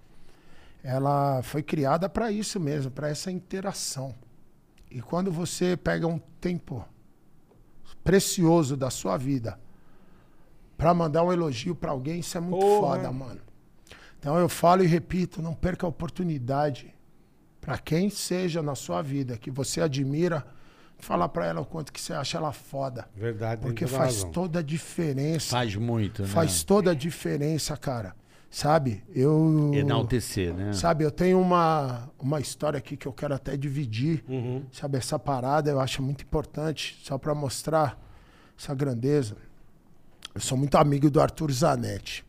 [0.83, 4.13] ela foi criada para isso mesmo, para essa interação.
[4.89, 6.85] E quando você pega um tempo
[8.03, 9.57] precioso da sua vida
[10.77, 12.97] para mandar um elogio para alguém, isso é muito Porra.
[12.97, 13.39] foda, mano.
[14.22, 16.93] Então eu falo e repito, não perca a oportunidade
[17.60, 20.45] para quem seja na sua vida que você admira,
[20.99, 24.31] falar para ela o quanto que você acha ela foda, Verdade, porque faz razão.
[24.31, 25.49] toda a diferença.
[25.49, 26.27] Faz muito, né?
[26.27, 28.15] Faz toda a diferença, cara.
[28.48, 29.03] Sabe?
[29.10, 30.72] Eu Enaltecer, né?
[30.73, 34.23] Sabe, eu tenho uma, uma história aqui que eu quero até dividir.
[34.27, 34.64] Uhum.
[34.72, 37.98] Sabe, essa parada eu acho muito importante, só para mostrar
[38.56, 39.35] essa grandeza.
[40.35, 42.23] Eu sou muito amigo do Arthur Zanetti,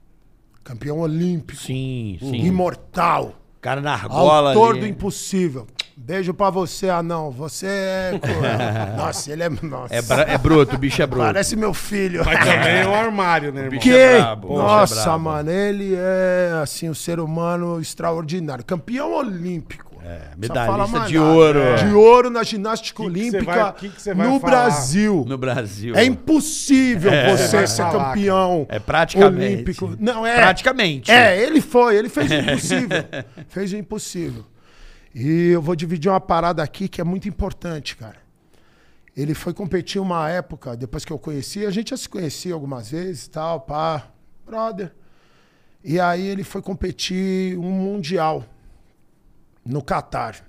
[0.64, 2.36] campeão olímpico, Sim, sim.
[2.46, 4.80] imortal, Cara na argola autor ali.
[4.80, 5.66] do impossível.
[5.96, 7.30] Beijo pra você, anão.
[7.30, 8.20] Você é.
[8.96, 9.48] nossa, ele é.
[9.48, 9.94] Nossa.
[9.94, 11.24] É, bra- é bruto, o bicho é bruto.
[11.26, 12.24] Parece meu filho.
[12.24, 13.70] Mas também é um armário, né, irmão?
[13.78, 13.94] bicho Que?
[13.96, 15.18] é brabo, é Nossa, brabo.
[15.24, 19.91] mano, ele é assim um ser humano extraordinário, campeão olímpico.
[20.04, 21.30] É, medalhista de nada.
[21.32, 21.60] ouro.
[21.78, 24.40] De ouro na ginástica Que que olímpica vai- que no falar?
[24.40, 25.24] Brasil.
[25.28, 25.94] No Brasil.
[25.94, 29.54] É impossível você vai ser falar, campeão É praticamente.
[29.54, 29.96] olímpico.
[30.00, 30.34] Não é.
[30.36, 31.10] Praticamente.
[31.10, 33.04] É, ele foi, ele fez o impossível.
[33.48, 34.44] fez o impossível.
[35.14, 38.16] E eu vou dividir uma parada aqui que é muito importante, cara.
[39.16, 42.90] Ele foi competir uma época, depois que eu conheci, a gente já se conhecia algumas
[42.90, 44.04] vezes, tal, pá,
[44.44, 44.90] brother.
[45.84, 48.42] E aí ele foi competir um mundial
[49.64, 50.44] no Catar.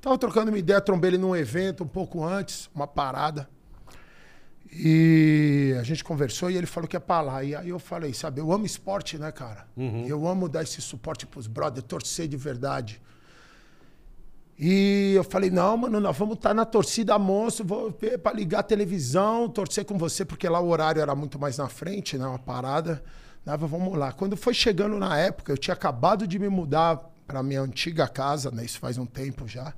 [0.00, 3.48] Tava trocando uma ideia, trombei ele num evento um pouco antes, uma parada.
[4.74, 7.44] E a gente conversou e ele falou que ia pra lá.
[7.44, 9.66] E aí eu falei, sabe, eu amo esporte, né, cara?
[10.08, 13.00] Eu amo dar esse suporte pros brothers, torcer de verdade.
[14.58, 18.60] E eu falei, não, mano, nós vamos estar na torcida monstro, vou ver pra ligar
[18.60, 22.26] a televisão, torcer com você, porque lá o horário era muito mais na frente, né?
[22.26, 23.02] Uma parada.
[23.44, 24.12] Dava, vamos lá.
[24.12, 28.50] Quando foi chegando na época, eu tinha acabado de me mudar pra minha antiga casa,
[28.50, 28.64] né?
[28.64, 29.72] Isso faz um tempo já.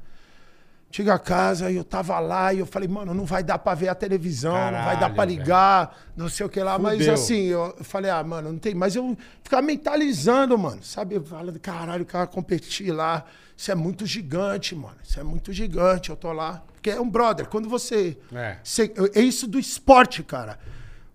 [0.89, 3.89] Antiga casa, e eu tava lá e eu falei, mano, não vai dar pra ver
[3.89, 5.31] a televisão, não vai dar Caralho, velho.
[5.41, 6.79] ligar, não sei o que lá.
[6.79, 7.15] Mas Fudeu.
[7.15, 8.75] assim, eu falei, ah, mano, não tem.
[8.77, 10.85] Mas eu ficava mentalizando, mano.
[10.85, 11.19] Sabe?
[11.19, 13.25] Falando, caralho, o cara competir lá.
[13.57, 14.97] Isso é muito gigante, mano.
[15.03, 16.11] Isso é muito gigante.
[16.11, 16.63] Eu tô lá.
[16.75, 17.47] Porque é um brother.
[17.49, 18.17] Quando você.
[18.33, 18.59] É.
[18.63, 20.61] você- é isso do esporte, cara.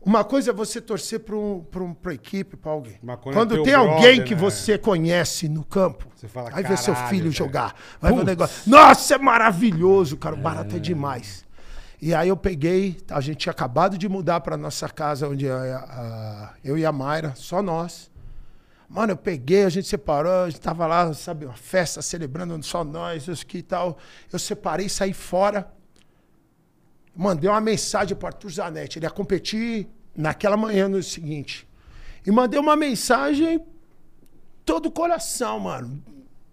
[0.10, 2.94] Uma coisa é você torcer pra, um, um, pra equipe, pra alguém.
[3.07, 4.41] É Quando teu tem brother, alguém que né?
[4.41, 7.76] você conhece no campo, Você fala, vai ver seu "Caralho, filho velho." jogar.
[8.02, 8.68] Vai ver o negócio.
[8.72, 10.36] Nossa, é maravilhoso, cara.
[10.36, 11.45] O barato é demais.
[12.02, 15.56] E aí eu peguei, a gente tinha acabado de mudar pra nossa casa, onde a-
[15.77, 18.10] a- eu e a Mayra, só nós.
[18.90, 22.84] Mano, eu peguei, a gente separou, a gente tava lá, sabe, uma festa celebrando só
[22.84, 23.95] nós, isso aqui e tal.
[24.34, 25.72] Eu separei, saí fora.
[27.15, 28.98] Mandei uma mensagem pro Arthur Zanetti.
[28.98, 29.88] Ele ia competir
[30.20, 31.68] naquela manhã no seguinte.
[32.26, 33.64] E mandei uma mensagem
[34.66, 36.04] todo o coração, mano.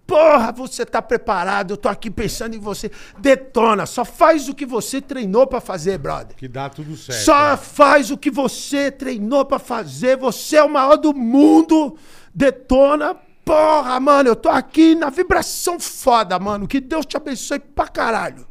[0.07, 2.93] Porra, você tá preparado, eu tô aqui pensando em você.
[3.19, 6.37] Detona, só faz o que você treinou pra fazer, brother.
[6.37, 7.25] Que dá tudo certo.
[7.25, 7.57] Só né?
[7.57, 10.17] faz o que você treinou pra fazer.
[10.17, 11.99] Você é o maior do mundo.
[12.33, 13.17] Detona.
[13.45, 16.69] Porra, mano, eu tô aqui na vibração foda, mano.
[16.69, 18.47] Que Deus te abençoe pra caralho.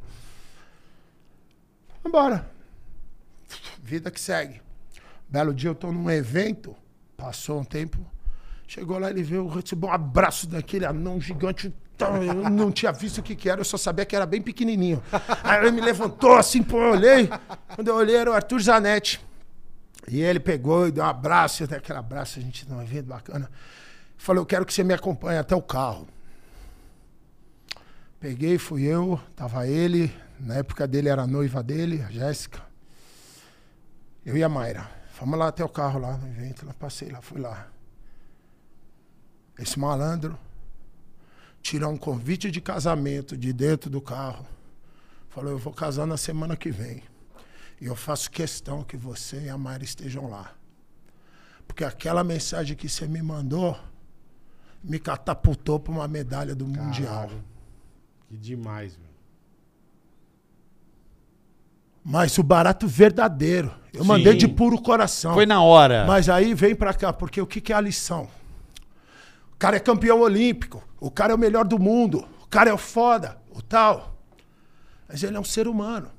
[2.03, 2.51] Vambora.
[3.81, 4.64] Vida que segue.
[5.29, 6.75] Belo dia eu tô num evento.
[7.17, 8.05] Passou um tempo.
[8.67, 11.73] Chegou lá, ele veio, recebeu um abraço daquele anão gigante.
[11.95, 14.41] Então, Eu não tinha visto o que, que era, eu só sabia que era bem
[14.41, 15.01] pequenininho.
[15.43, 17.29] Aí ele me levantou assim, pô, eu olhei.
[17.73, 19.25] Quando eu olhei, era o Arthur Zanetti.
[20.07, 23.49] E ele pegou e deu um abraço, até aquele abraço, a gente num evento bacana.
[24.17, 26.07] Falou, eu quero que você me acompanhe até o carro.
[28.19, 32.61] Peguei, fui eu, tava ele, na época dele era a noiva dele, a Jéssica.
[34.25, 34.89] Eu e a Mayra.
[35.15, 37.69] Fomos lá até o carro lá no evento, lá passei lá, fui lá.
[39.57, 40.37] Esse malandro
[41.61, 44.45] tirou um convite de casamento de dentro do carro.
[45.29, 47.01] Falou, eu vou casar na semana que vem.
[47.79, 50.53] E eu faço questão que você e a Mayra estejam lá.
[51.65, 53.79] Porque aquela mensagem que você me mandou
[54.83, 57.31] me catapultou para uma medalha do Mundial.
[58.27, 59.14] Que demais, meu.
[62.07, 63.73] Mas o barato verdadeiro.
[63.91, 64.07] Eu Sim.
[64.07, 65.33] mandei de puro coração.
[65.33, 66.05] Foi na hora.
[66.05, 68.27] Mas aí vem pra cá, porque o que, que é a lição?
[69.51, 72.73] O cara é campeão olímpico, o cara é o melhor do mundo, o cara é
[72.73, 74.19] o foda, o tal.
[75.09, 76.09] Mas ele é um ser humano.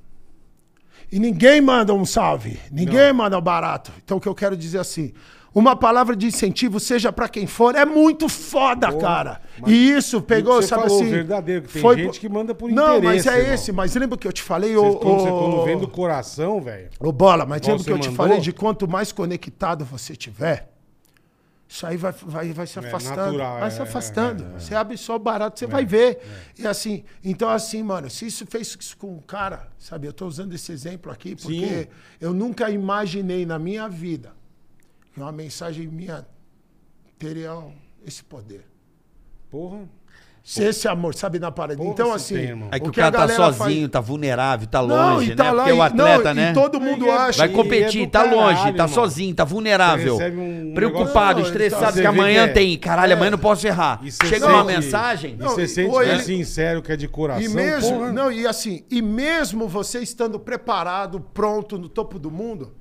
[1.13, 3.93] E ninguém manda um salve, ninguém manda um barato.
[4.03, 5.13] Então o que eu quero dizer assim,
[5.59, 9.41] uma palavra de incentivo, seja pra quem for, é muito foda, Porra, cara.
[9.67, 11.11] E isso pegou, você sabe falou assim.
[11.11, 13.55] verdadeiro, que tem foi gente que manda por Não, mas é irmão.
[13.55, 15.89] esse, mas lembra que eu te falei, Você, ô, quando, você, ô- quando vem do
[15.89, 16.91] coração, velho.
[17.01, 18.27] Ô, Bola, mas lembra que eu você te mandou?
[18.27, 20.69] falei de quanto mais conectado você tiver,
[21.67, 23.17] isso aí vai, vai, vai se É afastando.
[23.17, 24.45] natural, vai é, se é, afastando.
[24.45, 24.59] é, é.
[24.61, 26.19] Você abre só o barato, você vai ver.
[26.59, 30.27] E assim, então assim, mano, se isso fez isso com um cara, sabe, eu tô
[30.27, 31.87] usando esse exemplo aqui porque Sim.
[32.21, 34.33] eu nunca imaginei na minha vida
[35.17, 36.27] que uma mensagem minha
[37.19, 37.51] teria
[38.07, 38.67] esse poder.
[39.51, 39.79] Porra.
[40.45, 41.79] Se esse amor, sabe, na parede.
[41.79, 42.35] Porra, então, assim.
[42.35, 42.69] tem.
[42.71, 45.35] É que o, que cara a tá sozinho, faz- tá vulnerável, tá Não, longe, e
[45.35, 45.51] tá né?
[45.53, 46.51] lá Porque o e- atleta, não, né?
[46.51, 47.39] E todo mundo E é- acha.
[47.39, 48.89] Vai E competir, é tá longe, caralho, tá irmão.
[48.89, 50.17] sozinho, tá vulnerável.
[50.19, 52.79] Um Preocupado, negócio- estressado, Não, que amanhã é- tem.
[52.79, 53.99] Caralho, amanhã não posso errar.
[54.05, 55.33] E Chega uma sente- mensagem.
[55.35, 57.43] E Não, você e- sente que é ele- sincero, que é de coração.
[57.43, 58.13] E mesmo, porra.
[58.13, 62.73] não, e assim, e mesmo você estando preparado, pronto, no topo do mundo,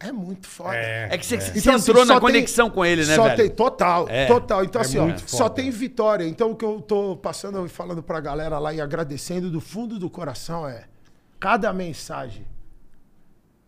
[0.00, 0.74] é muito foda.
[0.76, 3.24] É que você, você Então, assim, entrou só na tem- conexão com ele, né, só
[3.24, 3.36] velho?
[3.36, 4.26] tem total, É.
[4.26, 4.64] total.
[4.64, 6.24] Então É assim, ó, só tem vitória.
[6.24, 9.98] Então o que eu tô passando e falando pra galera lá e agradecendo do fundo
[9.98, 10.84] do coração é
[11.38, 12.44] cada mensagem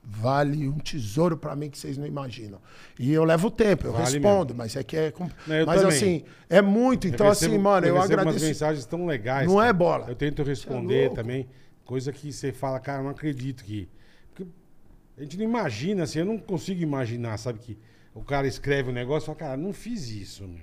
[0.04, 2.59] vale um tesouro pra mim que vocês não imaginam.
[2.98, 5.12] E eu levo tempo, eu Vale respondo, mas é que é
[5.46, 5.96] Não, eu mas também.
[5.96, 8.44] assim, é muito, então Eu assim, recebo- mano, eu, umas agradeço.
[8.44, 9.46] mensagens tão legais.
[9.46, 9.68] Não cara.
[9.68, 10.06] é bola.
[10.09, 11.16] Eu tento Você é responder louco.
[11.16, 11.48] também.
[11.84, 13.88] Coisa que você fala, cara, não acredito que.
[15.16, 17.59] A gente não imagina, assim, eu não consigo imaginar, sabe?
[17.59, 17.78] Que
[18.14, 20.60] o cara escreve um negócio e fala, cara, não fiz isso, meu.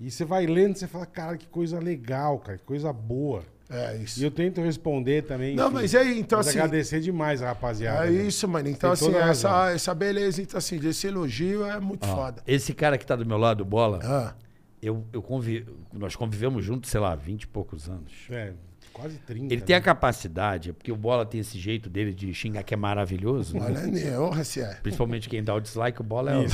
[0.00, 3.44] E você vai lendo, você fala, cara, que coisa legal, cara, que coisa boa.
[3.70, 4.22] É E isso.
[4.22, 5.54] eu tento responder também.
[5.54, 5.74] Não, enfim.
[5.74, 8.06] mas aí, então, Mas assim- agradecer demais, rapaziada.
[8.06, 8.22] É né?
[8.24, 8.68] isso, mano.
[8.68, 12.42] Então, Tem assim, essa, essa beleza, então, assim, desse elogio é muito foda.
[12.46, 14.34] Esse cara que tá do meu lado, bola, Ah,
[14.82, 15.64] eu, eu convi...
[15.92, 18.12] nós convivemos juntos, sei lá, 20 e poucos anos.
[18.28, 18.52] É,
[18.92, 19.52] quase 30.
[19.52, 19.84] Ele tem a né?
[19.84, 23.58] capacidade, porque o bola tem esse jeito dele de xingar que é maravilhoso.
[23.58, 23.64] né?
[23.64, 24.74] olha, né, honra se é.
[24.82, 26.44] Principalmente quem dá o dislike, o bola é,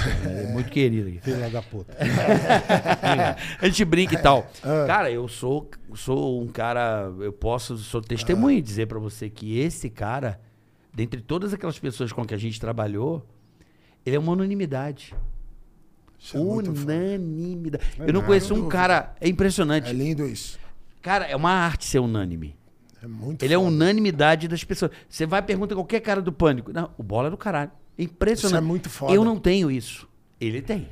[0.44, 1.08] é muito querido.
[1.08, 1.20] aqui.
[1.20, 1.96] Filha da puta.
[3.60, 4.48] A gente brinca e tal.
[4.62, 4.84] Ah.
[4.86, 9.58] Cara, eu sou, sou um cara, eu posso, sou testemunha e dizer pra você que
[9.58, 10.40] esse cara,
[10.92, 13.26] dentre todas aquelas pessoas com que a gente trabalhou,
[14.04, 15.14] ele é uma unanimidade.
[16.18, 16.40] Isso é.
[16.40, 17.84] Unanimidade.
[17.98, 19.88] É eu não conheço um cara, é impressionante.
[19.88, 20.58] É lindo isso.
[21.02, 22.56] Cara, é uma arte ser unânime.
[23.02, 23.68] É muito Ele é foda.
[23.68, 24.90] unanimidade das pessoas.
[25.08, 26.72] Você vai e pergunta qualquer cara do pânico.
[26.72, 27.70] Não, o bola é do caralho.
[27.96, 28.54] É impressionante.
[28.54, 29.12] Isso é muito foda.
[29.14, 30.08] Eu não tenho isso.
[30.40, 30.88] Ele tem.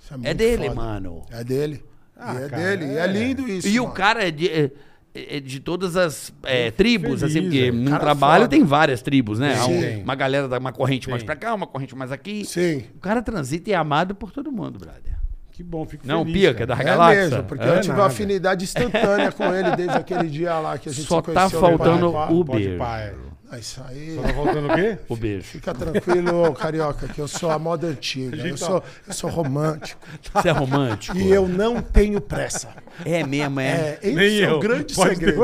[0.00, 0.74] Isso É muito dele, foda.
[0.74, 1.22] mano.
[1.30, 1.84] É dele.
[2.16, 2.84] Ah, e é cara, dele.
[2.92, 3.00] E é.
[3.00, 3.68] é lindo isso.
[3.68, 3.94] E o mano.
[3.94, 4.70] cara é de, é-
[5.14, 7.70] é de todas as é, tribos, feliz, assim, porque é.
[7.72, 8.48] num Cara trabalho foda.
[8.56, 9.54] tem várias tribos, né?
[9.66, 10.02] Tem.
[10.02, 11.26] uma galera dá uma corrente mais Tem.
[11.26, 12.44] pra cá, uma corrente mais aqui.
[12.44, 12.84] Sim.
[12.96, 15.18] O cara transita e é amado por todo mundo, brother.
[15.60, 16.40] Que bom, fico Não, feliz.
[16.40, 17.22] Pia, que é da É galáxia.
[17.28, 18.00] mesmo, porque É eu tive nada.
[18.00, 21.50] uma afinidade instantânea com ele desde aquele dia lá que a gente Só se tá
[21.50, 21.60] conheceu.
[21.60, 22.82] faltando o beijo.
[22.82, 23.12] é.
[23.52, 24.14] Ah, Isso aí.
[24.14, 24.98] Só tá faltando o quê?
[25.06, 25.44] O beijo.
[25.44, 28.36] Fica tranquilo, carioca, que eu sou a moda antiga.
[28.38, 30.00] gente Eu sou, eu sou romântico.
[30.32, 31.18] Você é romântico?
[31.18, 32.68] E eu não tenho pressa.
[33.04, 33.66] É mesmo, é.
[33.66, 34.56] É, esse Nem é eu.
[34.56, 35.42] o grande Pode segredo.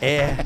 [0.00, 0.36] É.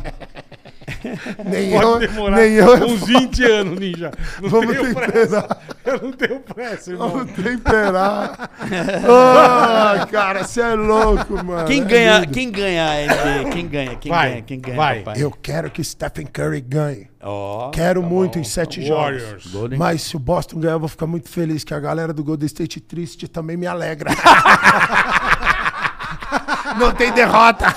[1.45, 2.87] Nem Pode eu, demorar nem eu.
[2.87, 4.11] uns 20 anos, Ninja.
[4.41, 5.11] Não Vamos tenho temperar.
[5.11, 5.59] pressa.
[5.85, 7.09] Eu não tenho pressa, irmão.
[7.11, 8.51] Vamos temperar.
[9.13, 11.67] Ah, cara, você é louco, mano.
[11.67, 12.33] Quem É ganha, lindo.
[12.33, 13.51] quem ganha a NBA?
[13.51, 13.97] Quem ganha?
[13.97, 14.43] Quem Vai, ganha?
[14.43, 14.77] Quem ganha?
[14.77, 14.99] vai.
[15.01, 15.23] papai?
[15.23, 17.09] Eu quero que Stephen Curry ganhe.
[17.23, 17.71] Ó.
[17.71, 19.23] Quero muito em sete Warriors.
[19.23, 19.47] jogos.
[19.53, 22.23] Golden- Mas se o Boston ganhar, eu vou ficar muito feliz, que a galera do
[22.25, 24.11] Golden State triste também me alegra.
[26.79, 27.67] Não tem derrota.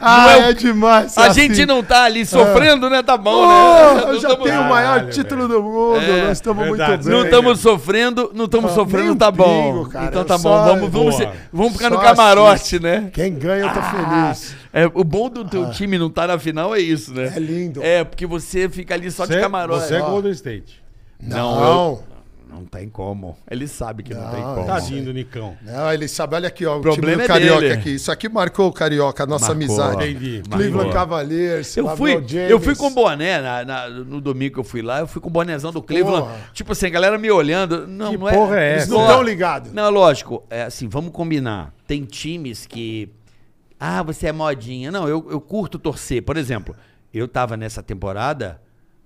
[0.00, 1.16] ah, é é, demais.
[1.18, 1.40] A assim.
[1.48, 3.02] gente não tá ali sofrendo, né?
[3.02, 4.02] Tá bom, Oh, né?
[4.02, 5.96] eu Não já tamo- tenho o maior Caralho, título do mundo.
[5.96, 6.98] É, nós estamos muito bem.
[7.04, 9.72] Não estamos sofrendo, não estamos Ah, sofrendo, tá bom.
[9.72, 12.54] pingo, cara, então eu tá bom, só- vamos, vamos, ser- vamos ficar no Só camarote,
[12.54, 12.80] assisto.
[12.82, 13.10] né?
[13.12, 14.56] Quem ganha, eu tô Ah, feliz.
[14.72, 17.32] é, o bom do teu time não tá na final é isso, né?
[17.34, 17.82] É lindo.
[17.82, 19.86] É, porque você fica ali só de Você- camarote.
[19.86, 20.00] Você é.
[20.00, 20.82] Golden State.
[21.20, 22.15] Não, Não.
[22.56, 23.36] Não tem como.
[23.50, 24.66] Ele sabe que não, tem Não, como.
[24.66, 25.56] Tadinho do Nicão.
[25.62, 27.72] Não, ele sabe, olha aqui, ó, o, problema time é do Carioca dele.
[27.74, 27.94] aqui.
[27.96, 29.64] Isso aqui marcou o Carioca, a nossa Marcou.
[29.64, 30.10] amizade.
[30.10, 30.42] Entendi.
[30.50, 30.92] Cleveland.
[30.92, 32.50] Cavaliers, Eu fui, James.
[32.50, 35.28] eu fui com boné na- na- no domingo que eu fui lá, eu fui com
[35.28, 36.22] bonézão do Cleveland.
[36.26, 36.40] Porra.
[36.54, 37.86] Tipo assim, a galera me olhando.
[37.86, 38.92] Não, Que não é, porra é eles essa?
[38.94, 39.72] Não estão ligados.
[39.72, 40.42] Não, lógico.
[40.48, 41.74] É assim, vamos combinar.
[41.86, 43.12] Tem times que.
[43.78, 44.90] Ah, você é modinha.
[44.90, 46.22] Não, eu, eu curto torcer.
[46.22, 46.74] Por exemplo,
[47.12, 48.60] eu tava nessa temporada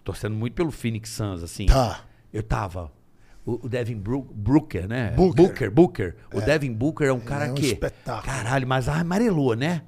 [0.05, 1.67] torcendo muito pelo Phoenix Suns, assim.
[1.67, 2.01] Tá.
[2.33, 2.91] Eu tava.
[3.53, 5.13] O, o Devin Bru- Booker, né?
[5.17, 5.35] Booker.
[5.47, 6.17] Booker, Booker.
[6.33, 7.67] O Devin Booker é um cara é um que.
[7.67, 8.23] espetáculo.
[8.33, 9.83] Caralho, mas amarelou, né?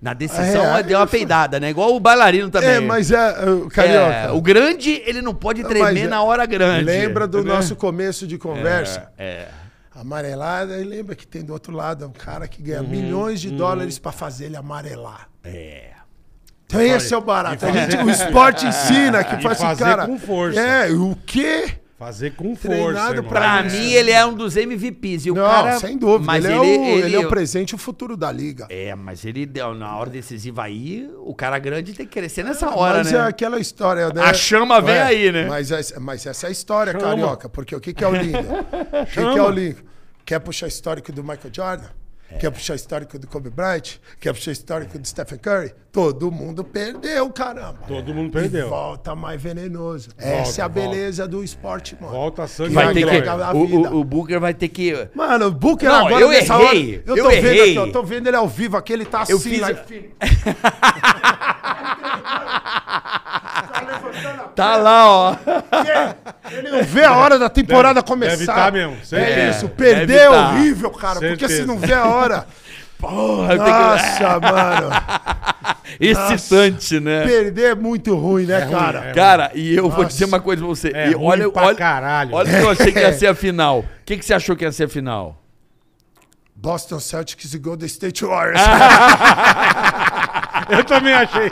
[0.00, 1.70] Na decisão É, deu uma peidada, né?
[1.70, 2.68] Igual o bailarino também.
[2.68, 3.16] É, mas é,
[3.48, 4.12] uh, Carioca.
[4.14, 6.84] É, o grande, ele não pode tremer é- na hora grande.
[6.84, 7.54] Lembra do né?
[7.54, 9.10] nosso começo de conversa?
[9.16, 9.48] É.
[9.94, 13.50] Amarelada, e lembra que tem do outro lado um cara que Uhum, ganha milhões de
[13.50, 15.28] dólares pra fazer ele amarelar.
[15.42, 15.92] É.
[16.66, 17.64] Então esse é o barato.
[17.64, 20.04] A gente, o esporte ensina que faz cara.
[20.06, 20.60] com força.
[20.60, 21.70] É, o quê?
[21.98, 22.68] Fazer com força.
[22.76, 23.28] Treinado irmão.
[23.30, 23.62] pra É.
[23.62, 25.24] mim, ele é um dos MVPs.
[25.24, 26.26] E o Não, cara, sem dúvida.
[26.26, 28.66] Mas ele, ele, é o, ele- ele é o presente e o futuro da liga.
[28.68, 32.68] É, mas ele deu na hora decisiva aí, o cara grande tem que crescer nessa
[32.68, 33.18] hora, mas né?
[33.18, 34.20] é aquela história, né?
[34.22, 35.46] A chama vem Ué, aí, né?
[35.48, 37.04] Mas, essa- mas essa é a história, Chama.
[37.04, 37.48] carioca.
[37.48, 38.38] Porque o que, que é o lindo?
[38.40, 39.78] o que, que é o lindo?
[40.24, 41.88] Quer puxar histórico do Michael Jordan?
[42.28, 42.38] É.
[42.38, 43.98] Quer puxar histórico do Kobe Bryant?
[44.20, 45.72] Quer puxar histórico do Stephen Curry?
[45.92, 47.78] Todo mundo perdeu, caramba.
[47.86, 48.68] Todo mundo E perdeu.
[48.68, 50.10] volta mais venenoso.
[50.18, 50.88] Essa é a volta.
[50.90, 52.12] beleza do esporte, mano.
[52.12, 55.08] Volta sangue Vai ter que, o, o, o Booker vai ter que...
[55.14, 57.02] Mano, o Booker Não, agora eu nessa errei, hora.
[57.06, 57.70] Eu eu tô vendo errei.
[57.70, 57.92] aqui, ó.
[57.92, 59.70] Tô vendo ele ao vivo aqui, ele tá assim Eu fiz- lá.
[59.72, 60.10] enfim.
[64.54, 65.36] Tá lá, ó.
[66.50, 68.36] Ele não vê a hora da temporada Deve- começar.
[68.36, 69.50] deve tá mesmo, É certeza.
[69.58, 70.50] isso, perder é tá.
[70.50, 71.20] horrível, cara.
[71.20, 71.60] Porque Certeza.
[71.62, 72.46] se não vê a hora.
[72.98, 74.90] Porra, tenho que- Nossa, mano.
[76.00, 77.24] Excitante, né?
[77.26, 78.98] Perder é muito ruim, né, ruim, cara?
[79.06, 79.12] é.
[79.12, 80.06] Cara, e eu vou Nossa.
[80.06, 80.90] dizer uma coisa pra você.
[80.94, 82.34] É ruim olha, pra olha, caralho.
[82.34, 83.80] olha o que eu achei que ia ser a final.
[83.80, 85.42] O que, que você achou que ia ser a final?
[86.54, 88.60] Boston Celtics e Golden State Warriors.
[90.68, 91.50] Eu também achei.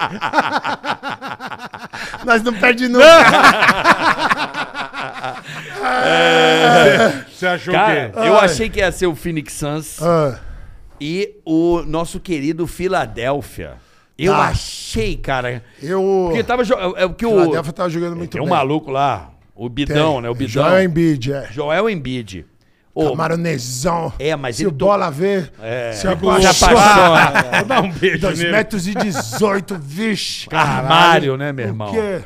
[2.24, 3.05] Nós não perde nunca.
[7.32, 8.28] Você achou Cara, o quê?
[8.28, 8.44] eu Ai.
[8.44, 10.39] achei que ia ser o Phoenix Suns Ah,
[11.01, 13.74] e o nosso querido Philadelphia.
[14.16, 14.43] Eu Tá.
[14.48, 15.62] achei, cara.
[15.82, 16.26] eu.
[16.28, 16.64] Porque tava.
[16.64, 17.31] jo- É, é, porque o.
[17.31, 18.52] Philadelphia tava jogando muito Tem um bem.
[18.55, 20.22] maluco lá, o Bidão, Tem.
[20.22, 20.28] né?
[20.31, 20.48] O Bidão.
[20.68, 21.48] Joel Embiid, é.
[21.51, 22.47] Joel Embiid.
[22.94, 24.12] Ô, Camaronezão.
[24.18, 25.42] É, mas se ele o to- bola vê,
[25.92, 27.62] se se apaixona.
[27.66, 28.52] dar um beijo 2 nele.
[28.52, 30.48] metros e 18, vixe.
[30.52, 31.88] Armário, né, meu irmão?
[31.88, 32.22] O quê?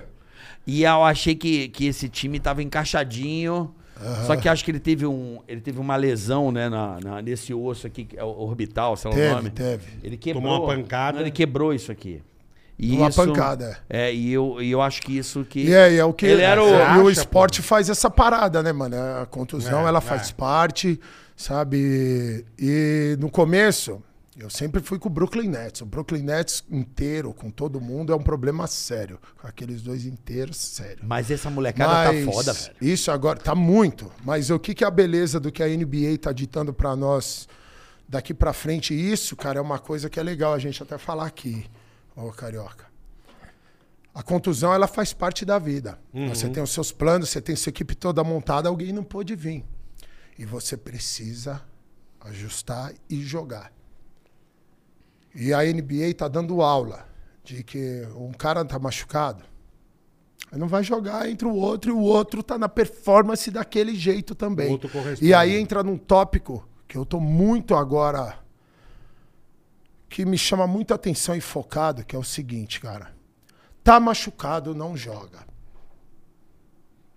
[0.66, 3.74] E eu achei que, que esse time tava encaixadinho.
[4.26, 7.52] Só que acho que ele teve, um, ele teve uma lesão, né, na, na- nesse
[7.52, 9.50] osso aqui, é o orbital, sei lá o Teve, nome.
[9.50, 9.82] teve.
[10.04, 10.42] Ele quebrou.
[10.44, 11.14] Tomou uma pancada.
[11.16, 12.22] Não, ele quebrou isso aqui.
[12.78, 15.64] E Uma isso- pancada, É, e eu, e eu acho que isso que.
[15.64, 16.26] E aí, é o que.
[16.26, 18.94] Ele era o- e Você o esporte faz essa parada, né, mano?
[19.20, 20.00] A contusão, É, ela é.
[20.00, 21.00] faz parte,
[21.36, 22.44] sabe?
[22.58, 24.00] E no começo,
[24.38, 25.80] eu sempre fui com o Brooklyn Nets.
[25.80, 29.18] O Brooklyn Nets inteiro, com todo mundo, é um problema sério.
[29.40, 30.98] Com aqueles dois inteiros, sério.
[31.02, 32.74] Mas essa molecada Mas tá foda, velho.
[32.80, 34.08] Isso agora tá muito.
[34.24, 37.48] Mas o que, que é a beleza do que a NBA tá ditando pra nós
[38.08, 38.94] daqui pra frente?
[38.94, 41.66] Isso, cara, é uma coisa que é legal a gente até falar aqui,
[42.26, 42.86] ô Carioca.
[44.14, 45.98] A contusão, ela faz parte da vida.
[46.28, 49.64] Você tem os seus planos, você tem sua equipe toda montada, alguém não pôde vir.
[50.36, 51.62] E você precisa
[52.20, 53.72] ajustar e jogar.
[55.34, 57.06] E a NBA tá dando aula
[57.44, 59.44] de que um cara tá machucado,
[60.52, 64.68] não vai jogar entre o outro e o outro tá na performance daquele jeito também.
[65.20, 68.38] E aí entra num tópico que eu tô muito agora
[70.08, 73.12] que me chama muita atenção e focado, que é o seguinte, cara.
[73.84, 75.46] Tá machucado, não joga.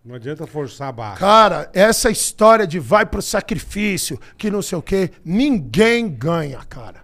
[0.03, 1.17] Não adianta forçar a barra.
[1.17, 7.03] Cara, essa história de vai pro sacrifício, que não sei o quê, ninguém ganha, cara.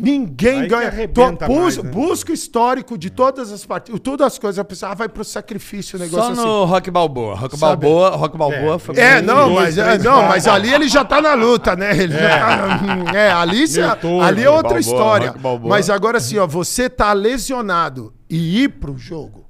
[0.00, 1.08] Ninguém Aí ganha.
[1.08, 1.90] Tô- mais, bus- né?
[1.90, 4.56] Busca o histórico de todas as partidas, todas as coisas.
[4.58, 6.48] A pessoa ah, vai pro sacrifício, o negócio Só assim.
[6.50, 7.34] no Rock Balboa.
[7.34, 7.82] Rock Sabe?
[7.84, 8.78] Balboa, Rock Balboa É.
[8.78, 8.96] foi.
[8.96, 11.74] É, Um, não, dois, mas, é, três, não, mas ali ele já tá na luta,
[11.74, 11.90] né?
[11.98, 14.20] Ele já tá, é, ali, torto.
[14.22, 15.34] ali é outra Balboa, história.
[15.64, 19.46] Mas agora assim, ó, você tá lesionado e ir pro jogo.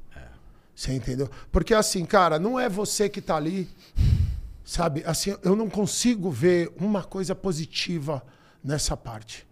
[0.74, 1.28] Você entendeu?
[1.52, 3.68] Porque assim, cara, não é você que tá ali,
[4.64, 5.02] sabe?
[5.04, 8.22] Assim, eu não consigo ver uma coisa positiva
[8.64, 9.46] nessa parte,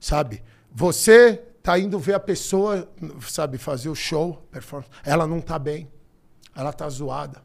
[0.00, 0.42] sabe?
[0.72, 2.90] Você tá indo ver a pessoa,
[3.20, 4.90] sabe, fazer o show, performance.
[5.04, 5.88] Ela não tá bem.
[6.56, 7.42] Ela tá zoada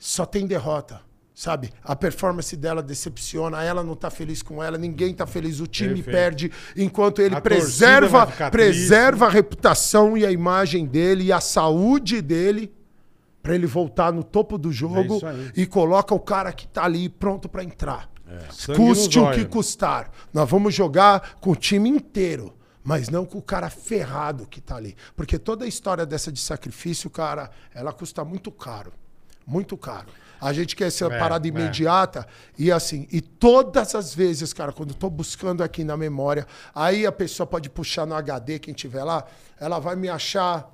[0.00, 1.02] só tem derrota,
[1.34, 1.70] sabe?
[1.84, 5.96] A performance dela decepciona, ela não tá feliz com ela, ninguém tá feliz, o time
[5.96, 6.10] Perfeito.
[6.16, 12.22] perde, enquanto ele A preserva, preserva a reputação e a imagem dele e a saúde
[12.22, 12.72] dele
[13.42, 15.52] para ele voltar no topo do jogo É isso aí.
[15.54, 18.10] e coloca o cara que tá ali pronto para entrar.
[18.68, 20.10] No Custe o que custar.
[20.32, 24.76] Nós vamos jogar com o time inteiro, mas não com o cara ferrado que tá
[24.76, 24.96] ali.
[25.16, 28.92] Porque toda a história dessa de sacrifício, cara, ela custa muito caro.
[29.46, 30.08] Muito caro.
[30.40, 31.50] A gente quer essa É, parada é.
[31.50, 32.26] imediata
[32.58, 37.04] e assim, e todas as vezes, cara, quando eu tô buscando aqui na memória, aí
[37.04, 39.26] a pessoa pode puxar no HD, quem tiver lá,
[39.58, 40.72] ela vai me achar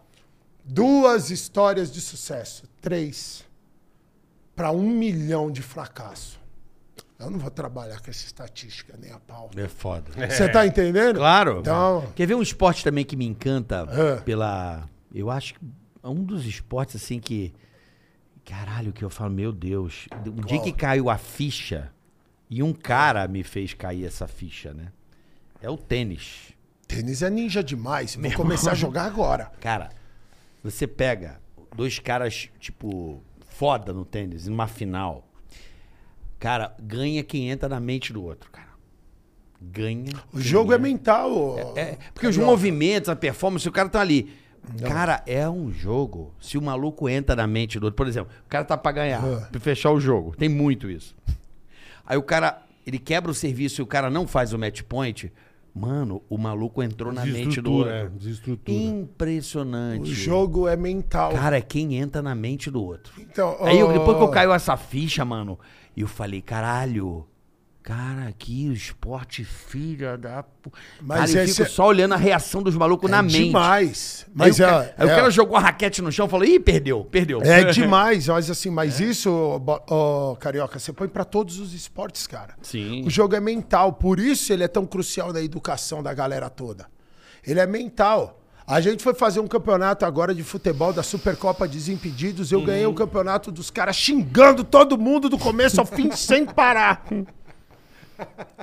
[0.65, 2.65] duas histórias de sucesso.
[2.81, 3.45] Três.
[4.55, 6.39] para um milhão de fracasso.
[7.18, 9.51] Eu não vou trabalhar com essa estatística nem a pau.
[9.56, 10.10] É foda.
[10.28, 11.16] Você tá entendendo?
[11.16, 11.60] Claro.
[11.60, 14.16] Então- Quer ver um esporte também que me encanta É.
[14.20, 14.88] pela.
[15.14, 15.60] Eu acho que
[16.02, 17.55] é um dos esportes assim que.
[18.44, 20.06] Caralho, que eu falo, meu Deus.
[20.26, 21.90] Um dia que caiu a ficha,
[22.48, 24.93] e um cara me fez cair essa ficha, né?
[25.60, 26.52] É o tênis.
[26.86, 28.14] Tênis é ninja demais.
[28.14, 29.51] Vou começar a jogar agora.
[29.60, 29.88] Cara,
[30.62, 31.40] você pega
[31.74, 35.26] dois caras, tipo, foda no tênis, numa final.
[36.38, 38.66] Cara, ganha quem entra na mente do outro, cara.
[39.60, 40.12] Ganha.
[40.32, 41.32] O jogo é mental.
[41.32, 42.44] ô- É, porque os Carioca.
[42.50, 44.32] movimentos, a performance, o cara tá ali.
[44.82, 46.34] Cara, é um jogo.
[46.40, 49.24] Se o maluco entra na mente do outro, por exemplo, o cara tá pra ganhar,
[49.24, 49.48] Ah.
[49.50, 50.34] pra fechar o jogo.
[50.36, 51.14] Tem muito isso.
[52.04, 55.32] Aí o cara, ele quebra o serviço e o cara não faz o match point.
[55.78, 57.93] Mano, o maluco entrou na mente do outro.
[57.93, 58.78] É, desestrutura.
[58.78, 60.01] Impressionante.
[60.01, 61.32] O jogo é mental.
[61.32, 63.12] Cara, é quem entra na mente do outro.
[63.20, 65.59] Então, Aí eu- depois que eu caiu essa ficha, mano,
[65.94, 67.27] eu falei, caralho.
[67.86, 70.44] Cara, aqui o esporte, filha da.
[71.00, 73.44] Mas cara, eu fico é- só olhando a reação dos malucos na é mente.
[73.44, 74.26] demais.
[74.34, 76.28] Mas aí, o é, cara, aí o é- cara jogou a raquete no chão e
[76.28, 77.40] falou: ih, perdeu, perdeu.
[77.42, 81.72] É demais, mas assim, mas isso, ó, bo- ó, Carioca, você põe pra todos os
[81.74, 82.56] esportes, cara.
[82.60, 83.04] Sim.
[83.06, 86.88] O jogo é mental, por isso ele é tão crucial na educação da galera toda.
[87.46, 88.42] Ele é mental.
[88.66, 92.50] A gente foi fazer um campeonato agora de futebol da Supercopa Desimpedidos.
[92.50, 97.04] Eu ganhei o campeonato dos caras xingando todo mundo do começo ao fim sem parar.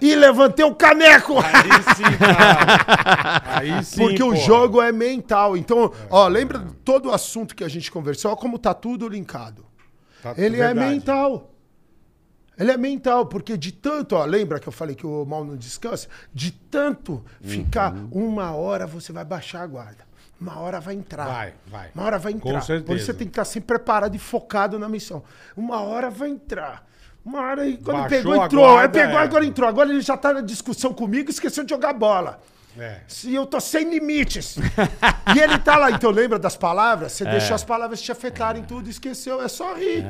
[0.01, 1.35] E levantei o caneco!
[1.39, 3.41] Aí sim, cara.
[3.59, 4.37] Aí sim, Porque o porra.
[4.39, 5.55] jogo é mental.
[5.55, 8.31] Então, ó, lembra de todo o assunto que a gente conversou?
[8.31, 9.65] Ó, como tá tudo linkado.
[10.21, 10.89] Tá Ele é verdade.
[10.89, 11.49] mental.
[12.57, 15.55] Ele é mental, porque de tanto, ó, lembra que eu falei que o mal não
[15.55, 16.07] descansa?
[16.33, 18.09] De tanto ficar Uhum.
[18.11, 20.05] uma hora, você vai baixar a guarda.
[20.39, 21.25] Uma hora vai entrar.
[21.25, 21.89] Vai, vai.
[21.95, 22.61] Uma hora vai Com entrar.
[22.61, 22.85] certeza.
[22.85, 25.23] Por isso você tem que estar sempre preparado e focado na missão.
[25.57, 26.85] Uma hora vai entrar.
[27.25, 28.65] Uma hora aí, quando Baixou pegou, entrou.
[28.65, 29.23] guarda, Aí pegou, é.
[29.23, 29.69] agora entrou.
[29.69, 32.41] Agora ele já tá na discussão comigo, esqueceu de jogar bola.
[32.77, 33.01] É.
[33.07, 34.57] Se eu tô sem limites.
[35.35, 37.13] e ele tá lá, então lembra das palavras?
[37.13, 37.15] É.
[37.15, 40.03] Você deixou as palavras te afetarem tudo, esqueceu, é só rir.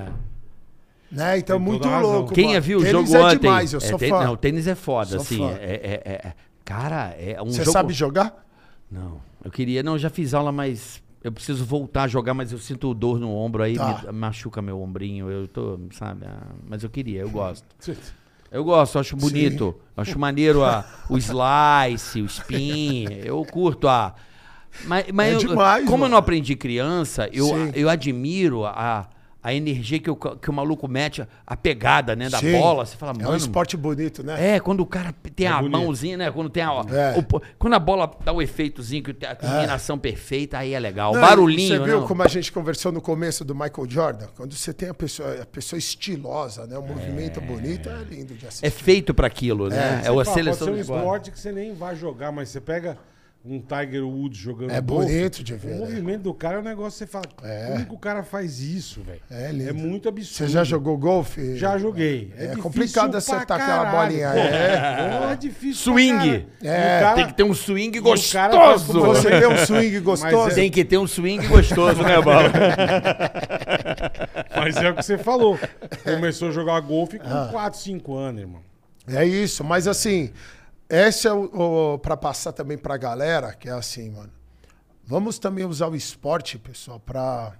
[1.11, 1.38] Né?
[1.38, 2.34] Então, Tem muito louco.
[2.34, 2.61] Quem mano.
[2.61, 3.40] viu o Tênis jogo é ontem?
[3.40, 4.23] demais, eu é, sou tê- fã.
[4.23, 5.38] Não, tênis é foda, Sou assim.
[5.38, 5.52] fã.
[5.60, 6.34] É, é- é- é-
[6.65, 7.72] cara, é um Você jogo.
[7.72, 8.44] sabe jogar?
[8.90, 9.84] Não, eu queria.
[9.84, 13.32] Não, já fiz aula, mas eu preciso voltar a jogar, mas eu sinto dor no
[13.34, 14.12] ombro aí, Tá.
[14.12, 15.30] me machuca meu ombrinho.
[15.30, 16.26] Eu tô, sabe?
[16.26, 17.66] ah, mas eu queria, eu gosto.
[18.52, 19.74] Eu gosto, acho bonito.
[19.98, 23.08] Acho maneiro a, o slice, o spin.
[23.26, 24.14] Eu curto a.
[24.86, 26.12] Mas, mas É eu- demais, como eu mano.
[26.12, 27.72] não aprendi criança, eu, Sim.
[27.74, 29.08] eu admiro a,
[29.44, 32.53] a energia que o, que o maluco mete, a pegada né, da Sim.
[32.53, 32.86] bola.
[32.86, 33.32] Você fala, É mano.
[33.32, 34.56] um esporte bonito, né?
[34.56, 35.72] É, quando o cara tem a bonito.
[35.72, 36.32] mãozinha, né?
[36.32, 36.70] Quando tem a.
[36.70, 37.20] É.
[37.20, 41.11] o- quando a bola dá o efeitozinho, que tem a combinação perfeita, aí é legal.
[41.11, 42.07] O Não, barulhinho, Você viu não.
[42.07, 44.28] como a gente conversou no começo do Michael Jordan?
[44.38, 46.78] Quando você tem a pessoa, a pessoa estilosa, né?
[46.78, 48.65] O movimento bonito, é lindo de assistir.
[48.65, 50.02] É feito pra aquilo, né?
[50.06, 52.32] É, Você a fala, seleção Pode do ser um esporte que você nem vai jogar,
[52.32, 52.98] mas você pega
[53.45, 55.78] um Tiger Woods jogando É golfe, bonito de ver, O né?
[55.80, 57.26] movimento do cara é um negócio que você fala,
[57.74, 59.20] como que o cara faz isso, velho?
[59.30, 59.76] É lindo.
[59.76, 60.34] muito absurdo.
[60.38, 61.57] Você já jogou golfe?
[61.57, 62.32] Já joguei.
[62.38, 65.20] É difícil complicado acertar aquela bolinha, é.
[65.20, 66.45] Pô, é difícil Swing.
[66.64, 66.99] É.
[67.02, 69.02] cara- Tem que ter um swing faz gostoso.
[69.02, 70.36] Você vê um swing gostoso?
[70.38, 72.49] Mas é- Tem que ter um swing gostoso, né, Bola?
[74.56, 75.60] Mas é o que você falou.
[76.03, 77.49] Começou a jogar golfe com Ah.
[77.52, 78.61] 4, 5 anos, irmão.
[79.06, 80.32] É isso, mas assim,
[80.94, 84.32] esse é o, o para passar também pra galera, que é assim, mano.
[85.03, 87.53] Vamos também usar o esporte, pessoal, pra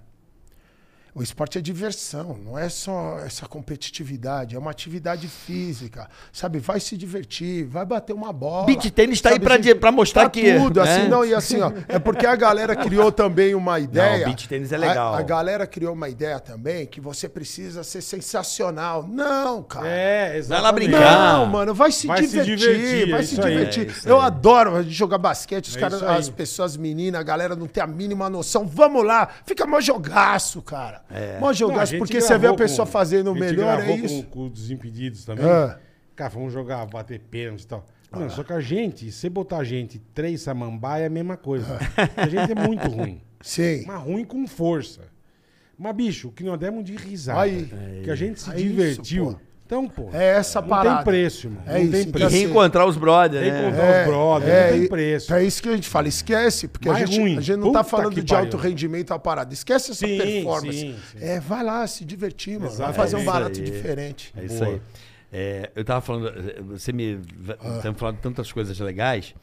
[1.14, 6.58] o esporte é diversão, não é só essa competitividade, é uma atividade física, sabe?
[6.58, 8.66] Vai se divertir, vai bater uma bola.
[8.66, 9.44] Beach tênis tá aí sabe?
[9.44, 10.90] pra Gente, di- pra mostrar tá que, tudo, né?
[10.98, 14.24] assim, não, e assim, ó, é porque a galera criou também uma ideia.
[14.26, 15.14] beach tênis é legal.
[15.14, 19.06] A, a galera criou uma ideia também que você precisa ser sensacional.
[19.08, 19.86] Não, cara.
[19.86, 20.62] É, Vai exatamente.
[20.64, 21.18] lá brincar.
[21.38, 23.94] Não, mano, vai se Vai se divertir, divertir, vai é se divertir.
[24.04, 24.26] É eu aí.
[24.26, 27.86] adoro jogar basquete, os É caras, as pessoas, as meninas, a galera não tem a
[27.86, 28.66] mínima noção.
[28.66, 31.03] Vamos lá, fica mó jogaço, cara.
[31.10, 31.38] É.
[31.38, 34.22] Mó jogaço, gente porque você vê a pessoa com- fazendo o melhor, é isso.
[34.24, 35.44] Com, com os Desimpedidos também.
[35.44, 35.78] Ah.
[36.16, 37.84] Cara, vamos jogar, bater pênalti e tal.
[38.10, 41.78] Não, só que a gente, se botar a gente três samambaia é a mesma coisa.
[42.16, 43.20] A gente é muito ruim.
[43.42, 43.84] Sim.
[43.86, 45.02] Mas ruim com força.
[45.76, 47.40] Mas, bicho, o que nós demos de risada.
[47.40, 47.68] Aí.
[48.04, 49.32] que a gente se É isso, divertiu.
[49.32, 49.40] pô.
[49.74, 50.08] Então, pô.
[50.12, 50.96] É essa não parada.
[50.96, 51.62] tem preço, irmão.
[51.66, 52.26] É não isso, tem então E preço.
[52.26, 53.50] assim, reencontrar os brothers, né?
[53.50, 55.34] que encontrar os brothers, é, não tem e- preço.
[55.34, 57.36] É isso que a gente fala, esquece, porque a gente, ruim.
[57.38, 58.44] a gente não tá Puta falando que de pariu.
[58.44, 59.52] alto rendimento a parada.
[59.52, 60.78] Esquece essa Sim, performance.
[60.78, 61.18] sim, sim.
[61.24, 62.72] É, vai lá se divertir, mano.
[62.72, 63.64] Vai fazer um É barato aí.
[63.64, 64.32] diferente.
[64.36, 64.70] É isso Boa.
[64.74, 64.80] aí.
[65.32, 66.32] É, eu tava falando,
[66.68, 67.18] você me.
[67.60, 67.76] Ah.
[67.76, 69.34] Estamos falando de tantas coisas legais.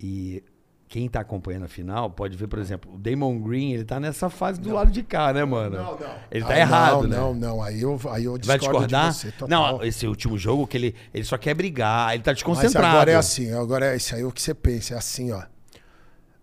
[0.00, 0.42] E
[0.88, 4.30] quem tá acompanhando a final pode ver, por exemplo, o Damon Green, ele tá nessa
[4.30, 5.76] fase do lado de cá, né, mano?
[5.76, 6.14] Não, não.
[6.30, 7.16] Ele tá Ah, errado, não, né?
[7.16, 9.12] Não, não, aí eu, aí eu Vai discordar?
[9.12, 9.32] você.
[9.46, 12.86] Não, esse último jogo que ele, ele só quer brigar, ele tá Mas desconcentrado.
[12.86, 15.42] agora é assim, agora é isso aí o que você pensa, é assim, ó.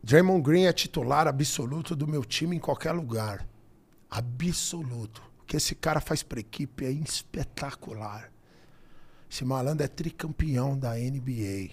[0.04, 3.44] Draymond Green é titular absoluto do meu time em qualquer lugar.
[4.12, 5.24] Absoluto.
[5.42, 8.32] O que esse cara faz pra equipe é espetacular.
[9.30, 11.70] Esse malandro é tricampeão da NBA.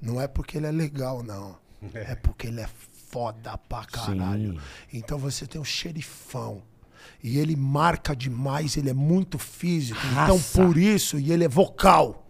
[0.00, 1.56] Não é porque ele é legal, não.
[1.94, 2.68] É porque ele é
[3.08, 4.54] foda pra caralho.
[4.54, 4.60] Sim.
[4.92, 6.62] Então você tem um xerifão.
[7.22, 10.00] E ele marca demais, ele é muito físico.
[10.12, 10.62] Então, Raça.
[10.62, 12.26] por isso, e ele é vocal.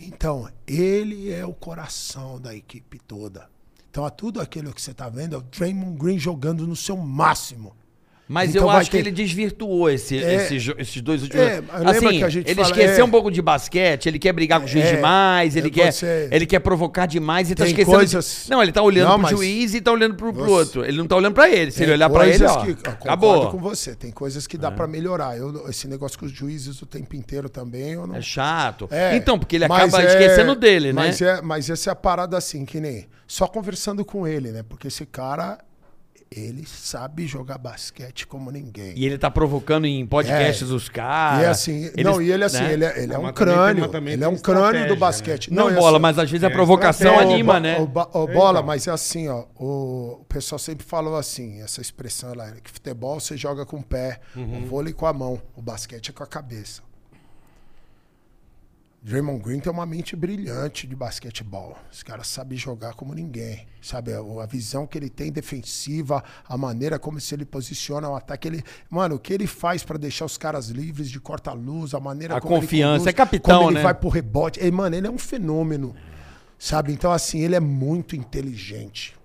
[0.00, 3.48] Então, ele é o coração da equipe toda.
[3.90, 7.74] Então, tudo aquilo que você tá vendo é o Draymond Green jogando no seu máximo.
[8.28, 10.34] Mas Então eu acho que ter- ele desvirtuou esse, É.
[10.34, 11.46] esse jo- esses dois últimos.
[11.46, 13.04] É, assim, que a gente ele fala- esqueceu é.
[13.04, 15.92] um pouco de basquete, ele quer brigar com o juiz É, demais, ele é, quer,
[15.92, 17.90] você- ele quer provocar demais e tá esquecendo.
[17.90, 20.50] de- coisas- Não, ele tá olhando Não, pro mas- juiz e tá olhando pro, pro
[20.50, 20.84] outro.
[20.84, 21.70] Ele não tá olhando pra ele.
[21.70, 23.50] Se ele olhar pra ele, ó, que- concordo acabou.
[23.50, 23.94] com você.
[23.94, 25.36] Tem coisas que dá pra melhorar.
[25.38, 28.14] Eu, esse negócio com os juízes o tempo inteiro também, não...
[28.14, 28.88] É chato.
[28.90, 31.02] É, então, porque ele acaba é- esquecendo dele, né?
[31.06, 33.06] Mas, é, mas essa é a parada assim, que nem...
[33.26, 34.62] Só conversando com ele, né?
[34.66, 35.58] Porque esse cara,
[36.30, 38.92] ele sabe jogar basquete como ninguém.
[38.96, 40.74] E ele tá provocando em podcasts É.
[40.74, 41.40] os caras.
[41.40, 42.72] E é assim, Eles- não, e ele assim, né?
[42.72, 43.90] ele é, ele é Não, um tem- crânio.
[44.08, 45.00] ele é um crânio do né?
[45.00, 45.52] basquete.
[45.52, 47.80] Não, e bola, assim, mas às vezes a é provocação anima, né?
[47.80, 48.66] Ô, Bo- ô, bola, Então.
[48.66, 49.44] mas é assim, ó.
[49.58, 53.82] O, o pessoal sempre falou assim, essa expressão lá, que futebol você joga com o
[53.82, 54.64] pé, Uhum.
[54.64, 56.82] o vôlei com a mão, o basquete é com a cabeça.
[59.00, 61.76] Draymond Green tem uma mente brilhante de basquetebol.
[61.92, 63.66] Esse cara sabe jogar como ninguém.
[63.80, 68.48] Sabe, a, visão que ele tem defensiva, a maneira como se ele posiciona o ataque.
[68.48, 72.36] Ele, mano, o que ele faz pra deixar os caras livres de corta-luz, a maneira
[72.36, 73.82] A como ele confiança, conduz, é capitão, como ele né?
[73.84, 74.60] vai pro rebote.
[74.60, 75.94] E, mano, ele é um fenômeno.
[76.58, 76.92] Sabe?
[76.92, 79.16] Então, assim, ele é muito inteligente.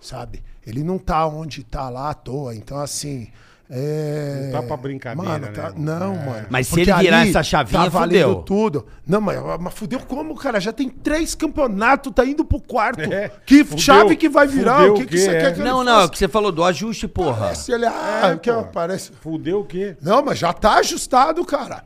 [0.00, 0.42] Sabe?
[0.66, 2.54] Ele não tá onde tá lá à toa.
[2.54, 3.28] Então, assim.
[3.70, 4.44] É...
[4.50, 5.74] Não tá pra brincadeira, Mano, né, tá- irmão?
[5.98, 6.24] Não, É.
[6.26, 6.46] mano.
[6.48, 8.42] Mas se Porque ele virar essa chavinha, tá valendo fudeu.
[8.42, 8.86] tudo.
[9.06, 10.58] Não, mas, mas fudeu como, cara?
[10.58, 13.00] Já tem três campeonatos, tá indo pro quarto.
[13.00, 14.78] É, que fudeu- chave que vai virar?
[14.78, 16.28] fudeu O que, o que você quer que Não, ele não, é o que você
[16.28, 17.54] falou do ajuste, porra.
[17.54, 19.12] Se ele, ah, É, que parece...
[19.20, 19.96] Fudeu o quê?
[20.00, 21.84] Não, mas já tá ajustado, cara.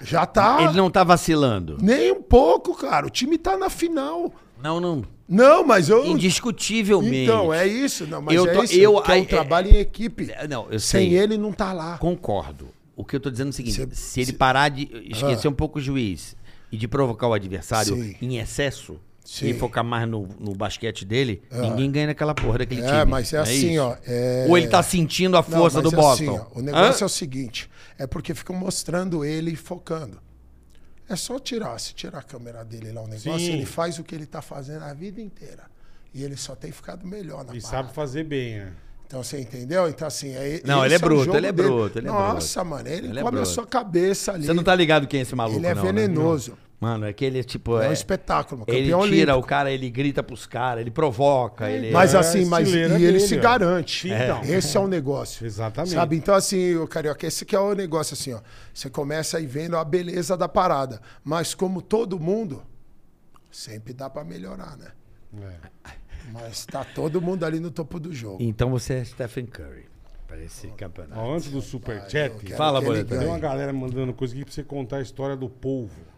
[0.00, 0.62] Já tá.
[0.62, 1.76] Ele não tá vacilando.
[1.80, 3.06] Nem um pouco, cara.
[3.06, 4.32] O time tá na final.
[4.60, 5.04] Não, não.
[5.32, 6.04] Não, mas eu.
[6.06, 7.24] Indiscutivelmente.
[7.24, 8.06] Então, é isso.
[8.06, 8.74] Não, mas Eu é tô- isso.
[8.74, 10.30] eu- que é um aí- trabalho em equipe.
[10.32, 11.08] É, Não, eu sei.
[11.08, 11.96] Sem ele, não tá lá.
[11.98, 12.68] Concordo.
[12.94, 15.46] O que eu tô dizendo é o seguinte: Cê- se ele cê- parar de esquecer
[15.46, 15.50] Ah.
[15.50, 16.36] um pouco o juiz
[16.70, 18.14] e de provocar o adversário Sim.
[18.20, 19.48] em excesso Sim.
[19.48, 23.04] e focar mais no, no basquete dele, ninguém ganha naquela porra daquele É, time.
[23.10, 23.96] mas é Não assim, ó.
[24.06, 26.22] é- Ou ele tá sentindo a Não, força mas do é Boston.
[26.36, 27.04] assim, ó, o negócio Hã?
[27.04, 30.18] é o seguinte: é porque ficam mostrando ele focando.
[31.12, 33.52] É só tirar, se tirar a câmera dele lá, o negócio, Sim.
[33.52, 35.64] ele faz o que ele tá fazendo a vida inteira.
[36.14, 37.68] E ele só tem ficado melhor na E parada.
[37.84, 38.72] sabe fazer bem, né?
[39.06, 39.88] Então você entendeu?
[39.90, 42.88] Então assim, é, Não, ele esse é bruto, ele é bruto, ele é Nossa, mano,
[42.88, 43.48] ele, Ele é come a bruto.
[43.54, 44.46] sua cabeça ali.
[44.46, 45.90] Você não tá ligado quem é esse maluco, Ele é não, né?
[46.82, 47.78] Mano, é que ele, tipo.
[47.80, 49.38] É, É, um espetáculo, ele campeão tira olímpico.
[49.38, 51.92] o cara, ele grita pros caras, ele provoca, ele.
[51.92, 53.40] Mas É, assim, mas e estileira ele dele, se ó.
[53.40, 54.08] garante.
[54.10, 54.42] Então.
[54.42, 55.46] Esse é o negócio.
[55.46, 55.94] Exatamente.
[55.94, 56.16] Sabe?
[56.16, 58.40] Então, assim, o Carioca, esse que é o negócio, assim, ó.
[58.74, 61.00] Você começa aí vendo a beleza da parada.
[61.22, 62.64] Mas como todo mundo,
[63.48, 64.88] sempre dá pra melhorar, né?
[65.40, 65.92] É.
[66.32, 68.38] Mas tá todo mundo ali no topo do jogo.
[68.40, 69.84] Então você é Stephen Curry
[70.26, 71.20] para esse campeonato.
[71.20, 73.18] Antes do Superchat, Fala, ele Boleta.
[73.18, 76.10] tem uma galera mandando coisa aqui pra você contar a história do polvo.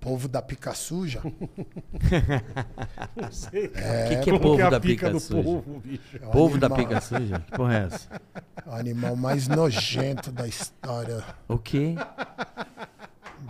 [0.00, 1.20] Povo da pica suja.
[3.14, 3.66] Não sei.
[3.66, 5.42] O que, que é povo que é da pica, pica, suja?
[5.42, 6.18] polvo, bicho?
[6.18, 7.40] É o Povo da pica suja?
[7.40, 8.22] Que porra é essa?
[8.66, 11.22] O animal mais nojento da história.
[11.46, 11.96] O quê?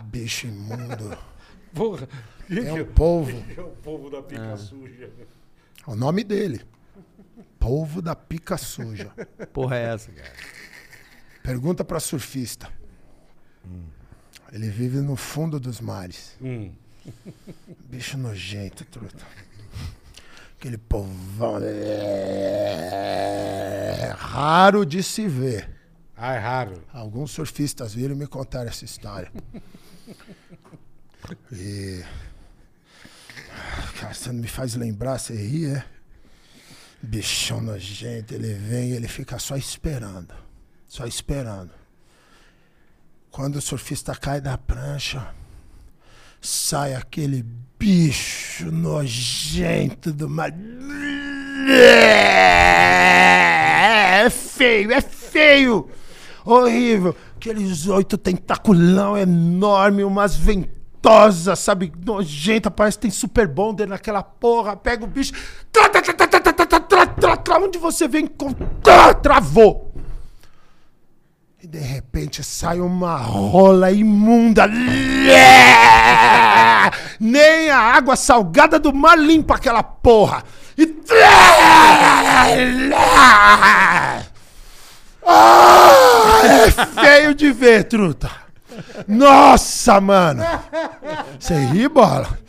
[0.05, 1.17] Bicho imundo.
[1.73, 2.07] Porra.
[2.47, 3.31] Que É um povo.
[3.57, 5.09] é o povo da pica suja?
[5.87, 6.61] É o nome dele.
[7.57, 9.09] Povo da pica suja.
[9.53, 10.33] Porra é essa, cara?
[11.41, 12.69] Pergunta pra surfista.
[14.51, 16.35] Ele vive no fundo dos mares.
[16.41, 16.71] Hum.
[17.89, 19.25] Bicho nojento, truta.
[20.57, 21.59] Aquele povão.
[21.63, 22.53] É
[24.17, 25.69] raro de se ver.
[26.15, 26.83] Ah, é raro.
[26.93, 29.31] Alguns surfistas viram e me contaram essa história.
[31.51, 32.03] E.
[33.99, 35.83] Cara, você não me faz lembrar, você ri, é?
[37.01, 40.33] Bichão nojento, ele vem e ele fica só esperando.
[40.87, 41.71] Só esperando.
[43.31, 45.25] Quando o surfista cai da prancha,
[46.41, 47.45] sai aquele
[47.79, 50.51] bicho nojento do mar.
[54.19, 55.87] É feio, é feio!
[56.43, 57.15] Horrível!
[57.37, 61.89] Aqueles oito tentaculão enorme, umas ventosas, sabe?
[62.05, 64.75] Nojenta, parece que tem super bonder naquela porra.
[64.75, 65.31] Pega o bicho.
[65.71, 68.29] tá, tá, tá, tá, onde você vem.
[68.85, 69.90] Ah, travou!
[71.63, 74.67] E de repente sai uma rola imunda.
[77.19, 80.43] Nem a água salgada do mar limpa aquela porra.
[80.75, 80.91] E.
[85.23, 85.69] Ah,
[86.43, 88.31] é feio de ver, truta.
[89.07, 90.43] Nossa, mano.
[91.39, 92.40] Você ri, bola?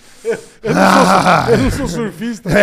[0.75, 2.49] Ah, Eu não sou surfista.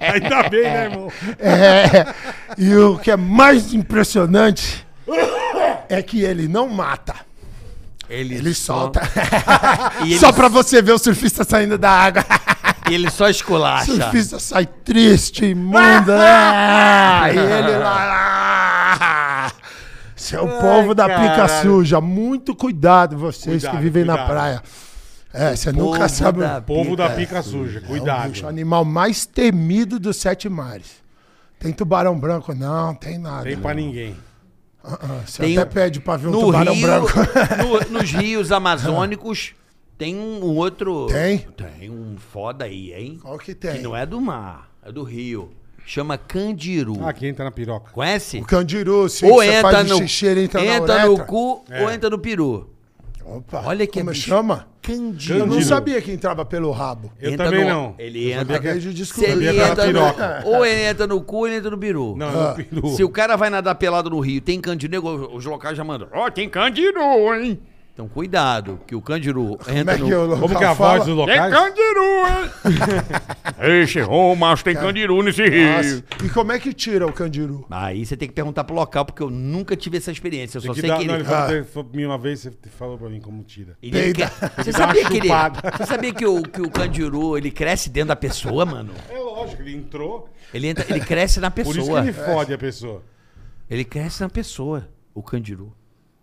[0.00, 1.12] Ainda bem, né, irmão?
[1.38, 2.06] é.
[2.58, 4.86] E o que é mais impressionante
[5.88, 7.14] é que ele não mata.
[8.08, 9.00] Ele, Ele solta.
[10.04, 12.24] E ele, Só pra você ver o surfista saindo da água.
[12.90, 13.86] ele só O esculacha.
[13.92, 16.18] surfista sai triste, imunda.
[16.20, 18.96] Ah, e ele lá.
[19.00, 19.52] ah.
[20.14, 22.00] Seu povo da pica suja.
[22.00, 24.30] Muito cuidado, vocês Cuidado, que vivem na cuidado.
[24.30, 24.62] praia.
[25.32, 26.40] É, você nunca sabe.
[26.40, 27.78] da Povo da pica pica suja.
[27.80, 28.30] É o Cuidado.
[28.30, 31.02] bicho, o animal mais temido dos sete mares.
[31.58, 32.54] Tem tubarão branco?
[32.54, 33.44] Não, tem nada.
[33.44, 34.16] Tem pra ninguém.
[34.84, 37.08] Ah, Você Tem até um- pede pra ver um No tubarão Rio, branco.
[37.90, 39.54] no- nos rios amazônicos,
[39.96, 41.06] tem um outro.
[41.06, 41.38] Tem?
[41.78, 43.18] Tem um foda aí, hein?
[43.22, 43.80] Qual que Que tem?
[43.80, 45.52] não é do mar, é do rio.
[45.86, 46.96] Chama Candiru.
[47.04, 47.90] Ah, quem entra na piroca.
[47.92, 48.38] Conhece?
[48.38, 51.24] O candiru, sim, ou que entra faz no, o xixi, ele entra, entra na no
[51.26, 51.82] cu É.
[51.82, 52.68] ou entra no peru.
[53.24, 54.28] Opa, Olha que como bicho.
[54.28, 54.66] chama?
[54.82, 55.38] Candiru.
[55.38, 57.12] Eu não sabia que entrava pelo rabo.
[57.20, 57.94] Eu Entra também no- não.
[57.98, 58.38] Ele Eu entra.
[58.40, 59.30] sabia Acabei de Se descobrir.
[59.30, 60.40] ele Sabia que era entra piroca.
[60.44, 62.14] no, ou ele entra no cu ou ele entra no peru.
[62.16, 62.48] Não, Ah.
[62.58, 62.88] no peru.
[62.96, 66.08] Se o cara vai nadar pelado no rio, tem candiru, nego, os locais já mandam.
[66.12, 67.00] Ó, tem candiru,
[67.34, 67.60] hein?
[67.94, 70.16] Então cuidado, que o candiru Como entra é que no...
[70.16, 70.98] o local Como que é a fala?
[71.04, 71.54] voz dos Tem locais?
[71.54, 73.82] candiru, hein?
[73.82, 75.70] Esse ô, macho, tem candiru nesse rio.
[75.72, 77.66] Nossa, E como é que tira o candiru?
[77.70, 80.56] Aí você tem que perguntar pro local, porque eu nunca tive essa experiência.
[80.56, 81.24] Eu Tem só que sei dar- que não, ele...
[81.24, 81.52] falou, Ah.
[81.52, 83.76] ele falou pra mim uma vez, você falou pra mim como tira.
[83.82, 84.30] ele Peida.
[84.30, 85.28] cre- Você sabia que ele...
[85.28, 88.94] Você sabia que o, que o candiru, ele cresce dentro da pessoa, mano?
[89.10, 90.30] É lógico, ele entrou.
[90.54, 92.00] Ele, entra, ele cresce na Por isso que pessoa.
[92.00, 93.02] ele fode a pessoa.
[93.68, 95.72] Ele cresce na pessoa, o candiru.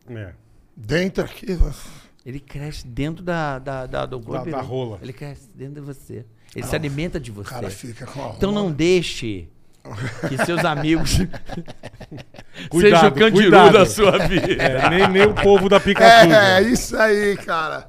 [0.10, 0.32] É.
[0.82, 1.58] Dentro aqui.
[2.26, 4.50] Ele cresce dentro da, da, da, do corpo.
[4.50, 4.98] da rola.
[5.02, 6.26] Ele cresce dentro de você.
[6.56, 7.50] Ele se alimenta de O você.
[7.50, 9.48] cara fica com a Então não deixe
[10.28, 11.18] que seus amigos
[12.70, 13.74] Cuidado, sejam o candiru cuidado.
[13.74, 14.48] da sua vida.
[14.62, 16.62] É, nem, nem o povo da pica É, suja.
[16.62, 17.88] isso aí, cara.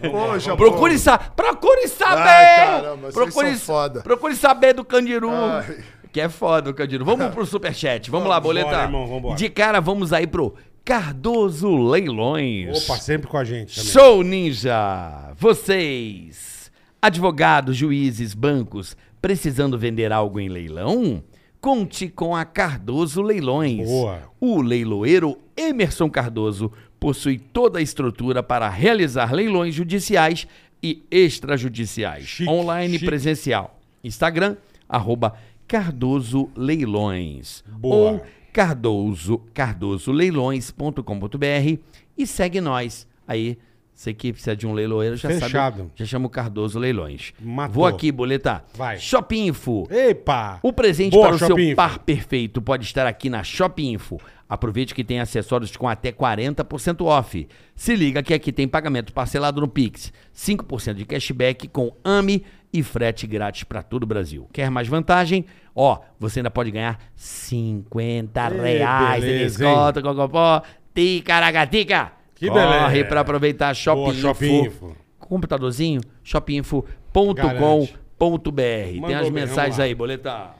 [0.00, 2.20] Poxa, Procure, sa procure saber!
[2.28, 4.00] Ai, caramba, vocês procure, são foda.
[4.00, 5.30] procure saber do candiru.
[5.30, 5.84] Ai.
[6.10, 7.04] Que é foda o candiru.
[7.04, 8.10] Vamos pro superchat.
[8.10, 8.82] Vamos lá, Vambora, boleta.
[8.84, 9.36] irmão, vambora.
[9.36, 10.54] De cara, vamos aí pro
[10.88, 12.84] Cardoso Leilões.
[12.84, 13.92] Opa, sempre com a gente também.
[13.92, 15.34] Show Ninja!
[15.36, 21.22] Vocês, advogados, juízes, bancos, precisando vender algo em leilão?
[21.60, 23.86] Conte com a Cardoso Leilões.
[23.86, 24.22] Boa.
[24.40, 30.46] O leiloeiro Emerson Cardoso possui toda a estrutura para realizar leilões judiciais
[30.82, 33.78] e extrajudiciais, Chique, online e presencial.
[34.02, 34.56] Instagram,
[34.88, 35.34] arroba
[35.66, 37.62] Cardoso Leilões.
[37.66, 38.12] Boa.
[38.12, 41.78] Ou cardoso, cardosoleilões.com.br
[42.16, 43.06] e segue nós.
[43.26, 43.58] Aí,
[43.98, 45.78] você que precisa de um leiloeiro já Fechado.
[45.78, 45.90] sabe.
[45.96, 47.32] Já chama o Cardoso Leilões.
[47.40, 47.74] Matou.
[47.74, 48.64] Vou aqui, boleta.
[48.74, 48.96] Vai.
[48.96, 49.88] Shopping Info.
[49.90, 50.60] Epa!
[50.62, 54.20] O presente Boa, para o Shopping seu par perfeito pode estar aqui na Shopping Info.
[54.48, 57.48] Aproveite que tem acessórios com até 40% off.
[57.74, 62.84] Se liga que aqui tem pagamento parcelado no Pix, 5% de cashback com AMI e
[62.84, 64.48] frete grátis para todo o Brasil.
[64.52, 65.44] Quer mais vantagem?
[65.80, 70.60] Ó, você ainda pode ganhar 50 Ei, reais de beleza, desconto, cocopó,
[70.92, 72.10] ticaracatica.
[72.34, 73.08] Que Corre beleza.
[73.08, 74.20] para aproveitar Shopping, Boa, Info.
[74.20, 74.96] Shopping Info.
[75.20, 79.06] Computadorzinho, shopinfo.com.br.
[79.06, 80.50] Tem as mensagens aí, boleta.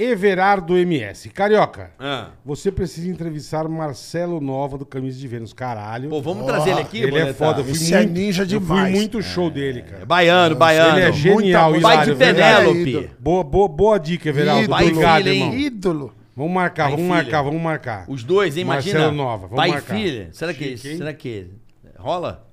[0.00, 1.28] Everardo MS.
[1.30, 2.30] Carioca, Ah.
[2.44, 5.52] você precisa entrevistar Marcelo Nova do Camisa de Vênus.
[5.52, 6.08] Caralho.
[6.10, 7.34] Pô, vamos trazer ele aqui, ele é Boleta?
[7.34, 7.60] foda.
[7.60, 8.90] Eu fui Esse é muito, ninja eu demais.
[8.90, 10.06] fui muito show dele, cara.
[10.06, 10.98] Baiano, baiano.
[10.98, 12.66] Ele é genial, Muita- Pai hilário, de verdade.
[12.68, 13.10] Penélope.
[13.18, 14.62] Boa, boa, boa dica, Everaldo.
[14.62, 15.40] E Obrigado, filha, hein?
[15.42, 15.58] irmão.
[15.58, 16.14] Ídolo.
[16.36, 17.22] Vamos marcar, Pai e vamos filha.
[17.24, 18.04] marcar, vamos marcar.
[18.08, 18.62] Os dois, hein?
[18.62, 18.98] Imagina.
[19.00, 19.98] Marcelo Nova, vamos Pai marcar.
[19.98, 20.28] e filha.
[20.32, 20.96] Será que, Chique, hein?
[20.98, 21.46] será que
[21.98, 22.46] rola?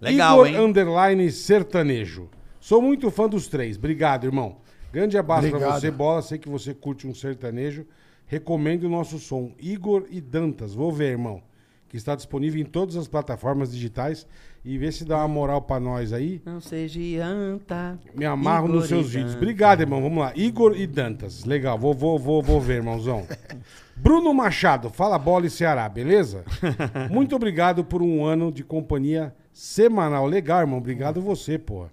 [0.00, 0.66] Legal, Igor hein?
[0.68, 2.28] Underline Sertanejo.
[2.60, 3.76] Sou muito fã dos três.
[3.76, 4.58] Obrigado, irmão.
[4.92, 5.80] Grande abraço pra Obrigado.
[5.80, 6.22] você, Bola.
[6.22, 7.86] Sei que você curte um sertanejo.
[8.26, 9.52] Recomendo o nosso som.
[9.58, 10.74] Igor e Dantas.
[10.74, 11.42] Vou ver, irmão.
[11.88, 14.26] Que está disponível em todas as plataformas digitais.
[14.64, 16.40] E vê se dá uma moral pra nós aí.
[16.44, 17.98] Não seja anta.
[18.14, 19.32] Me amarro Igor nos seus e vídeos.
[19.32, 19.42] Dantas.
[19.42, 20.02] Obrigado, irmão.
[20.02, 20.32] Vamos lá.
[20.36, 21.44] Igor e Dantas.
[21.44, 21.78] Legal.
[21.78, 23.26] Vou, vou, vou, vou ver, irmãozão.
[23.96, 24.88] Bruno Machado.
[24.90, 26.44] Fala bola e Ceará, beleza?
[27.10, 30.26] Muito obrigado por um ano de companhia semanal.
[30.26, 30.78] Legal, irmão.
[30.78, 31.90] Obrigado você, porra.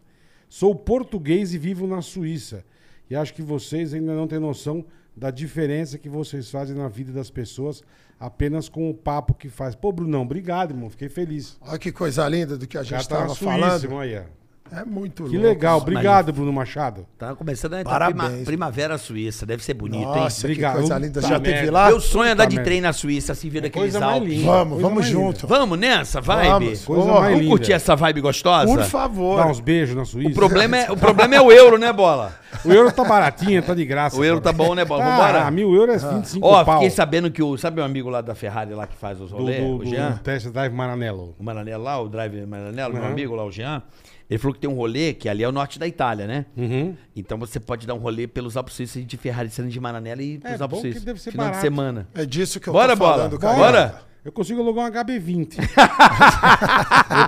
[0.47, 2.63] Sou português e vivo na Suíça.
[3.09, 7.11] E acho que vocês ainda não têm noção da diferença que vocês fazem na vida
[7.11, 7.83] das pessoas
[8.19, 9.75] apenas com o papo que faz.
[9.75, 10.89] Pô, Brunão, obrigado, irmão.
[10.89, 11.57] Fiquei feliz.
[11.61, 13.99] Olha que coisa linda do que a gente tá estava Suíça, falando.
[13.99, 14.38] aí, ó.
[14.71, 15.47] É muito Que louco.
[15.47, 15.77] legal.
[15.79, 17.05] Obrigado, Bruno Machado.
[17.17, 18.29] Tá começando a entrar Parabéns.
[18.31, 19.45] prima- primavera suíça.
[19.45, 20.29] Deve ser bonito, Nossa, hein?
[20.29, 20.73] que Obrigado.
[20.77, 21.21] coisa linda.
[21.21, 21.71] Puta Já teve merda.
[21.71, 21.87] lá?
[21.87, 22.69] Meu sonho é andar Puta de merda.
[22.69, 24.29] trem na Suíça, assim, ver aqueles Coisa mais Alpes.
[24.29, 24.45] linda.
[24.45, 25.21] Vamos, Coisa vamos mais linda.
[25.25, 25.47] junto.
[25.47, 26.47] Vamos nessa vibe?
[26.49, 26.85] Vamos.
[26.85, 27.49] Coisa Porra, mais Vamos linda.
[27.57, 28.65] curtir essa vibe gostosa?
[28.67, 29.37] Por favor.
[29.37, 30.29] Dá uns beijos na Suíça.
[30.29, 32.33] O problema, é, o problema é o euro, né, Bola?
[32.65, 34.17] O euro tá baratinho, tá de graça.
[34.17, 35.03] O euro tá bom, né, Bola?
[35.03, 35.43] Vambora?
[35.45, 36.75] Ah, mil euros é 25 Ó, pau.
[36.75, 37.57] fiquei sabendo que o...
[37.57, 39.63] Sabe o amigo lá da Ferrari lá que faz os do, rolês?
[39.63, 40.11] do, o Jean?
[40.11, 41.35] do Test Drive Maranello.
[41.39, 43.81] O Maranello lá, o Drive Maranello, meu amigo lá, o Jean.
[44.29, 46.45] Ele falou que tem um rolê que ali é o norte da Itália, né?
[46.55, 46.95] Uhum.
[47.15, 50.35] Então você pode dar um rolê pelos Alpes Suíços de Ferrari sendo de Maranello e
[50.43, 51.03] É pros Alpes Suíços.
[51.03, 51.61] deve ser Final barato.
[51.61, 52.07] de semana.
[52.13, 53.15] É disso que eu Bora, tô bola.
[53.17, 53.55] falando, cara.
[53.57, 54.01] Bora.
[54.23, 55.57] Eu consigo alugar um HB20.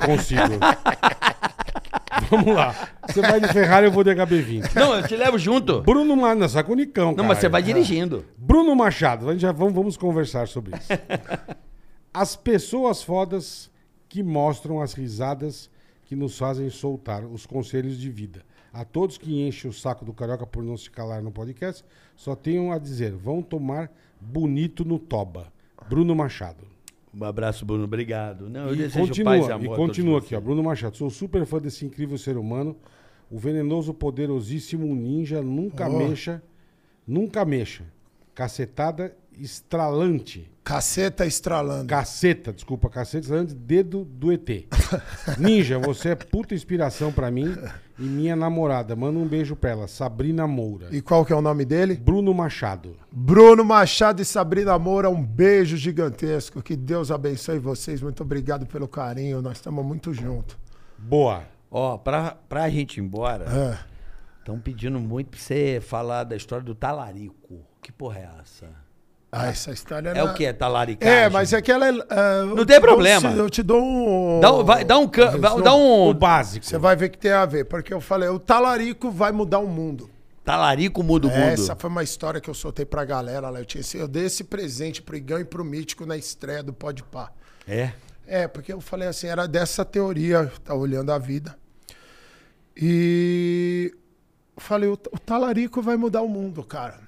[0.01, 0.41] eu consigo.
[2.29, 2.75] Vamos lá.
[3.07, 4.75] Você vai de Ferrari, eu vou de HB20.
[4.75, 5.81] Não, eu te levo junto.
[5.81, 8.25] Bruno Machado, só com o Nicão, Não, mas você vai dirigindo.
[8.37, 10.87] Bruno Machado, a gente já vamos, vamos conversar sobre isso.
[12.13, 13.71] As pessoas fodas
[14.09, 15.69] que mostram as risadas
[16.11, 18.43] que nos fazem soltar os conselhos de vida.
[18.73, 21.85] A todos que enchem o saco do Carioca por não se calar no podcast,
[22.17, 25.53] só tenho a dizer, vão tomar bonito no toba.
[25.87, 26.67] Bruno Machado.
[27.17, 27.85] Um abraço, Bruno.
[27.85, 28.49] Obrigado.
[28.49, 29.73] Não, eu E desejo continua, paz e e amor.
[29.73, 30.41] a continua aqui, ó.
[30.41, 32.75] Bruno Machado, sou super fã desse incrível ser humano.
[33.29, 35.97] O venenoso, poderosíssimo ninja, nunca Oh.
[35.97, 36.43] mexa,
[37.07, 37.85] nunca mexa.
[38.35, 40.51] Cacetada estralante.
[40.71, 41.85] Caceta estralando.
[41.87, 44.47] Caceta, desculpa, caceta estralante, dedo do ET.
[45.37, 47.53] Ninja, você é puta inspiração pra mim
[47.99, 48.95] e minha namorada.
[48.95, 50.87] Manda um beijo pra ela, Sabrina Moura.
[50.89, 51.95] E qual que é o nome dele?
[51.95, 52.95] Bruno Machado.
[53.11, 56.61] Bruno Machado e Sabrina Moura, um beijo gigantesco.
[56.61, 58.01] Que Deus abençoe vocês.
[58.01, 59.41] Muito obrigado pelo carinho.
[59.41, 60.55] Nós estamos muito juntos.
[60.97, 61.43] Boa.
[61.69, 63.77] Ó, pra, pra gente ir embora, É.
[64.39, 67.59] estão pedindo muito pra você falar da história do talarico.
[67.81, 68.67] Que porra é essa?
[69.31, 70.51] Ah, essa história É o que?
[70.51, 71.15] Talaricagem?
[71.15, 71.89] É, mas é que ela é.
[71.91, 71.93] é,
[72.41, 73.31] eu Não te tem um- problema.
[73.31, 74.39] eu te dou um.
[74.41, 75.07] Dá, um- vai, dá um...
[75.07, 76.09] can- vai- Dá um...
[76.09, 76.65] O básico.
[76.65, 79.67] Você vai ver que tem a ver, porque eu falei, o talarico vai mudar o
[79.67, 80.09] mundo.
[80.43, 81.39] Talarico muda o mundo.
[81.43, 83.59] Essa foi uma história que eu soltei pra galera lá.
[83.59, 86.73] Eu, tinha, esse- eu dei esse presente pro Igão e pro Mítico na estreia do
[86.73, 87.31] Pode Pá.
[87.65, 87.91] É?
[88.27, 91.55] É, porque eu falei assim, era dessa teoria, tá olhando a vida.
[92.75, 93.93] E
[94.55, 96.99] eu falei, o, o talarico vai mudar o mundo, cara.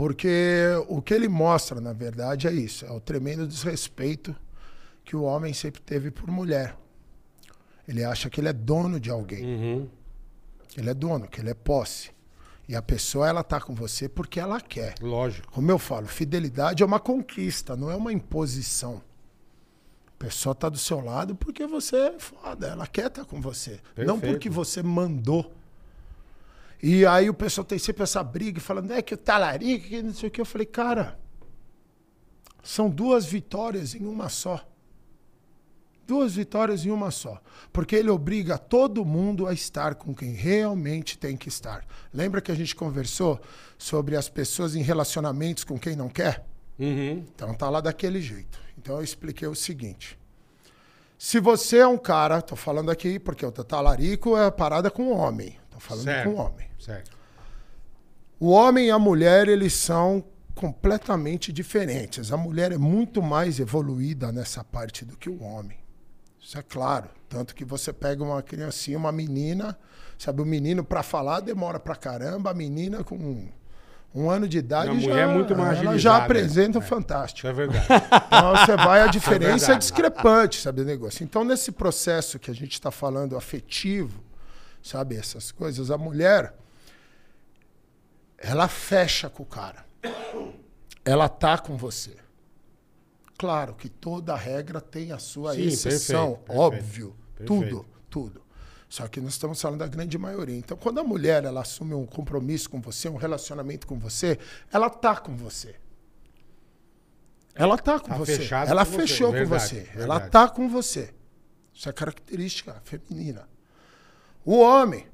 [0.00, 2.86] Porque o que ele mostra, na verdade, é isso.
[2.86, 4.34] É o tremendo desrespeito
[5.04, 6.74] que o homem sempre teve por mulher.
[7.86, 9.44] Ele acha que ele é dono de alguém.
[9.44, 9.88] Uhum.
[10.74, 12.12] Ele é dono, que ele é posse.
[12.66, 14.94] E a pessoa, ela tá com você porque ela quer.
[15.02, 15.52] Lógico.
[15.52, 19.02] Como eu falo, fidelidade é uma conquista, não é uma imposição.
[20.06, 23.78] A pessoa tá do seu lado porque você é foda, ela quer estar com você.
[23.98, 24.32] Não Perfeito.
[24.32, 25.54] porque você mandou.
[26.82, 30.14] E aí o pessoal tem sempre essa briga falando, é que o talarico, que não
[30.14, 30.40] sei o que.
[30.40, 31.18] Eu falei, cara,
[32.62, 34.66] são duas vitórias em uma só.
[36.06, 37.40] Duas vitórias em uma só.
[37.72, 41.84] Porque ele obriga todo mundo a estar com quem realmente tem que estar.
[42.12, 43.40] Lembra que a gente conversou
[43.78, 46.44] sobre as pessoas em relacionamentos com quem não quer?
[46.78, 47.24] Uhum.
[47.32, 48.58] Então tá lá daquele jeito.
[48.76, 50.18] Então eu expliquei o seguinte.
[51.18, 55.16] Se você é um cara, tô falando aqui porque o talarico é parada com o
[55.16, 55.58] homem.
[55.80, 56.30] Falando Certo.
[56.30, 56.66] com o homem.
[56.78, 57.10] Certo.
[58.38, 62.32] O homem e a mulher, eles são completamente diferentes.
[62.32, 65.78] A mulher é muito mais evoluída nessa parte do que o homem.
[66.40, 67.08] Isso é claro.
[67.28, 69.78] Tanto que você pega uma criancinha, uma menina,
[70.18, 73.48] sabe, o menino para falar demora pra caramba, a menina com um,
[74.14, 76.82] um ano de idade A já, é muito mais ela já apresenta é.
[76.82, 77.46] fantástico.
[77.46, 77.86] É verdade.
[78.26, 79.78] Então você vai, a diferença é, verdade.
[79.80, 81.22] discrepante, sabe, do negócio.
[81.22, 84.22] Então, nesse processo que a gente está falando afetivo,
[84.82, 86.54] sabe, essas coisas, a mulher,
[88.38, 89.84] ela fecha com o cara.
[91.04, 92.16] Ela tá com você.
[93.38, 97.16] Claro que toda regra tem a sua Sim, exceção, perfeito, perfeito, óbvio.
[97.36, 97.46] perfeito.
[97.46, 98.42] Tudo, tudo.
[98.88, 100.56] Só que nós estamos falando da grande maioria.
[100.56, 104.38] Então, quando a mulher ela assume um compromisso com você, um relacionamento com você,
[104.72, 105.76] ela tá com você.
[107.54, 108.48] Ela tá com Tá você.
[108.66, 109.88] Ela com você, fechou verdade, com você.
[109.94, 110.30] Ela verdade.
[110.30, 111.14] tá com você.
[111.72, 113.48] Isso é característica feminina.
[114.44, 115.06] O homem,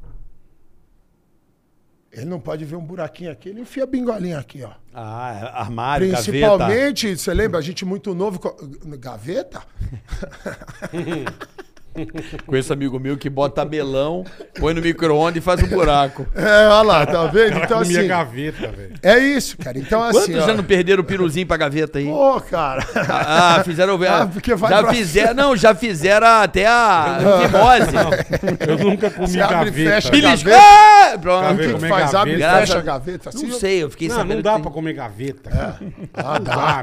[2.13, 4.73] ele não pode ver um buraquinho aqui, ele enfia a bingolinha aqui, ó.
[4.95, 6.31] Ah, armário, gaveta.
[6.31, 8.57] Principalmente, você lembra, a gente muito novo, co-
[12.05, 12.43] gaveta?
[12.47, 14.25] Conheço amigo meu que bota melão,
[14.59, 16.27] põe no micro-ondas e faz um buraco.
[16.35, 17.59] É, olha lá, tá vendo?
[17.59, 18.95] Então, Comia assim, gaveta, velho.
[19.03, 19.79] é isso, cara.
[19.79, 22.05] Então, assim, Quantos ó, já não perderam o piruzinho pra gaveta aí?
[22.07, 22.87] Pô, cara.
[23.09, 23.97] Ah, fizeram.
[24.07, 25.35] Ah, porque vai já pra fizeram.
[25.35, 28.67] Não, já fizeram até a fimose.
[28.69, 29.91] Eu nunca comi Você abre e gaveta.
[29.91, 30.11] fecha.
[30.11, 30.53] Beliscão!
[30.53, 30.67] Gaveta.
[30.67, 31.57] Ah, O Pronto.
[31.59, 32.15] que, que faz?
[32.15, 32.61] Abre e gaveta.
[32.61, 33.29] fecha a gaveta.
[33.31, 34.35] Assim, Não sei, eu fiquei Não, sabendo.
[34.37, 35.51] não dá que pra tem- comer gaveta.
[35.51, 35.79] cara.
[36.15, 36.83] Ah, dá.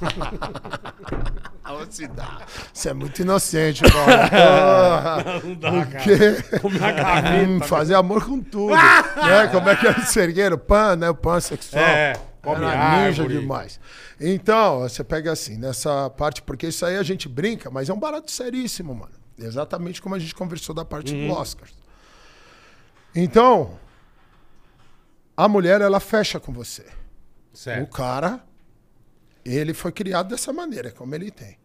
[0.00, 1.36] meu.
[1.72, 2.38] Ô, se dá.
[2.72, 5.42] Você é muito inocente, mano.
[5.44, 6.04] Não dá, cara.
[6.04, 7.48] Porque Comer a gaveta.
[7.50, 8.74] hum, fazer amor com tudo.
[8.74, 9.48] né?
[9.52, 10.56] Como é que era o sergueiro?
[10.58, 11.10] Pan, né?
[11.10, 11.82] O pan sexual.
[11.82, 12.12] É,
[12.42, 13.80] come Era ninja demais.
[14.20, 17.98] Então, você pega assim, nessa parte, porque isso aí a gente brinca, mas é um
[17.98, 19.12] barato seríssimo, mano.
[19.38, 21.28] Exatamente como a gente conversou da parte Uhum.
[21.28, 21.68] do Oscar.
[23.14, 23.78] Então,
[25.36, 26.86] a mulher, ela fecha com você.
[27.52, 27.90] O Certo.
[27.90, 28.40] cara,
[29.54, 31.58] ele foi criado dessa maneira, como ele tem.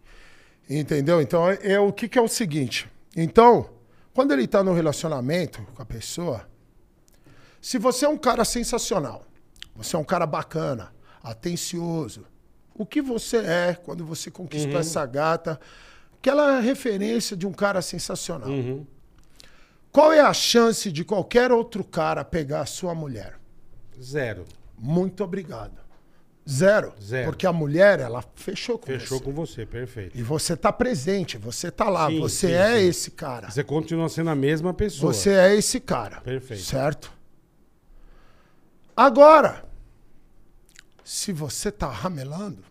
[0.69, 1.21] Entendeu?
[1.21, 2.89] Então, é, é o que, que é o seguinte.
[3.15, 3.69] Então,
[4.13, 6.47] quando ele está no relacionamento com a pessoa,
[7.61, 9.25] se você é um cara sensacional,
[9.75, 10.93] você é um cara bacana,
[11.23, 12.25] atencioso,
[12.73, 15.59] o que você é quando você conquistou essa gata,
[16.17, 18.49] aquela referência de um cara sensacional.
[19.91, 23.37] Qual é a chance de qualquer outro cara pegar a sua mulher?
[24.01, 24.45] Zero.
[24.77, 25.79] Muito obrigado.
[26.49, 26.93] Zero.
[27.01, 27.25] Zero.
[27.29, 29.23] Porque a mulher, ela fechou com Fechou você.
[29.23, 30.17] com você, perfeito.
[30.17, 32.87] E você tá presente, você tá lá, Sim, você sim, é sim.
[32.87, 33.49] esse cara.
[33.51, 35.13] Você continua sendo a mesma pessoa.
[35.13, 36.19] Você é esse cara.
[36.21, 36.63] Perfeito.
[36.63, 37.13] Certo?
[38.97, 39.63] Agora,
[41.03, 42.63] se você tá ramelando,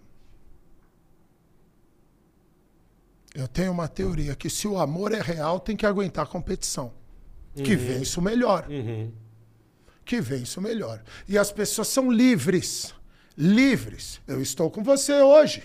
[3.34, 6.92] eu tenho uma teoria que se o amor é real, tem que aguentar a competição.
[7.54, 8.66] Que vence o melhor.
[8.68, 9.12] Uhum.
[10.04, 11.02] Que vence o melhor.
[11.28, 12.94] E as pessoas são livres.
[13.40, 14.20] Livres.
[14.28, 15.62] Eu estou com você hoje.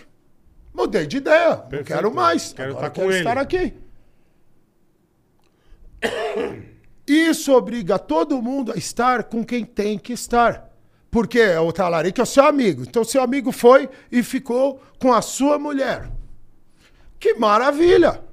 [0.73, 1.49] Mudei de ideia.
[1.49, 1.87] Não Perfeito.
[1.87, 2.53] quero mais.
[2.53, 3.17] Quero Agora estar quero ele.
[3.19, 3.73] estar aqui.
[7.05, 10.69] Isso obriga todo mundo a estar com quem tem que estar.
[11.11, 12.81] Porque é o talarico é o seu amigo.
[12.83, 16.09] Então, seu amigo foi e ficou com a sua mulher.
[17.19, 18.23] Que maravilha!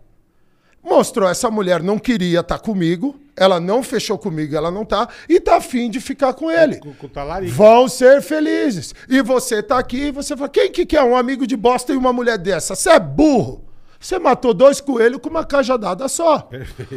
[0.82, 5.40] Mostrou essa mulher não queria estar comigo, ela não fechou comigo, ela não tá, e
[5.40, 6.78] tá afim de ficar com ele.
[6.78, 7.08] Com, com.
[7.48, 8.94] Vão ser felizes.
[9.08, 11.96] E você tá aqui e você fala: quem que quer um amigo de bosta e
[11.96, 12.74] uma mulher dessa?
[12.74, 13.64] Você é burro.
[13.98, 16.48] Você matou dois coelhos com uma cajadada só.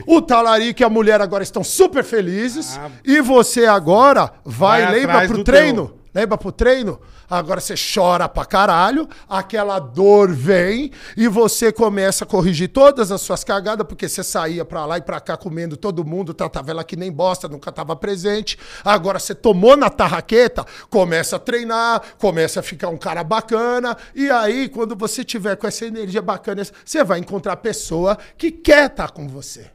[0.07, 2.79] O talarico e a mulher agora estão super felizes.
[2.79, 2.89] Ah.
[3.05, 5.87] E você agora vai, Vai lembra pro treino?
[5.87, 5.99] teu.
[6.15, 6.99] Lembra pro treino?
[7.29, 13.21] Agora você chora pra caralho, aquela dor vem e você começa a corrigir todas as
[13.21, 16.83] suas cagadas, porque você saía pra lá e pra cá comendo todo mundo, tratava ela
[16.83, 18.57] que nem bosta, nunca tava presente.
[18.83, 24.29] Agora você tomou na tarraqueta, começa a treinar, começa a ficar um cara bacana, e
[24.29, 28.87] aí quando você tiver com essa energia bacana, você vai encontrar a pessoa que quer
[28.87, 29.71] estar com você.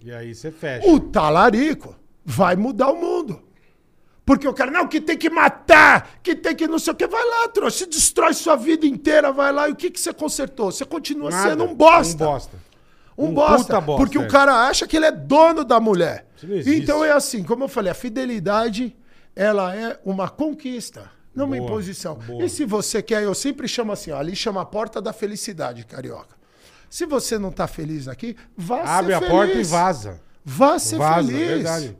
[0.00, 0.86] E aí você fecha.
[0.88, 1.94] O talarico
[2.24, 3.43] vai mudar o mundo.
[4.24, 7.06] Porque o cara, não, que tem que matar, que tem que não sei o que.
[7.06, 9.68] Vai lá, trouxa, se destrói sua vida inteira, vai lá.
[9.68, 10.72] E o que, que você consertou?
[10.72, 11.50] Você continua Nada.
[11.50, 12.24] sendo um bosta.
[12.24, 12.56] Um bosta.
[13.16, 14.20] Um, Um bosta, bosta, Porque é.
[14.20, 16.26] o cara acha que ele é dono da mulher.
[16.66, 18.96] Então é assim, como eu falei, a fidelidade,
[19.36, 22.16] ela é uma conquista, não uma imposição.
[22.16, 22.44] boa.
[22.44, 25.84] E se você quer, eu sempre chamo assim, ó, ali chama a porta da felicidade,
[25.84, 26.34] carioca.
[26.90, 29.32] Se você não tá feliz aqui, vá Abre ser a feliz.
[29.32, 30.20] porta e vaza.
[30.44, 31.40] Vá ser vaza, feliz.
[31.42, 31.96] é verdade.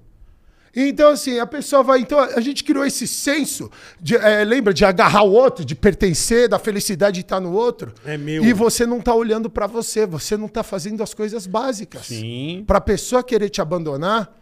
[0.77, 2.01] Então, assim, a pessoa vai.
[2.01, 3.71] Então, a gente criou esse senso,
[4.01, 7.93] de, eh, lembra, de agarrar o outro, de pertencer, da felicidade de estar no outro.
[8.05, 8.45] É meu.
[8.45, 12.07] E você não tá olhando pra você, você não tá fazendo as coisas básicas.
[12.07, 12.65] Sim.
[12.67, 14.37] Pra pessoa querer te abandonar,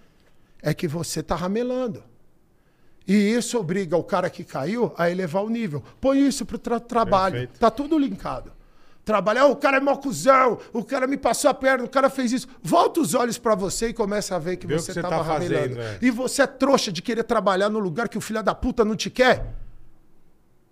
[0.62, 2.02] é que você tá ramelando.
[3.06, 5.82] E isso obriga o cara que caiu a elevar o nível.
[6.00, 7.32] Põe isso pro tra- trabalho.
[7.32, 7.58] Perfeito.
[7.58, 8.52] Tá tudo linkado.
[9.04, 12.30] Trabalhar, o cara é mó cuzão, o cara me passou a perna, o cara fez
[12.32, 12.46] isso.
[12.62, 15.18] Volta os olhos pra você e começa a ver que Vê você que você tava
[15.18, 15.80] tá fazendo, ramelando.
[15.80, 15.98] é.
[16.00, 18.94] E você é trouxa de querer trabalhar no lugar que o filho da puta não
[18.94, 19.54] te quer.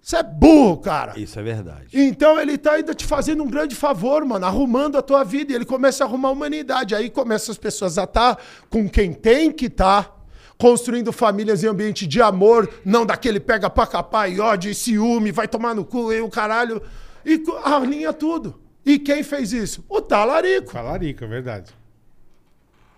[0.02, 1.18] Você é burro, cara.
[1.18, 1.88] Isso é verdade.
[1.92, 5.52] Então ele tá ainda te fazendo um grande favor, mano, arrumando a tua vida.
[5.52, 6.94] E ele começa a arrumar a humanidade.
[6.94, 8.38] Aí começa as pessoas a estar
[8.70, 10.24] com quem tem que estar,
[10.56, 15.32] construindo famílias em ambiente de amor, não daquele pega pra capar e ódio e ciúme,
[15.32, 16.80] vai tomar no cu e o caralho.
[17.24, 18.60] E alinha tudo.
[18.84, 19.84] E quem fez isso?
[19.88, 20.72] O talarico.
[20.72, 21.79] Talarico, é verdade.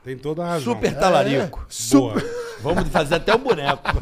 [0.04, 0.74] Tem toda a razão.
[0.74, 1.64] Super talarico.
[1.92, 2.14] Boa.
[2.62, 3.82] Vamos fazer até um boneco.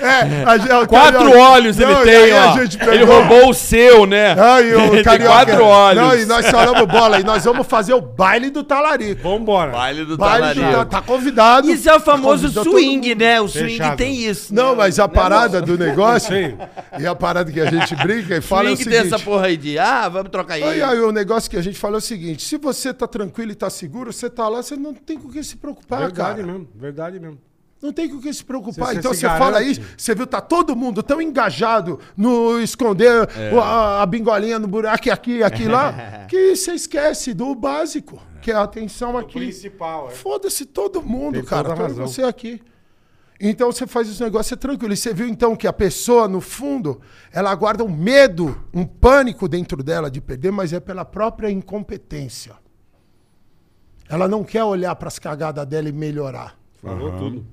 [0.00, 2.52] É, a o Quatro carioca- olhos ele Não, e tem, ó.
[2.58, 4.34] gente Ele roubou o seu, né?
[4.34, 6.02] Não, e o Ele tem carioca- quatro olhos.
[6.02, 7.20] Não, e nós falamos bola.
[7.20, 9.22] E nós vamos fazer o baile do talarico.
[9.22, 9.70] Vambora.
[9.72, 10.90] Baile do Baile do talarico.
[10.90, 11.70] tá convidado.
[11.70, 13.40] Isso é o famoso todo swing, né?
[13.40, 13.96] O swing Fechado.
[13.96, 14.54] tem isso.
[14.54, 14.76] Não, né?
[14.78, 16.56] mas a parada do negócio Sei.
[16.98, 19.24] e a parada que a gente brinca e fala é o swing tem essa seguinte.
[19.24, 20.62] porra aí de, ah, vamos trocar aí.
[20.62, 23.52] Aí, aí o negócio que a gente fala é o seguinte: se você tá tranquilo
[23.52, 26.40] e tá seguro, você tá lá, você não tem com o que se preocupar, verdade
[26.40, 26.46] cara.
[26.46, 27.38] mesmo, verdade mesmo.
[27.82, 28.88] Não tem com o que se preocupar.
[28.92, 33.60] Você- então você fala isso, você viu, tá todo mundo tão engajado no esconder o-
[33.60, 35.92] a, a bingolinha no buraco, aqui, aqui, lá,
[36.28, 39.34] que você esquece do básico, que é a atenção aqui.
[39.38, 40.12] Principal, é.
[40.12, 41.74] Foda-se todo mundo, Tem cara.
[41.74, 42.06] razão.
[42.06, 42.62] você aqui.
[43.38, 44.94] Então você faz esse negócio é tranquilo.
[44.94, 47.00] E você viu então que a pessoa, no fundo,
[47.32, 52.54] ela guarda um medo, um pânico dentro dela de perder, mas é pela própria incompetência.
[54.08, 56.58] Ela não quer olhar para as cagadas dela e melhorar.
[56.80, 57.46] Falou tudo.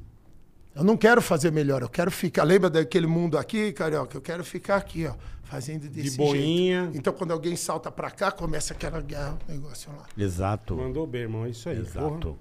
[0.74, 2.44] Eu não quero fazer melhor, eu quero ficar.
[2.44, 4.16] Lembra daquele mundo aqui, carioca?
[4.16, 5.14] Eu quero ficar aqui, ó,
[5.44, 6.84] fazendo desse boinha.
[6.84, 6.98] jeito.
[6.98, 10.06] Então, quando alguém salta pra cá, começa aquela guerra, negócio lá.
[10.18, 10.78] Exato.
[10.78, 11.46] Mandou bem, irmão.
[11.46, 11.84] É isso aí.
[11.84, 12.36] porra.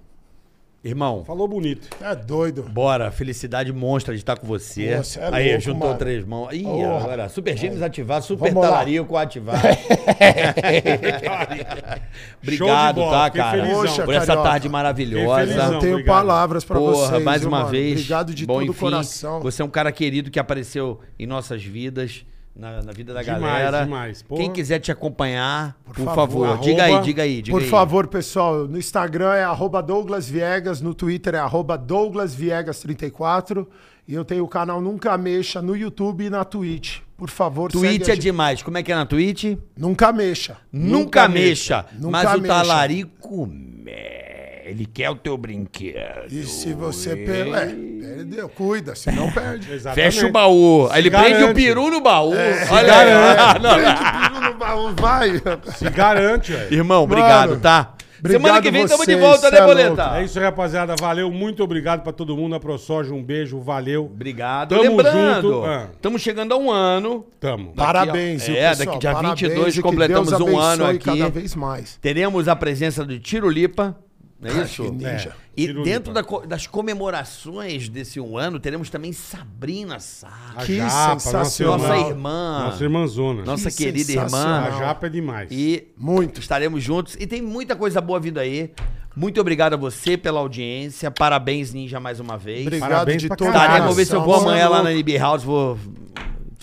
[0.83, 1.89] Irmão, Falou bonito.
[2.01, 2.63] É doido.
[2.63, 3.11] bora.
[3.11, 4.97] Felicidade monstra de estar com você.
[4.97, 5.99] Você é Aí, louco, juntou mano.
[5.99, 6.49] três mãos.
[6.55, 6.97] Ih, Porra.
[6.97, 7.29] agora.
[7.29, 8.71] Super Gêmeos ativar, Super Vamos lá.
[8.71, 9.61] Talarico ativar.
[12.43, 13.63] Obrigado, bola, tá, cara?
[13.63, 14.05] felizão.
[14.07, 15.41] Por essa tarde maravilhosa.
[15.41, 15.73] felizão.
[15.75, 16.15] Eu tenho obrigado.
[16.17, 17.23] palavras pra Porra, vocês.
[17.25, 17.71] mais viu, uma mano?
[17.71, 17.93] vez.
[17.93, 19.41] Obrigado de Bom, todo o enfim, coração.
[19.43, 23.41] Você é um cara querido que apareceu em nossas vidas, na, na vida da Demais,
[23.43, 23.85] galera.
[23.85, 24.23] demais.
[24.23, 24.41] Porra.
[24.43, 26.15] Quem quiser te acompanhar, por, favor,
[26.49, 27.69] favor, diga aí, diga aí, diga Por aí.
[27.69, 33.67] favor, pessoal, no Instagram é arroba Douglas Viegas, no Twitter é arroba Douglas Viegas34
[34.07, 36.99] e eu tenho o canal Nunca Mexa no YouTube e na Twitch.
[37.17, 38.23] Por favor, Twitch segue a é gente.
[38.23, 38.63] demais.
[38.63, 39.57] Como é que é na Twitch?
[39.77, 40.57] Nunca Mexa.
[40.73, 41.87] Nunca, mexa.
[41.93, 42.47] Nunca mas o mexa.
[42.55, 44.30] talarico, me-
[44.71, 46.27] ele quer o teu brinquedo.
[46.31, 47.49] E se você per...
[47.49, 47.67] é,
[48.01, 49.71] perdeu, cuida, senão perde.
[49.75, 50.15] Exatamente.
[50.15, 50.89] Fecha o baú.
[50.91, 51.55] Aí ele prende o garante.
[51.55, 52.33] peru no baú.
[52.35, 53.41] É, Olha garante.
[53.41, 53.63] aí.
[53.63, 54.29] Não, não.
[54.29, 55.43] Tiro no baú, Vai.
[55.77, 56.73] Se garante, velho.
[56.75, 57.95] Irmão, obrigado, Mano, tá?
[58.21, 60.19] Semana obrigado que vem estamos de volta, né, é Boleta?
[60.19, 60.95] É isso aí, rapaziada.
[61.01, 62.55] Valeu, muito obrigado pra todo mundo.
[62.55, 64.05] A ProSoja, um beijo, valeu.
[64.05, 64.77] Obrigado.
[64.77, 65.65] Tamo Lembrando, junto.
[65.65, 65.89] Ah.
[65.93, 67.25] estamos chegando a um ano.
[67.41, 67.73] Tamo.
[67.73, 68.87] Parabéns, viu, é, pessoal?
[68.87, 70.99] daqui dia Parabéns 22 e que completamos um ano aqui.
[70.99, 71.97] cada vez mais.
[71.97, 73.97] Teremos a presença do Tirulipa,
[74.41, 74.83] não é isso?
[74.85, 75.37] que ninja.
[75.37, 75.51] É.
[75.57, 80.31] E dentro da co- das comemorações desse um ano, teremos também Sabrina Sá,
[80.65, 81.79] Que Japa, sensacional.
[81.79, 82.59] nossa irmã.
[82.65, 83.45] Nossa irmãzona.
[83.45, 84.25] nossa Que querida irmã.
[84.29, 84.65] sensacional.
[84.65, 85.49] A Japa é demais.
[85.53, 86.41] E Muito.
[86.41, 87.17] estaremos juntos.
[87.21, 88.73] E tem muita coisa boa vindo aí.
[89.15, 91.11] Muito obrigado a você pela audiência.
[91.11, 92.63] Parabéns, Ninja, mais uma vez.
[92.67, 93.49] Obrigado Parabéns de pra todo.
[93.49, 94.93] Estarei, vou ver se eu vou amanhã lá na.
[94.93, 95.43] NB House.
[95.43, 95.77] Vou...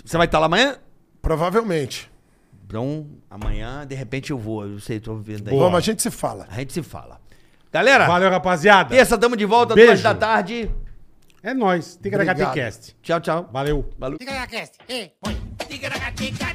[0.03, 0.77] Você vai estar lá amanhã?
[1.21, 2.09] Provavelmente.
[2.65, 4.63] Então, amanhã, de repente eu vou.
[4.63, 5.57] Eu não sei, tô vendo aí.
[5.57, 6.47] Vamos, a gente se fala.
[6.49, 7.16] A gente se fala.
[7.71, 8.89] Galera, Valeu, rapaziada.
[8.89, 9.91] terça, tamo de volta, Beijo.
[9.91, 10.69] duas da tarde.
[11.43, 11.97] É nóis.
[12.01, 12.95] Ticaracatecast.
[12.95, 13.01] Obrigado.
[13.03, 13.49] Tchau, tchau.
[13.51, 13.89] Valeu.
[13.97, 14.17] Valeu.
[14.17, 15.37] Ticaracast, eh, põe.
[15.67, 16.47] Ticaracatica,